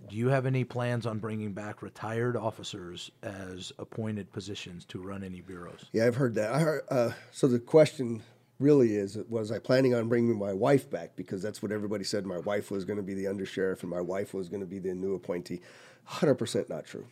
Do 0.10 0.18
you 0.18 0.28
have 0.28 0.46
any 0.46 0.66
plans 0.66 1.06
on 1.06 1.20
bringing 1.20 1.54
back 1.54 1.82
retired 1.82 2.36
officers 2.36 3.10
as 3.24 3.72
appointed 3.80 4.32
positions 4.34 4.84
to 4.86 5.00
run 5.00 5.24
any 5.24 5.42
bureaus? 5.42 5.86
Yeah, 5.94 6.06
I've 6.06 6.18
heard 6.18 6.36
that. 6.36 6.54
I 6.54 6.60
heard, 6.60 6.84
uh, 6.92 7.12
so 7.32 7.48
the 7.48 7.60
question 7.60 8.22
really 8.60 8.96
is: 8.96 9.18
Was 9.30 9.50
I 9.50 9.60
planning 9.60 9.96
on 9.96 10.10
bringing 10.10 10.38
my 10.38 10.52
wife 10.52 10.90
back? 10.90 11.16
Because 11.16 11.42
that's 11.42 11.64
what 11.64 11.72
everybody 11.72 12.04
said. 12.04 12.26
My 12.26 12.40
wife 12.40 12.70
was 12.70 12.84
going 12.84 12.98
to 12.98 13.04
be 13.04 13.14
the 13.14 13.26
undersheriff, 13.26 13.82
and 13.82 13.90
my 13.90 14.02
wife 14.02 14.34
was 14.34 14.50
going 14.50 14.60
to 14.60 14.68
be 14.68 14.80
the 14.80 14.94
new 14.94 15.16
appointee. 15.16 15.62
Hundred 16.04 16.36
percent 16.36 16.70
not 16.70 16.86
true. 16.86 17.06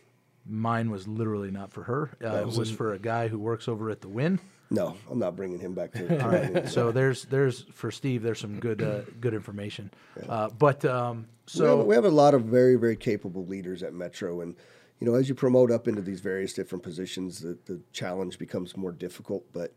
Mine 0.48 0.90
was 0.90 1.08
literally 1.08 1.50
not 1.50 1.72
for 1.72 1.82
her. 1.84 2.10
Uh, 2.22 2.46
it 2.46 2.46
was 2.46 2.70
for 2.70 2.92
a 2.92 2.98
guy 2.98 3.28
who 3.28 3.38
works 3.38 3.68
over 3.68 3.90
at 3.90 4.00
the 4.00 4.08
Wynn. 4.08 4.38
No, 4.70 4.96
I'm 5.10 5.18
not 5.18 5.36
bringing 5.36 5.60
him 5.60 5.74
back 5.74 5.92
to. 5.92 6.22
All 6.24 6.30
right. 6.30 6.68
So 6.68 6.90
there's 6.90 7.24
there's 7.26 7.62
for 7.72 7.90
Steve 7.90 8.22
there's 8.22 8.40
some 8.40 8.58
good 8.58 8.82
uh, 8.82 9.02
good 9.20 9.34
information. 9.34 9.90
Uh, 10.28 10.48
but 10.50 10.84
um, 10.84 11.18
we, 11.18 11.20
have, 11.20 11.28
so 11.46 11.84
we 11.84 11.94
have 11.94 12.04
a 12.04 12.10
lot 12.10 12.34
of 12.34 12.42
very, 12.44 12.76
very 12.76 12.96
capable 12.96 13.46
leaders 13.46 13.82
at 13.82 13.94
Metro, 13.94 14.40
and 14.40 14.56
you 15.00 15.06
know, 15.06 15.14
as 15.14 15.28
you 15.28 15.34
promote 15.34 15.70
up 15.70 15.88
into 15.88 16.02
these 16.02 16.20
various 16.20 16.52
different 16.52 16.82
positions, 16.82 17.40
the, 17.40 17.56
the 17.66 17.80
challenge 17.92 18.38
becomes 18.38 18.76
more 18.76 18.92
difficult. 18.92 19.44
But 19.52 19.72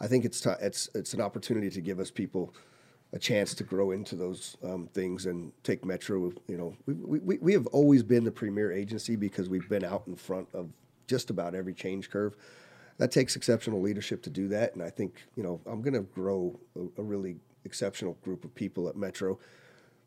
I 0.00 0.06
think 0.06 0.24
it's 0.24 0.40
ti 0.40 0.50
it's 0.60 0.88
it's 0.94 1.12
an 1.12 1.20
opportunity 1.20 1.70
to 1.70 1.80
give 1.80 2.00
us 2.00 2.10
people 2.10 2.54
a 3.12 3.18
chance 3.18 3.54
to 3.54 3.64
grow 3.64 3.90
into 3.90 4.14
those 4.14 4.56
um, 4.62 4.88
things 4.94 5.26
and 5.26 5.52
take 5.64 5.84
Metro. 5.84 6.32
You 6.46 6.56
know, 6.56 6.76
we, 6.86 7.18
we, 7.18 7.38
we 7.38 7.52
have 7.52 7.66
always 7.68 8.02
been 8.02 8.24
the 8.24 8.30
premier 8.30 8.72
agency 8.72 9.16
because 9.16 9.48
we've 9.48 9.68
been 9.68 9.84
out 9.84 10.04
in 10.06 10.14
front 10.14 10.48
of 10.54 10.70
just 11.08 11.28
about 11.28 11.54
every 11.54 11.74
change 11.74 12.08
curve. 12.08 12.36
That 13.00 13.10
takes 13.10 13.34
exceptional 13.34 13.80
leadership 13.80 14.22
to 14.22 14.30
do 14.30 14.48
that, 14.48 14.74
and 14.74 14.82
I 14.82 14.90
think 14.90 15.22
you 15.34 15.42
know 15.42 15.60
I'm 15.66 15.82
going 15.82 15.94
to 15.94 16.00
grow 16.00 16.60
a, 16.76 17.00
a 17.00 17.02
really 17.02 17.36
exceptional 17.64 18.14
group 18.22 18.44
of 18.44 18.54
people 18.54 18.88
at 18.88 18.96
Metro 18.96 19.38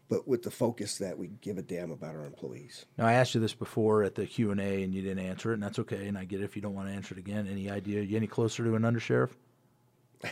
but 0.09 0.27
with 0.27 0.43
the 0.43 0.51
focus 0.51 0.99
that 0.99 1.17
we 1.17 1.27
give 1.41 1.57
a 1.57 1.61
damn 1.63 1.89
about 1.89 2.15
our 2.15 2.25
employees. 2.25 2.85
Now, 2.99 3.07
I 3.07 3.13
asked 3.13 3.33
you 3.33 3.41
this 3.41 3.55
before 3.55 4.03
at 4.03 4.13
the 4.13 4.27
Q 4.27 4.51
and 4.51 4.59
A, 4.59 4.83
and 4.83 4.93
you 4.93 5.01
didn't 5.01 5.25
answer 5.25 5.51
it, 5.51 5.55
and 5.55 5.63
that's 5.63 5.79
okay. 5.79 6.07
And 6.07 6.17
I 6.17 6.25
get 6.25 6.41
it 6.41 6.43
if 6.43 6.55
you 6.55 6.61
don't 6.61 6.75
want 6.75 6.87
to 6.89 6.93
answer 6.93 7.15
it 7.15 7.17
again. 7.17 7.47
Any 7.49 7.71
idea? 7.71 8.01
You 8.01 8.17
any 8.17 8.27
closer 8.27 8.63
to 8.63 8.75
an 8.75 8.83
undersheriff? 8.83 9.31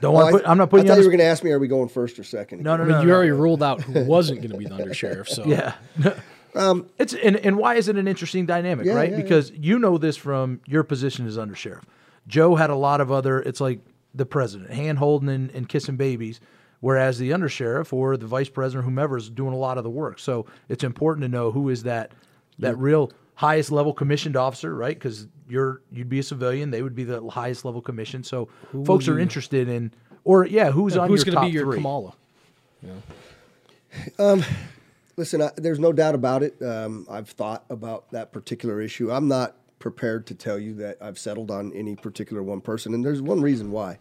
Don't 0.00 0.14
want 0.14 0.28
to 0.28 0.38
put. 0.38 0.48
I'm 0.48 0.56
not 0.56 0.70
putting 0.70 0.86
I 0.86 0.88
thought 0.88 0.94
on 0.94 1.02
you 1.02 1.08
were 1.08 1.10
going 1.10 1.18
to 1.18 1.26
ask 1.26 1.44
me, 1.44 1.50
are 1.50 1.58
we 1.58 1.68
going 1.68 1.90
first 1.90 2.18
or 2.18 2.24
second? 2.24 2.62
No, 2.62 2.74
no, 2.78 2.84
I 2.84 2.86
no. 2.86 3.00
you 3.02 3.08
no. 3.08 3.14
already 3.14 3.32
ruled 3.32 3.62
out 3.62 3.82
who 3.82 4.02
wasn't 4.04 4.40
going 4.40 4.52
to 4.52 4.56
be 4.56 4.64
the 4.64 4.74
undersheriff. 4.82 5.28
So 5.28 5.44
Yeah. 5.44 5.74
um, 6.54 6.88
it's 6.98 7.14
and, 7.14 7.36
and 7.36 7.56
why 7.56 7.74
is 7.76 7.88
it 7.88 7.96
an 7.96 8.08
interesting 8.08 8.46
dynamic, 8.46 8.86
Yeah, 8.86 8.94
right? 8.94 9.10
yeah, 9.10 9.16
because 9.16 9.52
you 9.52 9.78
know 9.78 9.98
this 9.98 10.16
from 10.16 10.60
your 10.66 10.82
position 10.82 11.26
as 11.26 11.38
under 11.38 11.54
sheriff. 11.54 11.84
Joe 12.26 12.54
had 12.54 12.70
a 12.70 12.74
lot 12.74 13.00
of 13.00 13.10
other. 13.10 13.40
It's 13.40 13.60
like 13.60 13.80
the 14.14 14.26
president, 14.26 14.70
hand 14.70 14.98
holding 14.98 15.28
and, 15.28 15.50
and 15.52 15.68
kissing 15.68 15.96
babies, 15.96 16.40
whereas 16.80 17.18
the 17.18 17.32
under 17.32 17.48
sheriff 17.48 17.92
or 17.92 18.16
the 18.16 18.26
vice 18.26 18.48
president, 18.48 18.84
whomever, 18.84 19.16
is 19.16 19.30
doing 19.30 19.52
a 19.52 19.56
lot 19.56 19.78
of 19.78 19.84
the 19.84 19.90
work. 19.90 20.18
So 20.18 20.46
it's 20.68 20.84
important 20.84 21.22
to 21.22 21.28
know 21.28 21.50
who 21.50 21.68
is 21.68 21.84
that 21.84 22.12
that 22.58 22.76
real 22.78 23.10
highest 23.34 23.72
level 23.72 23.94
commissioned 23.94 24.36
officer, 24.36 24.74
right? 24.74 24.96
Because 24.96 25.26
you're 25.48 25.80
you'd 25.92 26.08
be 26.08 26.18
a 26.18 26.22
civilian, 26.22 26.70
they 26.70 26.82
would 26.82 26.94
be 26.94 27.04
the 27.04 27.26
highest 27.28 27.64
level 27.64 27.80
commission. 27.80 28.22
So 28.22 28.48
folks 28.84 29.08
are 29.08 29.18
interested 29.18 29.68
in, 29.68 29.92
or 30.24 30.46
yeah, 30.46 30.70
who's 30.70 30.96
on 30.96 31.08
who's 31.08 31.24
your 31.24 31.32
going 31.32 31.34
top 31.36 31.44
to 31.44 31.48
be 31.48 31.54
your 31.54 31.64
three? 31.64 31.76
Kamala? 31.76 32.12
Listen, 35.20 35.42
I, 35.42 35.50
there's 35.58 35.78
no 35.78 35.92
doubt 35.92 36.14
about 36.14 36.42
it. 36.42 36.62
Um, 36.62 37.06
I've 37.10 37.28
thought 37.28 37.66
about 37.68 38.10
that 38.12 38.32
particular 38.32 38.80
issue. 38.80 39.12
I'm 39.12 39.28
not 39.28 39.54
prepared 39.78 40.26
to 40.28 40.34
tell 40.34 40.58
you 40.58 40.72
that 40.76 40.96
I've 40.98 41.18
settled 41.18 41.50
on 41.50 41.74
any 41.74 41.94
particular 41.94 42.42
one 42.42 42.62
person, 42.62 42.94
and 42.94 43.04
there's 43.04 43.20
one 43.20 43.42
reason 43.42 43.70
why. 43.70 43.98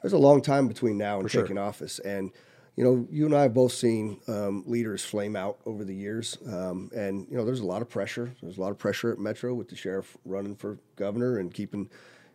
There's 0.00 0.12
a 0.12 0.18
long 0.18 0.40
time 0.42 0.68
between 0.68 0.96
now 0.96 1.18
and 1.18 1.28
taking 1.28 1.58
office, 1.58 1.98
and 1.98 2.30
you 2.76 2.84
know, 2.84 3.04
you 3.10 3.26
and 3.26 3.34
I 3.34 3.42
have 3.42 3.54
both 3.54 3.72
seen 3.72 4.20
um, 4.28 4.62
leaders 4.64 5.04
flame 5.04 5.34
out 5.34 5.58
over 5.66 5.84
the 5.84 5.92
years, 5.92 6.38
um, 6.46 6.88
and 6.94 7.26
you 7.28 7.36
know, 7.36 7.44
there's 7.44 7.58
a 7.58 7.66
lot 7.66 7.82
of 7.82 7.88
pressure. 7.88 8.32
There's 8.40 8.56
a 8.56 8.60
lot 8.60 8.70
of 8.70 8.78
pressure 8.78 9.10
at 9.10 9.18
Metro 9.18 9.54
with 9.54 9.70
the 9.70 9.74
sheriff 9.74 10.16
running 10.24 10.54
for 10.54 10.78
governor 10.94 11.36
and 11.36 11.52
keeping, 11.52 11.90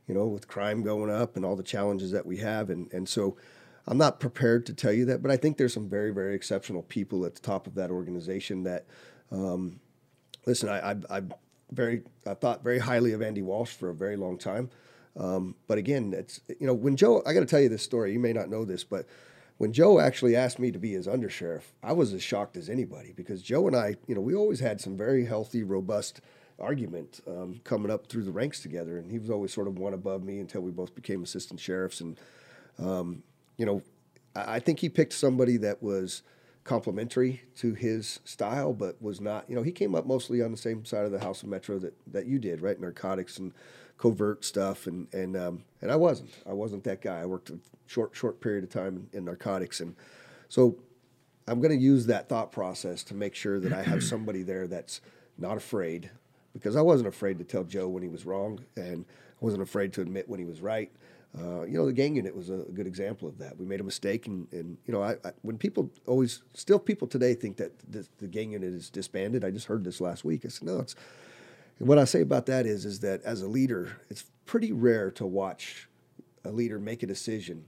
you 0.09 0.13
know, 0.13 0.27
with 0.27 0.45
crime 0.45 0.83
going 0.83 1.09
up 1.09 1.37
and 1.37 1.45
all 1.45 1.55
the 1.55 1.63
challenges 1.63 2.11
that 2.11 2.25
we 2.25 2.35
have, 2.39 2.69
and 2.69 2.91
and 2.91 3.07
so. 3.07 3.37
I'm 3.89 3.97
not 3.97 4.19
prepared 4.19 4.67
to 4.67 4.73
tell 4.75 4.93
you 4.93 5.05
that, 5.05 5.23
but 5.23 5.31
I 5.31 5.35
think 5.35 5.57
there's 5.57 5.73
some 5.73 5.89
very, 5.89 6.11
very 6.11 6.35
exceptional 6.35 6.83
people 6.83 7.25
at 7.25 7.33
the 7.33 7.41
top 7.41 7.65
of 7.65 7.73
that 7.73 7.89
organization 7.89 8.61
that, 8.63 8.85
um, 9.31 9.79
listen, 10.45 10.69
I, 10.69 10.91
I, 10.91 10.95
I 11.09 11.21
very, 11.71 12.03
I 12.27 12.35
thought 12.35 12.63
very 12.63 12.77
highly 12.77 13.13
of 13.13 13.23
Andy 13.23 13.41
Walsh 13.41 13.71
for 13.71 13.89
a 13.89 13.95
very 13.95 14.15
long 14.15 14.37
time. 14.37 14.69
Um, 15.17 15.55
but 15.67 15.79
again, 15.79 16.13
it's, 16.13 16.39
you 16.59 16.67
know, 16.67 16.73
when 16.73 16.95
Joe, 16.95 17.23
I 17.25 17.33
got 17.33 17.39
to 17.39 17.47
tell 17.47 17.59
you 17.59 17.67
this 17.67 17.81
story, 17.81 18.13
you 18.13 18.19
may 18.19 18.31
not 18.31 18.47
know 18.47 18.63
this, 18.63 18.83
but 18.83 19.07
when 19.57 19.73
Joe 19.73 19.99
actually 19.99 20.35
asked 20.35 20.59
me 20.59 20.71
to 20.71 20.77
be 20.77 20.91
his 20.91 21.07
undersheriff, 21.07 21.63
I 21.81 21.93
was 21.93 22.13
as 22.13 22.21
shocked 22.21 22.57
as 22.57 22.69
anybody 22.69 23.11
because 23.11 23.41
Joe 23.41 23.65
and 23.65 23.75
I, 23.75 23.95
you 24.05 24.13
know, 24.13 24.21
we 24.21 24.35
always 24.35 24.59
had 24.59 24.79
some 24.79 24.97
very 24.97 25.25
healthy, 25.25 25.63
robust 25.63 26.21
argument 26.59 27.21
um, 27.27 27.59
coming 27.63 27.89
up 27.89 28.05
through 28.05 28.23
the 28.23 28.31
ranks 28.31 28.59
together. 28.59 28.99
And 28.99 29.09
he 29.09 29.17
was 29.17 29.31
always 29.31 29.51
sort 29.51 29.67
of 29.67 29.79
one 29.79 29.95
above 29.95 30.23
me 30.23 30.39
until 30.39 30.61
we 30.61 30.69
both 30.69 30.93
became 30.93 31.23
assistant 31.23 31.59
sheriffs. 31.59 32.01
And, 32.01 32.19
um, 32.77 33.23
you 33.59 33.65
know, 33.65 33.83
I 34.33 34.59
think 34.59 34.79
he 34.79 34.89
picked 34.89 35.13
somebody 35.13 35.57
that 35.57 35.83
was 35.83 36.23
complementary 36.63 37.41
to 37.57 37.73
his 37.73 38.21
style, 38.23 38.73
but 38.73 39.01
was 39.01 39.19
not. 39.19 39.49
You 39.49 39.55
know, 39.55 39.63
he 39.63 39.73
came 39.73 39.93
up 39.93 40.05
mostly 40.05 40.41
on 40.41 40.51
the 40.51 40.57
same 40.57 40.85
side 40.85 41.05
of 41.05 41.11
the 41.11 41.19
House 41.19 41.43
of 41.43 41.49
Metro 41.49 41.77
that, 41.79 41.93
that 42.11 42.25
you 42.25 42.39
did, 42.39 42.61
right? 42.61 42.79
Narcotics 42.79 43.37
and 43.37 43.53
covert 43.97 44.45
stuff, 44.45 44.87
and 44.87 45.13
and 45.13 45.35
um, 45.35 45.63
and 45.81 45.91
I 45.91 45.97
wasn't. 45.97 46.29
I 46.47 46.53
wasn't 46.53 46.85
that 46.85 47.01
guy. 47.01 47.19
I 47.19 47.25
worked 47.25 47.49
a 47.49 47.59
short 47.85 48.15
short 48.15 48.39
period 48.39 48.63
of 48.63 48.69
time 48.69 49.09
in, 49.11 49.19
in 49.19 49.25
narcotics, 49.25 49.81
and 49.81 49.93
so 50.47 50.77
I'm 51.45 51.59
going 51.59 51.77
to 51.77 51.83
use 51.83 52.05
that 52.05 52.29
thought 52.29 52.53
process 52.53 53.03
to 53.05 53.13
make 53.13 53.35
sure 53.35 53.59
that 53.59 53.73
I 53.73 53.83
have 53.83 54.03
somebody 54.13 54.41
there 54.41 54.67
that's 54.67 55.01
not 55.37 55.57
afraid, 55.57 56.09
because 56.53 56.77
I 56.77 56.81
wasn't 56.81 57.09
afraid 57.09 57.39
to 57.39 57.43
tell 57.43 57.65
Joe 57.65 57.89
when 57.89 58.03
he 58.03 58.09
was 58.09 58.25
wrong, 58.25 58.61
and 58.77 59.03
I 59.09 59.43
wasn't 59.43 59.63
afraid 59.63 59.91
to 59.93 60.01
admit 60.01 60.29
when 60.29 60.39
he 60.39 60.45
was 60.45 60.61
right. 60.61 60.91
Uh, 61.37 61.61
you 61.63 61.77
know, 61.77 61.85
the 61.85 61.93
gang 61.93 62.15
unit 62.15 62.35
was 62.35 62.49
a, 62.49 62.57
good 62.73 62.87
example 62.87 63.27
of 63.27 63.37
that. 63.37 63.55
We 63.57 63.65
made 63.65 63.79
a 63.79 63.83
mistake, 63.83 64.25
and, 64.25 64.51
and 64.51 64.77
you 64.85 64.93
know, 64.93 65.03
I, 65.03 65.11
I, 65.23 65.31
when 65.43 65.57
people 65.57 65.91
always, 66.07 66.41
still 66.55 66.79
people 66.79 67.07
today 67.07 67.35
think 67.35 67.57
that 67.57 67.71
the, 67.91 68.07
the 68.17 68.27
gang 68.27 68.53
unit 68.53 68.73
is 68.73 68.89
disbanded. 68.89 69.45
I 69.45 69.51
just 69.51 69.67
heard 69.67 69.83
this 69.83 70.01
last 70.01 70.25
week. 70.25 70.43
I 70.45 70.49
said, 70.49 70.67
no, 70.67 70.79
it's. 70.79 70.95
And 71.77 71.87
what 71.87 71.97
I 71.97 72.05
say 72.05 72.21
about 72.21 72.45
that 72.47 72.65
is, 72.65 72.83
is 72.83 72.99
that 73.01 73.21
as 73.23 73.41
a 73.41 73.47
leader, 73.47 74.01
it's 74.09 74.25
pretty 74.45 74.71
rare 74.71 75.11
to 75.11 75.25
watch 75.25 75.87
a 76.43 76.51
leader 76.51 76.79
make 76.79 77.03
a 77.03 77.07
decision 77.07 77.65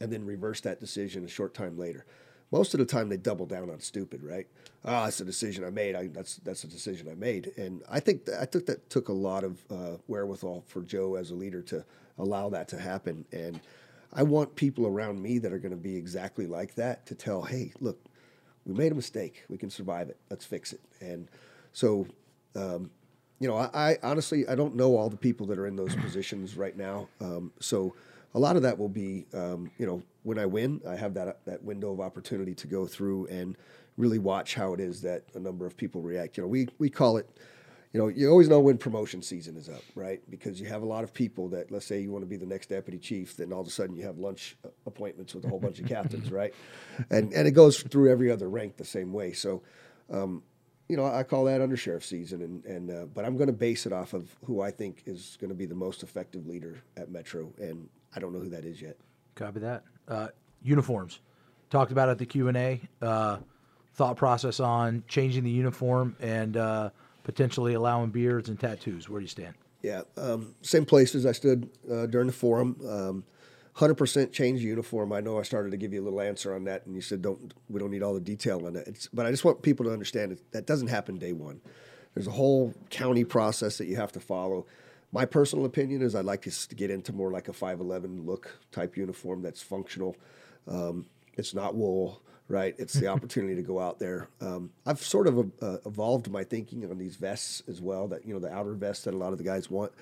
and 0.00 0.12
then 0.12 0.24
reverse 0.24 0.60
that 0.62 0.80
decision 0.80 1.24
a 1.24 1.28
short 1.28 1.54
time 1.54 1.78
later. 1.78 2.04
Most 2.50 2.74
of 2.74 2.78
the 2.78 2.86
time, 2.86 3.08
they 3.08 3.16
double 3.16 3.46
down 3.46 3.70
on 3.70 3.80
stupid, 3.80 4.22
right? 4.22 4.46
Ah, 4.84 5.04
that's 5.04 5.20
a 5.20 5.24
decision 5.24 5.64
I 5.64 5.70
made. 5.70 5.94
I, 5.94 6.08
that's 6.08 6.36
that's 6.36 6.64
a 6.64 6.66
decision 6.66 7.08
I 7.08 7.14
made, 7.14 7.52
and 7.56 7.82
I 7.88 8.00
think 8.00 8.26
that, 8.26 8.40
I 8.42 8.44
think 8.44 8.66
that 8.66 8.90
took 8.90 9.08
a 9.08 9.12
lot 9.12 9.44
of 9.44 9.64
uh, 9.70 9.96
wherewithal 10.06 10.64
for 10.66 10.82
Joe 10.82 11.14
as 11.14 11.30
a 11.30 11.34
leader 11.34 11.62
to 11.62 11.84
allow 12.18 12.48
that 12.50 12.68
to 12.68 12.78
happen. 12.78 13.24
And 13.32 13.60
I 14.12 14.22
want 14.22 14.54
people 14.56 14.86
around 14.86 15.22
me 15.22 15.38
that 15.38 15.52
are 15.52 15.58
going 15.58 15.72
to 15.72 15.76
be 15.76 15.96
exactly 15.96 16.46
like 16.46 16.74
that 16.74 17.06
to 17.06 17.14
tell, 17.14 17.42
hey, 17.42 17.72
look, 17.80 17.98
we 18.64 18.74
made 18.74 18.92
a 18.92 18.94
mistake. 18.94 19.44
We 19.48 19.58
can 19.58 19.70
survive 19.70 20.08
it. 20.08 20.18
Let's 20.30 20.44
fix 20.44 20.72
it. 20.72 20.80
And 21.00 21.28
so, 21.72 22.06
um, 22.54 22.90
you 23.40 23.48
know, 23.48 23.56
I, 23.56 23.70
I 23.74 23.98
honestly 24.02 24.46
I 24.46 24.54
don't 24.54 24.76
know 24.76 24.96
all 24.96 25.08
the 25.08 25.16
people 25.16 25.46
that 25.46 25.58
are 25.58 25.66
in 25.66 25.74
those 25.74 25.96
positions 25.96 26.56
right 26.56 26.76
now. 26.76 27.08
Um, 27.20 27.52
so 27.58 27.94
a 28.34 28.38
lot 28.38 28.56
of 28.56 28.62
that 28.62 28.78
will 28.78 28.88
be, 28.88 29.26
um, 29.34 29.70
you 29.78 29.86
know, 29.86 30.02
when 30.22 30.38
I 30.38 30.46
win, 30.46 30.80
I 30.88 30.94
have 30.94 31.14
that 31.14 31.44
that 31.46 31.62
window 31.64 31.92
of 31.92 32.00
opportunity 32.00 32.54
to 32.54 32.66
go 32.68 32.86
through 32.86 33.26
and 33.26 33.56
really 33.96 34.18
watch 34.18 34.54
how 34.54 34.74
it 34.74 34.80
is 34.80 35.02
that 35.02 35.24
a 35.34 35.40
number 35.40 35.66
of 35.66 35.76
people 35.76 36.02
react. 36.02 36.36
You 36.36 36.44
know, 36.44 36.48
we 36.48 36.68
we 36.78 36.88
call 36.88 37.16
it. 37.16 37.28
You 37.92 38.00
know, 38.00 38.08
you 38.08 38.30
always 38.30 38.48
know 38.48 38.58
when 38.58 38.78
promotion 38.78 39.20
season 39.20 39.56
is 39.56 39.68
up, 39.68 39.82
right? 39.94 40.22
Because 40.30 40.58
you 40.58 40.66
have 40.66 40.82
a 40.82 40.86
lot 40.86 41.04
of 41.04 41.12
people 41.12 41.48
that, 41.50 41.70
let's 41.70 41.84
say, 41.84 42.00
you 42.00 42.10
want 42.10 42.22
to 42.22 42.28
be 42.28 42.36
the 42.36 42.46
next 42.46 42.70
deputy 42.70 42.98
chief, 42.98 43.36
then 43.36 43.52
all 43.52 43.60
of 43.60 43.66
a 43.66 43.70
sudden 43.70 43.94
you 43.94 44.02
have 44.04 44.18
lunch 44.18 44.56
appointments 44.86 45.34
with 45.34 45.44
a 45.44 45.48
whole 45.48 45.58
bunch 45.58 45.78
of 45.78 45.86
captains, 45.86 46.30
right? 46.32 46.54
And 47.10 47.32
and 47.34 47.46
it 47.46 47.50
goes 47.50 47.82
through 47.82 48.10
every 48.10 48.30
other 48.30 48.48
rank 48.48 48.78
the 48.78 48.84
same 48.84 49.12
way. 49.12 49.32
So, 49.32 49.62
um, 50.10 50.42
you 50.88 50.96
know, 50.96 51.04
I 51.04 51.22
call 51.22 51.44
that 51.44 51.60
undersheriff 51.60 52.02
season, 52.02 52.40
and 52.40 52.64
and 52.64 52.90
uh, 52.90 53.04
but 53.12 53.26
I'm 53.26 53.36
going 53.36 53.48
to 53.48 53.52
base 53.52 53.84
it 53.84 53.92
off 53.92 54.14
of 54.14 54.34
who 54.44 54.62
I 54.62 54.70
think 54.70 55.02
is 55.04 55.36
going 55.38 55.50
to 55.50 55.56
be 55.56 55.66
the 55.66 55.74
most 55.74 56.02
effective 56.02 56.46
leader 56.46 56.82
at 56.96 57.10
Metro, 57.10 57.52
and 57.58 57.90
I 58.16 58.20
don't 58.20 58.32
know 58.32 58.40
who 58.40 58.50
that 58.50 58.64
is 58.64 58.80
yet. 58.80 58.96
Copy 59.34 59.60
that. 59.60 59.84
Uh, 60.08 60.28
uniforms. 60.62 61.20
Talked 61.68 61.92
about 61.92 62.08
at 62.08 62.18
the 62.18 62.26
Q 62.26 62.48
and 62.48 62.56
A. 62.56 62.80
Uh, 63.02 63.38
thought 63.94 64.16
process 64.16 64.60
on 64.60 65.04
changing 65.06 65.44
the 65.44 65.50
uniform 65.50 66.16
and 66.20 66.56
uh, 66.56 66.90
potentially 67.24 67.74
allowing 67.74 68.10
beards 68.10 68.48
and 68.48 68.58
tattoos. 68.58 69.08
Where 69.08 69.20
do 69.20 69.24
you 69.24 69.28
stand? 69.28 69.54
Yeah, 69.82 70.02
um, 70.16 70.54
same 70.62 70.84
places 70.84 71.26
I 71.26 71.32
stood 71.32 71.68
uh, 71.90 72.06
during 72.06 72.28
the 72.28 72.32
forum. 72.32 72.76
Um, 72.88 73.24
100% 73.76 74.32
change 74.32 74.60
uniform. 74.60 75.12
I 75.12 75.20
know 75.20 75.38
I 75.38 75.42
started 75.42 75.70
to 75.70 75.76
give 75.76 75.92
you 75.92 76.02
a 76.02 76.04
little 76.04 76.20
answer 76.20 76.54
on 76.54 76.64
that, 76.64 76.84
and 76.86 76.94
you 76.94 77.00
said 77.00 77.22
don't 77.22 77.54
we 77.70 77.80
don't 77.80 77.90
need 77.90 78.02
all 78.02 78.14
the 78.14 78.20
detail 78.20 78.66
on 78.66 78.74
that. 78.74 78.86
It's, 78.86 79.08
but 79.08 79.24
I 79.24 79.30
just 79.30 79.44
want 79.44 79.62
people 79.62 79.86
to 79.86 79.92
understand 79.92 80.32
that 80.32 80.52
that 80.52 80.66
doesn't 80.66 80.88
happen 80.88 81.18
day 81.18 81.32
one. 81.32 81.60
There's 82.14 82.26
a 82.26 82.32
whole 82.32 82.74
county 82.90 83.24
process 83.24 83.78
that 83.78 83.86
you 83.86 83.96
have 83.96 84.12
to 84.12 84.20
follow. 84.20 84.66
My 85.10 85.24
personal 85.24 85.64
opinion 85.64 86.02
is 86.02 86.14
I'd 86.14 86.26
like 86.26 86.42
to 86.42 86.74
get 86.74 86.90
into 86.90 87.12
more 87.12 87.30
like 87.30 87.48
a 87.48 87.52
511 87.52 88.26
look 88.26 88.58
type 88.70 88.96
uniform 88.96 89.42
that's 89.42 89.62
functional. 89.62 90.16
Um, 90.68 91.06
it's 91.34 91.54
not 91.54 91.74
wool, 91.74 92.22
right? 92.52 92.74
It's 92.78 92.92
the 92.92 93.06
opportunity 93.14 93.56
to 93.56 93.62
go 93.62 93.80
out 93.80 93.98
there. 93.98 94.28
Um, 94.40 94.70
I've 94.86 95.02
sort 95.02 95.26
of 95.26 95.50
uh, 95.60 95.78
evolved 95.86 96.30
my 96.30 96.44
thinking 96.44 96.88
on 96.88 96.98
these 96.98 97.16
vests 97.16 97.62
as 97.66 97.80
well. 97.80 98.06
That 98.06 98.26
you 98.26 98.34
know 98.34 98.40
the 98.40 98.52
outer 98.52 98.74
vest 98.74 99.06
that 99.06 99.14
a 99.14 99.16
lot 99.16 99.32
of 99.32 99.38
the 99.38 99.44
guys 99.44 99.70
want. 99.70 99.92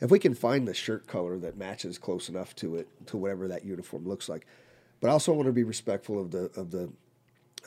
If 0.00 0.10
we 0.10 0.18
can 0.18 0.34
find 0.34 0.68
the 0.68 0.74
shirt 0.74 1.06
color 1.06 1.38
that 1.38 1.56
matches 1.56 1.98
close 1.98 2.28
enough 2.28 2.54
to 2.56 2.76
it 2.76 2.88
to 3.06 3.16
whatever 3.16 3.48
that 3.48 3.64
uniform 3.64 4.06
looks 4.06 4.28
like, 4.28 4.46
but 5.00 5.08
I 5.08 5.12
also 5.12 5.32
want 5.32 5.46
to 5.46 5.52
be 5.52 5.64
respectful 5.64 6.20
of 6.20 6.30
the 6.30 6.50
of 6.56 6.70
the 6.70 6.90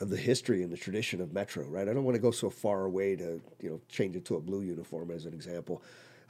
of 0.00 0.08
the 0.08 0.16
history 0.16 0.62
and 0.62 0.72
the 0.72 0.78
tradition 0.78 1.20
of 1.20 1.34
Metro, 1.34 1.64
right? 1.64 1.86
I 1.86 1.92
don't 1.92 2.04
want 2.04 2.14
to 2.14 2.22
go 2.22 2.30
so 2.30 2.48
far 2.48 2.84
away 2.84 3.16
to 3.16 3.40
you 3.60 3.70
know 3.70 3.80
change 3.88 4.16
it 4.16 4.24
to 4.26 4.36
a 4.36 4.40
blue 4.40 4.62
uniform 4.62 5.10
as 5.10 5.26
an 5.26 5.34
example. 5.34 5.82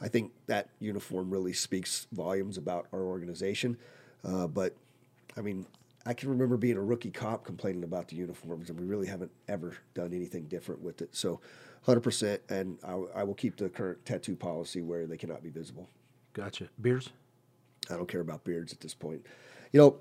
I 0.03 0.09
think 0.09 0.33
that 0.47 0.71
uniform 0.81 1.31
really 1.31 1.53
speaks 1.53 2.07
volumes 2.11 2.57
about 2.57 2.87
our 2.93 3.03
organization. 3.03 3.77
Uh, 4.25 4.47
but 4.47 4.75
I 5.37 5.43
mean, 5.43 5.67
I 6.07 6.15
can 6.15 6.31
remember 6.31 6.57
being 6.57 6.77
a 6.77 6.83
rookie 6.83 7.11
cop 7.11 7.45
complaining 7.45 7.85
about 7.85 8.09
the 8.09 8.17
uniforms, 8.17 8.71
and 8.71 8.81
we 8.81 8.87
really 8.87 9.07
haven't 9.07 9.31
ever 9.49 9.77
done 9.95 10.13
anything 10.15 10.45
different 10.45 10.81
with 10.81 11.03
it. 11.03 11.15
So, 11.15 11.41
100%, 11.87 12.39
and 12.49 12.79
I, 12.83 13.21
I 13.21 13.25
will 13.25 13.35
keep 13.35 13.57
the 13.57 13.69
current 13.69 14.05
tattoo 14.05 14.37
policy 14.37 14.83
where 14.83 15.07
they 15.07 15.17
cannot 15.17 15.43
be 15.43 15.51
visible. 15.51 15.89
Gotcha. 16.33 16.69
Beards. 16.81 17.11
I 17.91 17.97
don't 17.97 18.09
care 18.09 18.21
about 18.21 18.45
beards 18.45 18.73
at 18.73 18.81
this 18.81 18.95
point. 18.95 19.27
You 19.73 19.81
know, 19.81 19.97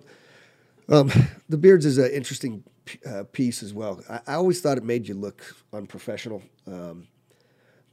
Um, 0.90 1.12
the 1.50 1.58
beards 1.58 1.86
is 1.86 1.98
an 1.98 2.12
interesting 2.12 2.64
uh, 3.06 3.24
piece 3.32 3.62
as 3.62 3.74
well. 3.74 4.02
I, 4.10 4.22
I, 4.26 4.34
always 4.34 4.60
thought 4.60 4.78
it 4.78 4.84
made 4.84 5.08
you 5.08 5.14
look 5.14 5.56
unprofessional. 5.72 6.42
Um, 6.66 7.08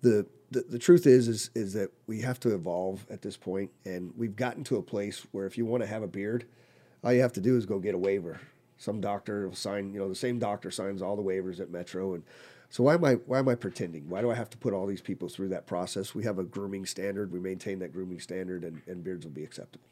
the, 0.00 0.26
the 0.50 0.62
the 0.62 0.78
truth 0.78 1.06
is 1.06 1.28
is 1.28 1.50
is 1.54 1.74
that 1.74 1.90
we 2.06 2.22
have 2.22 2.40
to 2.40 2.54
evolve 2.54 3.06
at 3.10 3.20
this 3.20 3.36
point, 3.36 3.70
and 3.84 4.14
we've 4.16 4.34
gotten 4.34 4.64
to 4.64 4.76
a 4.76 4.82
place 4.82 5.26
where 5.32 5.46
if 5.46 5.58
you 5.58 5.66
want 5.66 5.82
to 5.82 5.86
have 5.86 6.02
a 6.02 6.06
beard, 6.06 6.46
all 7.04 7.12
you 7.12 7.22
have 7.22 7.32
to 7.34 7.40
do 7.40 7.56
is 7.56 7.66
go 7.66 7.78
get 7.78 7.94
a 7.94 7.98
waiver. 7.98 8.40
Some 8.78 9.00
doctor 9.00 9.48
will 9.48 9.54
sign, 9.54 9.92
you 9.92 10.00
know, 10.00 10.08
the 10.08 10.14
same 10.14 10.38
doctor 10.38 10.70
signs 10.70 11.00
all 11.00 11.16
the 11.16 11.22
waivers 11.22 11.60
at 11.60 11.70
Metro, 11.70 12.14
and 12.14 12.22
so 12.68 12.82
why 12.84 12.94
am 12.94 13.04
I 13.04 13.14
why 13.14 13.38
am 13.38 13.48
I 13.48 13.54
pretending? 13.54 14.08
Why 14.08 14.20
do 14.20 14.30
I 14.30 14.34
have 14.34 14.50
to 14.50 14.58
put 14.58 14.74
all 14.74 14.86
these 14.86 15.00
people 15.00 15.28
through 15.28 15.48
that 15.48 15.66
process? 15.66 16.14
We 16.14 16.24
have 16.24 16.38
a 16.38 16.44
grooming 16.44 16.86
standard. 16.86 17.32
We 17.32 17.40
maintain 17.40 17.78
that 17.78 17.92
grooming 17.92 18.20
standard, 18.20 18.64
and, 18.64 18.82
and 18.86 19.02
beards 19.02 19.24
will 19.24 19.32
be 19.32 19.44
acceptable. 19.44 19.86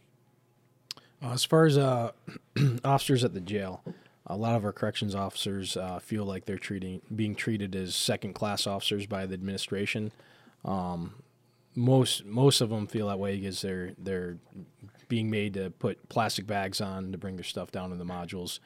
Uh, 1.23 1.33
as 1.33 1.45
far 1.45 1.65
as 1.65 1.79
uh, 1.79 2.13
officers 2.85 3.25
at 3.25 3.33
the 3.33 3.41
jail, 3.41 3.83
a 4.27 4.37
lot 4.37 4.57
of 4.57 4.65
our 4.65 4.73
corrections 4.73 5.15
officers 5.15 5.77
uh, 5.77 5.99
feel 5.99 6.25
like 6.25 6.45
they're 6.45 6.59
treating 6.59 7.01
being 7.15 7.35
treated 7.35 7.75
as 7.75 7.95
second 7.95 8.35
class 8.35 8.67
officers 8.67 9.07
by 9.07 9.25
the 9.27 9.35
administration. 9.35 10.13
Um, 10.65 11.15
most 11.75 12.25
most 12.25 12.61
of 12.61 12.71
them 12.71 12.87
feel 12.87 13.09
that 13.09 13.19
way 13.19 13.37
because 13.37 13.61
they're 13.63 13.93
they're 13.99 14.39
being 15.09 15.31
made 15.31 15.55
to 15.55 15.71
put 15.71 16.09
plastic 16.09 16.47
bags 16.47 16.81
on 16.81 17.13
to 17.13 17.19
bring 17.19 17.37
their 17.37 17.45
stuff 17.45 17.71
down 17.71 17.91
to 17.91 17.97
the 17.97 18.05
modules. 18.05 18.59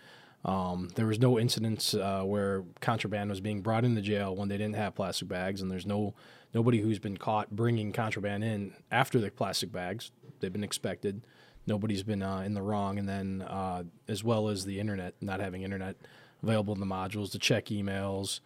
Um, 0.44 0.88
there 0.94 1.06
was 1.06 1.18
no 1.18 1.38
incidents 1.38 1.94
uh, 1.94 2.22
where 2.22 2.64
contraband 2.80 3.30
was 3.30 3.40
being 3.40 3.60
brought 3.60 3.84
into 3.84 4.00
jail 4.00 4.36
when 4.36 4.48
they 4.48 4.56
didn't 4.56 4.76
have 4.76 4.94
plastic 4.94 5.28
bags, 5.28 5.60
and 5.60 5.70
there's 5.70 5.86
no 5.86 6.14
nobody 6.54 6.80
who's 6.80 6.98
been 6.98 7.16
caught 7.16 7.50
bringing 7.50 7.92
contraband 7.92 8.44
in 8.44 8.72
after 8.90 9.18
the 9.18 9.30
plastic 9.30 9.72
bags. 9.72 10.12
They've 10.40 10.52
been 10.52 10.64
expected. 10.64 11.22
Nobody's 11.66 12.02
been 12.02 12.22
uh, 12.22 12.40
in 12.40 12.54
the 12.54 12.62
wrong, 12.62 12.98
and 12.98 13.08
then 13.08 13.42
uh, 13.42 13.82
as 14.06 14.22
well 14.24 14.48
as 14.48 14.64
the 14.64 14.80
internet, 14.80 15.14
not 15.20 15.40
having 15.40 15.62
internet 15.62 15.96
available 16.42 16.72
in 16.72 16.80
the 16.80 16.86
modules 16.86 17.32
to 17.32 17.38
check 17.38 17.66
emails, 17.66 18.40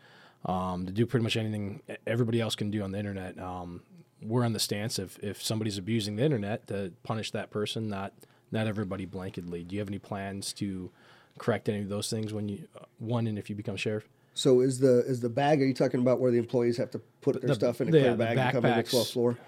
um, 0.47 0.86
to 0.86 0.93
do 0.93 1.06
pretty 1.06 1.23
much 1.23 1.36
anything 1.36 1.82
everybody 2.06 2.40
else 2.40 2.56
can 2.56 2.70
do 2.70 2.82
on 2.82 2.90
the 2.90 2.98
internet. 2.98 3.39
Um, 3.39 3.82
we're 4.24 4.44
on 4.44 4.52
the 4.52 4.60
stance 4.60 4.98
if 4.98 5.18
if 5.20 5.42
somebody's 5.42 5.78
abusing 5.78 6.16
the 6.16 6.24
internet 6.24 6.66
to 6.68 6.92
punish 7.02 7.30
that 7.32 7.50
person, 7.50 7.88
not 7.88 8.12
not 8.50 8.66
everybody 8.66 9.06
blanketly. 9.06 9.66
Do 9.66 9.74
you 9.74 9.80
have 9.80 9.88
any 9.88 9.98
plans 9.98 10.52
to 10.54 10.90
correct 11.38 11.68
any 11.68 11.80
of 11.80 11.88
those 11.88 12.10
things 12.10 12.32
when 12.32 12.48
you 12.48 12.68
uh, 12.78 12.84
one 12.98 13.26
and 13.26 13.38
if 13.38 13.48
you 13.50 13.56
become 13.56 13.76
sheriff? 13.76 14.08
So 14.34 14.60
is 14.60 14.78
the 14.78 15.04
is 15.06 15.20
the 15.20 15.28
bag? 15.28 15.60
Are 15.60 15.66
you 15.66 15.74
talking 15.74 16.00
about 16.00 16.20
where 16.20 16.30
the 16.30 16.38
employees 16.38 16.76
have 16.78 16.90
to 16.92 16.98
put 17.20 17.40
their 17.40 17.48
The- 17.48 17.54
stuff 17.54 17.80
in 17.80 17.88
a 17.88 17.90
clear 17.90 18.10
the 18.12 18.16
bag 18.16 18.38
and 18.38 18.52
come 18.52 18.62
to 18.62 18.68
the 18.68 18.82
12th 18.82 19.12
floor? 19.12 19.38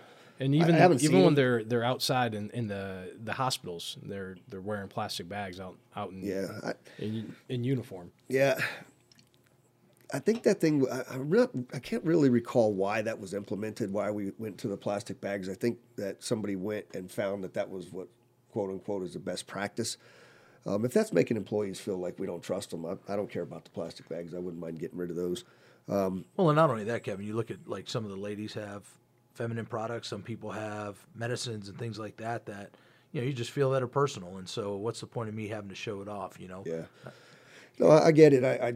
And 0.40 0.52
even 0.54 0.74
even 1.00 1.16
when 1.18 1.24
them. 1.26 1.34
they're 1.36 1.62
they're 1.64 1.84
outside 1.84 2.34
in, 2.34 2.50
in 2.50 2.66
the 2.66 3.12
the 3.22 3.34
hospitals, 3.34 3.96
they're 4.02 4.36
they're 4.48 4.60
wearing 4.60 4.88
plastic 4.88 5.28
bags 5.28 5.60
out 5.60 5.76
out 5.94 6.10
in 6.10 6.22
Yeah, 6.24 6.46
I, 6.64 6.72
in, 6.98 7.34
in 7.48 7.62
uniform. 7.62 8.10
yeah. 8.28 8.58
I 10.14 10.20
think 10.20 10.44
that 10.44 10.60
thing. 10.60 10.86
I, 10.90 11.14
I, 11.14 11.16
re- 11.16 11.48
I 11.72 11.80
can't 11.80 12.04
really 12.04 12.30
recall 12.30 12.72
why 12.72 13.02
that 13.02 13.18
was 13.18 13.34
implemented. 13.34 13.92
Why 13.92 14.12
we 14.12 14.30
went 14.38 14.58
to 14.58 14.68
the 14.68 14.76
plastic 14.76 15.20
bags. 15.20 15.48
I 15.48 15.54
think 15.54 15.78
that 15.96 16.22
somebody 16.22 16.54
went 16.54 16.86
and 16.94 17.10
found 17.10 17.42
that 17.42 17.54
that 17.54 17.68
was 17.68 17.92
what 17.92 18.06
quote 18.52 18.70
unquote 18.70 19.02
is 19.02 19.14
the 19.14 19.18
best 19.18 19.48
practice. 19.48 19.96
Um, 20.66 20.84
if 20.84 20.92
that's 20.92 21.12
making 21.12 21.36
employees 21.36 21.80
feel 21.80 21.98
like 21.98 22.18
we 22.18 22.26
don't 22.26 22.42
trust 22.42 22.70
them, 22.70 22.86
I, 22.86 22.96
I 23.12 23.16
don't 23.16 23.28
care 23.28 23.42
about 23.42 23.64
the 23.64 23.70
plastic 23.70 24.08
bags. 24.08 24.34
I 24.34 24.38
wouldn't 24.38 24.62
mind 24.62 24.78
getting 24.78 24.98
rid 24.98 25.10
of 25.10 25.16
those. 25.16 25.44
Well, 26.36 26.48
and 26.50 26.56
not 26.56 26.70
only 26.70 26.84
that, 26.84 27.02
Kevin, 27.02 27.26
you 27.26 27.34
look 27.34 27.50
at 27.50 27.66
like 27.66 27.88
some 27.88 28.04
of 28.04 28.10
the 28.10 28.16
ladies 28.16 28.54
have 28.54 28.84
feminine 29.34 29.66
products, 29.66 30.06
some 30.06 30.22
people 30.22 30.52
have 30.52 30.96
medicines 31.16 31.68
and 31.68 31.76
things 31.76 31.98
like 31.98 32.16
that 32.18 32.46
that 32.46 32.70
you 33.10 33.20
know 33.20 33.26
you 33.26 33.32
just 33.32 33.50
feel 33.50 33.70
that 33.72 33.82
are 33.82 33.88
personal. 33.88 34.36
And 34.38 34.48
so, 34.48 34.76
what's 34.76 35.00
the 35.00 35.08
point 35.08 35.28
of 35.28 35.34
me 35.34 35.48
having 35.48 35.70
to 35.70 35.74
show 35.74 36.00
it 36.02 36.08
off? 36.08 36.38
You 36.38 36.46
know? 36.46 36.62
Yeah. 36.64 36.84
No, 37.78 37.88
I, 37.88 38.06
I 38.06 38.12
get 38.12 38.32
it. 38.32 38.44
I, 38.44 38.68
I, 38.68 38.74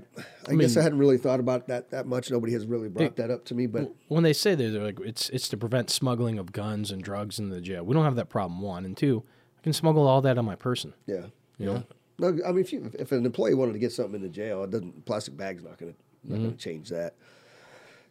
I, 0.49 0.55
guess 0.57 0.77
I 0.77 0.83
hadn't 0.83 0.99
really 0.99 1.19
thought 1.19 1.39
about 1.41 1.69
that 1.69 1.91
that 1.91 2.07
much. 2.07 2.31
Nobody 2.31 2.53
has 2.55 2.67
really 2.67 2.89
brought 2.89 3.17
that 3.17 3.31
up 3.31 3.45
to 3.47 3.55
me, 3.55 3.67
but 3.67 3.93
When 4.09 4.25
they 4.25 4.33
say 4.33 4.55
that, 4.55 4.69
they're 4.69 4.83
like 4.83 4.99
it's 5.01 5.29
it's 5.31 5.49
to 5.49 5.57
prevent 5.57 5.91
smuggling 5.91 6.39
of 6.39 6.53
guns 6.53 6.91
and 6.91 7.03
drugs 7.03 7.39
in 7.39 7.51
the 7.51 7.61
jail. 7.61 7.85
We 7.85 7.95
don't 7.95 8.05
have 8.05 8.17
that 8.17 8.29
problem. 8.29 8.61
One 8.61 8.85
and 8.85 8.97
two, 8.97 9.23
I 9.59 9.63
can 9.63 9.73
smuggle 9.73 10.07
all 10.07 10.21
that 10.23 10.39
on 10.39 10.45
my 10.45 10.57
person. 10.57 10.95
yeah. 11.07 11.27
You 11.59 11.67
know, 11.67 11.85
No, 12.19 12.29
I 12.47 12.53
mean, 12.53 12.61
if, 12.61 12.73
you, 12.73 12.89
if 12.97 13.11
an 13.11 13.27
employee 13.27 13.55
wanted 13.55 13.73
to 13.73 13.81
get 13.81 13.91
something 13.91 14.15
in 14.15 14.23
the 14.23 14.29
jail, 14.29 14.63
it 14.63 14.71
doesn't. 14.71 15.05
Plastic 15.07 15.37
bag's 15.37 15.65
not 15.65 15.77
going 15.77 15.93
to 15.93 15.99
not 16.25 16.39
going 16.39 16.53
to 16.53 16.57
change 16.57 16.89
that. 16.91 17.15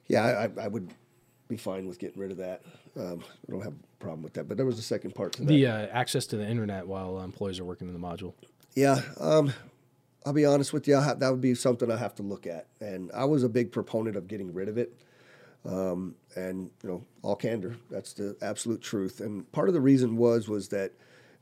Yeah, 0.08 0.24
I, 0.24 0.44
I, 0.44 0.66
I 0.66 0.68
would 0.68 0.94
be 1.48 1.58
fine 1.58 1.88
with 1.88 2.00
getting 2.00 2.20
rid 2.20 2.32
of 2.32 2.38
that. 2.38 2.64
Um, 2.98 3.24
I 3.48 3.52
don't 3.52 3.62
have 3.62 3.74
a 3.74 4.04
problem 4.04 4.24
with 4.24 4.34
that. 4.34 4.48
But 4.48 4.58
there 4.58 4.66
was 4.66 4.80
a 4.80 4.84
second 4.84 5.16
part 5.16 5.34
to 5.34 5.42
that. 5.42 5.48
the 5.48 5.68
uh, 5.68 5.88
access 5.92 6.26
to 6.28 6.38
the 6.38 6.48
internet 6.48 6.88
while 6.88 7.22
employees 7.22 7.60
are 7.60 7.66
working 7.66 7.88
in 7.88 7.94
the 7.94 8.00
module. 8.00 8.34
Yeah, 8.76 9.02
um, 9.20 9.54
I'll 10.28 10.34
be 10.34 10.46
honest 10.46 10.74
with 10.74 10.90
you. 10.90 10.98
I 10.98 11.04
ha- 11.04 11.14
that 11.14 11.32
would 11.32 11.40
be 11.40 11.56
something 11.56 11.90
I 11.90 11.96
have 11.96 12.14
to 12.16 12.22
look 12.22 12.46
at. 12.46 12.68
And 12.82 13.10
I 13.14 13.24
was 13.24 13.44
a 13.44 13.50
big 13.50 13.72
proponent 13.72 14.18
of 14.18 14.28
getting 14.28 14.54
rid 14.54 14.68
of 14.68 14.78
it. 14.78 14.94
Um, 15.66 16.16
and 16.36 16.70
you 16.84 16.90
know, 16.90 17.06
all 17.22 17.38
candor, 17.38 17.78
that's 17.90 18.12
the 18.12 18.36
absolute 18.42 18.82
truth. 18.82 19.22
And 19.22 19.50
part 19.54 19.70
of 19.70 19.74
the 19.74 19.80
reason 19.80 20.18
was 20.18 20.50
was 20.50 20.68
that 20.70 20.92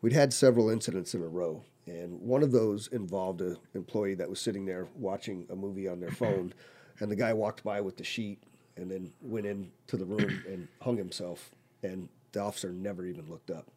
we'd 0.03 0.13
had 0.13 0.31
several 0.31 0.69
incidents 0.69 1.15
in 1.15 1.23
a 1.23 1.27
row, 1.27 1.63
and 1.87 2.21
one 2.21 2.43
of 2.43 2.51
those 2.51 2.87
involved 2.87 3.41
an 3.41 3.57
employee 3.73 4.13
that 4.15 4.29
was 4.29 4.39
sitting 4.39 4.65
there 4.65 4.87
watching 4.95 5.47
a 5.49 5.55
movie 5.55 5.87
on 5.87 5.99
their 5.99 6.11
phone, 6.21 6.53
and 6.99 7.11
the 7.11 7.15
guy 7.15 7.33
walked 7.33 7.63
by 7.63 7.81
with 7.81 7.97
the 7.97 8.03
sheet 8.03 8.43
and 8.77 8.89
then 8.91 9.11
went 9.21 9.47
into 9.47 9.97
the 9.97 10.05
room 10.05 10.43
and 10.47 10.67
hung 10.81 10.97
himself, 10.97 11.49
and 11.81 12.07
the 12.33 12.39
officer 12.39 12.71
never 12.71 13.05
even 13.05 13.27
looked 13.29 13.49
up. 13.49 13.71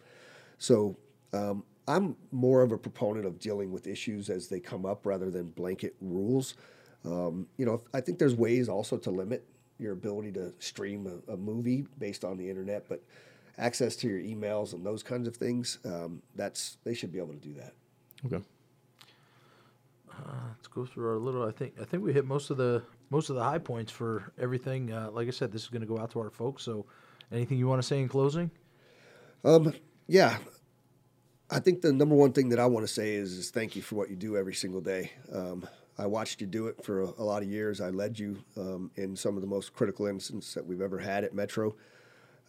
So 0.59 0.97
um, 1.33 1.65
I'm 1.89 2.17
more 2.31 2.63
of 2.63 2.71
a 2.71 2.79
proponent 2.79 3.27
of 3.27 3.39
dealing 3.39 3.73
with 3.73 3.87
issues 3.87 4.29
as 4.29 4.49
they 4.49 4.61
come 4.61 4.85
up 4.85 5.07
rather 5.07 5.31
than 5.31 5.47
blanket 5.47 5.97
rules. 6.01 6.55
Um, 7.05 7.47
you 7.57 7.65
know, 7.65 7.83
I 7.95 8.01
think 8.01 8.19
there's 8.19 8.35
ways 8.35 8.69
also 8.69 8.99
to 8.99 9.11
limit 9.11 9.45
your 9.79 9.93
ability 9.93 10.33
to 10.33 10.53
stream 10.59 11.23
a, 11.29 11.33
a 11.33 11.37
movie 11.37 11.87
based 11.99 12.25
on 12.25 12.37
the 12.37 12.49
internet, 12.49 12.89
but 12.89 13.03
access 13.57 13.97
to 13.97 14.09
your 14.09 14.21
emails 14.21 14.75
and 14.75 14.85
those 14.85 15.03
kinds 15.03 15.27
of 15.27 15.37
things, 15.37 15.79
um, 15.85 16.21
that's 16.35 16.77
they 16.85 16.95
should 16.95 17.13
be 17.13 17.19
able 17.19 17.33
to 17.33 17.41
do 17.41 17.55
that. 17.55 17.73
Okay. 18.27 18.45
Let's 20.27 20.67
go 20.69 20.85
through 20.85 21.09
our 21.09 21.19
little. 21.19 21.47
I 21.47 21.53
think 21.53 21.75
I 21.81 21.85
think 21.85 22.03
we 22.03 22.13
hit 22.13 22.27
most 22.27 22.51
of 22.51 22.57
the 22.57 22.83
most 23.11 23.31
of 23.31 23.37
the 23.37 23.45
high 23.45 23.59
points 23.59 23.93
for 23.93 24.33
everything. 24.39 24.93
Uh, 24.93 25.11
like 25.13 25.29
I 25.29 25.31
said, 25.31 25.53
this 25.53 25.63
is 25.63 25.69
going 25.69 25.83
to 25.83 25.87
go 25.87 25.99
out 25.99 26.11
to 26.13 26.21
our 26.21 26.31
folks. 26.31 26.65
So, 26.65 26.87
anything 27.33 27.59
you 27.59 27.69
want 27.69 27.81
to 27.81 27.87
say 27.87 28.01
in 28.01 28.09
closing? 28.09 28.51
Um, 29.45 29.73
yeah, 30.09 30.39
I 31.51 31.61
think 31.61 31.81
the 31.81 31.95
number 31.95 32.15
one 32.15 32.33
thing 32.33 32.51
that 32.51 32.59
I 32.59 32.67
want 32.67 32.87
to 32.87 32.93
say 32.93 33.15
is, 33.15 33.33
is 33.33 33.51
thank 33.51 33.75
you 33.75 33.81
for 33.81 33.95
what 33.95 34.11
you 34.11 34.17
do 34.17 34.37
every 34.37 34.53
single 34.53 34.83
day. 34.83 35.13
Um, 35.33 35.67
I 35.97 36.07
watched 36.07 36.43
you 36.43 36.47
do 36.47 36.67
it 36.67 36.85
for 36.85 37.01
a, 37.01 37.07
a 37.19 37.25
lot 37.25 37.43
of 37.43 37.49
years. 37.49 37.81
I 37.81 37.89
led 37.89 38.19
you 38.19 38.37
um, 38.59 38.91
in 38.97 39.17
some 39.17 39.35
of 39.35 39.41
the 39.41 39.49
most 39.49 39.73
critical 39.73 40.07
incidents 40.07 40.53
that 40.53 40.67
we've 40.67 40.83
ever 40.83 40.99
had 40.99 41.25
at 41.25 41.35
Metro. 41.35 41.75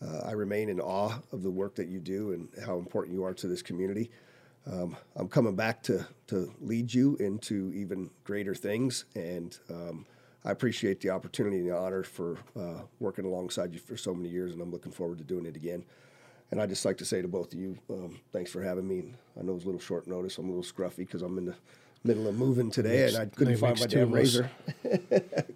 Uh, 0.01 0.19
I 0.25 0.31
remain 0.31 0.67
in 0.67 0.81
awe 0.81 1.17
of 1.31 1.43
the 1.43 1.49
work 1.49 1.75
that 1.75 1.87
you 1.87 2.01
do 2.01 2.33
and 2.33 2.49
how 2.65 2.77
important 2.77 3.13
you 3.13 3.23
are 3.23 3.33
to 3.35 3.47
this 3.47 3.61
community. 3.61 4.11
Um, 4.69 4.97
I'm 5.15 5.29
coming 5.29 5.55
back 5.55 5.81
to, 5.83 6.05
to 6.27 6.53
lead 6.59 6.93
you 6.93 7.15
into 7.21 7.71
even 7.73 8.09
greater 8.25 8.53
things, 8.53 9.05
and 9.15 9.57
um, 9.69 10.05
I 10.43 10.51
appreciate 10.51 10.99
the 10.99 11.11
opportunity 11.11 11.59
and 11.59 11.69
the 11.69 11.77
honor 11.77 12.03
for 12.03 12.37
uh, 12.59 12.81
working 12.99 13.23
alongside 13.23 13.73
you 13.73 13.79
for 13.79 13.95
so 13.95 14.13
many 14.13 14.27
years, 14.27 14.51
and 14.51 14.61
I'm 14.61 14.71
looking 14.71 14.91
forward 14.91 15.19
to 15.19 15.23
doing 15.23 15.45
it 15.45 15.55
again. 15.55 15.85
And 16.51 16.61
I'd 16.61 16.69
just 16.69 16.85
like 16.85 16.97
to 16.97 17.05
say 17.05 17.21
to 17.21 17.27
both 17.27 17.53
of 17.53 17.59
you, 17.59 17.77
um, 17.89 18.19
thanks 18.31 18.51
for 18.51 18.63
having 18.63 18.87
me. 18.87 19.13
I 19.39 19.43
know 19.43 19.55
it's 19.55 19.63
a 19.63 19.67
little 19.67 19.81
short 19.81 20.07
notice. 20.07 20.37
I'm 20.37 20.49
a 20.49 20.51
little 20.51 20.63
scruffy 20.63 20.97
because 20.97 21.21
I'm 21.21 21.37
in 21.37 21.45
the 21.45 21.55
middle 22.03 22.27
of 22.27 22.35
moving 22.35 22.71
today, 22.71 23.07
and 23.07 23.17
I 23.17 23.25
couldn't 23.25 23.57
find 23.57 23.79
my 23.79 23.85
damn 23.85 24.11
razor. 24.11 24.49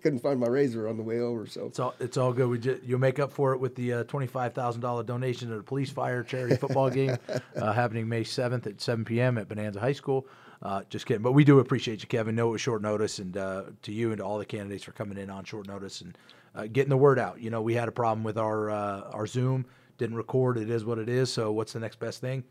Couldn't 0.02 0.20
find 0.20 0.40
my 0.40 0.48
razor 0.48 0.88
on 0.90 0.98
the 0.98 1.03
way 1.03 1.20
over, 1.20 1.48
so 1.48 1.68
It's 1.68 1.80
all 1.80 1.95
it's 1.99 2.18
all 2.18 2.34
good. 2.34 2.49
We 2.49 2.60
just, 2.60 2.84
you'll 2.84 2.99
make 2.99 3.18
up 3.18 3.32
for 3.32 3.53
it 3.53 3.60
with 3.60 3.76
the 3.76 3.94
uh, 3.94 4.03
twenty 4.03 4.28
five 4.28 4.53
thousand 4.53 4.82
dollar 4.82 5.03
donation 5.03 5.49
to 5.49 5.56
the 5.56 5.64
police 5.64 5.90
fire 5.90 6.24
charity 6.24 6.57
football 6.57 6.90
game 6.90 7.18
uh, 7.56 7.72
happening 7.72 8.10
May 8.10 8.24
seventh 8.26 8.68
at 8.68 8.82
seven 8.82 9.06
p.m. 9.06 9.38
at 9.38 9.48
Bonanza 9.48 9.80
High 9.80 9.94
School. 9.94 10.28
Uh, 10.61 10.82
just 10.90 11.06
kidding, 11.06 11.24
but 11.24 11.32
we 11.32 11.44
do 11.44 11.60
appreciate 11.60 12.02
you, 12.02 12.07
Kevin. 12.07 12.36
Know 12.36 12.49
it 12.49 12.52
was 12.52 12.61
short 12.61 12.82
notice, 12.82 13.20
and 13.20 13.36
uh, 13.38 13.64
to 13.82 13.91
you 13.91 14.10
and 14.10 14.18
to 14.18 14.26
all 14.26 14.38
the 14.38 14.45
candidates 14.45 14.84
for 14.84 14.91
coming 14.91 15.18
in 15.18 15.30
on 15.30 15.45
short 15.45 15.68
notice 15.68 16.02
and 16.02 16.18
uh, 16.56 16.68
getting 16.72 16.90
the 16.90 16.98
word 16.98 17.20
out. 17.20 17.40
You 17.40 17.49
know, 17.49 17.61
we 17.61 17.74
had 17.74 17.88
a 17.88 17.91
problem 17.91 18.24
with 18.24 18.38
our 18.38 18.70
uh, 18.70 19.02
our 19.11 19.28
Zoom 19.28 19.65
didn't 19.98 20.15
record. 20.15 20.57
It 20.57 20.70
is 20.70 20.86
what 20.86 20.98
it 20.98 21.10
is. 21.10 21.32
So 21.32 21.52
what's 21.52 21.74
the 21.74 21.80
next 21.80 21.99
best 21.99 22.22
thing? 22.22 22.44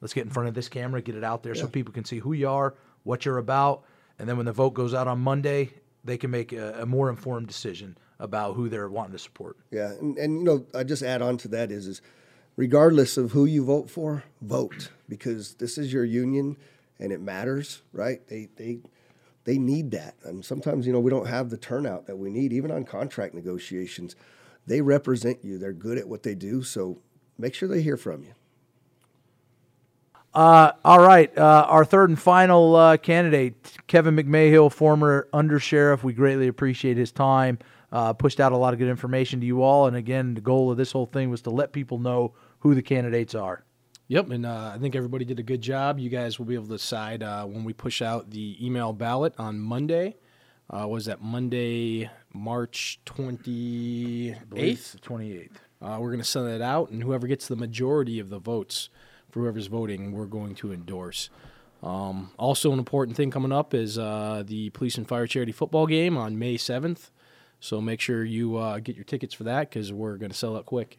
Let's 0.00 0.14
get 0.14 0.24
in 0.24 0.30
front 0.30 0.48
of 0.48 0.54
this 0.54 0.68
camera, 0.68 1.02
get 1.02 1.14
it 1.14 1.24
out 1.24 1.42
there 1.42 1.54
so 1.54 1.66
people 1.66 1.92
can 1.92 2.04
see 2.04 2.18
who 2.18 2.32
you 2.32 2.48
are, 2.48 2.74
what 3.02 3.24
you're 3.24 3.38
about, 3.38 3.84
and 4.18 4.28
then 4.28 4.36
when 4.36 4.46
the 4.46 4.52
vote 4.52 4.70
goes 4.70 4.94
out 4.94 5.08
on 5.08 5.20
Monday, 5.20 5.70
they 6.04 6.16
can 6.16 6.30
make 6.30 6.52
a, 6.52 6.82
a 6.82 6.86
more 6.86 7.10
informed 7.10 7.48
decision 7.48 7.96
about 8.18 8.54
who 8.54 8.68
they're 8.68 8.88
wanting 8.88 9.12
to 9.12 9.18
support. 9.18 9.56
Yeah, 9.70 9.92
and, 9.92 10.16
and 10.18 10.38
you 10.38 10.44
know, 10.44 10.66
I 10.74 10.84
just 10.84 11.02
add 11.02 11.22
on 11.22 11.36
to 11.38 11.48
that 11.48 11.70
is, 11.70 11.86
is 11.86 12.02
regardless 12.56 13.16
of 13.16 13.32
who 13.32 13.44
you 13.46 13.64
vote 13.64 13.90
for, 13.90 14.24
vote 14.42 14.90
because 15.08 15.54
this 15.54 15.78
is 15.78 15.92
your 15.92 16.04
union 16.04 16.56
and 16.98 17.12
it 17.12 17.20
matters, 17.20 17.82
right? 17.92 18.26
They 18.28 18.48
they 18.56 18.80
they 19.44 19.58
need 19.58 19.90
that, 19.92 20.16
and 20.22 20.44
sometimes 20.44 20.86
you 20.86 20.92
know 20.92 21.00
we 21.00 21.10
don't 21.10 21.26
have 21.26 21.50
the 21.50 21.56
turnout 21.56 22.06
that 22.06 22.16
we 22.16 22.30
need, 22.30 22.52
even 22.52 22.70
on 22.70 22.84
contract 22.84 23.34
negotiations. 23.34 24.14
They 24.70 24.82
represent 24.82 25.44
you; 25.44 25.58
they're 25.58 25.72
good 25.72 25.98
at 25.98 26.06
what 26.08 26.22
they 26.22 26.36
do, 26.36 26.62
so 26.62 27.02
make 27.36 27.54
sure 27.54 27.68
they 27.68 27.82
hear 27.82 27.96
from 27.96 28.22
you. 28.22 28.34
Uh, 30.32 30.70
all 30.84 31.00
right, 31.00 31.36
uh, 31.36 31.66
our 31.68 31.84
third 31.84 32.08
and 32.08 32.16
final 32.16 32.76
uh, 32.76 32.96
candidate, 32.96 33.56
Kevin 33.88 34.14
McMahill, 34.14 34.70
former 34.70 35.26
undersheriff. 35.34 36.04
We 36.04 36.12
greatly 36.12 36.46
appreciate 36.46 36.96
his 36.96 37.10
time. 37.10 37.58
Uh, 37.90 38.12
pushed 38.12 38.38
out 38.38 38.52
a 38.52 38.56
lot 38.56 38.72
of 38.72 38.78
good 38.78 38.88
information 38.88 39.40
to 39.40 39.46
you 39.46 39.60
all, 39.60 39.88
and 39.88 39.96
again, 39.96 40.34
the 40.34 40.40
goal 40.40 40.70
of 40.70 40.76
this 40.76 40.92
whole 40.92 41.06
thing 41.06 41.30
was 41.30 41.42
to 41.42 41.50
let 41.50 41.72
people 41.72 41.98
know 41.98 42.34
who 42.60 42.76
the 42.76 42.82
candidates 42.82 43.34
are. 43.34 43.64
Yep, 44.06 44.30
and 44.30 44.46
uh, 44.46 44.70
I 44.72 44.78
think 44.78 44.94
everybody 44.94 45.24
did 45.24 45.40
a 45.40 45.42
good 45.42 45.62
job. 45.62 45.98
You 45.98 46.10
guys 46.10 46.38
will 46.38 46.46
be 46.46 46.54
able 46.54 46.66
to 46.66 46.74
decide 46.74 47.24
uh, 47.24 47.44
when 47.44 47.64
we 47.64 47.72
push 47.72 48.02
out 48.02 48.30
the 48.30 48.64
email 48.64 48.92
ballot 48.92 49.34
on 49.36 49.58
Monday. 49.58 50.14
Was 50.70 51.06
that 51.06 51.20
Monday, 51.20 52.10
March 52.32 53.00
twenty 53.04 54.34
eighth? 54.54 55.00
Twenty 55.00 55.36
eighth. 55.36 55.60
we're 55.80 55.98
going 55.98 56.18
to 56.18 56.24
send 56.24 56.48
it 56.48 56.62
out, 56.62 56.90
and 56.90 57.02
whoever 57.02 57.26
gets 57.26 57.48
the 57.48 57.56
majority 57.56 58.18
of 58.18 58.30
the 58.30 58.38
votes 58.38 58.88
for 59.30 59.40
whoever's 59.40 59.66
voting, 59.66 60.12
we're 60.12 60.26
going 60.26 60.54
to 60.56 60.72
endorse. 60.72 61.30
Um, 61.82 62.30
also, 62.38 62.72
an 62.72 62.78
important 62.78 63.16
thing 63.16 63.30
coming 63.30 63.52
up 63.52 63.72
is 63.72 63.98
uh, 63.98 64.42
the 64.46 64.70
Police 64.70 64.98
and 64.98 65.08
Fire 65.08 65.26
Charity 65.26 65.52
football 65.52 65.86
game 65.86 66.16
on 66.16 66.38
May 66.38 66.56
7th. 66.56 67.10
So 67.58 67.80
make 67.80 68.00
sure 68.00 68.24
you 68.24 68.56
uh, 68.56 68.78
get 68.80 68.96
your 68.96 69.04
tickets 69.04 69.34
for 69.34 69.44
that 69.44 69.70
because 69.70 69.92
we're 69.92 70.16
going 70.16 70.30
to 70.30 70.36
sell 70.36 70.56
out 70.56 70.66
quick. 70.66 70.98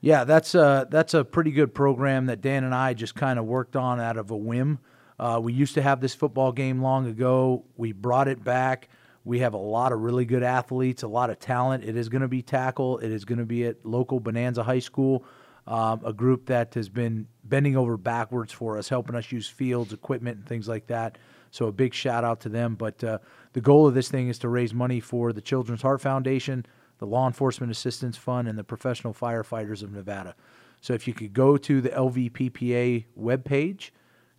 Yeah, 0.00 0.24
that's 0.24 0.54
a, 0.54 0.86
that's 0.90 1.14
a 1.14 1.24
pretty 1.24 1.50
good 1.50 1.74
program 1.74 2.26
that 2.26 2.40
Dan 2.40 2.64
and 2.64 2.74
I 2.74 2.94
just 2.94 3.14
kind 3.14 3.38
of 3.38 3.44
worked 3.44 3.76
on 3.76 4.00
out 4.00 4.16
of 4.16 4.30
a 4.30 4.36
whim. 4.36 4.78
Uh, 5.18 5.38
we 5.42 5.52
used 5.52 5.74
to 5.74 5.82
have 5.82 6.00
this 6.00 6.14
football 6.14 6.52
game 6.52 6.80
long 6.80 7.06
ago. 7.06 7.64
We 7.76 7.92
brought 7.92 8.26
it 8.26 8.42
back. 8.42 8.88
We 9.24 9.40
have 9.40 9.54
a 9.54 9.58
lot 9.58 9.92
of 9.92 10.00
really 10.00 10.24
good 10.24 10.42
athletes, 10.42 11.02
a 11.02 11.08
lot 11.08 11.30
of 11.30 11.38
talent. 11.38 11.84
It 11.84 11.96
is 11.96 12.08
going 12.08 12.22
to 12.22 12.28
be 12.28 12.42
tackle. 12.42 12.98
It 12.98 13.10
is 13.10 13.24
going 13.24 13.38
to 13.38 13.44
be 13.44 13.66
at 13.66 13.84
local 13.84 14.18
Bonanza 14.20 14.62
High 14.62 14.78
School 14.78 15.24
um, 15.66 16.00
a 16.04 16.12
group 16.12 16.46
that 16.46 16.74
has 16.74 16.88
been 16.88 17.26
bending 17.44 17.76
over 17.76 17.96
backwards 17.96 18.52
for 18.52 18.76
us, 18.76 18.88
helping 18.88 19.14
us 19.14 19.30
use 19.30 19.48
fields, 19.48 19.92
equipment, 19.92 20.38
and 20.38 20.46
things 20.46 20.68
like 20.68 20.86
that. 20.88 21.16
So 21.52 21.66
a 21.66 21.72
big 21.72 21.94
shout 21.94 22.24
out 22.24 22.40
to 22.40 22.48
them. 22.48 22.74
But 22.74 23.02
uh, 23.04 23.18
the 23.52 23.60
goal 23.60 23.86
of 23.86 23.94
this 23.94 24.08
thing 24.08 24.28
is 24.28 24.38
to 24.40 24.48
raise 24.48 24.74
money 24.74 25.00
for 25.00 25.32
the 25.32 25.40
Children's 25.40 25.82
Heart 25.82 26.00
Foundation, 26.00 26.66
the 26.98 27.06
Law 27.06 27.26
Enforcement 27.26 27.70
Assistance 27.70 28.16
Fund, 28.16 28.48
and 28.48 28.58
the 28.58 28.64
Professional 28.64 29.14
Firefighters 29.14 29.82
of 29.82 29.92
Nevada. 29.92 30.34
So 30.80 30.92
if 30.94 31.06
you 31.06 31.14
could 31.14 31.32
go 31.32 31.56
to 31.56 31.80
the 31.80 31.90
LVPPA 31.90 33.04
webpage, 33.18 33.90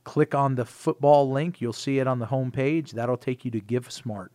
click 0.03 0.33
on 0.33 0.55
the 0.55 0.65
football 0.65 1.31
link, 1.31 1.61
you'll 1.61 1.71
see 1.71 1.99
it 1.99 2.07
on 2.07 2.19
the 2.19 2.25
home 2.25 2.51
page. 2.51 2.91
That'll 2.91 3.17
take 3.17 3.45
you 3.45 3.51
to 3.51 3.61
GiveSmart. 3.61 4.29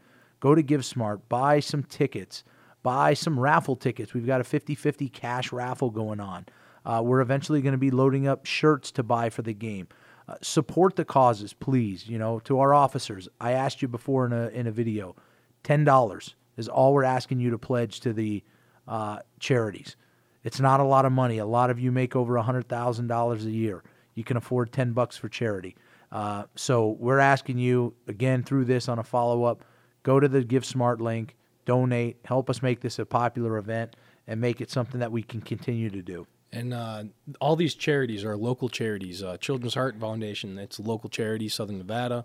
Go 0.47 0.55
to 0.55 0.63
GiveSmart, 0.63 1.23
buy 1.29 1.59
some 1.59 1.83
tickets, 1.83 2.45
buy 2.85 3.15
some 3.15 3.41
raffle 3.41 3.75
tickets. 3.75 4.15
We've 4.15 4.29
got 4.29 4.41
a 4.41 4.45
50 4.45 4.77
50 4.77 5.09
cash 5.09 5.51
raffle 5.51 5.91
going 5.91 6.21
on. 6.21 6.47
Uh, 6.85 7.03
we're 7.05 7.21
eventually 7.21 7.61
going 7.61 7.73
to 7.73 7.79
be 7.79 7.91
loading 7.91 8.29
up 8.29 8.47
shirts 8.47 8.93
to 8.93 9.03
buy 9.03 9.29
for 9.29 9.43
the 9.43 9.53
game. 9.53 9.89
Uh, 10.29 10.37
support 10.43 10.95
the 10.95 11.05
causes, 11.05 11.53
please. 11.53 12.09
You 12.09 12.21
know, 12.21 12.39
to 12.45 12.61
our 12.61 12.73
officers, 12.73 13.29
I 13.41 13.55
asked 13.55 13.83
you 13.83 13.89
before 13.89 14.25
in 14.25 14.33
a 14.33 14.47
in 14.51 14.69
a 14.69 14.71
video, 14.71 15.17
ten 15.65 15.83
dollars 15.83 16.37
is 16.57 16.69
all 16.69 16.95
we're 16.95 17.03
asking 17.03 17.41
you 17.41 17.51
to 17.51 17.59
pledge 17.59 17.99
to 18.03 18.13
the 18.13 18.45
uh, 18.87 19.19
charities. 19.41 19.97
It's 20.45 20.61
not 20.61 20.79
a 20.79 20.85
lot 20.85 21.07
of 21.07 21.11
money. 21.11 21.39
A 21.39 21.45
lot 21.45 21.71
of 21.71 21.81
you 21.81 21.91
make 21.91 22.15
over 22.15 22.39
hundred 22.39 22.69
thousand 22.69 23.09
dollars 23.09 23.45
a 23.47 23.51
year. 23.51 23.83
You 24.15 24.23
can 24.23 24.37
afford 24.37 24.71
ten 24.71 24.93
bucks 24.93 25.17
for 25.17 25.29
charity. 25.29 25.75
Uh, 26.13 26.45
so 26.55 26.91
we're 27.01 27.19
asking 27.19 27.59
you 27.59 27.95
again 28.07 28.45
through 28.45 28.67
this 28.67 28.89
on 28.89 29.01
a 29.01 29.03
follow 29.03 29.43
up. 29.43 29.65
Go 30.07 30.21
to 30.21 30.29
the 30.29 30.45
Give 30.45 30.65
Smart 30.65 31.01
link, 31.01 31.35
donate, 31.65 32.19
help 32.25 32.49
us 32.49 32.63
make 32.63 32.81
this 32.81 33.01
a 33.01 33.05
popular 33.05 33.57
event, 33.57 33.97
and 34.29 34.41
make 34.41 34.61
it 34.61 34.71
something 34.71 35.01
that 35.01 35.11
we 35.11 35.21
can 35.21 35.41
continue 35.41 35.91
to 35.91 36.01
do. 36.01 36.29
And 36.53 36.73
uh, 36.73 37.05
all 37.41 37.57
these 37.57 37.75
charities 37.75 38.25
are 38.25 38.37
local 38.37 38.69
charities. 38.69 39.25
Uh, 39.25 39.37
Children's 39.39 39.75
Heart 39.75 39.99
Foundation, 39.99 40.59
it's 40.59 40.79
a 40.79 40.83
local 40.83 41.11
charity, 41.11 41.49
Southern 41.49 41.79
Nevada. 41.79 42.25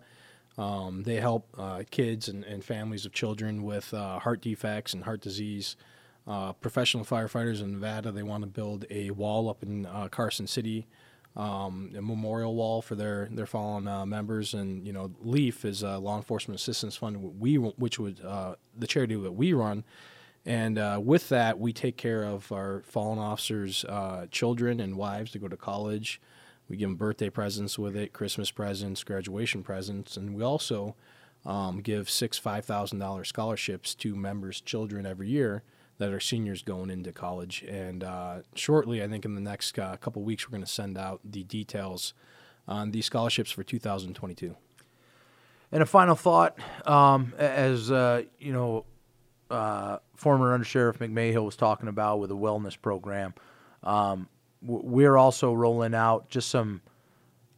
Um, 0.60 1.02
they 1.02 1.16
help 1.16 1.48
uh, 1.58 1.82
kids 1.90 2.28
and, 2.28 2.44
and, 2.44 2.64
families 2.64 3.08
of 3.08 3.14
children 3.14 3.64
with 3.64 3.92
uh, 3.96 4.20
heart 4.20 4.42
defects 4.42 4.94
and 4.94 5.04
heart 5.04 5.22
disease. 5.22 5.76
Uh, 6.28 6.54
professional 6.54 7.04
firefighters 7.04 7.64
in 7.64 7.72
Nevada, 7.72 8.12
they 8.12 8.22
want 8.22 8.44
to 8.44 8.48
build 8.48 8.86
a 8.92 9.10
wall 9.10 9.50
up 9.50 9.64
in 9.64 9.88
uh, 9.88 10.08
Carson 10.08 10.46
City, 10.46 10.86
um, 11.36 11.92
a 11.98 12.02
memorial 12.02 12.56
wall 12.56 12.82
for 12.82 12.96
their 12.96 13.28
their 13.32 13.46
fallen 13.46 13.86
members. 14.10 14.54
And 14.54 14.86
you 14.86 14.94
know, 14.94 15.12
LEAF 15.24 15.66
is 15.66 15.84
a 15.84 15.98
law 15.98 16.18
enforcement 16.18 16.60
assistance 16.60 16.96
fund, 16.96 17.40
we 17.40 17.56
which 17.56 18.00
would 18.00 18.18
the 18.18 18.88
charity 18.88 19.16
that 19.16 19.32
we 19.34 19.54
run 19.54 19.84
and 20.46 20.80
uh, 20.80 21.00
with 21.04 21.30
that, 21.30 21.60
we 21.60 21.72
take 21.72 21.98
care 21.98 22.24
of 22.24 22.52
our 22.52 22.82
fallen 22.86 23.20
officers' 23.20 23.86
uh, 23.86 24.26
children 24.32 24.80
and 24.80 24.96
wives 24.96 25.32
to 25.32 25.40
go 25.40 25.48
to 25.48 25.58
college. 25.58 26.20
We 26.68 26.78
give 26.78 26.90
them 26.90 26.96
birthday 26.96 27.30
presents 27.30 27.78
with 27.78 27.96
it, 27.96 28.14
Christmas 28.14 28.50
presents, 28.50 29.04
graduation 29.04 29.62
presents, 29.62 30.18
and 30.18 30.34
we 30.34 30.44
also 30.44 30.96
um, 31.46 31.82
give 31.82 32.10
six 32.10 32.38
five 32.38 32.66
thousand 32.66 33.00
dollars 33.00 33.28
scholarships 33.28 33.94
to 33.96 34.16
members' 34.16 34.62
children 34.62 35.06
every 35.06 35.28
year 35.28 35.64
that 36.02 36.12
are 36.12 36.20
seniors 36.20 36.64
going 36.64 36.90
into 36.90 37.12
college. 37.12 37.64
And 37.68 38.04
uh, 38.04 38.40
shortly, 38.56 39.04
I 39.04 39.08
think 39.08 39.24
in 39.24 39.36
the 39.36 39.42
next 39.42 39.78
uh, 39.78 39.96
couple 39.98 40.24
weeks, 40.24 40.48
we're 40.48 40.52
going 40.52 40.66
to 40.66 40.72
send 40.72 40.98
out 40.98 41.22
the 41.24 41.44
details 41.44 42.16
on 42.68 42.90
these 42.90 43.06
scholarships 43.06 43.52
for 43.52 43.64
2022. 43.64 44.56
And 45.72 45.84
a 45.84 45.86
final 45.86 46.16
thought, 46.16 46.58
um, 46.88 47.36
as 47.38 47.92
uh, 47.92 48.24
you 48.40 48.52
know, 48.52 48.86
uh, 49.52 50.00
former 50.16 50.54
Under 50.54 50.66
Sheriff 50.66 50.98
McMahill 50.98 51.46
was 51.46 51.56
talking 51.56 51.88
about 51.88 52.20
with 52.20 52.32
a 52.32 52.36
wellness 52.36 52.82
program. 52.82 53.36
Um, 53.84 54.28
we're 54.64 55.18
also 55.18 55.54
rolling 55.54 55.94
out 55.94 56.30
just 56.30 56.50
some 56.50 56.82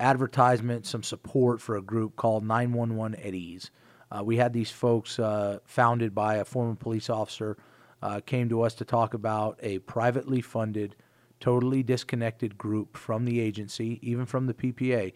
advertisement, 0.01 0.85
some 0.85 1.03
support 1.03 1.61
for 1.61 1.77
a 1.77 1.81
group 1.81 2.17
called 2.17 2.43
911 2.43 3.19
at 3.25 3.33
Ease. 3.33 3.71
Uh, 4.11 4.21
we 4.21 4.35
had 4.35 4.51
these 4.51 4.69
folks 4.69 5.17
uh, 5.17 5.59
founded 5.63 6.13
by 6.13 6.35
a 6.35 6.45
former 6.45 6.75
police 6.75 7.09
officer, 7.09 7.57
uh, 8.03 8.19
came 8.25 8.49
to 8.49 8.61
us 8.61 8.75
to 8.75 8.85
talk 8.85 9.13
about 9.13 9.57
a 9.63 9.79
privately 9.79 10.41
funded, 10.41 10.95
totally 11.39 11.81
disconnected 11.81 12.57
group 12.57 12.97
from 12.97 13.23
the 13.23 13.39
agency, 13.39 13.97
even 14.01 14.25
from 14.25 14.45
the 14.45 14.53
PPA, 14.53 15.13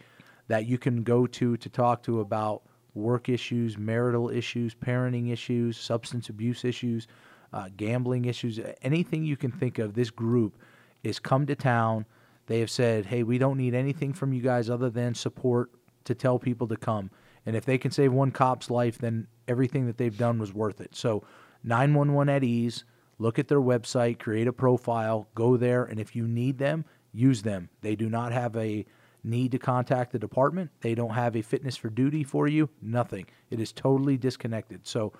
that 0.48 0.66
you 0.66 0.78
can 0.78 1.04
go 1.04 1.28
to 1.28 1.58
to 1.58 1.70
talk 1.70 2.02
to 2.04 2.22
about 2.22 2.64
work 2.94 3.28
issues, 3.28 3.78
marital 3.78 4.30
issues, 4.30 4.74
parenting 4.74 5.32
issues, 5.32 5.78
substance 5.78 6.30
abuse 6.30 6.64
issues, 6.64 7.08
uh, 7.52 7.68
gambling 7.76 8.24
issues, 8.24 8.58
anything 8.82 9.26
you 9.26 9.36
can 9.36 9.52
think 9.52 9.80
of. 9.80 9.94
This 9.94 10.10
group 10.10 10.58
is 11.04 11.20
come 11.20 11.46
to 11.46 11.56
town. 11.56 12.06
They 12.46 12.62
have 12.62 12.70
said, 12.70 13.06
hey, 13.06 13.24
we 13.24 13.38
don't 13.38 13.58
need 13.58 13.76
anything 13.76 14.14
from 14.14 14.32
you 14.32 14.42
guys 14.42 14.70
other 14.70 14.90
than 14.90 15.14
support 15.14 15.72
to 16.06 16.16
tell 16.16 16.40
people 16.40 16.68
to 16.70 16.78
come. 16.78 17.12
And 17.46 17.54
if 17.58 17.66
they 17.66 17.78
can 17.78 17.92
save 17.92 18.14
one 18.14 18.32
cop's 18.32 18.70
life, 18.70 18.98
then 18.98 19.28
everything 19.46 19.88
that 19.88 19.98
they've 19.98 20.18
done 20.18 20.40
was 20.40 20.54
worth 20.54 20.80
it. 20.80 20.96
So 20.96 21.24
911 21.64 22.34
at 22.34 22.44
ease, 22.44 22.84
look 23.20 23.40
at 23.40 23.48
their 23.48 23.62
website, 23.62 24.20
create 24.20 24.48
a 24.48 24.54
profile, 24.54 25.28
go 25.36 25.58
there, 25.58 25.84
and 25.84 26.00
if 26.00 26.16
you 26.16 26.28
need 26.28 26.58
them, 26.58 26.86
use 27.14 27.42
them. 27.42 27.70
They 27.82 27.96
do 27.96 28.10
not 28.10 28.32
have 28.32 28.56
a 28.56 28.86
need 29.24 29.52
to 29.52 29.60
contact 29.60 30.12
the 30.12 30.20
department. 30.20 30.72
They 30.82 30.96
don't 30.96 31.14
have 31.14 31.36
a 31.36 31.42
fitness 31.42 31.76
for 31.76 31.90
duty 31.90 32.24
for 32.24 32.48
you, 32.48 32.70
nothing. 32.82 33.26
It 33.50 33.60
is 33.60 33.72
totally 33.72 34.18
disconnected. 34.18 34.88
So 34.88 35.14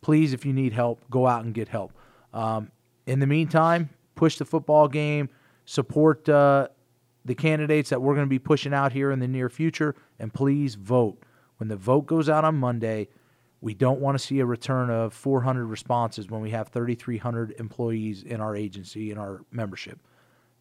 please, 0.00 0.32
if 0.32 0.44
you 0.44 0.52
need 0.52 0.72
help, 0.72 1.02
go 1.10 1.26
out 1.26 1.44
and 1.44 1.54
get 1.54 1.68
help. 1.68 1.92
Um, 2.32 2.70
in 3.06 3.20
the 3.20 3.26
meantime, 3.26 3.90
push 4.14 4.36
the 4.36 4.44
football 4.44 4.88
game, 4.88 5.28
support 5.64 6.28
uh, 6.28 6.68
the 7.24 7.34
candidates 7.34 7.90
that 7.90 8.02
we're 8.02 8.14
going 8.14 8.26
to 8.26 8.30
be 8.30 8.38
pushing 8.38 8.74
out 8.74 8.92
here 8.92 9.10
in 9.10 9.18
the 9.18 9.28
near 9.28 9.48
future, 9.48 9.94
and 10.18 10.32
please 10.32 10.74
vote. 10.74 11.22
When 11.56 11.68
the 11.68 11.76
vote 11.76 12.06
goes 12.06 12.28
out 12.28 12.44
on 12.44 12.56
Monday, 12.56 13.08
we 13.64 13.72
don't 13.72 13.98
want 13.98 14.14
to 14.14 14.22
see 14.22 14.40
a 14.40 14.44
return 14.44 14.90
of 14.90 15.14
400 15.14 15.64
responses 15.64 16.28
when 16.28 16.42
we 16.42 16.50
have 16.50 16.68
3,300 16.68 17.54
employees 17.58 18.22
in 18.22 18.42
our 18.42 18.54
agency, 18.54 19.10
in 19.10 19.16
our 19.16 19.40
membership. 19.50 19.98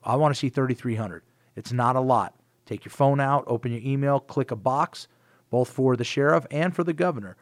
I 0.06 0.16
want 0.16 0.34
to 0.34 0.40
see 0.40 0.48
3,300. 0.48 1.22
It's 1.58 1.74
not 1.74 1.98
a 1.98 2.00
lot. 2.00 2.34
Take 2.66 2.86
your 2.86 2.94
phone 2.94 3.20
out, 3.20 3.44
open 3.46 3.74
your 3.74 3.82
email, 3.84 4.22
click 4.22 4.52
a 4.52 4.56
box, 4.56 5.10
both 5.50 5.68
for 5.68 5.98
the 5.98 6.06
sheriff 6.06 6.48
and 6.50 6.74
for 6.74 6.86
the 6.86 6.94
governor. 6.94 7.36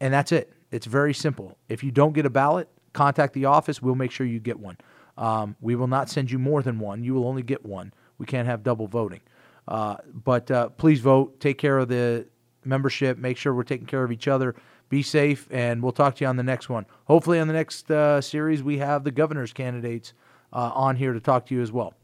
And 0.00 0.12
that's 0.12 0.32
it. 0.32 0.52
It's 0.72 0.86
very 0.86 1.14
simple. 1.14 1.56
If 1.68 1.84
you 1.84 1.92
don't 1.92 2.12
get 2.12 2.26
a 2.26 2.30
ballot, 2.30 2.68
contact 2.92 3.34
the 3.34 3.44
office. 3.44 3.80
We'll 3.80 3.94
make 3.94 4.10
sure 4.10 4.26
you 4.26 4.40
get 4.40 4.58
one. 4.58 4.76
Um, 5.16 5.54
we 5.60 5.76
will 5.76 5.86
not 5.86 6.10
send 6.10 6.32
you 6.32 6.40
more 6.40 6.64
than 6.64 6.80
one. 6.80 7.04
You 7.04 7.14
will 7.14 7.28
only 7.28 7.44
get 7.44 7.64
one. 7.64 7.92
We 8.18 8.26
can't 8.26 8.48
have 8.48 8.64
double 8.64 8.88
voting. 8.88 9.20
Uh, 9.68 9.98
but 10.12 10.50
uh, 10.50 10.70
please 10.70 10.98
vote. 10.98 11.38
Take 11.38 11.58
care 11.58 11.78
of 11.78 11.86
the 11.86 12.26
membership. 12.64 13.18
Make 13.18 13.36
sure 13.36 13.54
we're 13.54 13.62
taking 13.62 13.86
care 13.86 14.02
of 14.02 14.10
each 14.10 14.26
other. 14.26 14.56
Be 14.90 15.02
safe, 15.02 15.48
and 15.52 15.82
we'll 15.82 15.92
talk 15.92 16.16
to 16.16 16.24
you 16.24 16.28
on 16.28 16.36
the 16.36 16.42
next 16.42 16.68
one. 16.68 16.84
Hopefully, 17.04 17.38
on 17.38 17.46
the 17.46 17.54
next 17.54 17.90
uh, 17.90 18.20
series, 18.20 18.62
we 18.62 18.78
have 18.78 19.04
the 19.04 19.12
governor's 19.12 19.52
candidates 19.52 20.12
uh, 20.52 20.72
on 20.74 20.96
here 20.96 21.12
to 21.12 21.20
talk 21.20 21.46
to 21.46 21.54
you 21.54 21.62
as 21.62 21.70
well. 21.70 21.94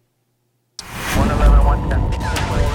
111, 0.79 1.65
110. 1.65 2.66